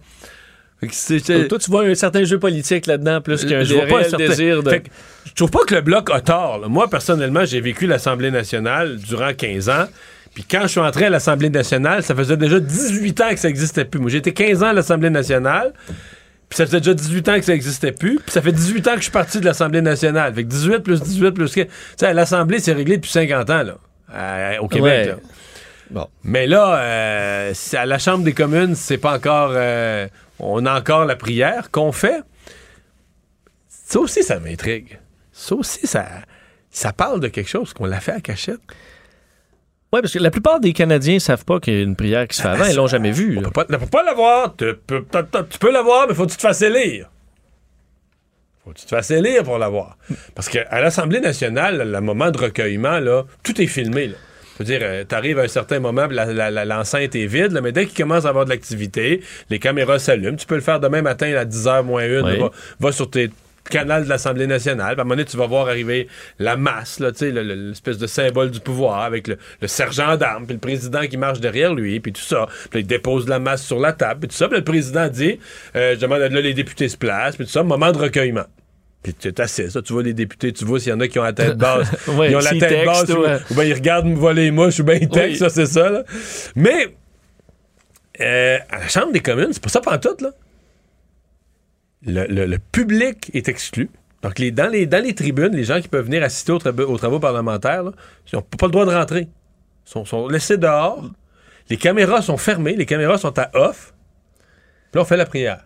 Toi, 1.48 1.60
tu 1.60 1.70
vois 1.72 1.84
un 1.86 1.96
certain 1.96 2.24
jeu 2.24 2.40
politique 2.40 2.88
là-dedans, 2.88 3.22
plus 3.22 3.46
qu'un 3.46 3.64
je 3.64 3.74
vois 3.76 3.86
pas 3.86 4.00
un 4.00 4.04
certain- 4.04 4.18
désir 4.28 4.64
de. 4.64 4.70
Fait 4.70 4.80
que 4.82 4.90
je 5.26 5.34
trouve 5.34 5.52
pas 5.52 5.64
que 5.68 5.76
le 5.76 5.82
bloc 5.82 6.10
a 6.12 6.22
tort. 6.22 6.60
là. 6.60 6.68
Moi, 6.68 6.90
personnellement, 6.90 7.46
j'ai 7.46 7.62
vécu 7.62 7.86
l'Assemblée 7.88 8.32
nationale 8.32 8.98
durant 8.98 9.34
15 9.34 9.70
ans. 9.70 9.86
Puis 10.34 10.46
quand 10.50 10.62
je 10.64 10.68
suis 10.68 10.80
entré 10.80 11.06
à 11.06 11.10
l'Assemblée 11.10 11.50
nationale, 11.50 12.04
ça 12.04 12.16
faisait 12.16 12.38
déjà 12.38 12.60
18 12.60 13.22
ans 13.22 13.30
que 13.32 13.36
ça 13.40 13.48
n'existait 13.50 13.86
plus. 13.86 14.00
Moi, 14.00 14.10
j'ai 14.10 14.18
été 14.20 14.34
15 14.34 14.64
ans 14.64 14.68
à 14.68 14.74
l'Assemblée 14.74 15.10
nationale. 15.10 15.74
Puis 16.50 16.58
ça 16.58 16.66
faisait 16.66 16.80
déjà 16.80 16.94
18 16.94 17.30
ans 17.30 17.36
que 17.38 17.46
ça 17.46 17.52
n'existait 17.52 17.92
plus. 17.92 18.16
Puis 18.16 18.32
ça 18.32 18.42
fait 18.42 18.52
18 18.52 18.88
ans 18.88 18.92
que 18.92 18.98
je 18.98 19.04
suis 19.04 19.12
parti 19.12 19.40
de 19.40 19.46
l'Assemblée 19.46 19.82
nationale. 19.82 20.34
Fait 20.34 20.44
que 20.44 20.50
18 20.50 20.80
plus 20.80 21.02
18 21.02 21.32
plus... 21.32 21.54
15. 21.54 21.66
Tu 21.66 21.72
sais, 21.98 22.14
l'Assemblée, 22.14 22.60
c'est 22.60 22.74
réglé 22.74 22.96
depuis 22.98 23.12
50 23.12 23.50
ans, 23.50 23.64
là. 23.64 23.76
euh, 24.16 24.58
au 24.60 24.68
Québec, 24.68 24.84
Ouais. 24.84 25.06
là. 25.08 25.16
Bon. 25.92 26.08
Mais 26.24 26.48
là, 26.48 26.78
euh, 26.80 27.54
à 27.74 27.86
la 27.86 28.00
Chambre 28.00 28.24
des 28.24 28.34
communes, 28.34 28.76
c'est 28.76 28.98
pas 28.98 29.16
encore... 29.16 29.52
euh, 29.54 30.08
on 30.42 30.66
a 30.66 30.78
encore 30.78 31.06
la 31.06 31.16
prière 31.16 31.72
qu'on 31.72 31.92
fait. 31.92 32.22
Ça 33.68 34.00
aussi, 34.00 34.24
ça 34.24 34.40
m'intrigue. 34.40 35.00
Ça 35.32 35.56
aussi, 35.56 35.86
ça, 35.88 36.06
ça 36.70 36.94
parle 36.94 37.20
de 37.20 37.28
quelque 37.28 37.50
chose 37.50 37.74
qu'on 37.74 37.86
l'a 37.86 38.00
fait 38.00 38.14
à 38.14 38.22
cachette. 38.22 38.60
Oui, 39.94 40.00
parce 40.02 40.14
que 40.14 40.20
la 40.20 40.32
plupart 40.32 40.60
des 40.62 40.72
Canadiens 40.72 41.20
savent 41.20 41.44
pas 41.44 41.60
qu'il 41.60 41.74
y 41.74 41.78
a 41.78 41.82
une 41.82 41.98
prière 41.98 42.28
qui 42.28 42.38
se 42.38 42.42
fait 42.42 42.48
avant. 42.48 42.66
Ils 42.66 42.76
l'ont 42.76 42.88
jamais 42.88 43.12
vue. 43.12 43.38
On 43.38 43.42
peut 43.42 43.52
pas, 43.52 43.66
peut 43.66 43.86
pas 43.86 44.04
l'avoir. 44.04 44.56
Tu 44.56 44.74
peux, 44.88 45.06
tu 45.50 45.72
l'avoir, 45.72 46.08
mais 46.08 46.14
faut 46.14 46.26
que 46.26 46.32
tu 46.32 46.38
te 46.38 46.42
fasses 46.42 46.62
élire. 46.62 47.10
Faut 48.64 48.72
que 48.72 48.80
tu 48.80 48.86
te 48.86 48.90
fasses 48.90 49.12
élire 49.12 49.44
pour 49.44 49.58
l'avoir. 49.58 49.98
Parce 50.34 50.48
qu'à 50.48 50.80
l'Assemblée 50.80 51.20
nationale, 51.20 51.92
le 51.92 52.02
moment 52.02 52.32
de 52.32 52.38
recueillement, 52.38 53.00
là, 53.00 53.26
tout 53.44 53.60
est 53.62 53.68
filmé. 53.68 54.08
Là. 54.08 54.18
Je 54.64 54.72
veux 54.74 54.78
dire, 54.80 54.88
euh, 54.88 55.04
t'arrives 55.04 55.40
à 55.40 55.44
un 55.44 55.48
certain 55.48 55.80
moment, 55.80 56.08
puis 56.08 56.16
la- 56.16 56.26
la- 56.32 56.52
la- 56.52 56.66
l'enceinte 56.66 57.16
est 57.16 57.26
vide, 57.26 57.52
là, 57.52 57.62
mais 57.62 57.72
dès 57.72 57.86
qu'il 57.86 57.98
commence 58.04 58.26
à 58.26 58.30
avoir 58.30 58.46
de 58.46 58.50
l'activité, 58.50 59.22
les 59.50 59.60
caméras 59.60 60.00
s'allument. 60.00 60.36
Tu 60.38 60.46
peux 60.46 60.56
le 60.56 60.62
faire 60.62 60.80
demain 60.80 61.02
matin 61.02 61.34
à 61.36 61.46
10h 61.46 61.84
moins 61.84 62.04
1. 62.04 62.24
Oui. 62.24 62.40
Va, 62.40 62.52
va 62.80 62.92
sur 62.92 63.10
tes 63.10 63.30
canal 63.70 64.04
de 64.06 64.10
l'Assemblée 64.10 64.48
nationale. 64.48 64.96
Puis 64.96 65.00
à 65.00 65.02
un 65.02 65.04
moment 65.06 65.16
donné, 65.16 65.26
tu 65.26 65.38
vas 65.38 65.46
voir 65.46 65.68
arriver 65.68 66.08
la 66.40 66.58
masse, 66.58 67.00
l'espèce 67.00 67.98
de 68.00 68.08
symbole 68.08 68.50
du 68.50 68.60
pouvoir 68.60 69.02
avec 69.04 69.28
le, 69.28 69.38
le 69.62 69.68
sergent 69.68 70.18
d'armes, 70.18 70.46
puis 70.46 70.54
le 70.56 70.60
président 70.60 71.02
qui 71.02 71.16
marche 71.16 71.40
derrière 71.40 71.74
lui, 71.74 72.00
puis 72.00 72.12
tout 72.12 72.22
ça. 72.22 72.48
Puis 72.72 72.82
il 72.82 72.88
dépose 72.88 73.30
la 73.30 73.38
masse 73.40 73.64
sur 73.64 73.80
la 73.80 73.94
table, 73.94 74.22
puis 74.22 74.30
tout 74.30 74.36
ça. 74.36 74.48
Puis 74.48 74.58
le 74.58 74.64
président 74.64 75.08
dit, 75.08 75.40
euh, 75.76 75.94
je 75.96 76.00
demande 76.00 76.20
là, 76.20 76.28
les 76.30 76.54
députés 76.56 76.90
se 76.90 76.98
placent, 76.98 77.36
puis 77.36 77.46
tout 77.46 77.52
ça, 77.52 77.62
moment 77.64 77.92
de 77.92 78.00
recueillement. 78.00 78.46
Puis 79.04 79.14
tu 79.16 79.28
es 79.30 79.42
assis, 79.42 79.72
ça, 79.72 79.82
tu 79.82 79.94
vois 79.94 80.04
les 80.04 80.14
députés, 80.14 80.54
tu 80.54 80.64
vois 80.64 80.80
s'il 80.80 80.90
y 80.90 80.94
en 80.94 81.00
a 81.00 81.08
qui 81.08 81.18
ont 81.18 81.24
la 81.24 81.34
tête 81.34 81.58
basse. 81.58 81.90
Ouais, 82.10 82.30
ils 82.32 82.36
ont 82.36 82.40
la 82.40 82.52
tête 82.52 82.86
basse, 82.86 83.10
ou, 83.10 83.22
ouais. 83.22 83.38
ou 83.50 83.54
bien 83.56 83.64
ils 83.64 83.74
regardent 83.74 84.06
me 84.08 84.16
voler 84.16 84.46
les 84.46 84.52
mouches, 84.52 84.80
ou 84.80 84.84
bien 84.84 84.96
ils 84.96 85.10
textent, 85.10 85.32
Oui. 85.32 85.38
ça, 85.38 85.50
c'est 85.50 85.66
ça, 85.66 85.90
là. 85.90 86.04
Mais, 86.56 86.96
euh, 88.20 88.60
à 88.70 88.80
la 88.80 88.88
Chambre 88.88 89.12
des 89.12 89.20
communes, 89.22 89.50
c'est 89.54 89.64
pas 89.64 89.70
ça 89.70 89.82
pantoute, 89.82 90.22
là. 90.22 90.30
Le, 92.06 92.26
le- 92.28 92.46
le 92.46 92.58
public 92.60 93.30
est 93.34 93.48
exclu. 93.48 93.90
Donc, 94.24 94.38
les, 94.40 94.52
dans, 94.52 94.68
les, 94.68 94.86
dans 94.86 95.04
les 95.04 95.16
tribunes, 95.16 95.56
les 95.56 95.64
gens 95.64 95.82
qui 95.82 95.88
peuvent 95.88 96.06
venir 96.06 96.22
assister 96.24 96.52
aux, 96.52 96.60
travaux 96.60 97.20
parlementaires, 97.20 97.84
là, 97.84 97.92
ils 98.32 98.36
n'ont 98.36 98.42
pas 98.44 98.68
le 98.68 98.72
droit 98.72 98.86
de 98.86 98.92
rentrer. 98.92 99.22
Ils 99.88 99.90
sont, 99.90 100.06
sont 100.06 100.28
laissés 100.28 100.58
dehors. 100.58 101.10
Les 101.70 101.78
caméras 101.78 102.22
sont 102.22 102.38
fermées, 102.38 102.76
les 102.76 102.86
caméras 102.86 103.18
sont 103.18 103.38
à 103.40 103.50
off. 103.54 103.94
Puis 104.92 104.98
là, 104.98 105.02
on 105.02 105.06
fait 105.06 105.18
la 105.18 105.26
prière. 105.26 105.64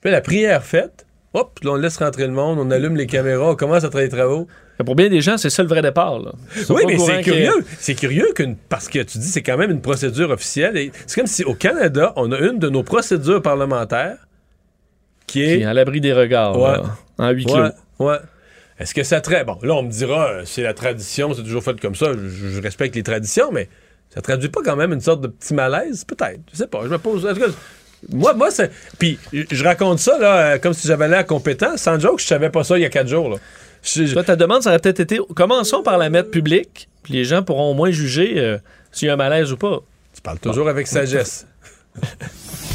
Puis 0.00 0.10
la 0.12 0.20
prière 0.20 0.64
faite, 0.64 1.06
hop, 1.34 1.58
là, 1.62 1.72
on 1.72 1.76
laisse 1.76 1.96
rentrer 1.98 2.26
le 2.26 2.32
monde, 2.32 2.58
on 2.58 2.70
allume 2.70 2.96
les 2.96 3.06
caméras, 3.06 3.50
on 3.50 3.56
commence 3.56 3.84
à 3.84 3.88
travailler 3.90 4.08
les 4.10 4.16
travaux. 4.16 4.46
Pour 4.84 4.94
bien 4.96 5.08
des 5.08 5.20
gens, 5.20 5.36
c'est 5.36 5.50
ça 5.50 5.62
le 5.62 5.68
vrai 5.68 5.82
départ. 5.82 6.18
Là. 6.18 6.32
Oui, 6.70 6.82
mais 6.86 6.98
c'est 6.98 7.22
curieux. 7.22 7.64
C'est 7.78 7.94
curieux 7.94 8.32
qu'une, 8.34 8.56
parce 8.56 8.88
que 8.88 9.00
tu 9.00 9.18
dis 9.18 9.28
c'est 9.28 9.42
quand 9.42 9.56
même 9.56 9.70
une 9.70 9.80
procédure 9.82 10.30
officielle. 10.30 10.76
et 10.76 10.90
C'est 11.06 11.20
comme 11.20 11.28
si 11.28 11.44
au 11.44 11.54
Canada, 11.54 12.12
on 12.16 12.32
a 12.32 12.38
une 12.38 12.58
de 12.58 12.68
nos 12.68 12.82
procédures 12.82 13.42
parlementaires 13.42 14.16
qui 15.26 15.42
est 15.42 15.56
Qui 15.58 15.62
est 15.62 15.66
à 15.66 15.74
l'abri 15.74 16.00
des 16.00 16.12
regards. 16.12 16.58
Ouais. 16.58 16.72
là, 16.72 16.82
en 17.18 17.30
huis 17.30 17.44
clos. 17.44 17.56
Ouais, 17.56 17.70
ouais. 18.00 18.18
Est-ce 18.78 18.94
que 18.94 19.04
ça 19.04 19.20
traite. 19.20 19.46
Bon, 19.46 19.58
là, 19.62 19.74
on 19.74 19.84
me 19.84 19.90
dira, 19.90 20.28
euh, 20.28 20.42
c'est 20.44 20.62
la 20.62 20.74
tradition, 20.74 21.32
c'est 21.32 21.44
toujours 21.44 21.62
fait 21.62 21.80
comme 21.80 21.94
ça. 21.94 22.12
Je, 22.12 22.48
je 22.48 22.60
respecte 22.60 22.96
les 22.96 23.04
traditions, 23.04 23.52
mais 23.52 23.68
ça 24.10 24.20
traduit 24.20 24.48
pas 24.48 24.60
quand 24.64 24.74
même 24.76 24.92
une 24.92 25.00
sorte 25.00 25.20
de 25.20 25.28
petit 25.28 25.54
malaise? 25.54 26.04
Peut-être. 26.04 26.40
Je 26.52 26.58
sais 26.58 26.66
pas. 26.66 26.80
Je 26.82 26.88
me 26.88 26.98
pose. 26.98 27.24
En 27.24 27.32
tout 27.32 27.40
cas, 27.40 27.46
moi, 28.12 28.34
moi 28.34 28.50
c'est. 28.50 28.70
Puis, 28.98 29.18
je 29.32 29.64
raconte 29.64 29.98
ça, 29.98 30.18
là, 30.18 30.36
euh, 30.54 30.58
comme 30.58 30.72
si 30.74 30.86
j'avais 30.88 31.08
l'air 31.08 31.26
compétent. 31.26 31.76
Sans 31.76 31.98
joke, 31.98 32.20
je 32.20 32.26
savais 32.26 32.50
pas 32.50 32.64
ça 32.64 32.76
il 32.78 32.82
y 32.82 32.84
a 32.84 32.90
quatre 32.90 33.08
jours, 33.08 33.28
là. 33.30 33.36
Je- 33.82 34.12
Toi, 34.12 34.24
ta 34.24 34.36
demande, 34.36 34.62
ça 34.62 34.70
aurait 34.70 34.78
peut-être 34.78 35.00
été 35.00 35.18
commençons 35.34 35.82
par 35.82 35.98
la 35.98 36.08
mettre 36.10 36.30
publique, 36.30 36.88
puis 37.02 37.12
les 37.14 37.24
gens 37.24 37.42
pourront 37.42 37.70
au 37.70 37.74
moins 37.74 37.90
juger 37.90 38.34
euh, 38.38 38.58
s'il 38.92 39.08
y 39.08 39.10
a 39.10 39.14
un 39.14 39.16
malaise 39.16 39.52
ou 39.52 39.56
pas. 39.56 39.80
Tu 40.14 40.22
parles 40.22 40.38
toujours 40.38 40.68
avec 40.68 40.86
sagesse. 40.86 41.46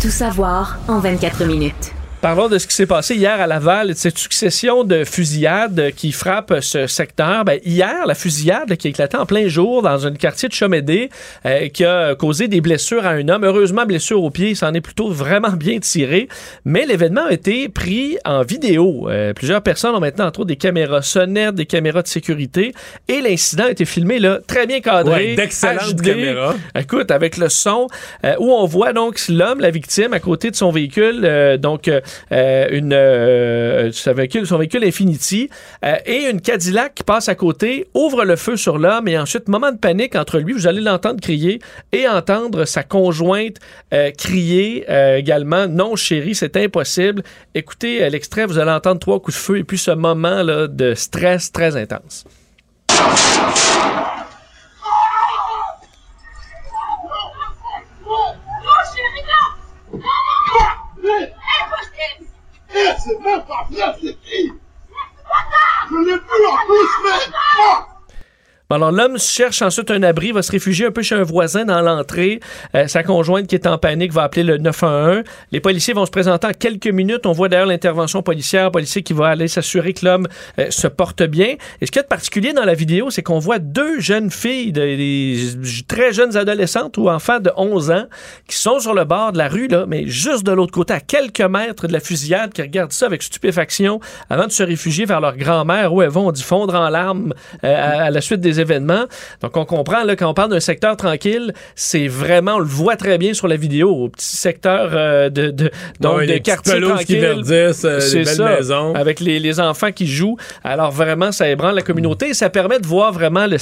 Tout 0.01 0.09
savoir 0.11 0.77
en 0.87 0.99
24 0.99 1.45
minutes. 1.45 1.93
Parlons 2.21 2.49
de 2.49 2.57
ce 2.57 2.67
qui 2.67 2.75
s'est 2.75 2.85
passé 2.85 3.15
hier 3.15 3.39
à 3.39 3.47
Laval, 3.47 3.87
de 3.87 3.93
cette 3.93 4.17
succession 4.17 4.83
de 4.83 5.05
fusillades 5.05 5.91
qui 5.95 6.11
frappent 6.11 6.59
ce 6.59 6.85
secteur. 6.85 7.45
Ben, 7.45 7.61
hier, 7.63 8.05
la 8.05 8.13
fusillade 8.13 8.75
qui 8.75 8.87
a 8.87 8.89
éclaté 8.89 9.15
en 9.15 9.25
plein 9.25 9.47
jour 9.47 9.81
dans 9.81 10.05
un 10.05 10.11
quartier 10.11 10.49
de 10.49 10.53
Chomédé, 10.53 11.09
euh, 11.45 11.69
qui 11.69 11.85
a 11.85 12.15
causé 12.15 12.49
des 12.49 12.59
blessures 12.59 13.05
à 13.05 13.11
un 13.11 13.29
homme. 13.29 13.45
Heureusement, 13.45 13.85
blessure 13.85 14.21
au 14.21 14.31
pied, 14.31 14.53
s'en 14.53 14.73
est 14.73 14.81
plutôt 14.81 15.09
vraiment 15.09 15.53
bien 15.53 15.79
tiré. 15.79 16.27
Mais 16.65 16.85
l'événement 16.85 17.27
a 17.27 17.31
été 17.31 17.69
pris 17.69 18.17
en 18.25 18.41
vidéo. 18.41 19.07
Euh, 19.09 19.31
plusieurs 19.31 19.61
personnes 19.61 19.95
ont 19.95 20.01
maintenant, 20.01 20.25
entre 20.25 20.41
autres, 20.41 20.49
des 20.49 20.57
caméras 20.57 21.01
sonnettes, 21.01 21.55
des 21.55 21.67
caméras 21.67 22.01
de 22.01 22.07
sécurité. 22.09 22.73
Et 23.07 23.21
l'incident 23.21 23.63
a 23.63 23.71
été 23.71 23.85
filmé 23.85 24.19
là, 24.19 24.39
très 24.45 24.67
bien 24.67 24.81
cadré. 24.81 25.29
Ouais, 25.29 25.35
d'excellentes 25.35 26.01
caméras. 26.01 26.55
Écoute, 26.77 27.11
avec 27.11 27.37
le 27.37 27.47
son, 27.47 27.87
euh, 28.25 28.35
où 28.39 28.51
on 28.51 28.65
voit 28.65 28.91
donc 28.91 29.21
l'homme, 29.29 29.61
la 29.61 29.71
victime, 29.71 30.11
à 30.11 30.19
côté 30.19 30.51
de 30.51 30.57
son 30.57 30.71
véhicule, 30.71 31.21
euh, 31.23 31.55
donc 31.55 31.87
euh, 31.87 32.01
une, 32.31 32.93
euh, 32.93 33.91
son, 33.91 34.13
véhicule, 34.13 34.45
son 34.45 34.59
Infinity, 34.59 35.49
euh, 35.83 35.95
et 36.05 36.29
une 36.29 36.41
Cadillac 36.41 36.95
qui 36.95 37.03
passe 37.03 37.29
à 37.29 37.35
côté, 37.35 37.87
ouvre 37.93 38.25
le 38.25 38.35
feu 38.35 38.57
sur 38.57 38.77
l'homme, 38.77 39.07
et 39.07 39.17
ensuite, 39.17 39.47
moment 39.47 39.71
de 39.71 39.77
panique 39.77 40.15
entre 40.15 40.39
lui, 40.39 40.53
vous 40.53 40.67
allez 40.67 40.81
l'entendre 40.81 41.19
crier, 41.21 41.59
et 41.91 42.07
entendre 42.07 42.65
sa 42.65 42.83
conjointe 42.83 43.57
euh, 43.93 44.11
crier 44.11 44.85
euh, 44.89 45.17
également, 45.17 45.67
non 45.67 45.95
chérie, 45.95 46.35
c'est 46.35 46.55
impossible. 46.57 47.23
Écoutez 47.55 48.03
euh, 48.03 48.09
l'extrait, 48.09 48.45
vous 48.45 48.59
allez 48.59 48.71
entendre 48.71 48.99
trois 48.99 49.19
coups 49.19 49.35
de 49.35 49.41
feu, 49.41 49.57
et 49.57 49.63
puis 49.63 49.77
ce 49.77 49.91
moment 49.91 50.43
là, 50.43 50.67
de 50.67 50.93
stress 50.93 51.51
très 51.51 51.75
intense. 51.75 52.25
Eh, 62.75 62.93
c'est 63.03 63.19
même 63.19 63.43
pas 63.45 63.67
vrai, 63.69 63.95
c'est 64.01 64.21
qui 64.21 64.51
Je 65.89 65.95
l'ai 65.95 66.17
plus 66.19 66.45
en 66.45 66.67
bouche, 66.67 66.99
mais... 67.03 67.33
Ah! 67.61 67.88
Alors, 68.71 68.91
l'homme 68.91 69.17
cherche 69.17 69.63
ensuite 69.63 69.89
un 69.89 70.03
abri, 70.03 70.31
va 70.31 70.43
se 70.43 70.51
réfugier 70.51 70.85
un 70.85 70.91
peu 70.91 71.01
chez 71.01 71.15
un 71.15 71.23
voisin 71.23 71.65
dans 71.65 71.81
l'entrée. 71.81 72.39
Euh, 72.75 72.85
sa 72.87 73.01
conjointe 73.01 73.47
qui 73.47 73.55
est 73.55 73.65
en 73.65 73.79
panique 73.79 74.13
va 74.13 74.21
appeler 74.21 74.43
le 74.43 74.59
911. 74.59 75.23
Les 75.51 75.59
policiers 75.59 75.95
vont 75.95 76.05
se 76.05 76.11
présenter 76.11 76.45
en 76.45 76.51
quelques 76.53 76.85
minutes. 76.85 77.25
On 77.25 77.31
voit 77.31 77.49
d'ailleurs 77.49 77.65
l'intervention 77.65 78.21
policière, 78.21 78.71
policier 78.71 79.01
qui 79.01 79.13
va 79.13 79.29
aller 79.29 79.47
s'assurer 79.47 79.93
que 79.93 80.05
l'homme 80.05 80.27
euh, 80.59 80.67
se 80.69 80.85
porte 80.87 81.23
bien. 81.23 81.55
Et 81.81 81.87
ce 81.87 81.91
qui 81.91 81.97
est 81.97 82.03
particulier 82.03 82.53
dans 82.53 82.63
la 82.63 82.75
vidéo, 82.75 83.09
c'est 83.09 83.23
qu'on 83.23 83.39
voit 83.39 83.57
deux 83.57 83.99
jeunes 83.99 84.29
filles, 84.29 84.71
de- 84.71 84.81
des 84.81 85.39
très 85.87 86.13
jeunes 86.13 86.37
adolescentes 86.37 86.95
ou 86.99 87.09
enfants 87.09 87.39
de 87.39 87.49
11 87.57 87.89
ans, 87.89 88.05
qui 88.47 88.55
sont 88.55 88.79
sur 88.79 88.93
le 88.93 89.03
bord 89.03 89.31
de 89.31 89.39
la 89.39 89.47
rue, 89.47 89.67
là, 89.67 89.85
mais 89.87 90.05
juste 90.05 90.45
de 90.45 90.51
l'autre 90.51 90.73
côté, 90.73 90.93
à 90.93 90.99
quelques 90.99 91.41
mètres 91.41 91.87
de 91.87 91.93
la 91.93 91.99
fusillade, 91.99 92.53
qui 92.53 92.61
regardent 92.61 92.91
ça 92.93 93.07
avec 93.07 93.23
stupéfaction 93.23 93.99
avant 94.29 94.45
de 94.45 94.51
se 94.51 94.61
réfugier 94.61 95.05
vers 95.05 95.21
leur 95.21 95.35
grand-mère 95.37 95.91
où 95.91 96.03
elles 96.03 96.09
vont 96.09 96.31
d'y 96.31 96.43
fondre 96.43 96.75
en 96.75 96.89
larmes 96.89 97.33
euh, 97.63 97.75
à, 97.75 98.03
à 98.03 98.09
la 98.11 98.21
suite 98.21 98.41
des 98.41 98.58
événements. 98.59 99.05
Donc, 99.41 99.55
on 99.57 99.65
comprend, 99.65 100.03
là, 100.03 100.15
quand 100.15 100.29
on 100.29 100.33
parle 100.33 100.51
d'un 100.51 100.59
secteur 100.59 100.95
tranquille, 100.97 101.53
c'est 101.75 102.07
vraiment, 102.07 102.55
on 102.55 102.59
le 102.59 102.65
voit 102.65 102.95
très 102.95 103.17
bien 103.17 103.33
sur 103.33 103.47
la 103.47 103.55
vidéo, 103.55 103.89
au 103.89 104.09
petit 104.09 104.35
secteur 104.37 104.89
euh, 104.93 105.29
de, 105.29 105.49
de, 105.51 105.71
donc, 105.99 106.17
Ouais, 106.17 106.27
de 106.27 106.37
quartier 106.39 106.73
pelouses 106.73 106.99
qui 107.05 107.19
tranquille. 107.19 107.43
verdissent, 107.45 107.85
euh, 107.85 107.99
les 107.99 108.23
belles 108.25 108.27
ça, 108.35 108.55
maisons. 108.55 108.93
avec 108.95 109.19
les, 109.19 109.39
les 109.39 109.59
enfants 109.59 109.91
qui 109.91 110.07
jouent. 110.07 110.37
Alors, 110.63 110.91
vraiment, 110.91 111.31
ça 111.31 111.47
ébranle 111.49 111.75
la 111.75 111.81
communauté 111.81 112.29
et 112.29 112.33
ça 112.33 112.49
permet 112.49 112.79
de 112.79 112.87
voir 112.87 113.11
vraiment 113.13 113.45
le, 113.47 113.57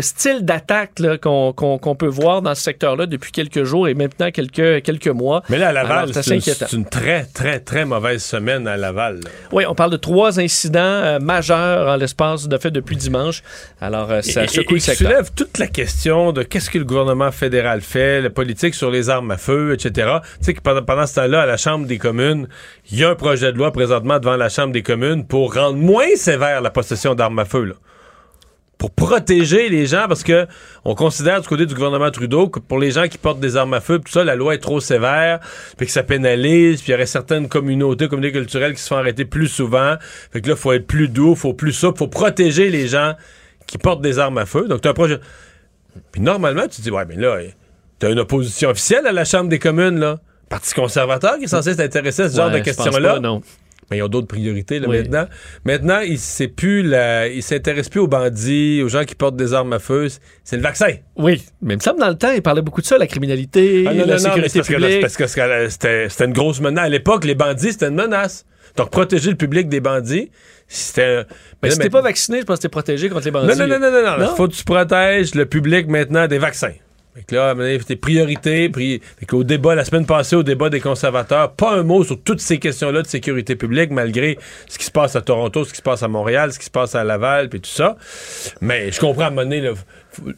style 0.00 0.40
d'attaque 0.44 1.00
qu'on 1.20 1.96
peut 1.98 2.06
voir 2.06 2.42
dans 2.42 2.54
ce 2.54 2.62
secteur-là 2.62 3.06
depuis 3.06 3.32
quelques 3.32 3.64
jours 3.64 3.88
et 3.88 3.94
maintenant 3.94 4.30
quelques, 4.30 4.82
quelques 4.82 5.08
mois. 5.08 5.42
Mais 5.48 5.58
là, 5.58 5.68
à 5.68 5.72
Laval, 5.72 6.12
c'est 6.14 6.72
une, 6.72 6.84
très, 6.86 7.24
très, 7.24 7.60
très 7.60 7.84
mauvaise 7.84 8.22
semaine 8.22 8.66
à 8.66 8.76
Laval. 8.76 9.16
là. 9.16 9.30
Oui, 9.52 9.64
on 9.68 9.74
parle 9.74 9.90
de 9.90 9.96
trois 9.96 10.40
incidents 10.40 10.80
euh, 10.80 11.18
majeurs 11.18 11.88
en 11.88 11.96
l'espace 11.96 12.48
de 12.48 12.58
fait 12.58 12.70
depuis 12.70 12.96
dimanche. 12.96 13.42
Alors, 13.80 14.10
ça 14.22 14.44
Et- 14.44 14.48
secoue 14.48 14.72
et- 14.72 14.74
le 14.74 14.76
et 14.76 14.80
secteur. 14.80 15.10
soulève 15.10 15.30
toute 15.34 15.58
la 15.58 15.66
question 15.66 16.32
de 16.32 16.42
qu'est-ce 16.42 16.70
que 16.70 16.78
le 16.78 16.84
gouvernement 16.84 17.30
fédéral 17.32 17.80
fait, 17.80 18.20
la 18.20 18.30
politique 18.30 18.74
sur 18.74 18.90
les 18.90 19.10
armes 19.10 19.30
à 19.30 19.36
feu, 19.36 19.72
etc. 19.74 19.90
Tu 20.38 20.44
sais 20.44 20.54
que 20.54 20.60
pendant, 20.60 20.82
pendant 20.82 21.06
ce 21.06 21.14
temps-là, 21.16 21.42
à 21.42 21.46
la 21.46 21.56
Chambre 21.56 21.86
des 21.86 21.98
communes, 21.98 22.48
il 22.90 22.98
y 22.98 23.04
a 23.04 23.10
un 23.10 23.14
projet 23.14 23.52
de 23.52 23.58
loi 23.58 23.72
présentement 23.72 24.18
devant 24.18 24.36
la 24.36 24.48
Chambre 24.48 24.72
des 24.72 24.82
communes 24.82 25.26
pour 25.26 25.54
rendre 25.54 25.76
moins 25.78 26.06
sévère 26.16 26.60
la 26.60 26.70
possession 26.70 27.14
d'armes 27.14 27.38
à 27.38 27.44
feu. 27.44 27.64
là. 27.64 27.74
Pour 28.78 28.90
protéger 28.90 29.70
les 29.70 29.86
gens, 29.86 30.04
parce 30.06 30.22
que 30.22 30.46
on 30.84 30.94
considère 30.94 31.40
du 31.40 31.48
côté 31.48 31.64
du 31.64 31.74
gouvernement 31.74 32.10
Trudeau 32.10 32.48
que 32.50 32.58
pour 32.60 32.78
les 32.78 32.90
gens 32.90 33.08
qui 33.08 33.16
portent 33.16 33.40
des 33.40 33.56
armes 33.56 33.72
à 33.72 33.80
feu, 33.80 33.98
tout 33.98 34.12
ça, 34.12 34.22
la 34.22 34.36
loi 34.36 34.54
est 34.54 34.58
trop 34.58 34.80
sévère, 34.80 35.40
puis 35.78 35.86
que 35.86 35.92
ça 35.92 36.02
pénalise, 36.02 36.82
puis 36.82 36.90
il 36.90 36.92
y 36.92 36.94
aurait 36.94 37.06
certaines 37.06 37.48
communautés, 37.48 38.06
communautés 38.06 38.34
culturelles 38.34 38.74
qui 38.74 38.82
se 38.82 38.88
font 38.88 38.96
arrêter 38.98 39.24
plus 39.24 39.48
souvent. 39.48 39.94
Fait 40.30 40.42
que 40.42 40.48
là, 40.48 40.54
il 40.58 40.60
faut 40.60 40.74
être 40.74 40.86
plus 40.86 41.08
doux, 41.08 41.34
faut 41.34 41.54
plus 41.54 41.72
souple, 41.72 41.96
faut 42.00 42.06
protéger 42.08 42.68
les 42.68 42.86
gens 42.86 43.14
qui 43.66 43.78
portent 43.78 44.02
des 44.02 44.18
armes 44.18 44.38
à 44.38 44.46
feu. 44.46 44.66
Donc, 44.68 44.80
tu 44.82 44.88
as 44.88 44.90
un 44.92 44.94
projet. 44.94 45.18
Puis 46.12 46.20
normalement, 46.20 46.62
tu 46.62 46.76
te 46.76 46.82
dis, 46.82 46.90
ouais, 46.90 47.04
mais 47.08 47.16
là, 47.16 47.38
tu 47.98 48.06
as 48.06 48.10
une 48.10 48.18
opposition 48.20 48.70
officielle 48.70 49.06
à 49.06 49.12
la 49.12 49.24
Chambre 49.24 49.48
des 49.48 49.58
communes, 49.58 49.98
là. 49.98 50.20
Parti 50.48 50.74
conservateur 50.74 51.38
qui 51.38 51.44
est 51.44 51.48
censé 51.48 51.74
s'intéresser 51.74 52.22
à 52.22 52.28
ce 52.28 52.36
genre 52.36 52.50
de 52.50 52.60
questions-là. 52.60 53.18
non. 53.20 53.42
Mais 53.90 53.98
ils 53.98 54.02
ont 54.02 54.08
d'autres 54.08 54.26
priorités 54.26 54.80
là, 54.80 54.88
Oui. 54.88 54.98
maintenant. 54.98 55.26
Maintenant, 55.64 56.00
il 56.00 56.18
c'est 56.18 56.48
plus 56.48 56.82
la, 56.82 57.28
il 57.28 57.40
s'intéresse 57.40 57.88
plus 57.88 58.00
aux 58.00 58.08
bandits, 58.08 58.82
aux 58.82 58.88
gens 58.88 59.04
qui 59.04 59.14
portent 59.14 59.36
des 59.36 59.54
armes 59.54 59.72
à 59.72 59.78
feu. 59.78 60.08
C'est 60.42 60.56
le 60.56 60.62
vaccin. 60.62 60.88
Oui, 61.16 61.44
mais 61.62 61.74
il 61.74 61.76
me 61.76 61.80
semble 61.82 62.00
dans 62.00 62.08
le 62.08 62.16
temps, 62.16 62.32
il 62.32 62.42
parlait 62.42 62.62
beaucoup 62.62 62.80
de 62.80 62.86
ça, 62.86 62.98
la 62.98 63.06
criminalité, 63.06 63.84
Ah, 63.86 63.92
non, 63.94 64.00
la 64.00 64.06
non, 64.06 64.12
non, 64.14 64.18
sécurité 64.18 64.48
c'est 64.48 64.58
parce 64.58 64.68
que 64.68 64.74
publique. 64.74 65.00
parce 65.68 66.08
c'était 66.08 66.24
une 66.24 66.32
grosse 66.32 66.60
menace. 66.60 66.84
À 66.86 66.88
l'époque, 66.88 67.24
les 67.24 67.36
bandits, 67.36 67.70
c'était 67.72 67.86
une 67.86 67.94
menace. 67.94 68.44
Donc, 68.76 68.90
protéger 68.90 69.30
le 69.30 69.36
public 69.36 69.68
des 69.68 69.80
bandits, 69.80 70.30
c'était. 70.68 71.24
Mais 71.62 71.70
si 71.70 71.78
t'es 71.78 71.90
pas 71.90 72.02
vacciné, 72.02 72.40
je 72.40 72.44
pense 72.44 72.58
que 72.58 72.62
t'es 72.62 72.68
protégé 72.68 73.08
contre 73.08 73.24
les 73.24 73.30
bandits. 73.30 73.58
non, 73.58 73.66
non, 73.66 73.78
non, 73.78 73.90
non, 73.90 74.18
non? 74.18 74.34
Faut 74.34 74.48
que 74.48 74.54
tu 74.54 74.64
protèges 74.64 75.34
le 75.34 75.46
public 75.46 75.88
maintenant 75.88 76.26
des 76.26 76.38
vaccins. 76.38 76.72
Fait 77.16 77.22
que 77.22 77.34
là, 77.34 77.48
à 77.48 77.50
un 77.52 77.54
moment 77.54 77.66
donné, 77.66 77.78
tes 77.78 77.96
priorités, 77.96 78.68
pri... 78.68 79.00
fait 79.18 79.24
qu'au 79.24 79.42
débat, 79.42 79.74
la 79.74 79.86
semaine 79.86 80.04
passée, 80.04 80.36
au 80.36 80.42
débat 80.42 80.68
des 80.68 80.80
conservateurs, 80.80 81.52
pas 81.54 81.72
un 81.72 81.82
mot 81.82 82.04
sur 82.04 82.22
toutes 82.22 82.42
ces 82.42 82.58
questions-là 82.58 83.00
de 83.00 83.06
sécurité 83.06 83.56
publique, 83.56 83.90
malgré 83.90 84.36
ce 84.68 84.76
qui 84.76 84.84
se 84.84 84.90
passe 84.90 85.16
à 85.16 85.22
Toronto, 85.22 85.64
ce 85.64 85.70
qui 85.70 85.78
se 85.78 85.82
passe 85.82 86.02
à 86.02 86.08
Montréal, 86.08 86.52
ce 86.52 86.58
qui 86.58 86.66
se 86.66 86.70
passe 86.70 86.94
à 86.94 87.04
Laval, 87.04 87.48
puis 87.48 87.62
tout 87.62 87.70
ça. 87.70 87.96
Mais 88.60 88.92
je 88.92 89.00
comprends 89.00 89.24
à 89.24 89.26
un 89.28 89.30
moment 89.30 89.44
donné, 89.44 89.62
là, 89.62 89.72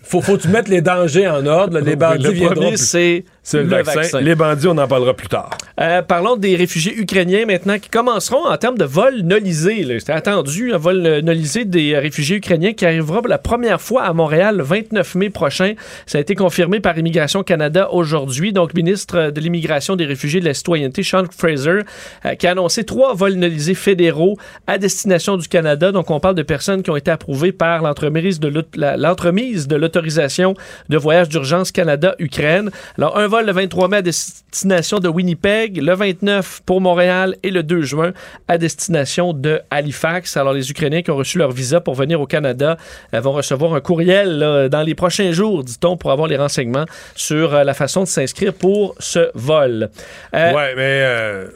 faut, 0.02 0.36
tu 0.36 0.48
mettes 0.48 0.68
les 0.68 0.80
dangers 0.80 1.28
en 1.28 1.44
ordre. 1.46 1.78
les 1.80 1.96
bandits 1.96 2.40
le 2.40 2.46
premier, 2.46 2.76
c'est 2.76 3.24
le, 3.52 3.62
le 3.62 3.68
vaccin. 3.68 3.94
vaccin. 3.94 4.20
Les 4.20 4.34
bandits, 4.34 4.66
on 4.66 4.78
en 4.78 4.86
parlera 4.88 5.14
plus 5.14 5.28
tard. 5.28 5.50
Euh, 5.80 6.02
parlons 6.02 6.36
des 6.36 6.56
réfugiés 6.56 6.96
ukrainiens 6.98 7.46
maintenant 7.46 7.78
qui 7.78 7.88
commenceront 7.88 8.44
en 8.44 8.56
termes 8.56 8.78
de 8.78 8.84
vol 8.84 9.20
nolisé. 9.22 9.86
C'était 9.98 10.12
attendu, 10.12 10.72
un 10.72 10.78
vol 10.78 11.06
euh, 11.06 11.22
nolisé 11.22 11.64
des 11.64 11.94
euh, 11.94 12.00
réfugiés 12.00 12.36
ukrainiens 12.36 12.72
qui 12.72 12.84
arrivera 12.84 13.20
pour 13.20 13.28
la 13.28 13.38
première 13.38 13.80
fois 13.80 14.02
à 14.02 14.12
Montréal 14.12 14.56
le 14.56 14.64
29 14.64 15.14
mai 15.14 15.30
prochain. 15.30 15.74
Ça 16.06 16.18
a 16.18 16.20
été 16.20 16.34
confirmé 16.34 16.80
par 16.80 16.98
Immigration 16.98 17.42
Canada 17.42 17.90
aujourd'hui. 17.92 18.52
Donc, 18.52 18.74
ministre 18.74 19.30
de 19.30 19.40
l'Immigration, 19.40 19.96
des 19.96 20.04
réfugiés 20.04 20.38
et 20.38 20.40
de 20.40 20.46
la 20.46 20.54
citoyenneté, 20.54 21.02
Sean 21.02 21.24
Fraser, 21.36 21.80
euh, 22.24 22.34
qui 22.34 22.46
a 22.46 22.52
annoncé 22.52 22.84
trois 22.84 23.14
vols 23.14 23.34
nolisés 23.34 23.74
fédéraux 23.74 24.36
à 24.66 24.78
destination 24.78 25.36
du 25.36 25.48
Canada. 25.48 25.92
Donc, 25.92 26.10
on 26.10 26.20
parle 26.20 26.34
de 26.34 26.42
personnes 26.42 26.82
qui 26.82 26.90
ont 26.90 26.96
été 26.96 27.10
approuvées 27.10 27.52
par 27.52 27.82
l'entremise 27.82 28.40
de 28.40 28.52
l'entremise 28.74 29.67
de 29.68 29.76
l'autorisation 29.76 30.54
de 30.88 30.96
voyage 30.96 31.28
d'urgence 31.28 31.70
Canada-Ukraine. 31.70 32.70
Alors, 32.96 33.16
un 33.18 33.28
vol 33.28 33.46
le 33.46 33.52
23 33.52 33.88
mai 33.88 33.96
à 33.98 34.02
destination 34.02 34.98
de 34.98 35.08
Winnipeg, 35.08 35.80
le 35.80 35.94
29 35.94 36.62
pour 36.66 36.80
Montréal 36.80 37.36
et 37.42 37.50
le 37.50 37.62
2 37.62 37.82
juin 37.82 38.12
à 38.48 38.58
destination 38.58 39.32
de 39.32 39.60
Halifax. 39.70 40.36
Alors, 40.36 40.52
les 40.52 40.70
Ukrainiens 40.70 41.02
qui 41.02 41.10
ont 41.10 41.16
reçu 41.16 41.38
leur 41.38 41.52
visa 41.52 41.80
pour 41.80 41.94
venir 41.94 42.20
au 42.20 42.26
Canada 42.26 42.76
euh, 43.14 43.20
vont 43.20 43.32
recevoir 43.32 43.74
un 43.74 43.80
courriel 43.80 44.68
dans 44.70 44.82
les 44.82 44.94
prochains 44.94 45.32
jours, 45.32 45.62
dit-on, 45.62 45.96
pour 45.96 46.10
avoir 46.10 46.28
les 46.28 46.36
renseignements 46.36 46.86
sur 47.14 47.54
euh, 47.54 47.64
la 47.64 47.74
façon 47.74 48.02
de 48.02 48.08
s'inscrire 48.08 48.54
pour 48.54 48.94
ce 48.98 49.30
vol. 49.34 49.90
Euh, 50.34 50.52
Ouais, 50.52 50.74
mais 50.74 51.02
euh, 51.04 51.48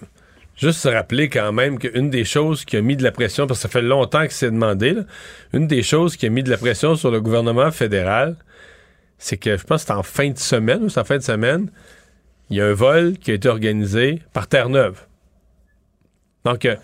juste 0.62 0.78
se 0.80 0.88
rappeler 0.88 1.28
quand 1.28 1.52
même 1.52 1.78
qu'une 1.78 2.08
des 2.08 2.24
choses 2.24 2.64
qui 2.64 2.76
a 2.76 2.80
mis 2.82 2.96
de 2.96 3.02
la 3.02 3.12
pression, 3.12 3.46
parce 3.46 3.58
que 3.58 3.62
ça 3.62 3.68
fait 3.68 3.82
longtemps 3.82 4.26
que 4.26 4.32
c'est 4.32 4.50
demandé, 4.50 4.92
là, 4.94 5.02
une 5.52 5.66
des 5.66 5.82
choses 5.82 6.16
qui 6.16 6.26
a 6.26 6.30
mis 6.30 6.42
de 6.42 6.50
la 6.50 6.56
pression 6.56 6.94
sur 6.96 7.10
le 7.10 7.20
gouvernement 7.20 7.70
fédéral, 7.70 8.36
c'est 9.18 9.36
que 9.36 9.56
je 9.56 9.64
pense 9.64 9.82
que 9.82 9.88
c'est 9.88 9.92
en 9.92 10.02
fin 10.02 10.30
de 10.30 10.38
semaine 10.38 10.82
ou 10.84 10.88
c'est 10.88 11.00
en 11.00 11.04
fin 11.04 11.18
de 11.18 11.22
semaine, 11.22 11.70
il 12.50 12.56
y 12.56 12.60
a 12.60 12.66
un 12.66 12.72
vol 12.72 13.18
qui 13.18 13.30
a 13.30 13.34
été 13.34 13.48
organisé 13.48 14.22
par 14.32 14.46
Terre-Neuve. 14.46 15.00
Donc, 16.44 16.64
euh, 16.64 16.76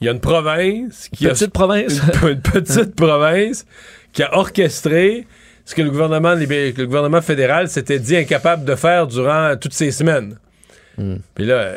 il 0.00 0.06
y 0.06 0.08
a 0.08 0.12
une 0.12 0.20
province 0.20 1.08
qui 1.08 1.26
a- 1.26 1.30
Petite 1.30 1.52
province. 1.52 2.00
une, 2.22 2.28
une 2.30 2.40
petite 2.40 2.94
province 2.96 3.66
qui 4.12 4.22
a 4.22 4.36
orchestré 4.36 5.26
ce 5.64 5.74
que 5.74 5.82
le 5.82 5.90
gouvernement, 5.90 6.34
le 6.34 6.84
gouvernement 6.86 7.20
fédéral 7.22 7.68
s'était 7.68 7.98
dit 7.98 8.16
incapable 8.16 8.64
de 8.64 8.74
faire 8.74 9.06
durant 9.06 9.56
toutes 9.60 9.74
ces 9.74 9.90
semaines. 9.90 10.38
Puis 11.34 11.44
là, 11.46 11.74
Hmm. 11.74 11.76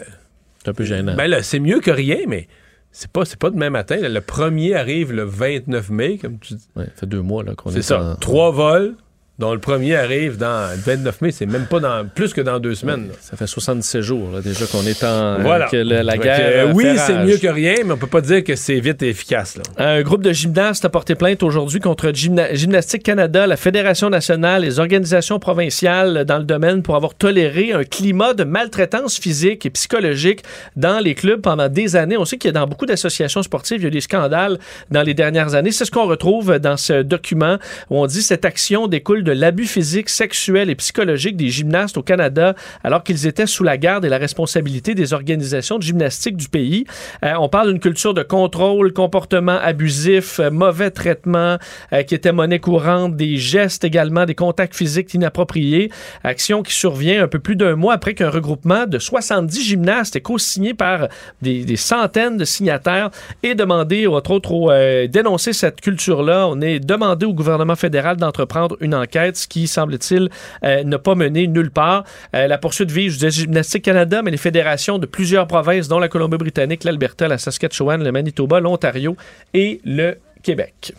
C'est 0.63 0.69
un 0.69 0.73
peu 0.73 0.83
gênant. 0.83 1.15
Ben 1.15 1.27
là, 1.27 1.43
c'est 1.43 1.59
mieux 1.59 1.79
que 1.79 1.91
rien, 1.91 2.19
mais 2.27 2.47
c'est 2.91 3.11
pas, 3.11 3.25
c'est 3.25 3.39
pas 3.39 3.49
demain 3.49 3.69
matin. 3.69 3.97
là. 3.97 4.07
Le 4.09 4.21
premier 4.21 4.75
arrive 4.75 5.11
le 5.11 5.23
29 5.23 5.89
mai, 5.89 6.17
comme 6.17 6.37
tu 6.39 6.53
dis. 6.53 6.67
Ouais, 6.75 6.85
ça 6.85 7.01
fait 7.01 7.05
deux 7.07 7.21
mois 7.21 7.43
là, 7.43 7.55
qu'on 7.55 7.69
est, 7.71 7.73
C'est 7.73 7.81
ça. 7.81 8.01
en- 8.03 8.15
Trois 8.15 8.51
vols, 8.51 8.95
dont 9.39 9.51
le 9.53 9.59
premier 9.59 9.95
arrive 9.95 10.37
dans 10.37 10.69
le 10.75 10.79
29 10.79 11.21
mai. 11.21 11.31
C'est 11.31 11.45
même 11.47 11.65
pas 11.65 11.79
dans 11.79 12.05
plus 12.07 12.33
que 12.33 12.41
dans 12.41 12.59
deux 12.59 12.75
semaines. 12.75 13.07
là. 13.07 13.13
Ça 13.19 13.35
fait 13.35 13.47
77 13.47 14.01
jours 14.01 14.29
là, 14.31 14.41
déjà 14.41 14.65
qu'on 14.67 14.85
est 14.85 15.03
en 15.03 15.39
Voilà. 15.41 15.67
que 15.67 15.77
le- 15.77 16.01
la 16.03 16.17
que, 16.17 16.23
guerre. 16.23 16.39
euh, 16.39 16.67
euh, 16.69 16.71
oui, 16.73 16.85
c'est 16.97 17.17
mieux 17.25 17.37
que 17.37 17.47
rien, 17.47 17.75
mais 17.83 17.93
on 17.93 17.97
peut 17.97 18.05
pas 18.07 18.21
dire 18.21 18.43
que 18.43 18.55
c'est 18.55 18.79
vite 18.79 19.01
et 19.01 19.09
efficace. 19.09 19.57
Là. 19.57 19.63
Un 19.83 20.01
groupe 20.03 20.21
de 20.21 20.31
gymnastes 20.31 20.85
a 20.85 20.89
porté 20.89 21.15
plainte 21.15 21.41
aujourd'hui 21.41 21.79
contre 21.79 22.09
Gymna- 22.11 22.53
Gymnastique 22.53 23.01
Canada, 23.03 23.47
la 23.47 23.57
Fédération 23.57 24.09
nationale, 24.11 24.61
les 24.61 24.79
organisations 24.79 25.39
provinciales 25.39 26.25
dans 26.25 26.37
le 26.37 26.43
domaine 26.43 26.83
pour 26.83 26.95
avoir 26.95 27.15
toléré 27.15 27.73
un 27.73 27.83
climat 27.83 28.33
de 28.35 28.43
maltraitance 28.43 29.17
physique 29.17 29.65
et 29.65 29.69
psychologique 29.71 30.43
dans 30.75 30.99
les 30.99 31.15
clubs 31.15 31.41
pendant 31.41 31.69
des 31.69 31.95
années. 31.95 32.17
On 32.17 32.25
sait 32.25 32.37
qu'il 32.37 32.49
y 32.49 32.55
a 32.55 32.59
dans 32.59 32.67
beaucoup 32.67 32.85
d'associations 32.85 33.41
sportives, 33.41 33.79
il 33.79 33.83
y 33.83 33.85
a 33.85 33.87
eu 33.87 33.91
des 33.91 34.01
scandales 34.01 34.59
dans 34.91 35.01
les 35.01 35.15
dernières 35.15 35.55
années. 35.55 35.71
C'est 35.71 35.85
ce 35.85 35.91
qu'on 35.91 36.05
retrouve 36.07 36.59
dans 36.59 36.77
ce 36.77 37.01
document 37.01 37.57
où 37.89 37.97
on 38.01 38.05
dit 38.05 38.21
cette 38.21 38.45
action 38.45 38.87
découle 38.87 39.22
de 39.23 39.31
l'abus 39.31 39.65
physique, 39.65 40.09
sexuel 40.09 40.69
et 40.69 40.75
psychologique 40.75 41.35
des 41.37 41.49
gymnastes 41.49 41.97
au 41.97 42.03
Canada 42.03 42.55
alors 42.83 43.03
qu'ils 43.03 43.27
étaient 43.27 43.47
sous 43.47 43.63
la 43.63 43.77
garde 43.77 44.05
et 44.05 44.09
la 44.09 44.17
responsabilité 44.17 44.95
des 44.95 45.13
organisations 45.13 45.77
de 45.77 45.83
gymnastique 45.83 46.37
du 46.37 46.49
pays. 46.49 46.85
Euh, 47.23 47.33
on 47.39 47.49
parle 47.49 47.69
d'une 47.69 47.79
culture 47.79 48.13
de 48.13 48.23
contrôle, 48.23 48.93
comportement 48.93 49.57
abusif, 49.61 50.39
euh, 50.39 50.49
mauvais 50.49 50.91
traitement 50.91 51.57
euh, 51.91 52.03
qui 52.03 52.15
était 52.15 52.31
monnaie 52.31 52.59
courante, 52.59 53.15
des 53.15 53.37
gestes 53.37 53.83
également, 53.83 54.25
des 54.25 54.35
contacts 54.35 54.75
physiques 54.75 55.13
inappropriés. 55.13 55.91
Action 56.23 56.63
qui 56.63 56.73
survient 56.73 57.23
un 57.23 57.27
peu 57.27 57.39
plus 57.39 57.55
d'un 57.55 57.75
mois 57.75 57.93
après 57.93 58.13
qu'un 58.13 58.29
regroupement 58.29 58.85
de 58.85 58.99
70 58.99 59.63
gymnastes 59.63 60.15
est 60.15 60.21
co-signé 60.21 60.73
par 60.73 61.07
des, 61.41 61.75
centaines 61.75 62.37
de 62.37 62.45
signataires 62.45 63.09
et 63.41 63.55
demandé, 63.55 64.07
entre 64.07 64.31
autres, 64.31 64.51
au, 64.51 65.07
dénoncer 65.07 65.53
cette 65.53 65.81
culture-là. 65.81 66.47
On 66.47 66.61
est 66.61 66.79
demandé 66.79 67.25
au 67.25 67.33
gouvernement 67.33 67.75
fédéral 67.75 68.17
d'entreprendre 68.17 68.77
une 68.79 68.95
enquête, 68.95 69.12
qui, 69.47 69.67
semble-t-il, 69.67 70.29
euh, 70.63 70.83
n'a 70.83 70.99
pas 70.99 71.15
mené 71.15 71.47
nulle 71.47 71.71
part. 71.71 72.03
Euh, 72.35 72.47
la 72.47 72.57
poursuite 72.57 72.91
vise, 72.91 73.13
je 73.13 73.17
disais, 73.27 73.41
Gymnastique 73.43 73.83
Canada, 73.83 74.21
mais 74.21 74.31
les 74.31 74.37
fédérations 74.37 74.99
de 74.99 75.05
plusieurs 75.05 75.47
provinces, 75.47 75.87
dont 75.87 75.99
la 75.99 76.09
Colombie-Britannique, 76.09 76.83
l'Alberta, 76.83 77.27
la 77.27 77.37
Saskatchewan, 77.37 78.03
le 78.03 78.11
Manitoba, 78.11 78.59
l'Ontario 78.59 79.15
et 79.53 79.81
le 79.85 80.17
Québec. 80.41 80.93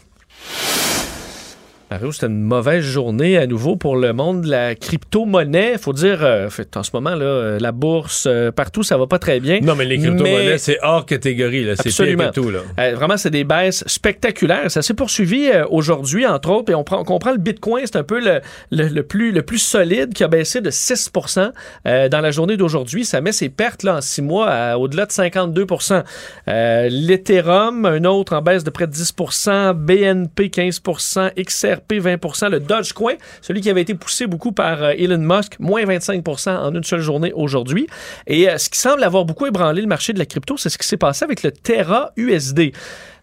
Mario, 1.91 2.13
c'était 2.13 2.27
une 2.27 2.43
mauvaise 2.43 2.83
journée 2.83 3.37
à 3.39 3.47
nouveau 3.47 3.77
pour 3.77 3.97
le 3.97 4.13
monde 4.13 4.43
de 4.43 4.51
la 4.51 4.75
crypto-monnaie. 4.75 5.73
Il 5.75 5.79
faut 5.79 5.93
dire, 5.93 6.25
euh, 6.25 6.49
en 6.75 6.83
ce 6.83 6.91
moment, 6.93 7.15
là, 7.15 7.25
euh, 7.25 7.59
la 7.61 7.73
bourse, 7.73 8.27
euh, 8.27 8.51
partout, 8.51 8.83
ça 8.83 8.97
va 8.97 9.07
pas 9.07 9.19
très 9.19 9.39
bien. 9.39 9.61
Non, 9.61 9.75
mais 9.77 9.85
les 9.85 9.99
crypto-monnaies, 9.99 10.59
c'est 10.59 10.79
hors 10.83 11.07
catégorie. 11.07 11.65
là. 11.65 11.77
C'est 11.77 11.83
pire 11.85 11.93
Absolument. 11.93 12.31
que 12.31 12.35
tout. 12.35 12.51
Là. 12.51 12.61
Euh, 12.81 12.95
vraiment, 12.97 13.17
c'est 13.17 13.31
des 13.31 13.45
baisses 13.45 13.85
spectaculaires. 13.87 14.71
Ça 14.71 14.83
s'est 14.83 14.95
poursuivi 14.95 15.51
aujourd'hui, 15.71 16.27
entre 16.27 16.51
autres, 16.51 16.73
et 16.73 16.75
on, 16.75 16.85
prend, 16.85 17.01
on 17.01 17.05
comprend 17.05 17.33
le 17.33 17.39
Bitcoin, 17.39 17.85
c'est 17.87 17.97
un 17.97 18.03
peu 18.03 18.19
le, 18.19 18.41
le, 18.73 18.89
le 18.89 19.03
plus, 19.03 19.31
le 19.31 19.43
plus 19.43 19.59
solide 19.59 20.15
qui 20.15 20.25
a 20.25 20.29
baissé 20.29 20.61
de 20.61 20.71
6% 20.71 21.53
euh, 21.87 22.09
dans 22.09 22.21
la 22.21 22.31
journée 22.31 22.57
d'aujourd'hui. 22.57 23.05
Ça 23.05 23.21
met 23.21 23.33
ses 23.33 23.51
pertes 23.51 23.83
là, 23.83 23.97
en 23.97 24.01
six 24.01 24.23
mois 24.23 24.49
à 24.49 24.79
au-delà 24.79 25.07
de 25.07 25.13
52% 25.13 26.03
euh, 26.49 26.89
L'Ethereum, 26.91 27.85
un 27.85 28.05
autre 28.05 28.35
en 28.35 28.43
baisse 28.43 28.65
de 28.65 28.71
près 28.71 28.87
de 28.87 28.93
10 28.93 29.13
BNP 29.77 30.49
15% 30.49 31.33
XRP 31.41 31.84
20 31.91 32.49
le 32.51 32.61
Dogecoin, 32.61 33.15
celui 33.41 33.61
qui 33.61 33.71
avait 33.71 33.83
été 33.83 33.95
poussé 33.95 34.27
beaucoup 34.27 34.53
par 34.53 34.83
euh, 34.83 34.91
Elon 34.97 35.19
Musk, 35.19 35.57
moins 35.59 35.85
25% 35.85 36.57
en 36.57 36.75
une 36.75 36.85
seule 36.85 37.01
journée 37.01 37.33
aujourd'hui. 37.35 37.87
Et 38.27 38.49
euh, 38.49 38.59
ce 38.59 38.69
qui 38.71 38.79
semble 38.79 39.03
avoir 39.05 39.25
beaucoup 39.25 39.47
ébranlé 39.47 39.81
le 39.83 39.89
marché 39.89 40.13
de 40.13 40.19
la 40.19 40.27
crypto, 40.27 40.57
c'est 40.57 40.69
ce 40.69 40.79
qui 40.79 40.87
s'est 40.87 40.97
passé 40.97 41.25
avec 41.25 41.43
le 41.43 41.53
Terra 41.53 42.13
USD. 42.17 42.73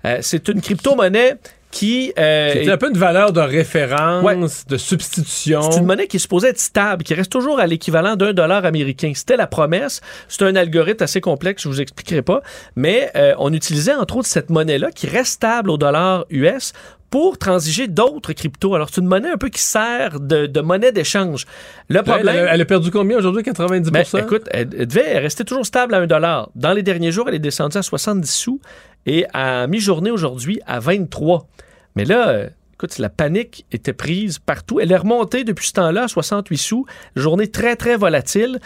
Euh, 0.05 0.17
c'est 0.21 0.47
une 0.47 0.61
crypto-monnaie 0.61 1.35
qui... 1.69 2.11
euh, 2.19 2.49
C'est 2.53 2.63
est- 2.65 2.69
un 2.69 2.77
peu 2.77 2.89
une 2.89 2.97
valeur 2.97 3.31
de 3.31 3.39
référence, 3.39 4.65
de 4.67 4.77
substitution. 4.77 5.61
c'est 5.71 5.79
une 5.79 5.85
monnaie 5.85 6.07
qui 6.07 6.17
est 6.17 6.19
supposée 6.19 6.49
être 6.49 6.59
stable, 6.59 7.03
qui 7.03 7.13
reste 7.13 7.31
toujours 7.31 7.59
à 7.59 7.67
l'équivalent 7.67 8.15
d'un 8.17 8.33
dollar 8.33 8.65
américain. 8.65 9.11
C'était 9.15 9.37
la 9.37 9.47
promesse. 9.47 10.01
C'est 10.27 10.43
un 10.43 10.55
algorithme 10.57 11.03
assez 11.03 11.21
complexe, 11.21 11.63
je 11.63 11.69
vous 11.69 11.79
expliquerai 11.79 12.23
pas. 12.23 12.41
Mais 12.75 13.09
euh, 13.15 13.33
on 13.37 13.53
utilisait 13.53 13.93
entre 13.93 14.17
autres 14.17 14.27
cette 14.27 14.49
monnaie-là 14.49 14.91
qui 14.91 15.07
reste 15.07 15.33
stable 15.33 15.69
au 15.69 15.77
dollar 15.77 16.25
US 16.29 16.73
pour 17.11 17.37
transiger 17.37 17.87
d'autres 17.87 18.33
cryptos. 18.33 18.73
Alors, 18.73 18.87
c'est 18.91 19.01
une 19.01 19.07
monnaie 19.07 19.29
un 19.29 19.37
peu 19.37 19.49
qui 19.49 19.61
sert 19.61 20.19
de, 20.19 20.47
de 20.47 20.61
monnaie 20.61 20.91
d'échange. 20.91 21.45
Le 21.89 21.97
Elle, 21.97 22.03
problème... 22.03 22.35
elle 22.35 22.47
a- 22.47 22.53
elle 22.55 22.61
a 22.61 22.65
perdu 22.65 22.89
combien 22.89 23.17
aujourd'hui? 23.17 23.43
90 23.43 23.91
Ben, 23.91 24.03
écoute, 24.17 24.43
elle, 24.51 24.69
elle 24.77 24.87
devait 24.87 25.19
rester 25.19 25.43
toujours 25.45 25.65
stable 25.65 25.93
à 25.93 25.99
1 25.99 26.07
dollar. 26.07 26.49
Dans 26.55 26.71
les 26.73 26.81
derniers 26.81 27.11
jours, 27.11 27.27
elle 27.29 27.35
est 27.35 27.39
descendue 27.39 27.77
à 27.77 27.83
70 27.83 28.27
sous 28.33 28.59
et 29.05 29.25
à 29.33 29.67
mi-journée 29.67 30.09
aujourd'hui 30.09 30.61
à 30.65 30.79
23. 30.79 31.47
Mais 31.95 32.05
là, 32.05 32.29
euh, 32.29 32.47
écoute, 32.81 32.97
la 32.99 33.09
panique 33.09 33.65
était 33.71 33.93
prise 33.93 34.39
partout. 34.39 34.79
Elle 34.79 34.91
est 34.91 34.97
remontée 34.97 35.43
depuis 35.43 35.67
ce 35.67 35.73
temps-là 35.73 36.03
à 36.03 36.07
68 36.07 36.57
sous. 36.57 36.85
Journée 37.15 37.47
très, 37.47 37.75
très 37.75 37.95
volatile. 37.95 38.59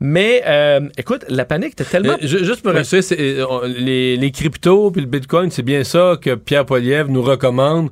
Mais 0.00 0.42
euh, 0.46 0.80
écoute, 0.98 1.24
la 1.28 1.44
panique 1.44 1.72
était 1.72 1.84
tellement... 1.84 2.14
Euh, 2.14 2.26
ju- 2.26 2.44
juste 2.44 2.60
pour 2.62 2.72
Oui. 2.72 2.78
rassurer, 2.78 3.04
euh, 3.40 3.46
les, 3.66 4.16
les 4.16 4.30
cryptos 4.30 4.90
puis 4.90 5.00
le 5.00 5.06
bitcoin, 5.06 5.50
c'est 5.50 5.62
bien 5.62 5.84
ça 5.84 6.16
que 6.20 6.34
Pierre 6.34 6.66
Poilievre 6.66 7.10
nous 7.10 7.22
recommande. 7.22 7.88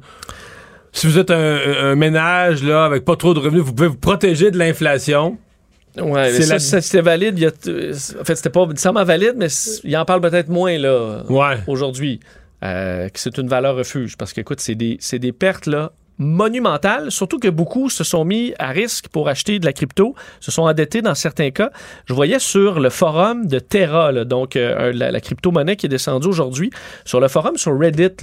Si 0.93 1.07
vous 1.07 1.19
êtes 1.19 1.31
un, 1.31 1.59
un 1.83 1.95
ménage 1.95 2.63
là, 2.63 2.85
avec 2.85 3.05
pas 3.05 3.17
trop 3.17 3.33
de 3.33 3.39
revenus, 3.39 3.63
vous 3.63 3.73
pouvez 3.73 3.89
vous 3.89 3.97
protéger 3.97 4.51
de 4.51 4.59
l'inflation. 4.59 5.39
Ouais, 6.01 6.31
C'est 6.33 6.43
ça, 6.43 6.55
la- 6.55 6.59
ça, 6.61 6.81
c'était 6.81 7.01
valide. 7.01 7.39
il 7.39 7.43
y 7.43 7.47
a- 7.47 8.21
en 8.21 8.25
fait, 8.25 8.35
c'était 8.37 8.51
pas 8.51 8.67
nécessairement 8.67 9.05
valide, 9.05 9.35
mais 9.37 9.47
il 9.85 9.97
en 9.97 10.05
parle 10.05 10.21
peut-être 10.21 10.49
moins 10.49 10.77
là 10.79 11.23
aujourd'hui. 11.67 12.21
Euh, 12.63 13.09
que 13.09 13.19
c'est 13.19 13.39
une 13.39 13.49
valeur 13.49 13.77
refuge. 13.77 14.17
Parce 14.17 14.33
que, 14.33 14.41
écoute, 14.41 14.61
c'est 14.61 14.75
des, 14.75 15.33
pertes 15.33 15.67
là, 15.67 15.93
monumentales, 16.19 17.11
surtout 17.11 17.39
que 17.39 17.49
beaucoup 17.49 17.89
se 17.89 18.05
sont 18.05 18.25
mis 18.25 18.53
à 18.59 18.69
risque 18.69 19.09
pour 19.09 19.29
acheter 19.29 19.59
de 19.59 19.65
la 19.65 19.73
crypto, 19.73 20.15
se 20.41 20.51
sont 20.51 20.63
endettés 20.63 21.03
dans 21.03 21.15
certains 21.15 21.51
cas. 21.51 21.71
Je 22.07 22.13
voyais 22.13 22.39
sur 22.39 22.81
le 22.81 22.91
forum 22.91 23.47
de 23.47 23.59
Terra, 23.59 24.13
donc 24.25 24.57
euh, 24.57 24.93
la, 24.93 25.21
crypto-monnaie 25.21 25.77
qui 25.77 25.87
est 25.87 25.91
descendue 25.91 26.29
aujourd'hui, 26.29 26.71
sur 27.05 27.21
le 27.21 27.29
forum 27.29 27.57
sur 27.57 27.79
Reddit, 27.79 28.17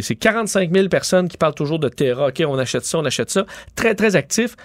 c'est 0.00 0.16
45 0.16 0.72
000 0.74 0.88
personnes 0.88 1.28
qui 1.28 1.38
parlent 1.38 1.54
toujours 1.54 1.78
de 1.78 1.88
Terra. 1.88 2.28
OK, 2.28 2.42
on 2.46 2.58
achète 2.58 2.84
ça, 2.84 2.98
on 2.98 3.04
achète 3.04 3.30
ça. 3.30 3.46
Très, 3.74 3.94
très 3.94 4.16
actif 4.16 4.56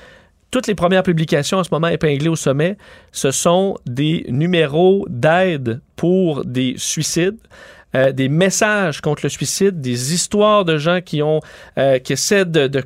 toutes 0.52 0.68
les 0.68 0.76
premières 0.76 1.04
publications 1.04 1.58
en 1.58 1.64
ce 1.64 1.70
moment 1.72 1.88
épinglées 1.88 2.30
au 2.30 2.36
sommet, 2.36 2.78
ce 3.12 3.32
sont 3.32 3.78
des 3.86 4.26
numéros 4.30 5.06
d'aide 5.10 5.82
pour 5.96 6.46
des 6.46 6.76
suicides. 6.78 7.38
Euh, 7.96 8.12
des 8.12 8.30
messages 8.30 9.02
contre 9.02 9.22
le 9.24 9.30
suicide, 9.30 9.82
des 9.82 10.14
histoires 10.14 10.66
de 10.66 10.78
gens 10.78 11.02
qui 11.02 11.22
ont 11.22 11.40
euh, 11.78 12.00
qui 12.00 12.14
essaient 12.14 12.46
de, 12.46 12.68
de- 12.68 12.84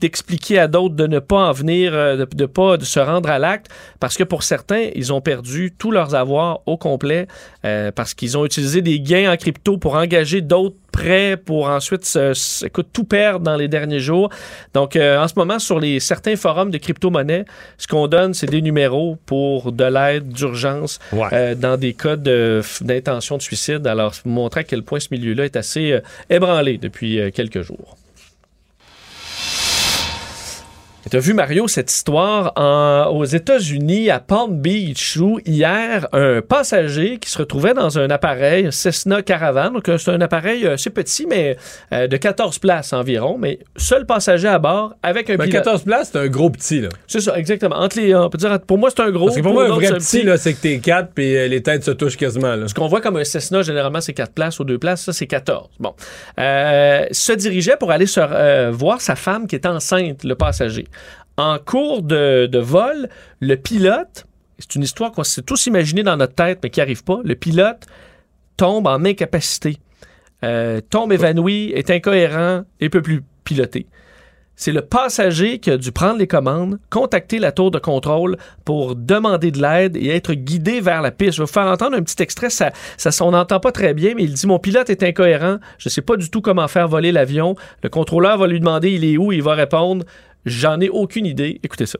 d'expliquer 0.00 0.58
à 0.58 0.68
d'autres 0.68 0.94
de 0.94 1.06
ne 1.06 1.18
pas 1.18 1.48
en 1.48 1.52
venir, 1.52 1.92
euh, 1.94 2.16
de, 2.16 2.24
de 2.36 2.46
pas 2.46 2.76
de 2.76 2.84
se 2.84 3.00
rendre 3.00 3.28
à 3.30 3.38
l'acte, 3.38 3.66
parce 4.00 4.16
que 4.16 4.24
pour 4.24 4.42
certains, 4.42 4.88
ils 4.94 5.12
ont 5.12 5.20
perdu 5.20 5.72
tous 5.76 5.90
leurs 5.90 6.14
avoirs 6.14 6.60
au 6.66 6.76
complet, 6.76 7.26
euh, 7.64 7.90
parce 7.92 8.14
qu'ils 8.14 8.38
ont 8.38 8.44
utilisé 8.44 8.80
des 8.82 9.00
gains 9.00 9.32
en 9.32 9.36
crypto 9.36 9.76
pour 9.78 9.94
engager 9.94 10.40
d'autres 10.40 10.76
prêts, 10.92 11.36
pour 11.36 11.68
ensuite 11.68 12.04
se, 12.04 12.32
se- 12.34 12.66
écoute, 12.66 12.88
tout 12.92 13.04
perdre 13.04 13.40
dans 13.44 13.56
les 13.56 13.68
derniers 13.68 14.00
jours. 14.00 14.30
Donc, 14.74 14.96
euh, 14.96 15.18
en 15.22 15.28
ce 15.28 15.34
moment, 15.36 15.58
sur 15.58 15.78
les 15.80 16.00
certains 16.00 16.36
forums 16.36 16.70
de 16.70 16.78
crypto-monnaie, 16.78 17.44
ce 17.76 17.86
qu'on 17.86 18.06
donne, 18.08 18.34
c'est 18.34 18.46
des 18.46 18.62
numéros 18.62 19.16
pour 19.26 19.70
de 19.72 19.84
l'aide 19.84 20.28
d'urgence 20.28 20.98
euh, 21.32 21.54
dans 21.54 21.76
des 21.76 21.92
cas 21.94 22.16
de- 22.16 22.62
d'intention 22.80 23.36
de, 23.36 23.42
suicide. 23.42 23.86
Alors, 23.86 24.14
montrer 24.24 24.60
à 24.60 24.64
quel 24.64 24.82
point 24.82 25.00
ce 25.00 25.08
milieu-là 25.10 25.44
est 25.44 25.56
assez 25.56 25.92
euh, 25.92 26.00
ébranlé 26.30 26.78
depuis 26.78 27.20
euh, 27.20 27.30
quelques 27.32 27.62
jours. 27.62 27.96
Tu 31.10 31.16
as 31.16 31.20
vu, 31.20 31.32
Mario, 31.32 31.68
cette 31.68 31.90
histoire 31.90 32.52
en- 32.56 33.06
aux 33.16 33.24
États-Unis, 33.24 34.10
à 34.10 34.20
Palm 34.20 34.60
Beach, 34.60 35.16
où 35.16 35.40
hier, 35.46 36.06
un 36.12 36.42
passager 36.42 37.18
qui 37.18 37.30
se 37.30 37.38
retrouvait 37.38 37.72
dans 37.72 37.98
un 37.98 38.10
appareil, 38.10 38.66
un 38.66 38.70
Cessna 38.70 39.22
Caravan, 39.22 39.70
donc 39.70 39.88
euh, 39.88 39.96
c'est 39.96 40.10
un 40.10 40.20
appareil 40.20 40.66
euh, 40.66 40.74
assez 40.74 40.90
petit, 40.90 41.24
mais 41.26 41.56
euh, 41.92 42.08
de 42.08 42.16
14 42.18 42.58
places 42.58 42.92
environ, 42.92 43.38
mais 43.38 43.58
seul 43.76 44.04
passager 44.04 44.48
à 44.48 44.58
bord 44.58 44.94
avec 45.02 45.30
un 45.30 45.36
Ben, 45.36 45.44
pilote. 45.48 45.64
14 45.64 45.84
places, 45.84 46.10
c'est 46.12 46.18
un 46.18 46.26
gros 46.28 46.50
petit. 46.50 46.80
Là. 46.82 46.90
C'est 47.06 47.20
ça, 47.20 47.38
exactement. 47.38 47.76
Entre 47.76 47.98
les, 47.98 48.14
on 48.14 48.28
peut 48.28 48.36
dire, 48.36 48.60
pour 48.60 48.76
moi, 48.76 48.90
c'est 48.94 49.02
un 49.02 49.10
gros. 49.10 49.26
Parce 49.26 49.38
que 49.38 49.42
pour 49.42 49.52
moi, 49.54 49.64
un 49.64 49.68
vrai 49.68 49.88
petit, 49.92 50.22
là, 50.24 50.36
c'est 50.36 50.52
que 50.52 50.60
t'es 50.60 50.78
4 50.78 51.12
puis 51.14 51.36
euh, 51.36 51.48
les 51.48 51.62
têtes 51.62 51.84
se 51.84 51.90
touchent 51.92 52.16
quasiment. 52.18 52.54
Là. 52.54 52.68
Ce 52.68 52.74
qu'on 52.74 52.86
voit 52.88 53.00
comme 53.00 53.16
un 53.16 53.24
Cessna, 53.24 53.62
généralement, 53.62 54.02
c'est 54.02 54.12
4 54.12 54.32
places 54.32 54.60
ou 54.60 54.64
2 54.64 54.76
places. 54.78 55.04
Ça, 55.04 55.14
c'est 55.14 55.26
14. 55.26 55.68
Bon. 55.80 55.94
Euh, 56.38 57.06
se 57.12 57.32
dirigeait 57.32 57.76
pour 57.78 57.92
aller 57.92 58.06
se, 58.06 58.20
euh, 58.20 58.70
voir 58.72 59.00
sa 59.00 59.14
femme 59.16 59.46
qui 59.46 59.54
est 59.54 59.64
enceinte, 59.64 60.24
le 60.24 60.34
passager. 60.34 60.86
En 61.36 61.58
cours 61.58 62.02
de, 62.02 62.58
vol, 62.58 63.08
le 63.40 63.54
pilote, 63.56 64.26
c'est 64.58 64.74
une 64.74 64.82
histoire 64.82 65.12
qu'on 65.12 65.24
s'est 65.24 65.42
tous 65.42 65.66
imaginé 65.66 66.02
dans 66.02 66.16
notre 66.16 66.34
tête, 66.34 66.60
mais 66.62 66.70
qui 66.70 66.80
n'arrive 66.80 67.04
pas, 67.04 67.20
le 67.22 67.34
pilote 67.36 67.86
tombe 68.56 68.88
en 68.88 69.04
incapacité, 69.04 69.78
euh, 70.42 70.80
tombe 70.80 71.12
évanoui, 71.12 71.72
est 71.74 71.90
incohérent 71.90 72.64
et 72.80 72.88
peut 72.88 73.02
plus 73.02 73.22
piloter. 73.44 73.86
C'est 74.60 74.72
le 74.72 74.82
passager 74.82 75.60
qui 75.60 75.70
a 75.70 75.76
dû 75.76 75.92
prendre 75.92 76.18
les 76.18 76.26
commandes, 76.26 76.80
contacter 76.90 77.38
la 77.38 77.52
tour 77.52 77.70
de 77.70 77.78
contrôle 77.78 78.36
pour 78.64 78.96
demander 78.96 79.52
de 79.52 79.62
l'aide 79.62 79.96
et 79.96 80.08
être 80.08 80.34
guidé 80.34 80.80
vers 80.80 81.00
la 81.00 81.12
piste. 81.12 81.34
Je 81.34 81.42
vais 81.42 81.46
vous 81.46 81.52
faire 81.52 81.68
entendre 81.68 81.96
un 81.96 82.02
petit 82.02 82.20
extrait. 82.20 82.50
Ça, 82.50 82.72
ça, 82.96 83.10
on 83.24 83.30
n'entend 83.30 83.60
pas 83.60 83.70
très 83.70 83.94
bien, 83.94 84.14
mais 84.16 84.24
il 84.24 84.32
dit 84.32 84.48
Mon 84.48 84.58
pilote 84.58 84.90
est 84.90 85.04
incohérent. 85.04 85.58
Je 85.78 85.88
ne 85.88 85.90
sais 85.92 86.02
pas 86.02 86.16
du 86.16 86.28
tout 86.28 86.40
comment 86.40 86.66
faire 86.66 86.88
voler 86.88 87.12
l'avion. 87.12 87.54
Le 87.84 87.88
contrôleur 87.88 88.36
va 88.36 88.48
lui 88.48 88.58
demander 88.58 88.90
il 88.90 89.04
est 89.04 89.16
où. 89.16 89.30
Il 89.30 89.44
va 89.44 89.54
répondre 89.54 90.04
J'en 90.46 90.80
ai 90.80 90.88
aucune 90.88 91.26
idée. 91.26 91.60
Écoutez 91.62 91.86
ça. 91.86 91.98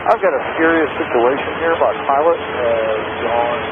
I've 0.00 0.22
got 0.22 0.32
a 0.32 0.42
serious 0.56 0.90
situation 0.94 1.50
here. 1.58 1.74
My 1.74 1.92
pilot 2.06 2.38
has 2.38 3.02
gone 3.26 3.62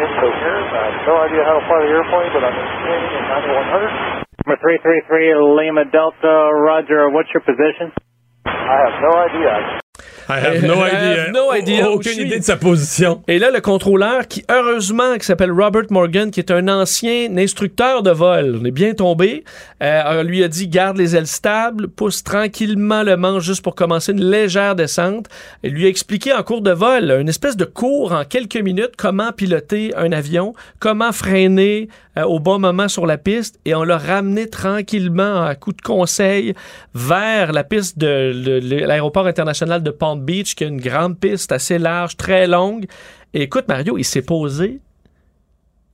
incoherent. 0.00 0.68
I 0.72 0.82
have 0.90 1.06
no 1.06 1.16
idea 1.22 1.42
how 1.44 1.60
to 1.60 1.64
fly 1.68 1.78
the 1.84 1.92
airplane, 1.92 2.30
but 2.32 2.42
I'm 2.42 2.56
maintaining 2.56 3.12
in 3.20 3.24
9100. 3.28 4.24
I'm 4.46 4.52
a 4.52 4.56
333 4.56 5.36
Lima 5.60 5.84
Delta, 5.92 6.50
Roger. 6.56 7.10
What's 7.12 7.28
your 7.36 7.44
position? 7.44 7.92
I 8.46 8.76
have 8.88 8.96
no 9.04 9.12
idea. 9.28 9.52
I 10.30 10.38
have 10.38 10.62
no 10.64 10.74
I 10.84 10.88
idea. 10.90 11.24
have 11.24 11.32
no 11.32 11.52
idea 11.52 11.90
où 11.90 11.94
Aucune 11.94 12.20
idée 12.26 12.38
de 12.38 12.44
sa 12.44 12.56
position. 12.56 13.20
Et 13.26 13.38
là, 13.40 13.50
le 13.50 13.60
contrôleur, 13.60 14.28
qui 14.28 14.44
heureusement, 14.48 15.16
qui 15.18 15.26
s'appelle 15.26 15.50
Robert 15.50 15.86
Morgan, 15.90 16.30
qui 16.30 16.38
est 16.38 16.52
un 16.52 16.68
ancien 16.68 17.36
instructeur 17.36 18.02
de 18.04 18.10
vol, 18.12 18.58
on 18.60 18.64
est 18.64 18.70
bien 18.70 18.94
tombé, 18.94 19.44
euh, 19.82 20.22
lui 20.22 20.44
a 20.44 20.48
dit 20.48 20.68
garde 20.68 20.96
les 20.98 21.16
ailes 21.16 21.26
stables, 21.26 21.88
pousse 21.88 22.22
tranquillement 22.22 23.02
le 23.02 23.16
manche 23.16 23.42
juste 23.42 23.62
pour 23.62 23.74
commencer 23.74 24.12
une 24.12 24.24
légère 24.24 24.76
descente. 24.76 25.26
Et 25.64 25.68
lui 25.70 25.86
a 25.86 25.88
expliqué 25.88 26.32
en 26.32 26.42
cours 26.44 26.62
de 26.62 26.70
vol, 26.70 27.10
une 27.20 27.28
espèce 27.28 27.56
de 27.56 27.64
cours 27.64 28.12
en 28.12 28.24
quelques 28.24 28.56
minutes, 28.56 28.92
comment 28.96 29.32
piloter 29.32 29.92
un 29.96 30.12
avion, 30.12 30.54
comment 30.78 31.10
freiner 31.12 31.88
euh, 32.18 32.22
au 32.22 32.38
bon 32.40 32.58
moment 32.58 32.88
sur 32.88 33.06
la 33.06 33.18
piste. 33.18 33.58
Et 33.64 33.74
on 33.74 33.82
l'a 33.82 33.98
ramené 33.98 34.48
tranquillement 34.48 35.42
à 35.42 35.54
coup 35.54 35.72
de 35.72 35.80
conseil 35.82 36.54
vers 36.94 37.52
la 37.52 37.64
piste 37.64 37.98
de 37.98 38.60
l'aéroport 38.86 39.26
international 39.26 39.82
de 39.82 39.90
Palm 39.90 40.19
Beach, 40.20 40.54
qui 40.54 40.64
a 40.64 40.66
une 40.68 40.80
grande 40.80 41.18
piste 41.18 41.52
assez 41.52 41.78
large, 41.78 42.16
très 42.16 42.46
longue. 42.46 42.86
Et 43.34 43.42
écoute, 43.42 43.66
Mario, 43.68 43.98
il 43.98 44.04
s'est 44.04 44.22
posé. 44.22 44.80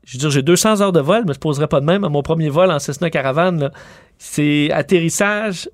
Je 0.05 0.13
veux 0.15 0.19
dire, 0.21 0.31
j'ai 0.31 0.43
200 0.43 0.81
heures 0.81 0.93
de 0.93 1.01
vol, 1.01 1.25
mais 1.27 1.33
je 1.33 1.39
ne 1.39 1.43
poserai 1.43 1.67
pas 1.67 1.81
de 1.81 1.87
même 1.87 2.05
à 2.05 2.09
mon 2.09 2.23
premier 2.23 2.49
vol 2.49 2.71
en 2.71 2.79
Cessna 2.79 3.11
Caravane. 3.11 3.71
C'est 4.19 4.71
atterrissage 4.73 5.69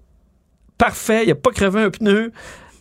parfait. 0.78 1.24
Il 1.24 1.28
n'a 1.28 1.34
pas 1.34 1.50
crevé 1.50 1.82
un 1.82 1.90
pneu. 1.90 2.32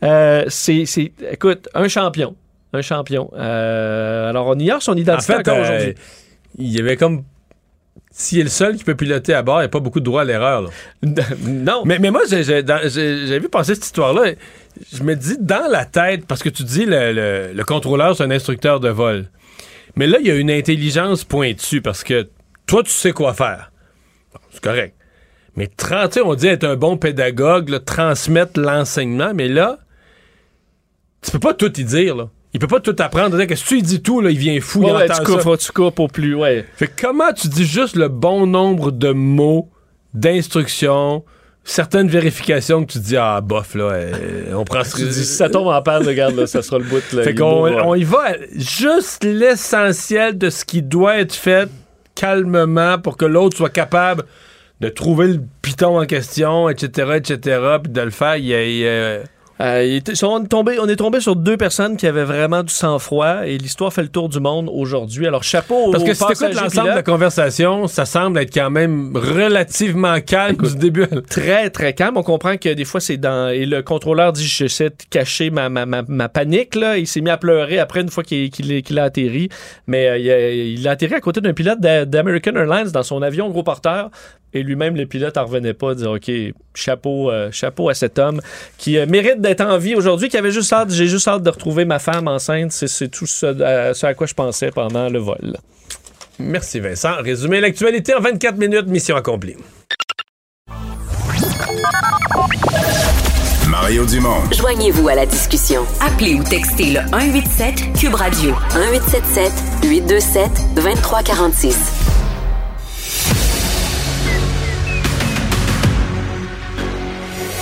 Euh, 0.03 0.45
c'est, 0.47 0.85
écoute, 1.31 1.69
un 1.73 1.87
champion. 1.87 2.35
Un 2.73 2.81
champion. 2.81 3.29
Euh, 3.35 4.29
alors, 4.29 4.47
on 4.47 4.57
ignore 4.57 4.81
son 4.81 4.93
En 4.93 4.97
identité 4.97 5.33
fait, 5.33 5.39
encore 5.39 5.55
euh, 5.55 5.61
aujourd'hui. 5.61 5.95
il 6.57 6.71
y 6.71 6.79
avait 6.79 6.95
comme 6.95 7.23
s'il 8.11 8.39
est 8.39 8.43
le 8.43 8.49
seul 8.49 8.75
qui 8.75 8.83
peut 8.83 8.95
piloter 8.95 9.33
à 9.33 9.41
bord, 9.41 9.57
il 9.57 9.61
n'y 9.61 9.65
a 9.65 9.69
pas 9.69 9.79
beaucoup 9.79 9.99
de 9.99 10.05
droit 10.05 10.21
à 10.21 10.25
l'erreur. 10.25 10.69
non. 11.03 11.83
Mais, 11.85 11.99
mais 11.99 12.11
moi, 12.11 12.21
j'ai 12.29 13.39
vu 13.39 13.49
passer 13.49 13.75
cette 13.75 13.85
histoire-là. 13.85 14.31
Je 14.93 15.03
me 15.03 15.15
dis, 15.15 15.37
dans 15.39 15.69
la 15.69 15.85
tête, 15.85 16.25
parce 16.25 16.41
que 16.43 16.49
tu 16.49 16.63
dis 16.63 16.85
le, 16.85 17.11
le- 17.13 17.53
le 17.53 17.63
contrôleur, 17.63 18.15
c'est 18.15 18.23
un 18.23 18.31
instructeur 18.31 18.79
de 18.79 18.89
vol. 18.89 19.29
Mais 19.95 20.07
là, 20.07 20.17
il 20.21 20.27
y 20.27 20.31
a 20.31 20.35
une 20.35 20.51
intelligence 20.51 21.23
pointue 21.23 21.81
parce 21.81 22.03
que 22.03 22.29
toi, 22.65 22.83
tu 22.83 22.91
sais 22.91 23.11
quoi 23.11 23.33
faire. 23.33 23.71
Bon, 24.33 24.39
c'est 24.51 24.63
correct. 24.63 24.95
Mais 25.57 25.65
tra- 25.77 26.07
tu 26.07 26.13
sais, 26.15 26.21
on 26.21 26.33
dit 26.35 26.47
être 26.47 26.63
un 26.63 26.75
bon 26.77 26.95
pédagogue, 26.97 27.69
là, 27.69 27.79
transmettre 27.79 28.59
l'enseignement, 28.59 29.33
mais 29.35 29.47
là, 29.49 29.79
tu 31.21 31.31
peux 31.31 31.39
pas 31.39 31.53
tout 31.53 31.71
y 31.79 31.83
dire, 31.83 32.15
là. 32.15 32.29
Il 32.53 32.59
peut 32.59 32.67
pas 32.67 32.79
tout 32.81 32.95
apprendre. 32.99 33.41
Que 33.45 33.55
si 33.55 33.63
tu 33.65 33.73
lui 33.75 33.81
dis 33.81 34.01
tout, 34.01 34.19
là, 34.19 34.29
il 34.29 34.37
vient 34.37 34.59
fou. 34.59 34.81
Ouais, 34.83 34.89
il 34.89 34.95
ouais, 34.95 35.07
tu 35.09 35.23
coupes, 35.23 35.41
ça. 35.41 35.57
tu 35.57 35.71
coupes 35.71 35.99
au 35.99 36.07
plus, 36.09 36.35
ouais. 36.35 36.65
Fait 36.75 36.87
que 36.87 37.01
comment 37.01 37.31
tu 37.31 37.47
dis 37.47 37.65
juste 37.65 37.95
le 37.95 38.09
bon 38.09 38.45
nombre 38.45 38.91
de 38.91 39.11
mots, 39.11 39.69
d'instructions, 40.13 41.23
certaines 41.63 42.07
vérifications 42.07 42.83
que 42.85 42.91
tu 42.93 42.99
dis, 42.99 43.17
ah, 43.17 43.39
bof, 43.41 43.75
là, 43.75 43.83
euh, 43.91 44.53
on 44.55 44.63
prend 44.65 44.81
Tu 44.83 45.03
dis, 45.03 45.13
si 45.25 45.35
ça 45.35 45.49
tombe 45.49 45.67
en 45.67 45.81
panne, 45.81 46.05
regarde, 46.05 46.35
là, 46.35 46.47
ça 46.47 46.61
sera 46.61 46.79
le 46.79 46.85
bout. 46.85 47.01
Là, 47.13 47.23
Fait 47.23 47.35
qu'on 47.35 47.67
on 47.89 47.95
y 47.95 48.03
va 48.03 48.33
juste 48.55 49.23
l'essentiel 49.23 50.37
de 50.37 50.49
ce 50.49 50.65
qui 50.65 50.81
doit 50.81 51.17
être 51.19 51.35
fait 51.35 51.69
calmement 52.15 52.97
pour 52.99 53.17
que 53.17 53.25
l'autre 53.25 53.57
soit 53.57 53.69
capable 53.69 54.23
de 54.79 54.89
trouver 54.89 55.27
le 55.27 55.41
piton 55.61 55.99
en 56.01 56.05
question, 56.05 56.67
etc., 56.67 57.11
etc., 57.17 57.59
puis 57.83 57.91
de 57.91 58.01
le 58.01 58.09
faire. 58.09 58.35
Il 58.37 58.45
y 58.45 58.53
a- 58.55 58.63
il 58.65 58.77
y 58.77 58.87
a- 58.87 59.19
Euh, 59.61 59.99
on, 60.23 60.43
est 60.43 60.47
tombé, 60.47 60.79
on 60.79 60.87
est 60.87 60.95
tombé 60.95 61.19
sur 61.19 61.35
deux 61.35 61.55
personnes 61.55 61.95
qui 61.95 62.07
avaient 62.07 62.23
vraiment 62.23 62.63
du 62.63 62.73
sang-froid 62.73 63.45
et 63.45 63.57
l'histoire 63.57 63.93
fait 63.93 64.01
le 64.01 64.07
tour 64.07 64.27
du 64.27 64.39
monde 64.39 64.69
aujourd'hui. 64.73 65.27
Alors, 65.27 65.43
chapeau 65.43 65.91
Parce 65.91 66.03
que 66.03 66.13
si 66.13 66.23
passagers 66.23 66.53
l'ensemble 66.55 66.89
de 66.89 66.95
la 66.95 67.03
conversation, 67.03 67.87
ça 67.87 68.05
semble 68.05 68.39
être 68.39 68.53
quand 68.53 68.71
même 68.71 69.15
relativement 69.15 70.19
calme 70.21 70.57
du 70.57 70.75
début. 70.75 71.03
à 71.03 71.21
Très, 71.29 71.69
très 71.69 71.93
calme. 71.93 72.17
On 72.17 72.23
comprend 72.23 72.57
que 72.57 72.73
des 72.73 72.85
fois, 72.85 72.99
c'est 72.99 73.17
dans. 73.17 73.49
Et 73.49 73.65
le 73.65 73.83
contrôleur 73.83 74.33
dit 74.33 74.47
Je 74.47 74.67
sais 74.67 74.89
de 74.89 74.95
cacher 75.09 75.51
ma, 75.51 75.69
ma, 75.69 75.85
ma, 75.85 76.01
ma 76.07 76.27
panique. 76.29 76.75
Là. 76.75 76.97
Il 76.97 77.05
s'est 77.07 77.21
mis 77.21 77.29
à 77.29 77.37
pleurer 77.37 77.77
après 77.77 78.01
une 78.01 78.09
fois 78.09 78.23
qu'il 78.23 78.99
a 78.99 79.03
atterri. 79.03 79.49
Mais 79.85 80.07
euh, 80.07 80.17
il, 80.17 80.31
a, 80.31 80.49
il 80.49 80.87
a 80.87 80.91
atterri 80.91 81.13
à 81.13 81.21
côté 81.21 81.39
d'un 81.39 81.53
pilote 81.53 81.79
d'a- 81.79 82.05
d'American 82.05 82.55
Airlines 82.55 82.89
dans 82.91 83.03
son 83.03 83.21
avion 83.21 83.49
gros 83.49 83.63
porteur. 83.63 84.09
Et 84.53 84.63
lui-même, 84.63 84.95
le 84.95 85.05
pilote 85.05 85.37
en 85.37 85.45
revenait 85.45 85.73
pas, 85.73 85.95
dire 85.95 86.11
OK, 86.11 86.31
chapeau, 86.73 87.31
euh, 87.31 87.49
chapeau 87.51 87.89
à 87.89 87.93
cet 87.93 88.19
homme 88.19 88.41
qui 88.77 88.97
euh, 88.97 89.05
mérite 89.05 89.41
d'être 89.41 89.61
en 89.61 89.77
vie 89.77 89.95
aujourd'hui, 89.95 90.29
qui 90.29 90.37
avait 90.37 90.51
juste 90.51 90.73
hâte, 90.73 90.91
j'ai 90.91 91.07
juste 91.07 91.27
hâte 91.27 91.43
de 91.43 91.49
retrouver 91.49 91.85
ma 91.85 91.99
femme 91.99 92.27
enceinte. 92.27 92.71
C'est 92.71 92.87
c'est 92.87 93.07
tout 93.07 93.25
ce 93.25 93.45
à, 93.45 93.93
ce 93.93 94.05
à 94.05 94.13
quoi 94.13 94.27
je 94.27 94.33
pensais 94.33 94.71
pendant 94.71 95.09
le 95.09 95.19
vol. 95.19 95.57
Merci 96.39 96.79
Vincent. 96.79 97.21
Résumé 97.21 97.61
l'actualité 97.61 98.13
en 98.13 98.19
24 98.19 98.57
minutes, 98.57 98.87
mission 98.87 99.15
accomplie. 99.15 99.55
Mario 103.69 104.05
Dumont. 104.05 104.41
Joignez-vous 104.51 105.07
à 105.07 105.15
la 105.15 105.25
discussion. 105.25 105.85
Appelez 106.01 106.35
ou 106.35 106.43
textez 106.43 106.91
le 106.91 106.99
187 107.11 107.93
Cube 107.97 108.15
Radio 108.15 108.51
1877 108.75 109.51
827 109.83 110.75
2346. 110.75 112.10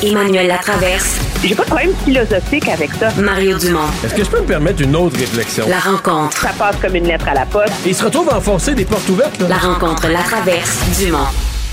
Emmanuel 0.01 0.47
Latraverse. 0.47 1.19
J'ai 1.43 1.55
pas 1.55 1.63
de 1.63 1.67
problème 1.67 1.93
philosophique 2.05 2.67
avec 2.69 2.89
ça. 2.93 3.09
Mario 3.21 3.57
Dumont. 3.57 3.87
Est-ce 4.03 4.15
que 4.15 4.23
je 4.23 4.29
peux 4.29 4.39
me 4.39 4.45
permettre 4.45 4.81
une 4.81 4.95
autre 4.95 5.17
réflexion? 5.19 5.65
La 5.67 5.79
rencontre. 5.79 6.37
Ça 6.37 6.51
passe 6.57 6.77
comme 6.77 6.95
une 6.95 7.05
lettre 7.07 7.27
à 7.27 7.33
la 7.33 7.45
poste. 7.45 7.73
Il 7.85 7.93
se 7.93 8.05
retrouve 8.05 8.29
à 8.29 8.37
enfoncer 8.37 8.73
des 8.75 8.85
portes 8.85 9.07
ouvertes. 9.09 9.39
Là. 9.41 9.47
La 9.49 9.57
rencontre 9.57 10.07
Latraverse. 10.07 10.99
Dumont. 10.99 11.17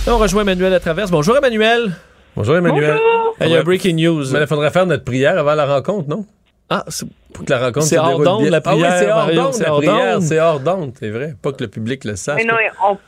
On 0.09 0.19
rejoint 0.19 0.43
Emmanuel 0.43 0.75
à 0.75 0.81
travers. 0.81 1.09
Bonjour 1.09 1.37
Emmanuel. 1.37 1.93
Bonjour 2.37 2.57
Emmanuel. 2.57 2.99
Il 3.41 3.49
y 3.49 3.57
a 3.57 3.63
breaking 3.63 3.95
news. 3.95 4.25
Mais 4.33 4.41
il 4.41 4.47
faudrait 4.49 4.71
faire 4.71 4.87
notre 4.87 5.05
prière 5.05 5.39
avant 5.39 5.55
la 5.55 5.67
rencontre, 5.67 6.09
non? 6.09 6.27
Ah, 6.69 6.85
c'est 6.89 7.07
Pour 7.33 7.45
que 7.45 7.53
la 7.53 7.61
rencontre 7.67 7.87
C'est 7.87 7.97
hors 7.99 8.19
d'onde, 8.19 8.45
la 8.47 8.61
Ah 8.65 8.75
oui, 8.75 8.83
prière, 8.83 8.99
c'est 8.99 9.11
hors 9.13 9.33
d'onde, 9.33 9.55
c'est 9.55 9.63
la 9.63 9.71
hors 9.73 9.79
prière. 9.79 10.15
d'onde. 10.15 10.23
C'est 10.23 10.41
hors 10.41 10.61
d'onde, 10.61 10.93
c'est 10.99 11.11
vrai. 11.11 11.35
Pas 11.41 11.53
que 11.53 11.63
le 11.63 11.69
public 11.69 12.05
le 12.05 12.17
sache. 12.17 12.37
Mais 12.37 12.45
non, 12.45 12.55
on, 12.89 12.99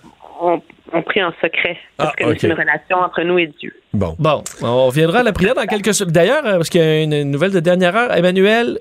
on, 0.55 0.63
on 0.93 1.03
prie 1.03 1.23
en 1.23 1.33
secret. 1.43 1.77
Parce 1.97 2.11
Ah, 2.13 2.17
que 2.17 2.39
c'est 2.39 2.47
une 2.47 2.53
relation 2.55 2.97
entre 2.99 3.23
nous 3.23 3.39
et 3.39 3.47
Dieu. 3.47 3.75
Bon. 3.93 4.15
Bon, 4.19 4.43
on 4.63 4.87
reviendra 4.87 5.21
à 5.21 5.23
la 5.23 5.33
prière 5.33 5.55
dans 5.55 5.67
quelques 5.67 5.95
secondes. 5.95 6.13
D'ailleurs, 6.13 6.45
euh, 6.47 6.57
parce 6.57 6.69
qu'il 6.71 6.81
y 6.81 6.85
a 6.85 7.03
une 7.03 7.31
nouvelle 7.31 7.53
de 7.53 7.61
dernière 7.61 7.95
heure, 7.97 8.15
Emmanuel, 8.17 8.79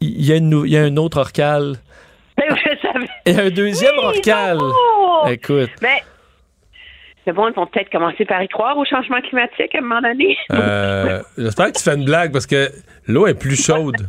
il 0.00 0.24
y 0.24 0.32
a, 0.32 0.36
une 0.36 0.48
nou- 0.50 0.64
il 0.64 0.72
y 0.72 0.76
a 0.78 0.82
un 0.82 0.96
autre 0.96 1.18
orcal. 1.18 1.76
Ben, 2.36 2.44
je 2.56 2.70
savais. 2.80 3.06
Il 3.26 3.34
y 3.34 3.38
a 3.40 3.44
un 3.44 3.50
deuxième 3.50 3.96
orcal. 3.98 4.58
Oh! 4.60 5.24
Écoute. 5.28 5.70
Mais 5.82 6.02
c'est 7.24 7.32
bon, 7.32 7.48
ils 7.48 7.54
vont 7.54 7.66
peut-être 7.66 7.90
commencer 7.90 8.24
par 8.24 8.42
y 8.42 8.48
croire 8.48 8.76
au 8.78 8.84
changement 8.86 9.20
climatique 9.20 9.74
à 9.74 9.78
un 9.78 9.80
moment 9.82 10.00
donné. 10.00 10.36
Euh, 10.52 11.20
J'espère 11.38 11.66
que 11.72 11.76
tu 11.78 11.82
fais 11.84 11.94
une 11.94 12.06
blague 12.06 12.32
parce 12.32 12.46
que 12.46 12.70
l'eau 13.06 13.26
est 13.26 13.34
plus 13.38 13.62
chaude. 13.62 14.08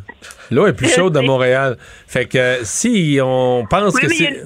L'eau 0.50 0.66
est 0.68 0.74
plus 0.74 0.88
chaude 0.94 1.16
à 1.18 1.22
Montréal. 1.22 1.76
Fait 2.08 2.26
que 2.26 2.38
euh, 2.38 2.60
si 2.64 3.20
on 3.22 3.66
pense 3.70 3.96
oui, 3.96 4.02
que 4.02 4.08
mais 4.08 4.16
il 4.16 4.24
y 4.24 4.28
a 4.28 4.30
c'est. 4.30 4.46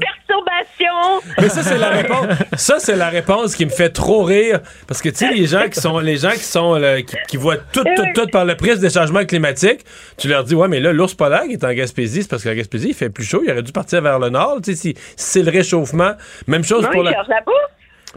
Mais 1.40 1.50
ça, 1.50 1.64
c'est 1.64 1.78
la 1.78 1.90
réponse. 1.90 2.26
Ça, 2.58 2.80
c'est 2.80 2.96
la 2.96 3.10
réponse 3.10 3.56
qui 3.56 3.66
me 3.66 3.72
fait 3.72 3.90
trop 3.90 4.24
rire. 4.24 4.60
Parce 4.88 5.02
que, 5.02 5.10
tu 5.10 5.18
sais, 5.18 5.34
les 5.34 5.48
gens 5.48 5.68
qui 5.70 5.80
sont, 5.80 6.00
les 6.00 6.18
gens 6.18 6.32
qui 6.32 6.40
sont, 6.40 6.76
là, 6.76 7.02
qui, 7.02 7.16
qui 7.28 7.38
voient 7.38 7.58
tout, 7.58 7.84
tout, 7.84 8.02
oui. 8.02 8.14
tout 8.14 8.28
par 8.28 8.46
le 8.46 8.56
prisme 8.56 8.80
des 8.82 8.90
changements 8.90 9.26
climatiques, 9.26 9.82
tu 10.18 10.28
leur 10.28 10.44
dis, 10.44 10.56
ouais, 10.56 10.68
mais 10.68 10.80
là, 10.80 10.92
l'ours 10.94 11.14
polaire 11.14 11.44
qui 11.44 11.54
est 11.54 11.64
en 11.64 11.74
Gaspésie, 11.74 12.24
c'est 12.24 12.30
parce 12.30 12.44
qu'en 12.44 12.54
Gaspésie, 12.54 12.90
il 12.90 12.94
fait 12.94 13.10
plus 13.10 13.24
chaud. 13.26 13.42
Il 13.46 13.52
aurait 13.52 13.64
dû 13.64 13.72
partir 13.72 14.02
vers 14.02 14.20
le 14.20 14.30
nord. 14.30 14.60
Tu 14.64 14.72
sais, 14.74 14.78
si, 14.80 14.94
si 14.94 15.00
c'est 15.16 15.44
le 15.44 15.52
réchauffement. 15.52 16.14
Même 16.48 16.64
chose 16.64 16.84
Non, 16.84 16.92
pour 16.92 17.04
la. 17.04 17.14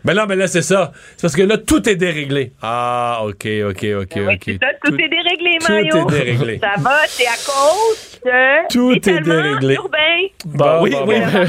Ben 0.05 0.15
non, 0.15 0.27
mais 0.27 0.37
là, 0.37 0.47
c'est 0.47 0.63
ça. 0.63 0.93
C'est 1.17 1.23
parce 1.23 1.35
que 1.35 1.43
là, 1.43 1.59
tout 1.59 1.89
est 1.89 1.97
déréglé. 1.97 2.53
Ah, 2.63 3.21
OK, 3.25 3.47
OK, 3.69 3.87
OK, 4.01 4.13
Oui, 4.17 4.35
OK. 4.35 4.59
ça, 4.61 4.69
tout, 4.85 4.95
est 4.95 5.09
déréglé, 5.09 5.59
tout 5.61 5.73
Mario. 5.73 6.09
est 6.09 6.13
déréglé. 6.13 6.61
Ça 6.63 6.81
va, 6.81 6.99
c'est 7.09 7.27
à 7.27 7.35
cause 7.45 8.08
de 8.25 8.69
Tout 8.73 8.93
est 8.93 9.21
déréglé. 9.21 9.75
urbain. 9.75 9.97
Bon, 10.45 10.83
oui, 10.83 10.91
bon, 10.91 11.05
oui. 11.07 11.19
Montréal, 11.21 11.47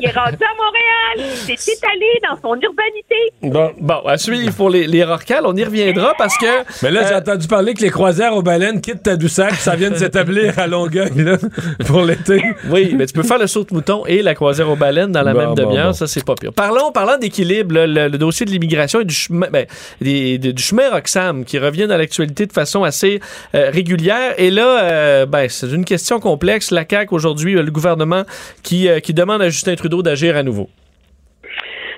il 0.00 0.08
est 0.08 0.12
rendu 0.12 0.36
à 0.42 0.54
Montréal. 0.56 1.30
Il 1.48 1.56
s'est 1.58 1.72
étalé 1.72 2.06
dans 2.28 2.36
son 2.36 2.54
urbanité. 2.60 3.32
Bon. 3.42 3.70
Bon, 3.80 4.06
à 4.06 4.16
suivre 4.18 4.54
pour 4.54 4.70
les, 4.70 4.86
les 4.86 5.04
on 5.44 5.56
y 5.56 5.64
reviendra 5.64 6.12
parce 6.18 6.36
que. 6.36 6.46
Mais 6.82 6.90
là, 6.90 7.02
j'ai 7.06 7.14
euh, 7.14 7.18
entendu 7.18 7.46
parler 7.48 7.74
que 7.74 7.80
les 7.82 7.90
croisières 7.90 8.34
aux 8.34 8.42
baleines 8.42 8.80
quittent 8.80 9.02
Tadoussac, 9.02 9.54
ça 9.54 9.74
vient 9.76 9.90
de 9.90 9.96
s'établir 9.96 10.58
à 10.58 10.66
Longueuil, 10.66 11.10
là, 11.16 11.38
pour 11.86 12.02
l'été. 12.02 12.42
Oui, 12.68 12.94
mais 12.96 13.06
tu 13.06 13.12
peux 13.14 13.22
faire 13.22 13.38
le 13.38 13.46
saut 13.46 13.64
de 13.64 13.72
mouton 13.74 14.04
et 14.06 14.22
la 14.22 14.34
croisière 14.34 14.68
aux 14.70 14.76
baleines 14.76 15.12
dans 15.12 15.22
la 15.22 15.32
Bon, 15.32 15.38
même 15.40 15.48
bon, 15.50 15.54
demi-heure, 15.54 15.86
bon. 15.88 15.92
ça 15.92 16.06
c'est 16.06 16.24
pas 16.24 16.34
pire. 16.34 16.52
Parlons, 16.52 16.92
parlant 16.92 17.16
d'équilibre, 17.18 17.74
le, 17.74 18.08
le 18.08 18.18
dossier 18.18 18.44
de 18.46 18.50
l'immigration 18.50 19.00
et 19.00 19.04
du 19.04 19.14
chemin, 19.14 19.48
ben, 19.50 19.66
des- 20.00 20.38
de- 20.38 20.50
du 20.50 20.62
chemin 20.62 20.90
Roxham 20.90 21.44
qui 21.44 21.58
revient 21.58 21.86
dans 21.86 21.96
l'actualité 21.96 22.46
de 22.46 22.52
façon 22.52 22.84
assez 22.84 23.20
euh, 23.54 23.70
régulière. 23.72 24.34
Et 24.38 24.50
là, 24.50 24.82
euh, 24.82 25.26
ben, 25.26 25.48
c'est 25.48 25.70
une 25.70 25.84
question 25.88 26.20
complexe. 26.20 26.70
La 26.70 26.84
CAQ 26.88 27.14
aujourd'hui, 27.14 27.54
le 27.54 27.70
gouvernement 27.70 28.22
qui, 28.62 28.88
euh, 28.88 29.00
qui 29.00 29.14
demande 29.14 29.40
à 29.40 29.48
Justin 29.48 29.74
Trudeau 29.74 30.02
d'agir 30.02 30.36
à 30.36 30.42
nouveau. 30.42 30.68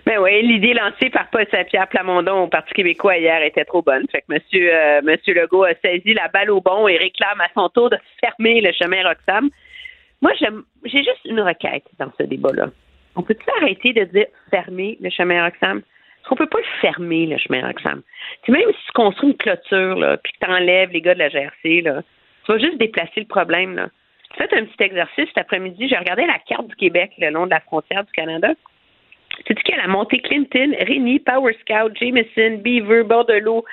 Ben 0.06 0.18
oui, 0.18 0.42
l'idée 0.42 0.72
lancée 0.72 1.10
par 1.10 1.28
Paul 1.30 1.46
Saint-Pierre 1.50 1.88
Plamondon 1.88 2.44
au 2.44 2.48
Parti 2.48 2.72
québécois 2.72 3.18
hier 3.18 3.42
était 3.42 3.64
trop 3.64 3.82
bonne. 3.82 4.06
Fait 4.10 4.20
que 4.22 4.32
monsieur, 4.32 4.70
euh, 4.72 5.02
monsieur 5.02 5.34
Legault 5.34 5.64
a 5.64 5.74
saisi 5.84 6.14
la 6.14 6.28
balle 6.28 6.50
au 6.50 6.60
bon 6.60 6.88
et 6.88 6.96
réclame 6.96 7.40
à 7.40 7.48
son 7.54 7.68
tour 7.68 7.90
de 7.90 7.98
fermer 8.20 8.60
le 8.60 8.72
chemin 8.72 9.02
Roxham. 9.02 9.50
Moi, 10.22 10.32
j'ai 10.84 10.98
juste 10.98 11.24
une 11.24 11.40
requête 11.40 11.84
dans 11.98 12.10
ce 12.18 12.22
débat-là. 12.22 12.68
On 13.16 13.22
peut-tu 13.22 13.44
arrêter 13.60 13.92
de 13.92 14.04
dire 14.04 14.26
fermer 14.50 14.96
le 15.00 15.10
chemin 15.10 15.44
Roxham? 15.44 15.82
Parce 15.82 16.28
qu'on 16.28 16.36
peut 16.36 16.46
pas 16.46 16.58
le 16.58 16.80
fermer, 16.80 17.26
le 17.26 17.38
chemin 17.38 17.66
Roxham. 17.66 18.02
Même 18.48 18.62
si 18.68 18.86
tu 18.86 18.92
construis 18.94 19.30
une 19.30 19.36
clôture, 19.36 20.18
puis 20.22 20.32
que 20.32 20.44
tu 20.44 20.50
enlèves 20.50 20.90
les 20.92 21.00
gars 21.00 21.14
de 21.14 21.18
la 21.18 21.28
GRC, 21.28 21.82
là, 21.82 22.02
tu 22.44 22.52
vas 22.52 22.58
juste 22.58 22.78
déplacer 22.78 23.20
le 23.20 23.26
problème, 23.26 23.76
là. 23.76 23.88
Faites 24.36 24.52
un 24.52 24.64
petit 24.64 24.84
exercice 24.84 25.26
cet 25.26 25.38
après-midi. 25.38 25.88
J'ai 25.88 25.96
regardé 25.96 26.24
la 26.24 26.38
carte 26.38 26.68
du 26.68 26.76
Québec 26.76 27.10
le 27.18 27.30
long 27.30 27.46
de 27.46 27.50
la 27.50 27.60
frontière 27.60 28.04
du 28.04 28.12
Canada. 28.12 28.50
Tu 29.44 29.54
dis 29.54 29.62
qu'il 29.62 29.74
y 29.74 29.78
a 29.78 29.82
la 29.82 29.88
montée 29.88 30.20
Clinton, 30.20 30.72
Rémy, 30.80 31.18
Power 31.20 31.52
Scout, 31.60 31.96
Jameson, 31.96 32.58
Beaver, 32.62 33.02
Bordelot, 33.04 33.64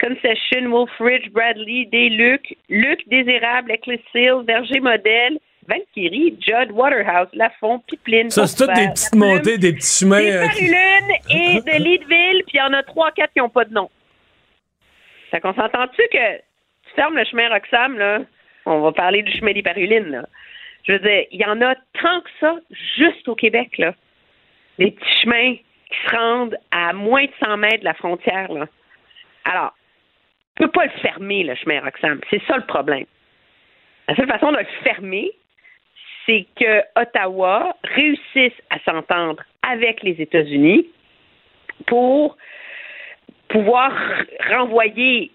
Concession, 0.00 0.68
Wolf 0.68 0.90
Ridge, 0.98 1.30
Bradley, 1.30 1.86
Des-Luc, 1.92 2.56
Luc 2.68 3.06
Désirable, 3.08 3.70
Eccles 3.70 4.00
Hill, 4.14 4.42
Verger 4.46 4.80
Modèle, 4.80 5.38
Valkyrie, 5.68 6.36
Judd, 6.40 6.72
Waterhouse, 6.72 7.28
Lafont, 7.34 7.80
Pipeline. 7.86 8.30
Ça, 8.30 8.46
c'est 8.46 8.64
toutes 8.64 8.74
des 8.74 8.88
petites 8.88 9.14
montées, 9.14 9.58
des 9.58 9.74
petits 9.74 10.04
chemins. 10.04 10.20
des 10.20 10.32
euh, 10.32 10.46
Paruline 10.46 11.10
et 11.28 11.60
de 11.60 11.84
Leadville, 11.84 12.42
puis 12.46 12.54
il 12.54 12.58
y 12.58 12.62
en 12.62 12.72
a 12.72 12.82
trois, 12.82 13.12
quatre 13.12 13.32
qui 13.32 13.38
n'ont 13.38 13.50
pas 13.50 13.64
de 13.64 13.74
nom. 13.74 13.90
Fait 15.30 15.40
qu'on 15.40 15.54
s'entend-tu 15.54 16.02
que 16.10 16.40
le 17.08 17.24
chemin 17.24 17.48
Roxham, 17.48 18.26
on 18.66 18.80
va 18.80 18.92
parler 18.92 19.22
du 19.22 19.32
chemin 19.32 19.52
des 19.52 19.62
Parulines. 19.62 20.26
Je 20.86 20.92
veux 20.92 20.98
dire, 20.98 21.24
il 21.30 21.40
y 21.40 21.44
en 21.44 21.60
a 21.62 21.74
tant 21.74 22.20
que 22.20 22.30
ça 22.40 22.56
juste 22.96 23.26
au 23.28 23.34
Québec, 23.34 23.78
là. 23.78 23.94
Des 24.78 24.90
petits 24.90 25.20
chemins 25.22 25.54
qui 25.54 25.98
se 26.06 26.16
rendent 26.16 26.56
à 26.70 26.92
moins 26.92 27.24
de 27.24 27.32
100 27.44 27.56
mètres 27.56 27.80
de 27.80 27.84
la 27.84 27.94
frontière, 27.94 28.52
là. 28.52 28.66
Alors, 29.44 29.74
tu 30.56 30.64
peux 30.64 30.70
pas 30.70 30.84
le 30.84 31.00
fermer, 31.02 31.42
le 31.44 31.54
chemin 31.54 31.80
Roxham. 31.80 32.20
C'est 32.30 32.42
ça 32.46 32.56
le 32.56 32.66
problème. 32.66 33.06
La 34.08 34.14
seule 34.16 34.28
façon 34.28 34.52
de 34.52 34.58
le 34.58 34.66
fermer, 34.84 35.30
c'est 36.26 36.46
que 36.58 36.82
Ottawa 37.00 37.76
réussisse 37.84 38.60
à 38.70 38.78
s'entendre 38.80 39.42
avec 39.62 40.02
les 40.02 40.20
États-Unis 40.20 40.86
pour 41.86 42.36
pouvoir 43.48 43.92
renvoyer 44.50 45.30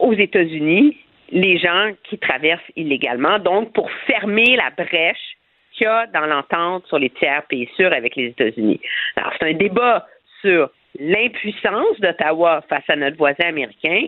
aux 0.00 0.14
États-Unis 0.14 0.96
les 1.32 1.58
gens 1.58 1.92
qui 2.04 2.18
traversent 2.18 2.60
illégalement, 2.76 3.38
donc 3.38 3.72
pour 3.72 3.90
fermer 4.06 4.56
la 4.56 4.70
brèche 4.70 5.36
qu'il 5.72 5.84
y 5.84 5.86
a 5.86 6.06
dans 6.08 6.26
l'entente 6.26 6.86
sur 6.88 6.98
les 6.98 7.10
tiers 7.10 7.44
pays 7.48 7.68
sûrs 7.76 7.92
avec 7.92 8.16
les 8.16 8.26
États-Unis. 8.26 8.80
Alors, 9.16 9.32
c'est 9.38 9.48
un 9.48 9.54
débat 9.54 10.06
sur 10.40 10.70
l'impuissance 10.98 12.00
d'Ottawa 12.00 12.64
face 12.68 12.82
à 12.88 12.96
notre 12.96 13.16
voisin 13.16 13.46
américain, 13.46 14.06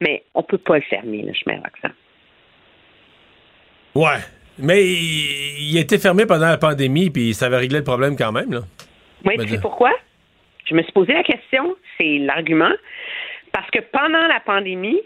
mais 0.00 0.24
on 0.34 0.40
ne 0.40 0.44
peut 0.44 0.58
pas 0.58 0.76
le 0.76 0.82
fermer, 0.82 1.22
le 1.22 1.32
chemin 1.32 1.60
Roxham. 1.60 1.92
Ouais. 3.94 4.20
Mais 4.58 4.84
il, 4.84 5.76
a 5.78 5.80
été 5.80 5.98
fermé 5.98 6.26
pendant 6.26 6.46
la 6.46 6.58
pandémie, 6.58 7.10
puis 7.10 7.34
ça 7.34 7.46
avait 7.46 7.58
réglé 7.58 7.78
le 7.78 7.84
problème 7.84 8.16
quand 8.16 8.32
même, 8.32 8.52
là. 8.52 8.60
Oui, 9.24 9.36
tu 9.38 9.48
sais 9.48 9.60
pourquoi? 9.60 9.92
Je 10.66 10.74
me 10.74 10.82
suis 10.82 10.92
posé 10.92 11.12
la 11.12 11.22
question, 11.22 11.76
c'est 11.96 12.18
l'argument, 12.18 12.72
parce 13.52 13.68
que 13.70 13.80
pendant 13.80 14.26
la 14.26 14.40
pandémie, 14.40 15.00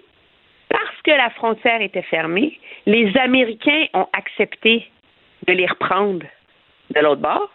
que 1.09 1.15
la 1.15 1.31
frontière 1.31 1.81
était 1.81 2.03
fermée, 2.03 2.59
les 2.85 3.17
Américains 3.17 3.87
ont 3.95 4.09
accepté 4.13 4.87
de 5.47 5.55
les 5.55 5.65
reprendre 5.65 6.27
de 6.91 7.01
l'autre 7.01 7.23
bord, 7.23 7.51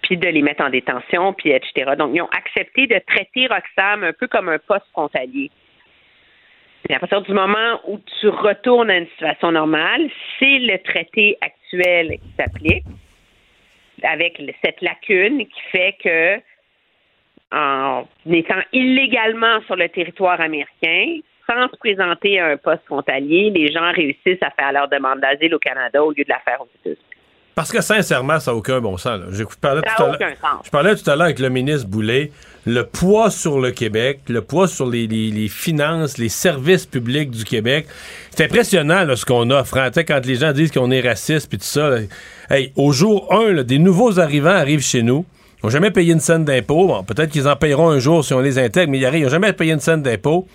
puis 0.00 0.16
de 0.16 0.28
les 0.28 0.40
mettre 0.40 0.64
en 0.64 0.70
détention, 0.70 1.34
puis 1.34 1.50
etc. 1.50 1.92
Donc, 1.98 2.12
ils 2.14 2.22
ont 2.22 2.30
accepté 2.30 2.86
de 2.86 2.98
traiter 3.06 3.46
Roxham 3.46 4.04
un 4.04 4.14
peu 4.14 4.26
comme 4.26 4.48
un 4.48 4.58
poste 4.58 4.86
frontalier. 4.92 5.50
À 6.90 6.98
partir 6.98 7.20
du 7.22 7.32
moment 7.32 7.80
où 7.86 7.98
tu 8.20 8.28
retournes 8.28 8.90
à 8.90 8.96
une 8.96 9.08
situation 9.08 9.52
normale, 9.52 10.08
c'est 10.38 10.60
le 10.60 10.78
traité 10.78 11.36
actuel 11.42 12.18
qui 12.18 12.32
s'applique, 12.38 12.84
avec 14.02 14.40
cette 14.64 14.80
lacune 14.80 15.46
qui 15.46 15.60
fait 15.72 15.96
que, 16.02 16.40
en 17.52 18.06
étant 18.30 18.62
illégalement 18.72 19.60
sur 19.66 19.76
le 19.76 19.90
territoire 19.90 20.40
américain, 20.40 21.20
sans 21.46 21.68
se 21.68 21.76
présenter 21.76 22.40
à 22.40 22.46
un 22.46 22.56
poste 22.56 22.82
frontalier, 22.86 23.50
les 23.54 23.72
gens 23.72 23.92
réussissent 23.92 24.42
à 24.42 24.50
faire 24.50 24.72
leur 24.72 24.88
demande 24.88 25.20
d'asile 25.20 25.54
au 25.54 25.58
Canada 25.58 26.02
au 26.02 26.10
lieu 26.10 26.24
de 26.24 26.28
la 26.28 26.40
faire 26.40 26.60
aux 26.60 26.68
États-Unis. 26.80 26.98
Parce 27.54 27.70
que 27.70 27.80
sincèrement, 27.80 28.40
ça 28.40 28.50
n'a 28.50 28.56
aucun 28.56 28.80
bon 28.80 28.96
sens. 28.96 29.20
Je 29.30 29.44
parlais, 29.60 29.80
tout 29.82 30.02
à 30.02 30.18
je 30.64 30.70
parlais 30.70 30.96
tout 30.96 31.08
à 31.08 31.14
l'heure 31.14 31.26
avec 31.26 31.38
le 31.38 31.50
ministre 31.50 31.86
Boulet. 31.86 32.32
Le 32.66 32.82
poids 32.82 33.30
sur 33.30 33.60
le 33.60 33.70
Québec, 33.70 34.20
le 34.28 34.40
poids 34.40 34.66
sur 34.66 34.86
les, 34.86 35.48
finances, 35.48 36.18
les 36.18 36.28
services 36.28 36.86
publics 36.86 37.30
du 37.30 37.44
Québec. 37.44 37.86
C'est 38.30 38.46
impressionnant 38.46 39.04
ce 39.14 39.24
qu'on 39.24 39.50
offre. 39.50 39.78
Hein. 39.78 39.90
Quand 39.94 40.26
les 40.26 40.34
gens 40.34 40.52
disent 40.52 40.72
qu'on 40.72 40.90
est 40.90 41.00
raciste 41.00 41.48
puis 41.48 41.58
tout 41.58 41.64
ça. 41.64 41.90
Hey, 42.50 42.72
au 42.74 42.90
jour 42.90 43.32
1, 43.32 43.62
des 43.62 43.78
nouveaux 43.78 44.18
arrivants 44.18 44.48
arrivent 44.48 44.84
chez 44.84 45.02
nous. 45.02 45.24
Ils 45.62 45.66
n'ont 45.66 45.70
jamais 45.70 45.92
payé 45.92 46.12
une 46.12 46.20
scène 46.20 46.44
d'impôt. 46.44 46.88
Bon, 46.88 47.04
peut-être 47.04 47.30
qu'ils 47.30 47.46
en 47.46 47.54
payeront 47.54 47.90
un 47.90 48.00
jour 48.00 48.24
si 48.24 48.34
on 48.34 48.40
les 48.40 48.58
intègre, 48.58 48.90
mais 48.90 48.98
ils 48.98 49.22
n'ont 49.22 49.28
jamais 49.28 49.52
payé 49.52 49.72
une 49.72 49.80
scène 49.80 50.02
d'impôt. 50.02 50.48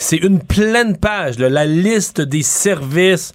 C'est 0.00 0.16
une 0.16 0.42
pleine 0.42 0.96
page, 0.96 1.38
la 1.38 1.66
liste 1.66 2.22
des 2.22 2.42
services. 2.42 3.34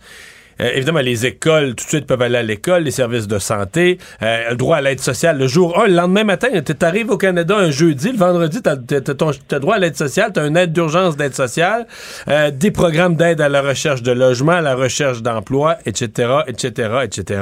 Euh, 0.59 0.71
évidemment, 0.73 0.99
les 0.99 1.27
écoles, 1.27 1.75
tout 1.75 1.83
de 1.83 1.89
suite, 1.89 2.07
peuvent 2.07 2.23
aller 2.23 2.39
à 2.39 2.43
l'école, 2.43 2.83
les 2.83 2.91
services 2.91 3.27
de 3.27 3.37
santé, 3.37 3.99
euh, 4.23 4.49
le 4.49 4.55
droit 4.55 4.77
à 4.77 4.81
l'aide 4.81 4.99
sociale. 4.99 5.37
Le 5.37 5.47
jour 5.47 5.79
1, 5.79 5.87
le 5.87 5.93
lendemain 5.93 6.23
matin, 6.23 6.47
tu 6.49 6.73
arrives 6.85 7.11
au 7.11 7.17
Canada 7.17 7.55
un 7.55 7.69
jeudi, 7.69 8.11
le 8.11 8.17
vendredi, 8.17 8.61
tu 8.63 8.95
as, 8.95 9.59
droit 9.59 9.75
à 9.75 9.79
l'aide 9.79 9.95
sociale, 9.95 10.31
tu 10.33 10.39
as 10.39 10.47
une 10.47 10.57
aide 10.57 10.73
d'urgence 10.73 11.15
d'aide 11.15 11.35
sociale, 11.35 11.85
euh, 12.29 12.49
des 12.49 12.71
programmes 12.71 13.15
d'aide 13.15 13.41
à 13.41 13.49
la 13.49 13.61
recherche 13.61 14.01
de 14.01 14.11
logement, 14.11 14.53
à 14.53 14.61
la 14.61 14.73
recherche 14.73 15.21
d'emploi, 15.21 15.77
etc., 15.85 16.29
etc., 16.47 16.89
etc. 17.03 17.41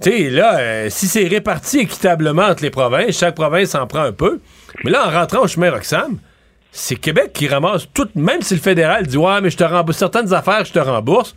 Tu 0.00 0.10
sais, 0.10 0.30
là, 0.30 0.88
si 0.88 1.08
c'est 1.08 1.26
réparti 1.26 1.80
équitablement 1.80 2.44
entre 2.44 2.62
les 2.62 2.70
provinces, 2.70 3.18
chaque 3.18 3.34
province 3.34 3.74
en 3.74 3.88
prend 3.88 4.02
un 4.02 4.12
peu. 4.12 4.38
Mais 4.84 4.92
là, 4.92 5.08
en 5.08 5.10
rentrant 5.10 5.42
au 5.42 5.48
chemin 5.48 5.70
Roxham, 5.72 6.18
c'est 6.76 6.96
Québec 6.96 7.32
qui 7.32 7.46
ramasse 7.46 7.88
tout, 7.94 8.08
même 8.16 8.42
si 8.42 8.54
le 8.54 8.60
fédéral 8.60 9.06
dit 9.06 9.16
Ouais, 9.16 9.40
mais 9.40 9.48
je 9.48 9.56
te 9.56 9.62
rembourse 9.62 9.96
certaines 9.96 10.34
affaires, 10.34 10.64
je 10.64 10.72
te 10.72 10.80
rembourse. 10.80 11.36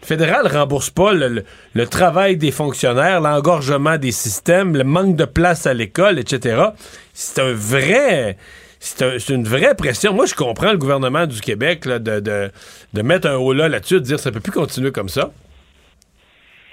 Le 0.00 0.06
fédéral 0.06 0.46
rembourse 0.46 0.90
pas 0.90 1.12
le, 1.12 1.42
travail 1.86 2.36
des 2.36 2.52
fonctionnaires, 2.52 3.20
l'engorgement 3.20 3.98
des 3.98 4.12
systèmes, 4.12 4.76
le 4.76 4.84
manque 4.84 5.16
de 5.16 5.24
place 5.24 5.66
à 5.66 5.74
l'école, 5.74 6.20
etc. 6.20 6.66
C'est 7.12 7.42
un 7.42 7.52
vrai. 7.52 8.36
C'est 8.78 9.30
une 9.30 9.42
vraie 9.42 9.74
pression. 9.74 10.12
Moi, 10.12 10.26
je 10.26 10.36
comprends 10.36 10.70
le 10.70 10.78
gouvernement 10.78 11.26
du 11.26 11.40
Québec 11.40 11.88
de, 11.88 12.20
de, 12.20 13.02
mettre 13.02 13.26
un 13.26 13.34
haut 13.34 13.52
là 13.52 13.68
là-dessus, 13.68 13.94
de 13.94 14.00
dire 14.00 14.20
ça 14.20 14.30
peut 14.30 14.38
plus 14.38 14.52
continuer 14.52 14.92
comme 14.92 15.08
ça. 15.08 15.32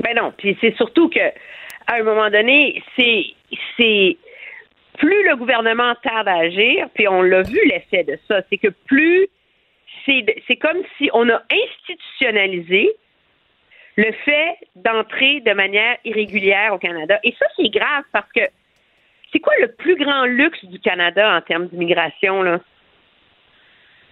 Ben 0.04 0.16
non. 0.16 0.32
Puis 0.38 0.56
c'est 0.62 0.76
surtout 0.76 1.10
que 1.10 1.20
à 1.88 1.96
un 1.96 2.04
moment 2.04 2.30
donné, 2.30 2.84
c'est 2.96 4.18
plus 5.04 5.28
le 5.28 5.36
gouvernement 5.36 5.96
tarde 5.96 6.30
à 6.30 6.38
agir, 6.38 6.88
puis 6.94 7.10
on 7.10 7.22
l'a 7.22 7.42
vu 7.42 7.60
l'effet 7.66 8.06
de 8.06 8.18
ça, 8.26 8.42
c'est 8.50 8.58
que 8.58 8.70
plus 8.70 9.28
c'est 10.06 10.56
comme 10.62 10.78
si 10.98 11.10
on 11.14 11.30
a 11.30 11.42
institutionnalisé 11.52 12.90
le 13.98 14.12
fait 14.26 14.56
d'entrer 14.76 15.42
de 15.42 15.52
manière 15.52 15.98
irrégulière 16.06 16.74
au 16.74 16.78
Canada. 16.78 17.20
Et 17.24 17.36
ça, 17.38 17.46
c'est 17.58 17.70
grave 17.70 18.04
parce 18.14 18.32
que 18.34 18.42
c'est 19.32 19.40
quoi 19.40 19.54
le 19.60 19.74
plus 19.74 19.98
grand 19.98 20.26
luxe 20.26 20.64
du 20.66 20.80
Canada 20.80 21.36
en 21.36 21.42
termes 21.42 21.68
d'immigration, 21.68 22.42
là? 22.42 22.60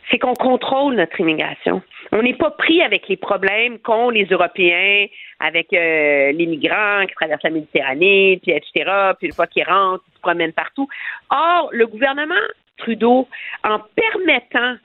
C'est 0.10 0.20
qu'on 0.20 0.36
contrôle 0.36 0.96
notre 0.96 1.20
immigration. 1.22 1.82
On 2.14 2.22
n'est 2.22 2.34
pas 2.34 2.52
pris 2.52 2.82
avec 2.82 3.08
les 3.08 3.16
problèmes 3.16 3.80
qu'ont 3.80 4.10
les 4.10 4.26
Européens, 4.26 5.06
avec 5.40 5.72
euh, 5.72 6.32
les 6.34 6.46
migrants 6.46 7.06
qui 7.08 7.14
traversent 7.16 7.44
la 7.44 7.52
Méditerranée, 7.52 8.40
puis 8.44 8.52
etc., 8.52 9.14
puis 9.18 9.28
une 9.28 9.34
fois 9.34 9.48
qu'ils 9.48 9.64
rentrent, 9.64 10.04
ils 10.10 10.16
se 10.16 10.22
promènent 10.22 10.54
partout. 10.54 10.90
Or, 11.30 11.70
le 11.72 11.88
gouvernement 11.88 12.36
Trudeau, 12.78 13.28
en 13.64 13.80
permettant 13.96 14.76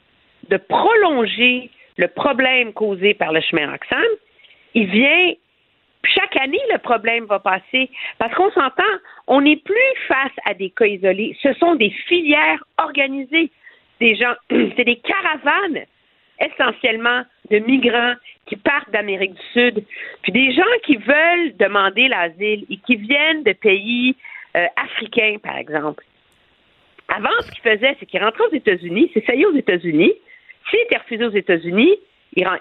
de 0.48 0.57
prolonger 0.57 1.70
le 1.97 2.09
problème 2.09 2.73
causé 2.73 3.15
par 3.15 3.32
le 3.32 3.40
chemin 3.40 3.70
Roxham, 3.70 4.05
il 4.74 4.86
vient 4.86 5.32
chaque 6.05 6.36
année, 6.36 6.61
le 6.70 6.78
problème 6.78 7.24
va 7.24 7.40
passer. 7.40 7.90
Parce 8.19 8.32
qu'on 8.35 8.51
s'entend, 8.53 8.82
on 9.27 9.40
n'est 9.40 9.57
plus 9.57 9.93
face 10.07 10.32
à 10.44 10.55
des 10.55 10.70
cas 10.70 10.86
isolés. 10.86 11.36
Ce 11.43 11.53
sont 11.55 11.74
des 11.74 11.90
filières 11.90 12.62
organisées. 12.78 13.51
Des 14.01 14.15
gens, 14.15 14.35
c'est 14.51 14.85
des 14.85 15.01
caravanes 15.01 15.86
essentiellement 16.40 17.22
de 17.50 17.58
migrants 17.58 18.14
qui 18.46 18.56
partent 18.56 18.90
d'Amérique 18.90 19.34
du 19.34 19.42
Sud, 19.52 19.84
puis 20.22 20.32
des 20.32 20.52
gens 20.52 20.62
qui 20.84 20.96
veulent 20.96 21.56
demander 21.56 22.08
l'asile 22.08 22.64
et 22.70 22.76
qui 22.78 22.96
viennent 22.96 23.42
de 23.42 23.52
pays 23.52 24.16
euh, 24.56 24.66
africains, 24.76 25.36
par 25.42 25.56
exemple. 25.56 26.04
Avant, 27.08 27.30
ce 27.40 27.50
qu'ils 27.50 27.62
faisaient, 27.62 27.96
c'est 27.98 28.06
qu'ils 28.06 28.22
rentraient 28.22 28.46
aux 28.50 28.54
États-Unis, 28.54 29.10
s'essayaient 29.14 29.46
aux 29.46 29.54
États-Unis. 29.54 30.12
S'ils 30.68 30.80
étaient 30.80 30.98
refusés 30.98 31.24
aux 31.24 31.30
États-Unis, 31.30 31.96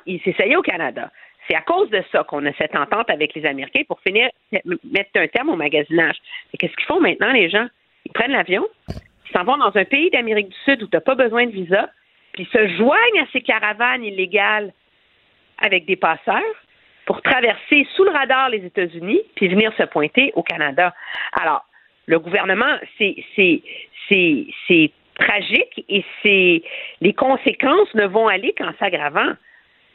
ils 0.06 0.22
s'essayaient 0.22 0.56
au 0.56 0.62
Canada. 0.62 1.12
C'est 1.48 1.56
à 1.56 1.62
cause 1.62 1.90
de 1.90 2.04
ça 2.12 2.24
qu'on 2.24 2.46
a 2.46 2.54
cette 2.54 2.76
entente 2.76 3.10
avec 3.10 3.34
les 3.36 3.46
Américains 3.46 3.84
pour 3.88 4.00
finir 4.02 4.30
mettre 4.52 5.10
un 5.16 5.28
terme 5.28 5.50
au 5.50 5.56
magasinage. 5.56 6.18
Qu'est-ce 6.58 6.76
qu'ils 6.76 6.86
font 6.86 7.00
maintenant, 7.00 7.32
les 7.32 7.50
gens? 7.50 7.68
Ils 8.06 8.12
prennent 8.12 8.32
l'avion, 8.32 8.68
ils 8.90 9.32
s'en 9.34 9.44
vont 9.44 9.58
dans 9.58 9.76
un 9.76 9.86
pays 9.86 10.10
d'Amérique 10.12 10.50
du 10.50 10.58
Sud 10.66 10.84
où 10.84 10.88
tu 10.88 10.96
n'as 10.96 11.02
pas 11.02 11.16
besoin 11.16 11.46
de 11.46 11.52
visa, 11.52 11.90
puis 12.36 12.48
se 12.52 12.68
joignent 12.76 13.22
à 13.22 13.26
ces 13.32 13.42
caravanes 13.42 14.04
illégales 14.04 14.74
avec 15.58 15.86
des 15.86 15.96
passeurs 15.96 16.42
pour 17.06 17.22
traverser 17.22 17.88
sous 17.96 18.04
le 18.04 18.12
radar 18.12 18.50
les 18.50 18.66
États-Unis 18.66 19.22
puis 19.36 19.48
venir 19.48 19.72
se 19.78 19.84
pointer 19.84 20.32
au 20.36 20.44
Canada. 20.44 20.94
Alors, 21.32 21.66
le 22.08 22.20
gouvernement, 22.20 22.78
c'est 22.98 23.16
c'est 23.30 24.92
tragique 25.18 25.86
et 25.88 26.04
c'est 26.22 26.62
les 27.00 27.14
conséquences 27.14 27.94
ne 27.96 28.06
vont 28.06 28.28
aller 28.28 28.54
qu'en 28.58 28.74
s'aggravant. 28.80 29.34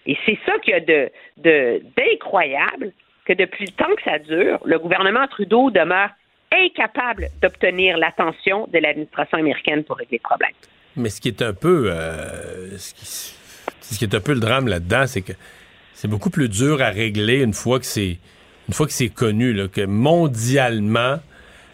Et 0.06 0.16
c'est 0.24 0.38
ça 0.46 0.58
qu'il 0.60 0.72
y 0.72 0.76
a 0.76 0.80
de, 0.80 1.10
d'incroyable, 1.36 2.92
que 3.26 3.34
depuis 3.34 3.66
le 3.66 3.72
temps 3.72 3.94
que 3.94 4.02
ça 4.02 4.18
dure, 4.18 4.58
le 4.64 4.78
gouvernement 4.78 5.26
Trudeau 5.28 5.70
demeure 5.70 6.08
incapable 6.50 7.26
d'obtenir 7.42 7.98
l'attention 7.98 8.66
de 8.72 8.78
l'administration 8.78 9.38
américaine 9.38 9.84
pour 9.84 9.98
régler 9.98 10.18
le 10.18 10.26
problème. 10.26 10.54
Mais 10.96 11.10
ce 11.10 11.20
qui 11.20 11.28
est 11.28 11.42
un 11.42 11.52
peu, 11.52 11.90
euh, 11.90 12.76
ce, 12.78 13.98
qui, 13.98 14.04
est 14.04 14.14
un 14.14 14.20
peu 14.20 14.32
le 14.32 14.40
drame 14.40 14.68
là-dedans, 14.68 15.04
c'est 15.06 15.22
que 15.22 15.32
c'est 15.94 16.08
beaucoup 16.08 16.30
plus 16.30 16.48
dur 16.48 16.82
à 16.82 16.88
régler 16.88 17.42
une 17.42 17.54
fois 17.54 17.78
que 17.78 17.86
c'est, 17.86 18.18
une 18.68 18.74
fois 18.74 18.86
que 18.86 18.92
c'est 18.92 19.08
connu, 19.08 19.68
que 19.68 19.84
mondialement, 19.86 21.20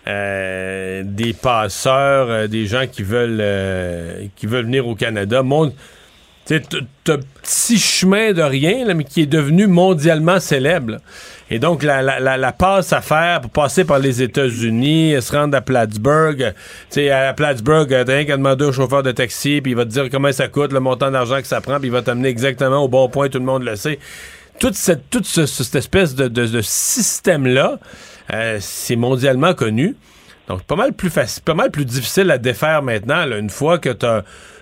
euh, 0.06 1.02
des 1.04 1.32
passeurs, 1.32 2.30
euh, 2.30 2.46
des 2.46 2.66
gens 2.66 2.86
qui 2.86 3.02
veulent, 3.02 4.30
qui 4.36 4.46
veulent 4.46 4.66
venir 4.66 4.86
au 4.86 4.94
Canada, 4.94 5.42
c'est 6.44 6.74
un 6.74 7.18
petit 7.42 7.78
chemin 7.78 8.32
de 8.32 8.42
rien, 8.42 8.92
mais 8.94 9.04
qui 9.04 9.22
est 9.22 9.26
devenu 9.26 9.66
mondialement 9.66 10.38
célèbre. 10.40 10.98
Et 11.48 11.60
donc, 11.60 11.84
la, 11.84 12.02
la, 12.02 12.52
passe 12.52 12.92
à 12.92 13.00
faire 13.00 13.40
pour 13.40 13.50
passer 13.50 13.84
par 13.84 14.00
les 14.00 14.20
États-Unis, 14.20 15.14
se 15.20 15.32
rendre 15.32 15.56
à 15.56 15.60
Plattsburgh. 15.60 16.52
Tu 16.90 16.94
sais, 16.94 17.10
à 17.10 17.32
Plattsburgh, 17.34 17.88
t'as 17.88 18.04
rien 18.04 18.24
qu'à 18.24 18.36
demander 18.36 18.64
au 18.64 18.72
chauffeur 18.72 19.04
de 19.04 19.12
taxi, 19.12 19.60
puis 19.60 19.72
il 19.72 19.76
va 19.76 19.84
te 19.84 19.90
dire 19.90 20.10
comment 20.10 20.32
ça 20.32 20.48
coûte, 20.48 20.72
le 20.72 20.80
montant 20.80 21.10
d'argent 21.10 21.40
que 21.40 21.46
ça 21.46 21.60
prend, 21.60 21.78
puis 21.78 21.88
il 21.88 21.92
va 21.92 22.02
t'amener 22.02 22.28
exactement 22.28 22.78
au 22.78 22.88
bon 22.88 23.08
point, 23.08 23.28
tout 23.28 23.38
le 23.38 23.44
monde 23.44 23.62
le 23.62 23.76
sait. 23.76 24.00
Toute 24.58 24.74
cette, 24.74 25.08
toute 25.08 25.26
cette 25.26 25.74
espèce 25.74 26.16
de, 26.16 26.26
de, 26.26 26.60
système-là, 26.62 27.78
euh, 28.32 28.58
c'est 28.60 28.96
mondialement 28.96 29.54
connu. 29.54 29.94
Donc, 30.48 30.62
pas 30.62 30.76
mal 30.76 30.94
plus 30.94 31.10
facile, 31.10 31.42
pas 31.44 31.54
mal 31.54 31.70
plus 31.70 31.84
difficile 31.84 32.30
à 32.30 32.38
défaire 32.38 32.82
maintenant, 32.82 33.24
là, 33.24 33.38
une 33.38 33.50
fois 33.50 33.78
que 33.78 33.90
tu 33.90 34.06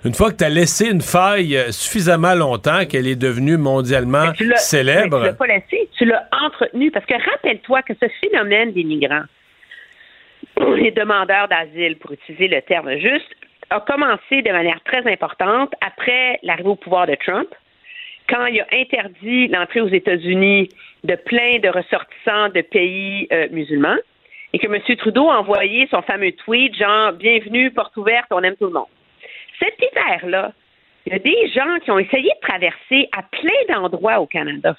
une 0.04 0.12
fois 0.12 0.30
que 0.30 0.36
tu 0.36 0.44
as 0.44 0.50
laissé 0.50 0.90
une 0.90 1.00
faille 1.00 1.56
euh, 1.56 1.70
suffisamment 1.72 2.34
longtemps 2.34 2.84
qu'elle 2.84 3.06
est 3.06 3.16
devenue 3.16 3.56
mondialement 3.56 4.32
Tu 4.32 4.52
célèbre. 4.56 5.20
Tu 5.20 5.24
l'as 5.24 5.32
pas 5.32 5.46
laissé, 5.46 5.88
tu 5.96 6.04
l'as 6.04 6.28
entretenu. 6.44 6.90
Parce 6.90 7.06
que 7.06 7.14
rappelle-toi 7.14 7.82
que 7.82 7.94
ce 7.94 8.06
phénomène 8.20 8.72
des 8.72 8.84
migrants, 8.84 9.24
les 10.76 10.90
demandeurs 10.90 11.48
d'asile, 11.48 11.96
pour 11.96 12.12
utiliser 12.12 12.48
le 12.48 12.60
terme 12.62 12.98
juste, 12.98 13.30
a 13.70 13.80
commencé 13.80 14.42
de 14.42 14.52
manière 14.52 14.80
très 14.84 15.10
importante 15.10 15.72
après 15.80 16.38
l'arrivée 16.42 16.68
au 16.68 16.76
pouvoir 16.76 17.06
de 17.06 17.14
Trump, 17.14 17.48
quand 18.28 18.46
il 18.46 18.60
a 18.60 18.66
interdit 18.72 19.48
l'entrée 19.48 19.80
aux 19.80 19.88
États-Unis 19.88 20.68
de 21.04 21.14
plein 21.16 21.58
de 21.58 21.68
ressortissants 21.68 22.50
de 22.54 22.60
pays 22.60 23.26
euh, 23.32 23.48
musulmans, 23.50 23.96
et 24.52 24.58
que 24.58 24.66
M. 24.66 24.80
Trudeau 24.96 25.30
a 25.30 25.40
envoyé 25.40 25.88
son 25.90 26.02
fameux 26.02 26.32
tweet 26.32 26.76
genre 26.76 27.12
Bienvenue, 27.12 27.70
porte 27.70 27.96
ouverte, 27.96 28.26
on 28.30 28.42
aime 28.42 28.56
tout 28.56 28.66
le 28.66 28.72
monde. 28.72 28.86
Cet 29.64 29.80
hiver-là, 29.80 30.52
il 31.06 31.12
y 31.12 31.16
a 31.16 31.18
des 31.18 31.48
gens 31.48 31.78
qui 31.82 31.90
ont 31.90 31.98
essayé 31.98 32.28
de 32.28 32.46
traverser 32.46 33.08
à 33.12 33.22
plein 33.22 33.74
d'endroits 33.74 34.20
au 34.20 34.26
Canada. 34.26 34.76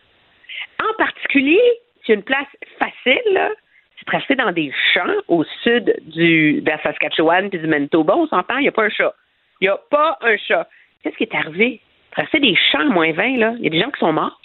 En 0.80 0.94
particulier, 0.98 1.62
c'est 2.06 2.14
une 2.14 2.24
place 2.24 2.48
facile, 2.78 3.52
c'est 3.98 4.06
traverser 4.06 4.36
dans 4.36 4.52
des 4.52 4.72
champs 4.94 5.16
au 5.28 5.44
sud 5.64 5.96
du, 6.02 6.62
de 6.62 6.70
la 6.70 6.82
Saskatchewan 6.84 7.50
puis 7.50 7.60
du 7.60 7.68
Manitoba. 7.68 8.16
On 8.16 8.28
s'entend, 8.28 8.58
il 8.58 8.64
n'y 8.64 8.68
a 8.68 8.72
pas 8.72 8.84
un 8.84 8.90
chat. 8.90 9.16
Il 9.62 9.66
n'y 9.66 9.70
a 9.70 9.80
pas 9.90 10.18
un 10.22 10.38
chat. 10.38 10.68
Qu'est-ce 11.02 11.16
qui 11.18 11.24
est 11.24 11.36
arrivé? 11.36 11.82
Traverser 12.12 12.40
des 12.40 12.56
champs 12.72 12.80
à 12.82 12.86
moins 12.86 13.12
20, 13.12 13.38
là, 13.38 13.54
il 13.58 13.64
y 13.64 13.68
a 13.68 13.72
des 13.72 13.80
gens 13.80 13.92
qui 13.92 14.00
sont 14.00 14.14
morts. 14.14 14.40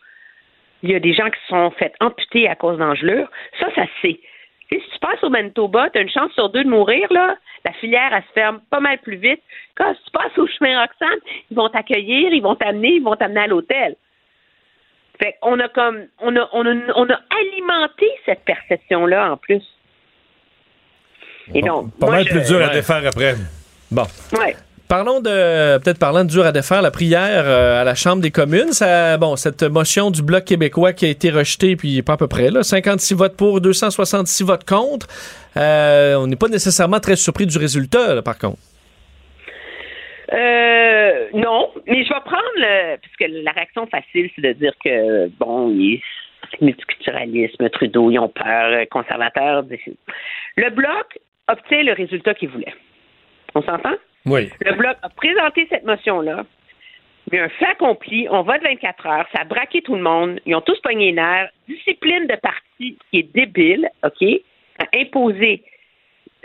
Il 0.82 0.90
y 0.90 0.94
a 0.94 1.00
des 1.00 1.12
gens 1.12 1.28
qui 1.28 1.40
se 1.40 1.48
sont 1.48 1.70
fait 1.72 1.92
amputer 2.00 2.48
à 2.48 2.54
cause 2.54 2.78
d'engelures. 2.78 3.30
Ça, 3.58 3.66
ça 3.74 3.84
se 3.84 4.08
sait. 4.08 4.20
Tu 4.70 4.78
sais, 4.78 4.84
si 4.84 4.90
tu 4.92 4.98
passes 5.00 5.22
au 5.22 5.30
Manitoba, 5.30 5.90
tu 5.90 5.98
as 5.98 6.02
une 6.02 6.10
chance 6.10 6.32
sur 6.32 6.48
deux 6.50 6.64
de 6.64 6.68
mourir, 6.68 7.06
là. 7.12 7.36
La 7.64 7.72
filière, 7.74 8.10
elle 8.14 8.22
se 8.22 8.32
ferme 8.32 8.60
pas 8.70 8.80
mal 8.80 8.98
plus 8.98 9.16
vite. 9.16 9.42
Quand 9.74 9.92
tu 9.92 10.10
passes 10.12 10.36
au 10.38 10.46
chemin 10.46 10.80
Roxane, 10.80 11.18
ils 11.50 11.56
vont 11.56 11.68
t'accueillir, 11.68 12.32
ils 12.32 12.40
vont 12.42 12.54
t'amener, 12.54 12.94
ils 12.94 13.02
vont 13.02 13.16
t'amener 13.16 13.40
à 13.40 13.46
l'hôtel. 13.48 13.96
Fait 15.20 15.34
qu'on 15.42 15.58
a 15.60 15.68
comme 15.68 16.06
on 16.20 16.34
a, 16.36 16.48
on 16.52 16.64
a 16.66 16.74
on 16.96 17.10
a 17.10 17.20
alimenté 17.38 18.08
cette 18.24 18.44
perception-là 18.44 19.32
en 19.32 19.36
plus. 19.36 19.62
Et 21.54 21.60
donc, 21.62 21.90
Pas 21.98 22.06
moi, 22.06 22.14
mal 22.16 22.24
je- 22.26 22.30
plus 22.30 22.46
dur 22.46 22.62
à 22.64 22.68
défaire 22.68 23.02
après. 23.06 23.34
Bon. 23.90 24.04
Ouais. 24.38 24.56
Parlons 24.90 25.20
de, 25.20 25.78
peut-être 25.78 26.00
parlant 26.00 26.24
de 26.24 26.28
dur 26.30 26.44
à 26.44 26.50
défaire, 26.50 26.82
la 26.82 26.90
prière 26.90 27.44
euh, 27.46 27.80
à 27.80 27.84
la 27.84 27.94
Chambre 27.94 28.20
des 28.20 28.32
communes. 28.32 28.72
Ça, 28.72 29.16
bon, 29.18 29.36
cette 29.36 29.62
motion 29.62 30.10
du 30.10 30.20
Bloc 30.20 30.44
québécois 30.44 30.92
qui 30.92 31.06
a 31.06 31.08
été 31.08 31.30
rejetée, 31.30 31.76
puis 31.76 32.02
pas 32.02 32.14
à 32.14 32.16
peu 32.16 32.26
près, 32.26 32.50
là, 32.50 32.64
56 32.64 33.14
votes 33.14 33.36
pour, 33.36 33.60
266 33.60 34.42
votes 34.42 34.68
contre. 34.68 35.06
Euh, 35.56 36.16
on 36.16 36.26
n'est 36.26 36.34
pas 36.34 36.48
nécessairement 36.48 36.98
très 36.98 37.14
surpris 37.14 37.46
du 37.46 37.56
résultat, 37.56 38.20
par 38.22 38.36
contre. 38.36 38.58
Euh, 40.32 41.26
non, 41.34 41.70
mais 41.86 42.02
je 42.02 42.08
vais 42.08 42.20
prendre 42.24 42.56
le. 42.56 42.96
Puisque 42.96 43.32
la 43.44 43.52
réaction 43.52 43.86
facile, 43.86 44.28
c'est 44.34 44.42
de 44.42 44.52
dire 44.54 44.72
que, 44.84 45.28
bon, 45.38 45.70
il 45.70 46.00
multiculturalisme, 46.60 47.68
Trudeau, 47.70 48.10
ils 48.10 48.18
ont 48.18 48.28
peur, 48.28 48.72
euh, 48.72 48.84
conservateurs. 48.90 49.64
Le 50.56 50.70
Bloc 50.70 51.18
obtient 51.46 51.84
le 51.84 51.92
résultat 51.92 52.34
qu'il 52.34 52.48
voulait. 52.48 52.74
On 53.54 53.62
s'entend? 53.62 53.94
Oui. 54.26 54.50
Le 54.60 54.74
Bloc 54.74 54.96
a 55.02 55.08
présenté 55.08 55.66
cette 55.70 55.84
motion-là. 55.84 56.44
Mais 57.32 57.38
un 57.38 57.48
fait 57.48 57.66
accompli, 57.66 58.26
on 58.30 58.42
vote 58.42 58.60
24 58.62 59.06
heures, 59.06 59.26
ça 59.32 59.42
a 59.42 59.44
braqué 59.44 59.82
tout 59.82 59.94
le 59.94 60.02
monde, 60.02 60.40
ils 60.46 60.54
ont 60.56 60.60
tous 60.62 60.80
pogné 60.80 61.06
les 61.06 61.12
nerfs. 61.12 61.50
Discipline 61.68 62.26
de 62.26 62.34
parti 62.36 62.98
qui 63.10 63.18
est 63.20 63.34
débile, 63.34 63.88
OK? 64.04 64.22
A 64.78 64.84
imposé 64.98 65.62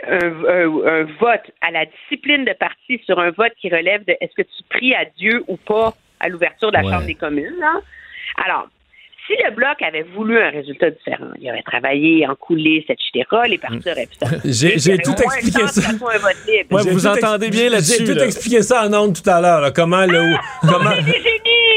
un, 0.06 0.18
un- 0.18 0.86
un 0.86 1.02
vote 1.18 1.50
à 1.62 1.70
la 1.72 1.86
discipline 1.86 2.44
de 2.44 2.52
parti 2.52 3.00
sur 3.04 3.18
un 3.18 3.30
vote 3.30 3.52
qui 3.60 3.68
relève 3.68 4.04
de 4.04 4.14
est-ce 4.20 4.34
que 4.34 4.42
tu 4.42 4.62
pries 4.68 4.94
à 4.94 5.06
Dieu 5.06 5.42
ou 5.48 5.56
pas 5.56 5.94
à 6.20 6.28
l'ouverture 6.28 6.70
de 6.70 6.76
la 6.76 6.84
Ouais. 6.84 6.92
Chambre 6.92 7.06
des 7.06 7.14
communes. 7.14 7.56
Là? 7.58 7.80
Alors, 8.44 8.68
si 9.26 9.32
le 9.44 9.54
Bloc 9.54 9.80
avait 9.82 10.04
voulu 10.14 10.38
un 10.40 10.50
résultat 10.50 10.90
différent, 10.90 11.30
il 11.40 11.48
aurait 11.50 11.62
travaillé 11.62 12.26
en 12.26 12.34
coulisses, 12.34 12.84
etc., 12.88 13.24
les 13.48 13.58
partis 13.58 13.88
auraient 13.90 14.06
pu. 14.06 14.18
J'ai- 14.44 14.98
tout 14.98 15.12
expliqué 15.12 15.66
ça. 15.68 15.82
Ouais, 16.70 16.82
vous 16.90 17.06
entendez 17.06 17.50
bien 17.50 17.70
là-dessus, 17.70 18.04
J'ai 18.06 18.12
tout 18.12 18.18
là. 18.18 18.26
expliqué 18.26 18.62
ça 18.62 18.86
en 18.86 18.92
ondes 18.94 19.20
tout 19.22 19.28
à 19.30 19.40
l'heure. 19.40 19.60
là. 19.60 19.70
Comment 19.70 20.06
le 20.06 20.34
comment 20.62 20.90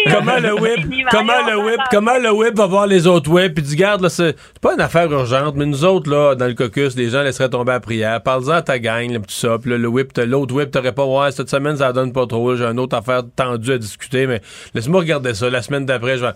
comment 0.09 0.37
le 0.39 0.53
whip 0.53 0.85
comment 1.11 1.33
le 1.47 1.57
whip 1.65 1.79
comment 1.91 2.17
le 2.17 2.31
whip 2.31 2.55
va 2.55 2.65
voir 2.65 2.87
les 2.87 3.05
autres 3.07 3.29
whips? 3.29 3.53
Puis 3.53 3.63
tu 3.63 3.75
gardes 3.75 4.01
là 4.01 4.09
c'est 4.09 4.35
c'est 4.37 4.61
pas 4.61 4.73
une 4.73 4.81
affaire 4.81 5.11
urgente 5.11 5.55
mais 5.55 5.65
nous 5.65 5.83
autres 5.85 6.09
là 6.09 6.35
dans 6.35 6.47
le 6.47 6.53
caucus 6.53 6.95
les 6.95 7.09
gens 7.09 7.21
laisseraient 7.21 7.49
tomber 7.49 7.73
à 7.73 7.79
prière 7.79 8.21
parle-en 8.23 8.51
à 8.53 8.61
ta 8.61 8.79
gang 8.79 9.11
là, 9.11 9.19
tout 9.19 9.25
ça 9.27 9.57
puis 9.61 9.71
là, 9.71 9.77
le 9.77 9.87
whip 9.87 10.11
l'autre 10.17 10.55
whip 10.55 10.71
t'aurais 10.71 10.93
pas 10.93 11.05
ouais 11.05 11.31
cette 11.31 11.49
semaine 11.49 11.75
ça 11.77 11.91
donne 11.93 12.13
pas 12.13 12.25
trop 12.27 12.55
j'ai 12.55 12.63
une 12.65 12.79
autre 12.79 12.95
affaire 12.95 13.23
tendue 13.35 13.73
à 13.73 13.77
discuter 13.77 14.25
mais 14.25 14.41
laisse-moi 14.73 15.01
regarder 15.01 15.33
ça 15.33 15.49
la 15.49 15.61
semaine 15.61 15.85
d'après 15.85 16.17
je 16.17 16.25
vais 16.25 16.31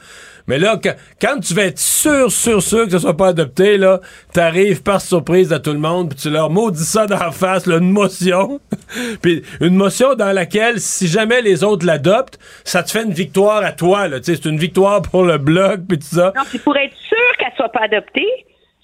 mais 0.48 0.60
là 0.60 0.78
quand, 0.84 0.94
quand 1.22 1.40
tu 1.40 1.54
vas 1.54 1.66
être 1.66 1.80
sûr 1.80 2.32
sûr 2.32 2.62
sûr 2.62 2.86
que 2.86 2.92
ce 2.92 3.00
soit 3.00 3.18
pas 3.18 3.28
adopté 3.28 3.78
là 3.78 4.00
t'arrives 4.34 4.84
par 4.84 5.02
surprise 5.02 5.54
à 5.54 5.60
tout 5.60 5.74
le 5.74 5.80
monde 5.80 6.10
puis 6.10 6.20
tu 6.20 6.30
leur 6.30 6.50
maudis 6.50 6.86
ça 6.86 7.08
dans 7.08 7.20
la 7.20 7.32
face 7.32 7.68
une 7.68 7.92
motion 7.92 8.60
puis 9.22 9.44
une 9.62 9.76
motion 9.76 10.16
dans 10.16 10.32
laquelle 10.32 10.80
si 10.80 11.08
jamais 11.08 11.42
les 11.42 11.64
autres 11.64 11.86
l'adoptent 11.86 12.40
ça 12.64 12.84
te 12.84 12.92
fait 12.92 13.04
une 13.04 13.14
victoire 13.14 13.64
à 13.64 13.72
toi 13.72 14.08
là 14.08 14.18
c'est 14.22 14.46
une 14.46 14.58
victoire 14.58 15.02
pour 15.02 15.24
le 15.24 15.38
bloc 15.38 15.82
puis 15.88 16.00
tout 16.00 16.16
ça 16.16 16.34
Non, 16.36 16.44
pour 16.64 16.78
être 16.78 16.96
sûr 16.96 17.38
qu'elle 17.38 17.54
soit 17.56 17.70
pas 17.70 17.82
adoptée, 17.82 18.28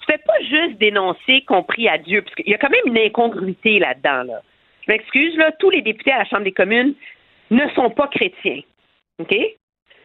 tu 0.00 0.06
fais 0.06 0.18
pas 0.18 0.38
juste 0.40 0.78
dénoncer 0.78 1.42
compris 1.46 1.88
à 1.88 1.98
Dieu, 1.98 2.22
parce 2.22 2.34
qu'il 2.34 2.48
y 2.48 2.54
a 2.54 2.58
quand 2.58 2.70
même 2.70 2.86
une 2.86 2.98
incongruité 2.98 3.78
là-dedans. 3.78 4.24
Là. 4.24 4.42
Je 4.86 4.92
m'excuse, 4.92 5.36
là, 5.36 5.52
tous 5.58 5.70
les 5.70 5.82
députés 5.82 6.12
à 6.12 6.18
la 6.18 6.24
Chambre 6.24 6.44
des 6.44 6.52
communes 6.52 6.94
ne 7.50 7.68
sont 7.74 7.90
pas 7.90 8.08
chrétiens. 8.08 8.60
OK? 9.18 9.34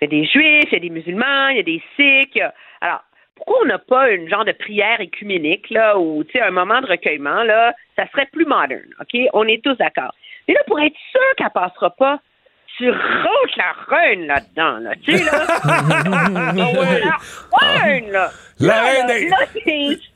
Il 0.02 0.06
y 0.06 0.06
a 0.06 0.22
des 0.22 0.26
juifs, 0.26 0.72
il 0.72 0.74
y 0.74 0.76
a 0.76 0.80
des 0.80 0.90
musulmans, 0.90 1.48
il 1.50 1.58
y 1.58 1.60
a 1.60 1.64
des 1.64 1.82
sikhs. 1.96 2.42
Alors, 2.82 3.04
pourquoi 3.36 3.60
on 3.64 3.66
n'a 3.66 3.80
pas 3.80 4.12
une 4.12 4.30
genre 4.30 4.46
de 4.46 4.52
prière 4.52 5.02
écuménique, 5.02 5.70
là, 5.70 5.98
ou, 5.98 6.24
tu 6.24 6.32
sais, 6.34 6.42
un 6.42 6.52
moment 6.52 6.82
de 6.82 6.88
recueillement, 6.88 7.44
là, 7.44 7.74
ça 7.96 8.08
serait 8.12 8.28
plus 8.32 8.46
moderne, 8.46 8.90
OK? 9.00 9.20
On 9.34 9.48
est 9.48 9.64
tous 9.64 9.76
d'accord. 9.76 10.14
Mais 10.48 10.54
là, 10.54 10.62
pour 10.68 10.80
être 10.80 10.98
sûr 11.12 11.36
qu'elle 11.38 11.50
passera 11.50 11.90
pas, 11.92 12.20
tu 12.78 12.90
rentres 12.90 13.58
la 13.58 13.74
reine 13.98 14.28
là-dedans, 14.28 14.80
là, 14.80 14.92
tu 15.04 15.18
sais, 15.18 15.24
là? 15.24 15.46
la 17.52 17.82
reine, 17.84 18.12
là. 18.12 18.32
La 18.60 18.82
reine 18.82 19.10
est- 19.10 19.30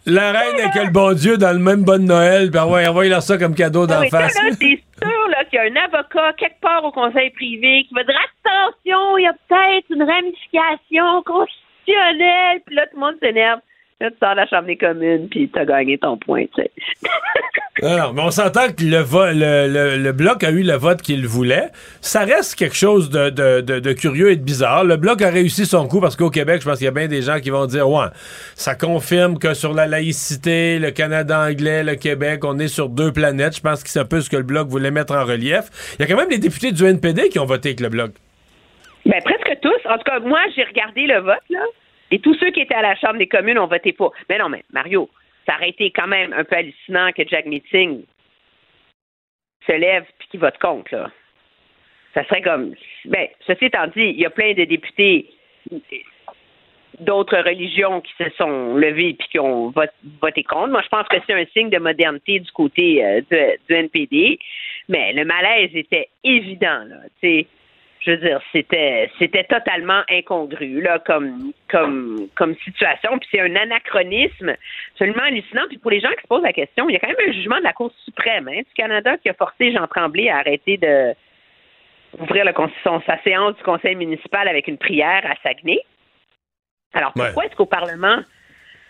là, 0.05 0.31
la 0.33 0.39
reine 0.39 0.55
le 0.85 0.91
bon 0.91 1.13
Dieu 1.13 1.37
dans 1.37 1.51
le 1.51 1.59
même 1.59 1.83
bon 1.83 2.05
Noël 2.05 2.49
puis 2.51 2.59
ouais, 2.61 2.87
envoyez-leur 2.87 3.21
ça 3.21 3.37
comme 3.37 3.53
cadeau 3.55 3.83
Ah 3.83 3.87
d'en 3.95 3.99
oui, 4.01 4.09
ça, 4.09 4.19
face 4.21 4.35
là, 4.35 4.49
c'est 4.51 4.81
sûr 5.01 5.27
là, 5.29 5.43
qu'il 5.45 5.55
y 5.55 5.57
a 5.59 5.63
un 5.63 5.85
avocat 5.85 6.33
quelque 6.37 6.59
part 6.61 6.83
au 6.85 6.91
conseil 6.91 7.29
privé 7.31 7.85
qui 7.87 7.93
va 7.93 8.03
dire 8.03 8.15
attention, 8.17 9.17
il 9.17 9.23
y 9.23 9.27
a 9.27 9.33
peut-être 9.47 9.85
une 9.89 10.03
ramification 10.03 11.21
constitutionnelle. 11.23 12.61
Puis 12.65 12.75
là, 12.75 12.85
tout 12.87 12.95
le 12.95 12.99
monde 12.99 13.15
s'énerve. 13.21 13.59
Là, 14.01 14.09
tu 14.11 14.17
sors 14.21 14.31
de 14.31 14.37
la 14.37 14.47
Chambre 14.47 14.65
des 14.67 14.77
communes, 14.77 15.27
puis 15.29 15.49
tu 15.49 15.59
as 15.59 15.65
gagné 15.65 15.97
ton 15.97 16.17
point, 16.17 16.45
tu 16.55 16.61
sais. 16.63 16.71
Non, 17.81 18.11
mais 18.13 18.21
on 18.23 18.31
s'entend 18.31 18.67
que 18.67 18.83
le, 18.83 19.05
le, 19.33 19.67
le- 19.71 20.03
le 20.03 20.11
bloc 20.11 20.43
a 20.43 20.51
eu 20.51 20.63
le 20.63 20.73
vote 20.73 21.01
qu'il 21.01 21.25
voulait. 21.25 21.69
Ça 22.01 22.25
reste 22.25 22.55
quelque 22.55 22.75
chose 22.75 23.09
de, 23.09 23.29
de- 23.29 23.61
de- 23.61 23.79
de 23.79 23.93
curieux 23.93 24.31
et 24.31 24.35
de 24.35 24.41
bizarre. 24.43 24.83
Le 24.83 24.97
bloc 24.97 25.21
a 25.21 25.29
réussi 25.29 25.65
son 25.65 25.87
coup 25.87 26.01
parce 26.01 26.17
qu'au 26.17 26.29
Québec, 26.29 26.59
je 26.61 26.65
pense 26.67 26.79
qu'il 26.79 26.85
y 26.85 26.89
a 26.89 26.91
bien 26.91 27.07
des 27.07 27.21
gens 27.21 27.39
qui 27.39 27.51
vont 27.51 27.65
dire 27.67 27.89
ouais, 27.89 28.07
ça 28.55 28.75
confirme 28.75 29.39
que 29.39 29.53
sur 29.53 29.73
la 29.73 29.87
laïcité, 29.87 30.77
le 30.77 30.91
Canada 30.91 31.39
anglais, 31.39 31.83
le 31.85 31.95
Québec, 31.95 32.43
on 32.43 32.59
est 32.59 32.67
sur 32.67 32.89
deux 32.89 33.13
planètes. 33.13 33.55
Je 33.55 33.61
pense 33.61 33.81
que 33.81 33.89
c'est 33.89 33.99
un 33.99 34.05
peu 34.05 34.19
ce 34.19 34.29
que 34.29 34.35
le 34.35 34.43
bloc 34.43 34.67
voulait 34.67 34.91
mettre 34.91 35.15
en 35.15 35.23
relief. 35.23 35.95
Il 35.97 36.01
y 36.01 36.03
a 36.03 36.07
quand 36.07 36.17
même 36.19 36.27
des 36.27 36.37
députés 36.37 36.73
du 36.73 36.83
NPD 36.85 37.29
qui 37.29 37.39
ont 37.39 37.45
voté 37.45 37.69
avec 37.69 37.79
le 37.79 37.87
bloc. 37.87 38.11
Ben, 39.05 39.21
presque 39.23 39.57
tous. 39.61 39.89
En 39.89 39.95
tout 39.97 40.03
cas, 40.03 40.19
moi, 40.19 40.39
j'ai 40.53 40.63
regardé 40.65 41.03
le 41.07 41.19
vote, 41.21 41.37
là. 41.49 41.59
Et 42.11 42.19
tous 42.19 42.33
ceux 42.35 42.51
qui 42.51 42.61
étaient 42.61 42.75
à 42.75 42.81
la 42.81 42.95
Chambre 42.95 43.17
des 43.17 43.27
communes 43.27 43.59
ont 43.59 43.67
voté 43.67 43.93
pour. 43.93 44.13
Mais 44.29 44.37
non, 44.37 44.49
mais 44.49 44.63
Mario, 44.71 45.09
ça 45.47 45.55
aurait 45.55 45.69
été 45.69 45.91
quand 45.91 46.07
même 46.07 46.33
un 46.33 46.43
peu 46.43 46.55
hallucinant 46.55 47.11
que 47.11 47.27
Jack 47.27 47.45
Meeting 47.45 48.03
se 49.67 49.71
lève 49.73 50.05
puis 50.17 50.27
qu'il 50.29 50.39
vote 50.39 50.57
contre, 50.59 50.95
là. 50.95 51.11
Ça 52.13 52.23
serait 52.25 52.41
comme. 52.41 52.73
Ben, 53.05 53.27
ceci 53.45 53.65
étant 53.65 53.85
dit, 53.87 54.01
il 54.05 54.19
y 54.19 54.25
a 54.25 54.31
plein 54.31 54.53
de 54.53 54.63
députés 54.63 55.29
d'autres 56.99 57.37
religions 57.37 58.01
qui 58.01 58.11
se 58.17 58.29
sont 58.31 58.75
levés 58.75 59.13
puis 59.13 59.27
qui 59.29 59.39
ont 59.39 59.71
voté 60.21 60.43
contre. 60.43 60.69
Moi, 60.69 60.81
je 60.83 60.89
pense 60.89 61.07
que 61.07 61.17
c'est 61.25 61.33
un 61.33 61.45
signe 61.53 61.69
de 61.69 61.77
modernité 61.77 62.39
du 62.39 62.51
côté 62.51 63.05
euh, 63.05 63.21
de- 63.29 63.57
du 63.67 63.73
NPD. 63.75 64.39
Mais 64.89 65.13
le 65.13 65.23
malaise 65.23 65.69
était 65.75 66.09
évident, 66.23 66.83
là. 66.85 66.97
Je 67.99 68.11
veux 68.11 68.17
dire, 68.17 68.41
c'était 68.53 69.11
c'était 69.19 69.43
totalement 69.43 70.03
incongru 70.09 70.81
là 70.81 70.99
comme 70.99 71.51
comme 71.67 72.27
comme 72.35 72.55
situation. 72.63 73.17
Puis 73.19 73.29
c'est 73.31 73.41
un 73.41 73.55
anachronisme 73.55 74.55
absolument 74.91 75.23
hallucinant. 75.23 75.63
Puis 75.67 75.77
pour 75.77 75.91
les 75.91 75.99
gens 75.99 76.09
qui 76.11 76.21
se 76.21 76.27
posent 76.27 76.43
la 76.43 76.53
question, 76.53 76.89
il 76.89 76.93
y 76.93 76.95
a 76.95 76.99
quand 76.99 77.09
même 77.09 77.29
un 77.29 77.33
jugement 77.33 77.57
de 77.57 77.63
la 77.63 77.73
Cour 77.73 77.91
suprême 78.05 78.47
hein, 78.47 78.59
du 78.59 78.73
Canada 78.75 79.17
qui 79.17 79.29
a 79.29 79.33
forcé 79.33 79.71
Jean 79.73 79.87
Tremblay 79.87 80.29
à 80.29 80.37
arrêter 80.37 80.77
de 80.77 81.13
ouvrir 82.19 82.45
le, 82.45 82.53
con- 82.53 82.71
son, 82.83 83.01
sa 83.01 83.21
séance 83.21 83.55
du 83.57 83.63
conseil 83.63 83.95
municipal 83.95 84.47
avec 84.47 84.67
une 84.67 84.77
prière 84.77 85.23
à 85.25 85.35
Saguenay. 85.43 85.81
Alors 86.93 87.13
pourquoi 87.13 87.45
est-ce 87.45 87.55
qu'au 87.55 87.65
Parlement 87.65 88.19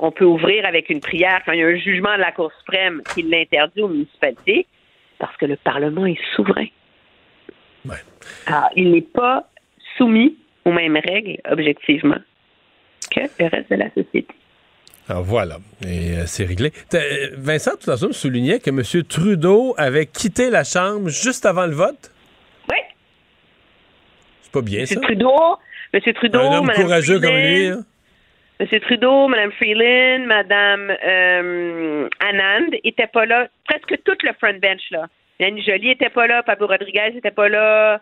on 0.01 0.11
peut 0.11 0.23
ouvrir 0.25 0.65
avec 0.65 0.89
une 0.89 1.01
prière 1.01 1.41
quand 1.45 1.51
il 1.51 1.59
y 1.59 1.63
a 1.63 1.67
un 1.67 1.75
jugement 1.75 2.15
de 2.15 2.21
la 2.21 2.31
Cour 2.31 2.53
suprême 2.59 3.01
qui 3.13 3.21
l'interdit 3.21 3.81
aux 3.81 3.89
municipalités, 3.89 4.65
parce 5.17 5.35
que 5.35 5.45
le 5.45 5.57
Parlement 5.57 6.05
est 6.05 6.19
souverain. 6.35 6.67
Alors, 8.45 8.69
il 8.75 8.91
n'est 8.91 9.01
pas 9.01 9.49
soumis 9.97 10.37
aux 10.65 10.71
mêmes 10.71 10.97
règles, 10.97 11.37
objectivement, 11.49 12.17
que 13.11 13.21
le 13.39 13.47
reste 13.47 13.69
de 13.71 13.75
la 13.75 13.89
société. 13.89 14.27
Alors 15.07 15.23
voilà, 15.23 15.57
et 15.83 16.17
euh, 16.17 16.25
c'est 16.27 16.45
réglé. 16.45 16.71
T'as- 16.89 16.99
Vincent, 17.35 17.71
tout 17.81 17.89
à 17.89 17.95
l'heure, 17.99 18.13
soulignait 18.13 18.59
que 18.59 18.69
M. 18.69 18.83
Trudeau 19.05 19.73
avait 19.77 20.05
quitté 20.05 20.51
la 20.51 20.63
Chambre 20.63 21.09
juste 21.09 21.45
avant 21.47 21.65
le 21.65 21.73
vote? 21.73 22.11
Oui. 22.69 22.77
C'est 24.43 24.51
pas 24.51 24.61
bien, 24.61 24.85
ça. 24.85 24.95
M. 24.95 25.01
Trudeau, 25.01 25.57
M. 25.93 26.01
Trudeau, 26.13 26.39
Un 26.39 26.57
homme 26.59 26.65
Mme 26.67 26.83
courageux 26.83 27.19
comme 27.19 27.33
lui. 27.35 27.69
Freeland, 27.69 27.79
hein. 27.79 27.85
M. 28.71 28.79
Trudeau, 28.81 29.27
Mme 29.29 29.51
Freeland, 29.53 30.25
Mme 30.27 30.91
euh, 31.07 32.09
Anand 32.19 32.67
n'étaient 32.83 33.07
pas 33.07 33.25
là. 33.25 33.47
Presque 33.67 33.97
tout 34.05 34.17
le 34.21 34.33
front 34.33 34.59
bench, 34.61 34.81
là. 34.91 35.07
Yanni 35.39 35.61
Joly 35.63 35.91
était 35.91 36.09
pas 36.09 36.27
là, 36.27 36.43
Pablo 36.43 36.67
Rodriguez 36.67 37.11
n'était 37.13 37.31
pas 37.31 37.49
là. 37.49 38.01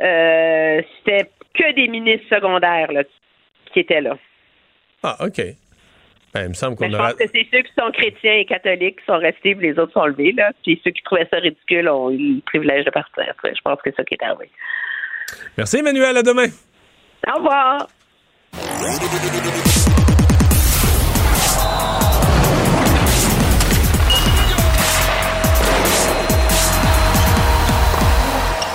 Euh, 0.00 0.82
C'était 0.98 1.30
que 1.54 1.72
des 1.74 1.88
ministres 1.88 2.26
secondaires 2.34 2.90
là, 2.92 3.02
qui 3.72 3.80
étaient 3.80 4.00
là. 4.00 4.16
Ah, 5.02 5.16
OK. 5.20 5.40
Ben, 6.32 6.44
il 6.44 6.48
me 6.48 6.54
semble 6.54 6.76
qu'on 6.76 6.88
je 6.88 6.94
aura... 6.94 7.10
pense 7.10 7.18
que 7.18 7.28
c'est 7.34 7.46
ceux 7.52 7.60
qui 7.60 7.72
sont 7.78 7.90
chrétiens 7.92 8.36
et 8.36 8.46
catholiques 8.46 9.00
qui 9.00 9.04
sont 9.04 9.18
restés, 9.18 9.54
puis 9.54 9.70
les 9.70 9.78
autres 9.78 9.92
sont 9.92 10.06
levés, 10.06 10.32
là. 10.32 10.50
Puis 10.62 10.80
ceux 10.82 10.90
qui 10.90 11.02
trouvaient 11.02 11.28
ça 11.30 11.38
ridicule 11.38 11.88
ont 11.88 12.10
eu 12.10 12.36
le 12.36 12.40
privilège 12.40 12.86
de 12.86 12.90
partir. 12.90 13.34
Je 13.44 13.60
pense 13.60 13.76
que 13.82 13.90
c'est 13.90 13.96
ça 13.96 14.04
qui 14.04 14.14
est 14.14 14.22
arrivé. 14.22 14.50
Merci, 15.58 15.78
Emmanuel. 15.78 16.16
À 16.16 16.22
demain. 16.22 16.48
Au 17.28 17.36
revoir. 17.38 17.86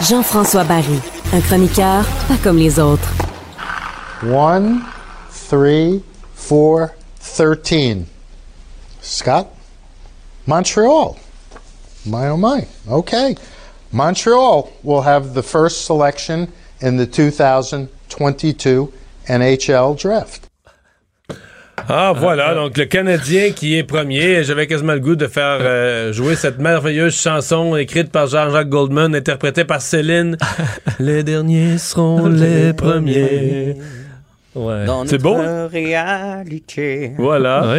Jean-François 0.08 0.64
Barry, 0.64 1.02
un 1.34 1.42
chroniqueur 1.42 2.06
pas 2.30 2.38
comme 2.42 2.58
les 2.58 2.80
autres. 2.80 3.14
One, 4.24 4.86
three, 5.30 6.02
four, 6.34 6.96
thirteen. 7.20 8.06
Scott? 9.02 9.48
Montreal. 10.46 11.18
My 12.06 12.30
oh 12.30 12.38
my. 12.38 12.66
Okay. 12.88 13.36
Montreal 13.92 14.72
will 14.82 15.02
have 15.02 15.34
the 15.34 15.44
first 15.44 15.84
selection 15.84 16.54
in 16.80 16.96
the 16.96 17.06
2022 17.06 18.94
NHL 19.28 20.00
draft. 20.00 20.47
Ah, 21.90 22.14
voilà. 22.16 22.54
Donc, 22.54 22.78
le 22.78 22.86
Canadien 22.86 23.52
qui 23.52 23.78
est 23.78 23.84
premier. 23.84 24.44
J'avais 24.44 24.68
quasiment 24.68 24.94
le 24.94 25.00
goût 25.00 25.16
de 25.16 25.28
faire 25.28 25.60
euh, 25.62 26.12
jouer 26.12 26.36
cette 26.36 26.60
merveilleuse 26.60 27.16
chanson 27.16 27.76
écrite 27.76 28.12
par 28.12 28.28
Jean-Jacques 28.28 28.70
Goldman, 28.70 29.16
interprétée 29.16 29.64
par 29.64 29.82
Céline. 29.82 30.38
les 31.00 31.24
derniers 31.24 31.78
seront 31.78 32.28
les 32.28 32.74
premiers. 32.74 33.76
Ouais. 34.56 34.86
C'est 35.06 35.22
beau? 35.22 35.38
réalité. 35.72 37.12
Voilà. 37.18 37.78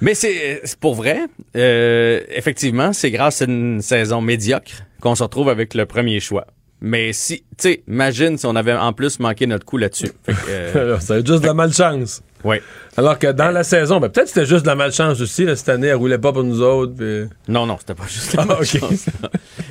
Mais 0.00 0.14
c'est 0.14 0.60
c'est 0.64 0.78
pour 0.78 0.94
vrai. 0.94 1.20
Euh, 1.56 2.20
effectivement, 2.28 2.92
c'est 2.92 3.10
grâce 3.10 3.40
à 3.40 3.46
une 3.46 3.80
saison 3.80 4.20
médiocre 4.20 4.82
qu'on 5.00 5.14
se 5.14 5.22
retrouve 5.22 5.48
avec 5.48 5.72
le 5.72 5.86
premier 5.86 6.20
choix. 6.20 6.46
Mais 6.86 7.14
si, 7.14 7.38
tu 7.38 7.44
sais, 7.56 7.82
imagine 7.88 8.36
si 8.36 8.44
on 8.44 8.54
avait 8.54 8.74
en 8.74 8.92
plus 8.92 9.18
manqué 9.18 9.46
notre 9.46 9.64
coup 9.64 9.78
là-dessus. 9.78 10.10
Euh, 10.50 10.98
c'est 11.00 11.26
juste 11.26 11.40
de 11.40 11.46
la 11.46 11.54
malchance. 11.54 12.20
Oui. 12.44 12.56
Alors 12.98 13.18
que 13.18 13.28
dans 13.32 13.50
la 13.50 13.64
saison, 13.64 14.00
ben, 14.00 14.10
peut-être 14.10 14.26
que 14.26 14.34
c'était 14.34 14.44
juste 14.46 14.64
de 14.64 14.66
la 14.68 14.74
malchance 14.74 15.18
aussi. 15.22 15.46
Là, 15.46 15.56
cette 15.56 15.70
année, 15.70 15.86
elle 15.86 15.94
roulait 15.94 16.18
pas 16.18 16.30
pour 16.30 16.44
nous 16.44 16.60
autres. 16.60 16.92
puis- 16.94 17.24
Non, 17.48 17.64
non, 17.64 17.78
c'était 17.80 17.94
pas 17.94 18.04
juste 18.06 18.34
la 18.34 18.42
Ah, 18.42 18.44
malchance. 18.44 19.06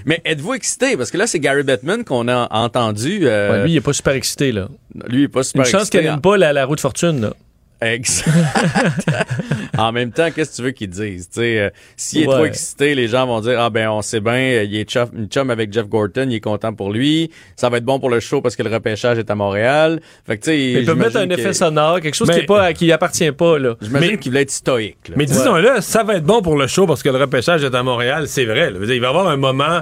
Mais 0.07 0.22
êtes-vous 0.26 0.56
excité? 0.56 0.98
Parce 0.98 1.11
que 1.11 1.18
là, 1.19 1.27
c'est 1.27 1.40
Gary 1.40 1.61
Bettman 1.61 2.03
qu'on 2.03 2.27
a 2.27 2.48
entendu. 2.49 3.19
euh, 3.27 3.52
Ouais, 3.60 3.64
lui, 3.65 3.73
il 3.73 3.77
est 3.77 3.81
pas 3.81 3.94
super 3.94 4.14
excité, 4.14 4.52
là. 4.52 4.68
Lui, 5.07 5.19
il 5.22 5.23
est 5.26 5.27
pas 5.27 5.44
super 5.44 5.65
Une 5.65 5.72
chance 5.72 5.81
excité. 5.81 5.99
qu'elle 5.99 6.10
n'aime 6.10 6.19
pas 6.22 6.35
la, 6.35 6.52
la 6.52 6.65
roue 6.65 6.76
de 6.76 6.81
fortune, 6.81 7.22
là. 7.22 7.34
Exact. 7.85 8.30
en 9.77 9.91
même 9.91 10.11
temps, 10.11 10.30
qu'est-ce 10.31 10.51
que 10.51 10.55
tu 10.57 10.61
veux 10.64 10.72
qu'ils 10.72 10.89
disent? 10.89 11.30
Euh, 11.38 11.69
S'il 11.97 12.23
est 12.23 12.27
Ouais. 12.27 12.34
trop 12.35 12.45
excité, 12.45 12.95
les 12.95 13.07
gens 13.07 13.26
vont 13.27 13.41
dire 13.41 13.60
Ah 13.60 13.69
ben 13.69 13.89
on 13.89 14.01
sait 14.01 14.19
bien, 14.19 14.34
euh, 14.34 14.64
il 14.64 14.76
est 14.77 14.89
chum, 14.89 15.10
chum 15.30 15.49
avec 15.49 15.72
Jeff 15.73 15.88
Gorton, 15.88 16.27
il 16.30 16.35
est 16.35 16.39
content 16.39 16.73
pour 16.73 16.91
lui. 16.91 17.30
Ça 17.55 17.69
va 17.69 17.77
être 17.77 17.85
bon 17.85 17.99
pour 17.99 18.10
le 18.10 18.19
show 18.19 18.41
parce 18.41 18.55
que 18.55 18.64
le 18.64 18.69
repêchage 18.73 19.18
est 19.18 19.30
à 19.30 19.35
Montréal. 19.35 19.99
Fait 20.26 20.38
que. 20.38 20.51
Il 20.51 20.85
peut 20.85 20.95
mettre 20.95 21.18
un 21.18 21.30
effet 21.30 21.53
sonore, 21.53 21.99
quelque 22.01 22.15
chose 22.15 22.27
Mais- 22.27 22.35
qui 22.35 22.39
est 22.41 22.45
pas, 22.45 22.73
qui 22.73 22.91
appartient 22.91 23.31
pas, 23.31 23.57
là. 23.60 23.76
J'imagine 23.81 24.18
qu'il 24.18 24.31
voulait 24.31 24.43
être 24.43 24.51
stoïque. 24.51 25.10
là. 25.10 25.15
Mais 25.18 25.26
disons-le, 25.26 25.81
ça 25.81 26.03
va 26.03 26.15
être 26.15 26.23
bon 26.26 26.41
pour 26.41 26.57
le 26.57 26.68
show 26.68 26.85
parce 26.88 27.03
que 27.03 27.10
le 27.10 27.18
repêchage 27.18 27.64
est 27.64 27.76
à 27.76 27.84
Montréal, 27.84 28.27
c'est 28.27 28.45
vrai. 28.45 28.69
là. 28.72 28.77
Il 28.81 28.88
va 28.88 28.93
y 28.95 29.05
avoir 29.05 29.27
un 29.27 29.38
moment, 29.38 29.81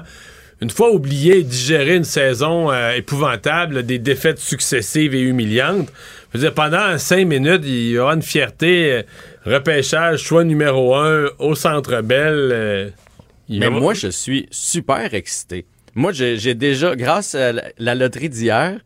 une 0.62 0.70
fois 0.70 0.92
oublié 0.92 1.38
et 1.40 1.44
digéré 1.44 1.96
une 1.96 2.04
saison 2.04 2.72
euh, 2.72 2.92
épouvantable, 2.94 3.84
des 3.84 4.00
défaites 4.00 4.40
successives 4.40 5.14
et 5.16 5.22
humiliantes. 5.22 5.90
Je 6.32 6.38
veux 6.38 6.44
dire, 6.44 6.54
pendant 6.54 6.98
cinq 6.98 7.28
minutes, 7.28 7.64
il 7.66 7.90
y 7.90 8.00
aura 8.00 8.14
une 8.14 8.22
fierté. 8.22 8.94
euh, 8.94 9.04
repêchage, 9.46 10.22
choix 10.22 10.44
numéro 10.44 10.96
un 10.96 11.28
au 11.40 11.56
Centre 11.56 12.02
Bell. 12.02 12.50
euh, 12.52 12.90
Mais 13.50 13.70
moi, 13.70 13.94
je 13.94 14.08
suis 14.08 14.48
super 14.50 15.14
excité. 15.14 15.66
Moi, 15.94 16.14
j'ai 16.14 16.56
déjà, 16.56 16.96
grâce 16.96 17.36
à 17.36 17.52
la, 17.78 17.96
loterie 17.96 18.30
d'hier, 18.30 18.80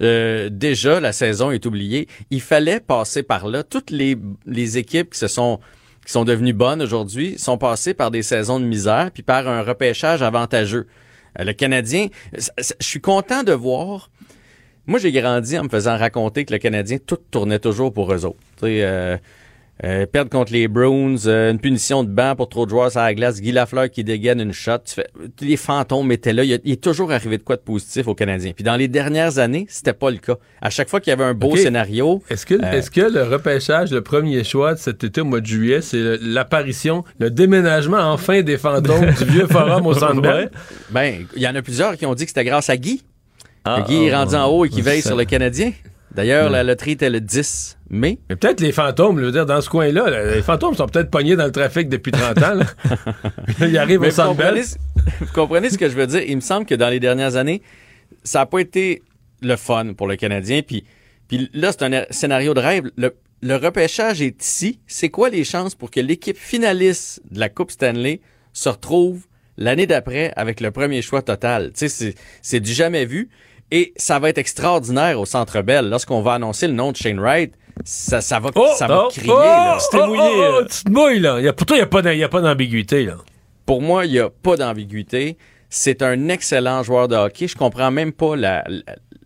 euh, 0.00 0.48
déjà 0.48 1.00
la 1.00 1.12
saison 1.12 1.50
est 1.50 1.66
oubliée. 1.66 2.06
Il 2.30 2.40
fallait 2.40 2.78
passer 2.78 3.22
par 3.24 3.48
là. 3.48 3.64
Toutes 3.64 3.90
les, 3.90 4.16
les 4.46 4.78
équipes 4.78 5.10
qui 5.10 5.18
se 5.18 5.28
sont 5.28 5.60
qui 6.04 6.10
sont 6.10 6.24
devenues 6.24 6.52
bonnes 6.52 6.82
aujourd'hui 6.82 7.38
sont 7.38 7.58
passées 7.58 7.94
par 7.94 8.10
des 8.10 8.22
saisons 8.22 8.58
de 8.58 8.64
misère 8.64 9.10
puis 9.12 9.22
par 9.22 9.46
un 9.46 9.62
repêchage 9.62 10.20
avantageux. 10.22 10.88
Euh, 11.38 11.44
le 11.44 11.52
Canadien, 11.52 12.08
je 12.32 12.72
suis 12.80 13.00
content 13.00 13.42
de 13.42 13.52
voir. 13.52 14.10
Moi, 14.86 14.98
j'ai 14.98 15.12
grandi 15.12 15.58
en 15.58 15.64
me 15.64 15.68
faisant 15.68 15.96
raconter 15.96 16.44
que 16.44 16.52
le 16.52 16.58
Canadien, 16.58 16.98
tout 17.04 17.18
tournait 17.30 17.58
toujours 17.60 17.92
pour 17.92 18.12
eux 18.12 18.24
autres. 18.24 18.36
Euh, 18.64 19.16
euh, 19.84 20.06
perdre 20.06 20.30
contre 20.30 20.52
les 20.52 20.68
Bruins, 20.68 21.16
euh, 21.26 21.50
une 21.50 21.58
punition 21.58 22.04
de 22.04 22.08
banc 22.08 22.36
pour 22.36 22.48
trop 22.48 22.66
de 22.66 22.70
joueurs 22.70 22.90
sur 22.90 23.00
la 23.00 23.14
glace, 23.14 23.40
Guy 23.40 23.50
Lafleur 23.52 23.90
qui 23.90 24.04
dégaine 24.04 24.40
une 24.40 24.52
shot. 24.52 24.78
Tu 24.84 24.94
fais, 24.94 25.06
les 25.40 25.56
fantômes 25.56 26.12
étaient 26.12 26.32
là. 26.32 26.44
Il, 26.44 26.50
y 26.50 26.54
a- 26.54 26.58
il 26.62 26.72
est 26.72 26.80
toujours 26.82 27.10
arrivé 27.10 27.38
de 27.38 27.42
quoi 27.42 27.56
de 27.56 27.62
positif 27.62 28.06
aux 28.06 28.14
Canadiens. 28.14 28.52
Puis 28.54 28.62
dans 28.64 28.76
les 28.76 28.86
dernières 28.86 29.38
années, 29.38 29.66
c'était 29.68 29.92
pas 29.92 30.10
le 30.10 30.18
cas. 30.18 30.36
À 30.60 30.70
chaque 30.70 30.88
fois 30.88 31.00
qu'il 31.00 31.10
y 31.10 31.14
avait 31.14 31.24
un 31.24 31.34
beau 31.34 31.50
scénario, 31.56 32.22
Est-ce 32.28 32.44
que, 32.46 32.54
Euh, 32.54 32.72
est-ce 32.72 32.90
que 32.90 33.00
le 33.00 33.22
repêchage, 33.24 33.90
le 33.92 34.02
premier 34.02 34.44
choix 34.44 34.74
de 34.74 34.78
cet 34.78 35.02
été 35.04 35.20
au 35.20 35.24
mois 35.24 35.40
de 35.40 35.46
juillet, 35.46 35.80
c'est 35.80 36.16
l'apparition, 36.20 37.02
le 37.18 37.30
déménagement 37.30 37.98
enfin 38.12 38.42
des 38.42 38.58
fantômes 38.58 39.06
du 39.18 39.24
vieux 39.24 39.46
forum 39.46 39.86
au 39.86 39.94
Centre 39.98 40.20
Bell? 40.20 40.50
ben, 40.90 41.24
il 41.34 41.42
y 41.42 41.48
en 41.48 41.54
a 41.56 41.62
plusieurs 41.62 41.96
qui 41.96 42.06
ont 42.06 42.14
dit 42.14 42.24
que 42.24 42.30
c'était 42.30 42.44
grâce 42.44 42.68
à 42.70 42.76
Guy. 42.76 43.02
Ah, 43.64 43.84
Guy 43.86 44.04
est 44.06 44.14
rendu 44.14 44.34
en 44.34 44.46
haut 44.48 44.64
et 44.64 44.68
qui 44.68 44.80
veille 44.82 45.02
ça- 45.02 45.10
sur 45.10 45.16
le 45.16 45.24
Canadien. 45.24 45.72
D'ailleurs, 46.14 46.50
la 46.50 46.62
loterie 46.62 46.90
était 46.90 47.08
le 47.08 47.22
10 47.22 47.78
mai. 47.88 48.18
Mais 48.28 48.36
peut-être 48.36 48.60
les 48.60 48.72
fantômes, 48.72 49.18
je 49.18 49.24
veux 49.24 49.32
dire, 49.32 49.46
dans 49.46 49.62
ce 49.62 49.70
coin-là, 49.70 50.10
là, 50.10 50.34
les 50.34 50.42
fantômes 50.42 50.74
sont 50.74 50.84
peut-être 50.86 51.10
pognés 51.10 51.36
dans 51.36 51.46
le 51.46 51.52
trafic 51.52 51.88
depuis 51.88 52.12
30 52.12 52.38
ans. 52.42 52.54
Là. 52.54 52.66
Ils 53.66 53.78
arrivent 53.78 54.00
Mais 54.00 54.08
au 54.08 54.10
vous 54.10 54.16
Centre 54.16 54.36
comprenez, 54.36 54.60
vous 55.20 55.32
comprenez 55.32 55.70
ce 55.70 55.78
que 55.78 55.88
je 55.88 55.94
veux 55.96 56.06
dire? 56.06 56.20
Il 56.22 56.36
me 56.36 56.40
semble 56.42 56.66
que 56.66 56.74
dans 56.74 56.90
les 56.90 57.00
dernières 57.00 57.36
années, 57.36 57.62
ça 58.24 58.40
n'a 58.40 58.46
pas 58.46 58.58
été 58.58 59.02
le 59.40 59.56
fun 59.56 59.94
pour 59.94 60.06
le 60.06 60.16
Canadien. 60.16 60.60
Puis, 60.60 60.84
puis 61.28 61.48
là, 61.54 61.72
c'est 61.72 61.82
un 61.82 62.04
scénario 62.10 62.52
de 62.52 62.60
rêve. 62.60 62.90
Le, 62.98 63.14
le 63.40 63.56
repêchage 63.56 64.20
est 64.20 64.44
ici. 64.44 64.80
C'est 64.86 65.08
quoi 65.08 65.30
les 65.30 65.44
chances 65.44 65.74
pour 65.74 65.90
que 65.90 66.00
l'équipe 66.00 66.36
finaliste 66.36 67.22
de 67.30 67.40
la 67.40 67.48
Coupe 67.48 67.70
Stanley 67.70 68.20
se 68.52 68.68
retrouve 68.68 69.24
l'année 69.56 69.86
d'après 69.86 70.30
avec 70.36 70.60
le 70.60 70.72
premier 70.72 71.00
choix 71.00 71.22
total? 71.22 71.72
Tu 71.74 71.88
sais, 71.88 72.14
c'est 72.42 72.60
du 72.60 72.72
jamais 72.74 73.06
vu. 73.06 73.30
Et 73.74 73.94
ça 73.96 74.18
va 74.18 74.28
être 74.28 74.36
extraordinaire 74.36 75.18
au 75.18 75.24
Centre 75.24 75.62
Bell. 75.62 75.88
Lorsqu'on 75.88 76.20
va 76.20 76.34
annoncer 76.34 76.66
le 76.68 76.74
nom 76.74 76.92
de 76.92 76.96
Shane 76.96 77.18
Wright, 77.18 77.54
ça, 77.84 78.20
ça 78.20 78.38
va, 78.38 78.50
ça 78.76 78.86
va 78.86 79.04
oh, 79.06 79.08
crier. 79.08 79.32
oh, 79.32 79.38
là. 79.38 79.78
oh, 79.78 79.96
oh, 79.98 80.58
oh, 80.60 80.64
tu 80.70 80.84
te 80.84 80.90
mouilles, 80.90 81.20
là. 81.20 81.38
Il 81.40 81.44
y 81.46 81.48
a, 81.48 81.54
pour 81.54 81.66
toi, 81.66 81.76
il 81.78 81.80
n'y 81.80 81.84
a 81.84 81.86
pas 81.86 82.02
d'am- 82.02 82.12
il 82.12 82.18
y 82.18 82.24
a 82.24 82.28
pas 82.28 82.42
d'ambiguïté. 82.42 83.06
là. 83.06 83.16
Pour 83.64 83.80
moi, 83.80 84.04
il 84.04 84.12
n'y 84.12 84.18
a 84.18 84.28
pas 84.28 84.56
d'ambiguïté. 84.56 85.38
C'est 85.70 86.02
un 86.02 86.28
excellent 86.28 86.82
joueur 86.82 87.08
de 87.08 87.16
hockey. 87.16 87.48
Je 87.48 87.56
comprends 87.56 87.90
même 87.90 88.12
pas 88.12 88.36
la, 88.36 88.62
la, 88.68 88.82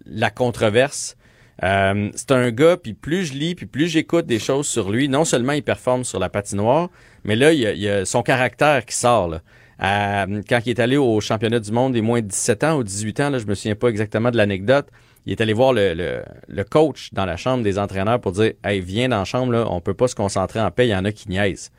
la 0.07 0.31
controverse. 0.31 1.17
Euh, 1.65 2.11
c'est 2.15 2.31
un 2.31 2.51
gars, 2.53 2.77
puis 2.77 2.95
plus 2.95 3.25
je 3.25 3.33
lis, 3.33 3.55
puis 3.57 3.67
plus 3.67 3.89
j'écoute 3.89 4.27
des 4.27 4.39
choses 4.39 4.69
sur 4.69 4.91
lui, 4.91 5.09
non 5.09 5.25
seulement 5.25 5.55
il 5.55 5.63
performe 5.63 6.05
sur 6.05 6.21
la 6.21 6.29
patinoire, 6.29 6.91
mais 7.25 7.35
là, 7.35 7.53
il 7.53 7.61
y 7.61 7.67
a, 7.67 7.73
il 7.73 7.81
y 7.81 7.89
a 7.89 8.05
son 8.05 8.23
caractère 8.23 8.85
qui 8.85 8.95
sort. 8.95 9.27
Là. 9.29 9.41
Euh, 9.83 10.43
quand 10.49 10.61
il 10.65 10.71
est 10.71 10.81
allé 10.81 10.97
au 10.97 11.21
championnat 11.21 11.61
du 11.61 11.71
monde 11.71 11.93
des 11.93 12.01
moins 12.01 12.23
de 12.23 12.27
17 12.27 12.65
ans 12.65 12.79
ou 12.79 12.83
18 12.83 13.21
ans, 13.21 13.39
je 13.39 13.47
me 13.47 13.55
souviens 13.55 13.75
pas 13.75 13.89
exactement 13.89 14.31
de 14.31 14.37
l'anecdote, 14.37 14.89
il 15.27 15.33
est 15.33 15.41
allé 15.41 15.53
voir 15.53 15.73
le, 15.75 16.23
coach 16.71 17.13
dans 17.13 17.27
la 17.27 17.37
chambre 17.37 17.63
des 17.63 17.79
entraîneurs 17.79 18.21
pour 18.21 18.33
dire 18.33 18.53
«Hey, 18.65 18.81
viens 18.81 19.09
dans 19.09 19.19
la 19.19 19.25
chambre, 19.25 19.67
on 19.69 19.81
peut 19.81 19.95
pas 19.95 20.09
se 20.09 20.15
concentrer 20.15 20.61
en 20.61 20.71
paix, 20.71 20.87
il 20.87 20.91
y 20.91 20.97
en 20.97 21.05
a 21.05 21.13
qui 21.13 21.29
niaisent.» 21.29 21.71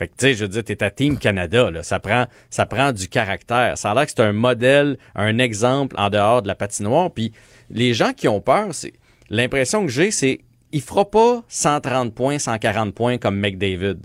Fait 0.00 0.08
que, 0.08 0.14
tu 0.16 0.26
sais, 0.26 0.34
je 0.34 0.44
veux 0.44 0.48
dire, 0.48 0.64
t'es 0.64 0.82
à 0.82 0.90
Team 0.90 1.18
Canada. 1.18 1.70
Ça 1.82 2.00
prend, 2.00 2.24
ça 2.48 2.64
prend 2.64 2.90
du 2.90 3.06
caractère. 3.06 3.76
Ça 3.76 3.90
a 3.90 3.94
l'air 3.94 4.06
que 4.06 4.12
c'est 4.16 4.22
un 4.22 4.32
modèle, 4.32 4.96
un 5.14 5.36
exemple 5.36 5.94
en 5.98 6.08
dehors 6.08 6.40
de 6.40 6.48
la 6.48 6.54
patinoire. 6.54 7.10
Puis 7.10 7.32
les 7.68 7.92
gens 7.92 8.14
qui 8.14 8.26
ont 8.26 8.40
peur, 8.40 8.68
c'est, 8.70 8.94
l'impression 9.28 9.84
que 9.84 9.92
j'ai, 9.92 10.10
c'est 10.10 10.40
il 10.72 10.80
fera 10.80 11.10
pas 11.10 11.42
130 11.48 12.14
points, 12.14 12.38
140 12.38 12.94
points 12.94 13.18
comme 13.18 13.38
McDavid. 13.38 13.98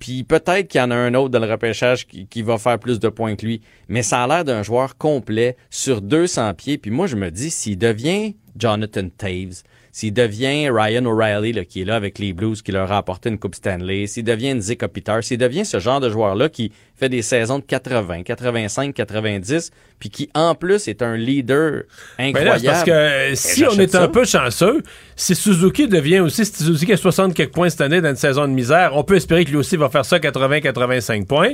Puis 0.00 0.24
peut-être 0.24 0.66
qu'il 0.66 0.80
y 0.80 0.82
en 0.82 0.90
a 0.90 0.96
un 0.96 1.12
autre 1.14 1.28
dans 1.28 1.38
le 1.38 1.50
repêchage 1.50 2.06
qui, 2.06 2.42
va 2.42 2.56
faire 2.56 2.78
plus 2.78 2.98
de 2.98 3.08
points 3.10 3.36
que 3.36 3.44
lui. 3.44 3.60
Mais 3.88 4.02
ça 4.02 4.24
a 4.24 4.26
l'air 4.26 4.44
d'un 4.44 4.62
joueur 4.62 4.96
complet 4.96 5.56
sur 5.68 6.00
200 6.00 6.54
pieds. 6.54 6.78
Puis 6.78 6.90
moi, 6.90 7.06
je 7.06 7.16
me 7.16 7.30
dis, 7.30 7.50
s'il 7.50 7.76
devient 7.76 8.34
Jonathan 8.56 9.08
Taves, 9.16 9.62
s'il 9.92 10.14
devient 10.14 10.70
Ryan 10.70 11.04
O'Reilly, 11.04 11.66
qui 11.66 11.82
est 11.82 11.84
là 11.84 11.96
avec 11.96 12.18
les 12.18 12.32
Blues, 12.32 12.62
qui 12.62 12.72
leur 12.72 12.90
a 12.90 12.96
apporté 12.96 13.28
une 13.28 13.38
Coupe 13.38 13.54
Stanley, 13.54 14.06
s'il 14.06 14.24
devient 14.24 14.56
Zika 14.58 14.88
Peter, 14.88 15.18
s'il 15.20 15.38
devient 15.38 15.66
ce 15.66 15.78
genre 15.78 16.00
de 16.00 16.08
joueur-là 16.08 16.48
qui 16.48 16.72
fait 17.00 17.08
des 17.08 17.22
saisons 17.22 17.58
de 17.58 17.64
80, 17.64 18.22
85, 18.22 18.94
90, 18.94 19.70
puis 19.98 20.10
qui 20.10 20.30
en 20.34 20.54
plus 20.54 20.86
est 20.86 21.02
un 21.02 21.16
leader 21.16 21.82
Ben 22.18 22.32
là, 22.32 22.40
incroyable. 22.54 22.64
parce 22.66 22.84
que 22.84 22.90
euh, 22.90 23.34
si 23.34 23.64
on 23.64 23.72
est 23.78 23.94
un 23.94 24.08
peu 24.08 24.24
chanceux, 24.24 24.82
si 25.16 25.34
Suzuki 25.34 25.88
devient 25.88 26.20
aussi, 26.20 26.44
si 26.46 26.62
Suzuki 26.62 26.92
a 26.92 26.96
60 26.96 27.34
quelques 27.34 27.52
points 27.52 27.68
cette 27.70 27.80
année 27.80 28.00
dans 28.00 28.10
une 28.10 28.16
saison 28.16 28.42
de 28.46 28.52
misère, 28.52 28.92
on 28.94 29.02
peut 29.02 29.16
espérer 29.16 29.44
que 29.44 29.50
lui 29.50 29.56
aussi 29.56 29.76
va 29.76 29.88
faire 29.88 30.04
ça 30.04 30.18
80-85 30.18 31.26
points. 31.26 31.52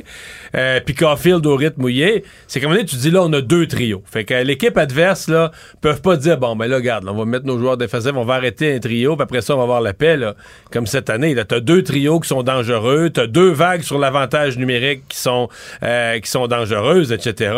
Euh, 0.54 0.80
Puis 0.84 0.94
Caulfield 0.94 1.44
au 1.46 1.56
rythme 1.56 1.80
mouillé, 1.82 2.24
c'est 2.46 2.60
comme 2.60 2.76
tu 2.84 2.96
dis 2.96 3.10
là, 3.10 3.22
on 3.22 3.32
a 3.32 3.40
deux 3.40 3.66
trios. 3.66 4.02
Fait 4.04 4.24
que 4.24 4.34
l'équipe 4.34 4.76
adverse, 4.76 5.28
là, 5.28 5.50
peuvent 5.80 6.02
pas 6.02 6.16
dire, 6.16 6.38
bon, 6.38 6.56
ben 6.56 6.66
là, 6.66 6.76
regarde, 6.76 7.04
là, 7.04 7.12
on 7.12 7.16
va 7.16 7.24
mettre 7.24 7.46
nos 7.46 7.58
joueurs 7.58 7.76
défensifs, 7.76 8.12
on 8.14 8.24
va 8.24 8.34
arrêter 8.34 8.74
un 8.74 8.78
trio, 8.78 9.16
puis 9.16 9.22
après 9.22 9.40
ça, 9.40 9.54
on 9.54 9.58
va 9.58 9.62
avoir 9.64 9.80
la 9.80 9.94
paix, 9.94 10.16
là. 10.16 10.34
Comme 10.72 10.86
cette 10.86 11.10
année, 11.10 11.34
là, 11.34 11.44
t'as 11.44 11.60
deux 11.60 11.82
trios 11.82 12.20
qui 12.20 12.28
sont 12.28 12.42
dangereux, 12.42 13.10
t'as 13.10 13.26
deux 13.26 13.50
vagues 13.50 13.82
sur 13.82 13.98
l'avantage 13.98 14.58
numérique 14.58 15.02
qui 15.08 15.18
sont, 15.18 15.35
euh, 15.82 16.18
qui 16.20 16.30
sont 16.30 16.46
dangereuses, 16.46 17.12
etc. 17.12 17.54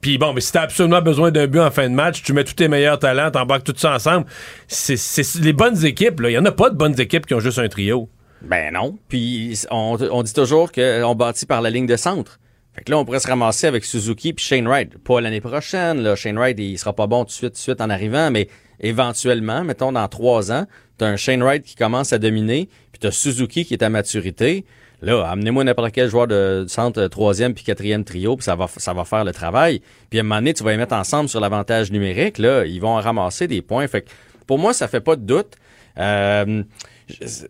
Puis 0.00 0.18
bon, 0.18 0.32
mais 0.32 0.40
si 0.40 0.52
t'as 0.52 0.62
absolument 0.62 1.02
besoin 1.02 1.30
d'un 1.30 1.46
but 1.46 1.60
en 1.60 1.70
fin 1.70 1.88
de 1.88 1.94
match, 1.94 2.22
tu 2.22 2.32
mets 2.32 2.44
tous 2.44 2.54
tes 2.54 2.68
meilleurs 2.68 2.98
talents, 2.98 3.30
t'embarques 3.30 3.64
tout 3.64 3.74
ça 3.76 3.94
ensemble. 3.94 4.26
C'est 4.68 5.34
les 5.40 5.52
bonnes 5.52 5.84
équipes. 5.84 6.20
Il 6.24 6.32
y 6.32 6.38
en 6.38 6.44
a 6.44 6.52
pas 6.52 6.70
de 6.70 6.76
bonnes 6.76 6.98
équipes 7.00 7.26
qui 7.26 7.34
ont 7.34 7.40
juste 7.40 7.58
un 7.58 7.68
trio. 7.68 8.08
Ben 8.42 8.72
non. 8.72 8.98
Puis 9.08 9.58
on, 9.70 9.98
on 10.10 10.22
dit 10.22 10.32
toujours 10.32 10.72
qu'on 10.72 11.14
bâtit 11.14 11.46
par 11.46 11.60
la 11.60 11.70
ligne 11.70 11.86
de 11.86 11.96
centre. 11.96 12.38
Fait 12.72 12.84
que 12.84 12.90
là, 12.92 12.98
on 12.98 13.04
pourrait 13.04 13.20
se 13.20 13.28
ramasser 13.28 13.66
avec 13.66 13.84
Suzuki 13.84 14.32
puis 14.32 14.44
Shane 14.44 14.66
Wright. 14.68 14.96
Pas 14.98 15.20
l'année 15.20 15.40
prochaine, 15.40 16.00
là. 16.02 16.14
Shane 16.14 16.38
Wright, 16.38 16.58
il 16.58 16.78
sera 16.78 16.92
pas 16.92 17.06
bon 17.06 17.24
tout 17.24 17.28
de 17.28 17.32
suite, 17.32 17.50
tout 17.50 17.54
de 17.54 17.58
suite 17.58 17.80
en 17.80 17.90
arrivant, 17.90 18.30
mais 18.30 18.48
éventuellement, 18.80 19.64
mettons 19.64 19.92
dans 19.92 20.06
trois 20.08 20.52
ans, 20.52 20.66
t'as 20.96 21.06
un 21.06 21.16
Shane 21.16 21.42
Wright 21.42 21.64
qui 21.64 21.74
commence 21.74 22.12
à 22.12 22.18
dominer, 22.18 22.68
puis 22.92 23.00
t'as 23.00 23.10
Suzuki 23.10 23.64
qui 23.64 23.74
est 23.74 23.82
à 23.82 23.88
maturité. 23.88 24.64
Là, 25.02 25.26
amenez-moi 25.30 25.64
n'importe 25.64 25.92
quel 25.92 26.10
joueur 26.10 26.26
de 26.26 26.66
centre 26.68 27.06
troisième 27.06 27.54
puis 27.54 27.64
quatrième 27.64 28.04
trio, 28.04 28.36
puis 28.36 28.44
ça 28.44 28.54
va, 28.54 28.66
ça 28.68 28.92
va 28.92 29.04
faire 29.04 29.24
le 29.24 29.32
travail. 29.32 29.80
Puis 30.10 30.18
à 30.18 30.20
un 30.20 30.24
moment 30.24 30.36
donné, 30.36 30.52
tu 30.54 30.62
vas 30.62 30.72
les 30.72 30.76
mettre 30.76 30.94
ensemble 30.94 31.28
sur 31.28 31.40
l'avantage 31.40 31.90
numérique. 31.90 32.38
Là, 32.38 32.64
ils 32.66 32.80
vont 32.80 32.94
ramasser 32.94 33.46
des 33.48 33.62
points. 33.62 33.86
Fait 33.88 34.02
que 34.02 34.10
pour 34.46 34.58
moi, 34.58 34.72
ça 34.74 34.88
fait 34.88 35.00
pas 35.00 35.16
de 35.16 35.22
doute. 35.22 35.54
Euh, 35.98 36.62
je- 37.08 37.46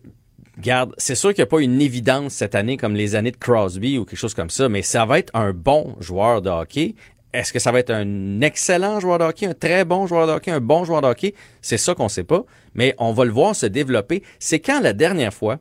Garde, 0.59 0.93
c'est 0.97 1.15
sûr 1.15 1.29
qu'il 1.33 1.39
n'y 1.41 1.47
a 1.47 1.47
pas 1.47 1.61
une 1.61 1.81
évidence 1.81 2.33
cette 2.33 2.55
année 2.55 2.77
comme 2.77 2.93
les 2.93 3.15
années 3.15 3.31
de 3.31 3.37
Crosby 3.37 3.97
ou 3.97 4.05
quelque 4.05 4.19
chose 4.19 4.33
comme 4.33 4.49
ça, 4.49 4.69
mais 4.69 4.81
ça 4.81 5.05
va 5.05 5.17
être 5.17 5.31
un 5.33 5.53
bon 5.53 5.95
joueur 5.99 6.41
de 6.41 6.49
hockey. 6.49 6.93
Est-ce 7.33 7.53
que 7.53 7.59
ça 7.59 7.71
va 7.71 7.79
être 7.79 7.89
un 7.89 8.41
excellent 8.41 8.99
joueur 8.99 9.17
de 9.17 9.23
hockey, 9.23 9.45
un 9.47 9.53
très 9.53 9.85
bon 9.85 10.05
joueur 10.05 10.27
de 10.27 10.33
hockey, 10.33 10.51
un 10.51 10.59
bon 10.59 10.83
joueur 10.83 11.01
de 11.01 11.07
hockey? 11.07 11.33
C'est 11.61 11.77
ça 11.77 11.95
qu'on 11.95 12.09
sait 12.09 12.25
pas, 12.25 12.43
mais 12.75 12.93
on 12.99 13.13
va 13.13 13.23
le 13.25 13.31
voir 13.31 13.55
se 13.55 13.65
développer. 13.65 14.21
C'est 14.39 14.59
quand 14.59 14.81
la 14.81 14.91
dernière 14.93 15.33
fois 15.33 15.57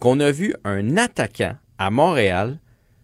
qu'on 0.00 0.18
a 0.18 0.32
vu 0.32 0.54
un 0.64 0.96
attaquant 0.96 1.54
à 1.78 1.90
Montréal 1.90 2.58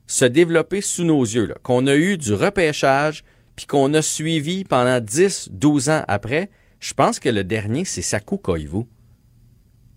se 0.06 0.24
développer 0.24 0.80
sous 0.80 1.04
nos 1.04 1.22
yeux, 1.22 1.54
qu'on 1.62 1.86
a 1.86 1.94
eu 1.94 2.16
du 2.16 2.32
repêchage, 2.32 3.22
puis 3.54 3.66
qu'on 3.66 3.92
a 3.94 4.02
suivi 4.02 4.64
pendant 4.64 5.00
10, 5.00 5.50
12 5.52 5.90
ans 5.90 6.04
après. 6.08 6.50
Je 6.80 6.94
pense 6.94 7.20
que 7.20 7.28
le 7.28 7.44
dernier, 7.44 7.84
c'est 7.84 8.02
Saku 8.02 8.38
Koivu. 8.38 8.84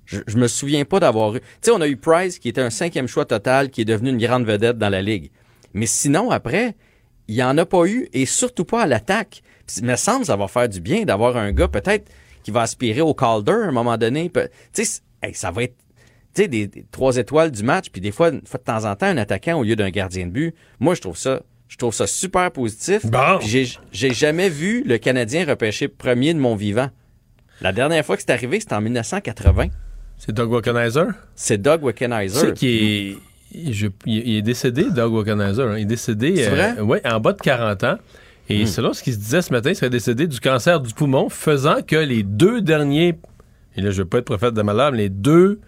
Je, 0.06 0.20
je 0.28 0.38
me 0.38 0.48
souviens 0.48 0.86
pas 0.86 1.00
d'avoir 1.00 1.36
eu. 1.36 1.40
Tu 1.40 1.48
sais, 1.62 1.72
on 1.72 1.82
a 1.82 1.88
eu 1.88 1.98
Price 1.98 2.40
qui 2.40 2.50
était 2.50 2.62
un 2.62 2.70
cinquième 2.70 3.08
choix 3.08 3.26
total, 3.26 3.70
qui 3.70 3.82
est 3.82 3.86
devenu 3.86 4.10
une 4.10 4.18
grande 4.18 4.46
vedette 4.46 4.78
dans 4.78 4.90
la 4.90 5.02
ligue. 5.02 5.32
Mais 5.74 5.86
sinon, 5.86 6.32
après, 6.32 6.76
il 7.28 7.36
y 7.36 7.44
en 7.44 7.58
a 7.58 7.66
pas 7.66 7.86
eu, 7.86 8.10
et 8.12 8.26
surtout 8.26 8.66
pas 8.66 8.84
à 8.84 8.88
l'attaque. 8.88 9.44
Il 9.78 9.86
me 9.86 9.96
semble 9.96 10.26
ça 10.26 10.36
va 10.36 10.48
faire 10.48 10.68
du 10.68 10.82
bien 10.82 11.04
d'avoir 11.04 11.38
un 11.38 11.52
gars 11.52 11.68
peut-être 11.68 12.10
qui 12.44 12.50
va 12.50 12.62
aspirer 12.62 13.02
au 13.02 13.14
Calder 13.14 13.52
à 13.52 13.68
un 13.68 13.72
moment 13.72 13.98
donné. 13.98 14.32
Tu 14.74 14.84
sais, 14.84 15.02
ça 15.34 15.52
va 15.52 15.64
être 15.64 15.76
tu 16.34 16.44
sais, 16.44 16.48
des, 16.48 16.68
des 16.68 16.86
trois 16.92 17.18
étoiles 17.18 17.52
du 17.52 17.64
match, 17.64 17.90
puis 17.92 18.02
des 18.02 18.12
fois, 18.12 18.30
une 18.30 18.42
fois 18.46 18.60
de 18.60 18.64
temps 18.64 18.86
en 18.90 18.96
temps, 18.96 19.08
un 19.08 19.18
attaquant 19.18 19.58
au 19.60 19.64
lieu 19.64 19.76
d'un 19.76 19.90
gardien 19.90 20.26
de 20.28 20.32
but. 20.32 20.56
Moi, 20.80 20.94
je 20.96 21.02
trouve 21.02 21.18
ça, 21.18 21.42
je 21.68 21.78
trouve 21.78 21.94
ça 21.94 22.06
super 22.08 22.52
positif. 22.52 23.02
Puis 23.40 23.78
J'ai, 23.92 24.14
jamais 24.14 24.50
vu 24.50 24.84
le 24.86 24.98
Canadien 24.98 25.46
repêcher 25.46 25.88
premier 25.88 26.34
de 26.34 26.40
mon 26.40 26.56
vivant. 26.56 26.90
La 27.62 27.72
dernière 27.74 28.06
fois 28.06 28.16
que 28.16 28.22
c'est 28.22 28.32
arrivé, 28.32 28.60
c'était 28.60 28.76
en 28.76 28.82
1980. 28.82 29.68
C'est 30.18 30.32
Doug 30.34 30.52
Wickenheiser? 30.52 31.04
C'est 31.36 31.62
Doug 31.62 31.80
Tu 31.82 31.86
Wickenheiser. 31.88 32.40
sais 32.40 32.54
qu'il 32.54 32.70
est, 32.70 33.18
il, 33.54 33.74
je- 33.74 33.88
il- 34.06 34.28
il 34.28 34.36
est 34.38 34.42
décédé, 34.42 34.86
Doug 34.92 35.14
Wickenheiser. 35.14 35.64
hein. 35.64 35.78
Il 35.78 35.82
est 35.84 35.86
décédé 35.86 36.36
C'est 36.36 36.50
vrai? 36.50 36.76
euh, 36.78 36.84
ouais, 36.84 37.02
en 37.08 37.20
bas 37.20 37.34
de 37.34 37.42
40 37.42 37.84
ans. 37.86 37.98
Et 38.50 38.64
Hmm. 38.64 38.68
selon 38.68 38.94
ce 38.94 39.04
qu'il 39.04 39.14
se 39.14 39.20
disait 39.20 39.42
ce 39.42 39.52
matin, 39.54 39.70
il 39.70 39.76
serait 39.76 39.90
décédé 39.92 40.26
du 40.28 40.40
cancer 40.40 40.80
du 40.80 40.94
poumon, 40.94 41.30
faisant 41.30 41.82
que 41.86 41.96
les 41.96 42.24
deux 42.24 42.62
derniers, 42.62 43.20
et 43.76 43.82
là 43.82 43.92
je 43.92 44.02
veux 44.02 44.08
pas 44.10 44.18
être 44.20 44.26
prophète 44.26 44.54
de 44.56 44.62
malheur, 44.64 44.92
mais 44.92 44.98
les 44.98 45.10
deux 45.10 45.60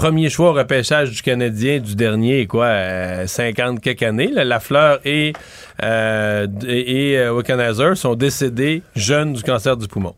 premiers 0.00 0.30
choix 0.30 0.48
au 0.48 0.52
repêchage 0.54 1.10
du 1.10 1.20
Canadien 1.20 1.78
du 1.78 1.94
dernier, 1.94 2.46
quoi, 2.46 2.64
euh, 2.64 3.26
50 3.26 3.82
quelques 3.82 4.02
années, 4.02 4.28
là, 4.28 4.44
Lafleur 4.44 4.98
et, 5.04 5.34
euh, 5.82 6.46
et, 6.66 7.10
et 7.12 7.18
euh, 7.18 7.94
sont 7.94 8.14
décédés 8.14 8.82
jeunes 8.96 9.34
du 9.34 9.42
cancer 9.42 9.76
du 9.76 9.86
poumon. 9.88 10.14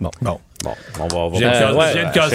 Bon. 0.00 0.10
Bon. 0.22 0.40
Bon, 0.62 0.70
on 1.00 1.06
va, 1.08 1.16
on 1.18 1.28
va 1.30 1.38
J'ai 1.38 1.44
une 1.46 1.50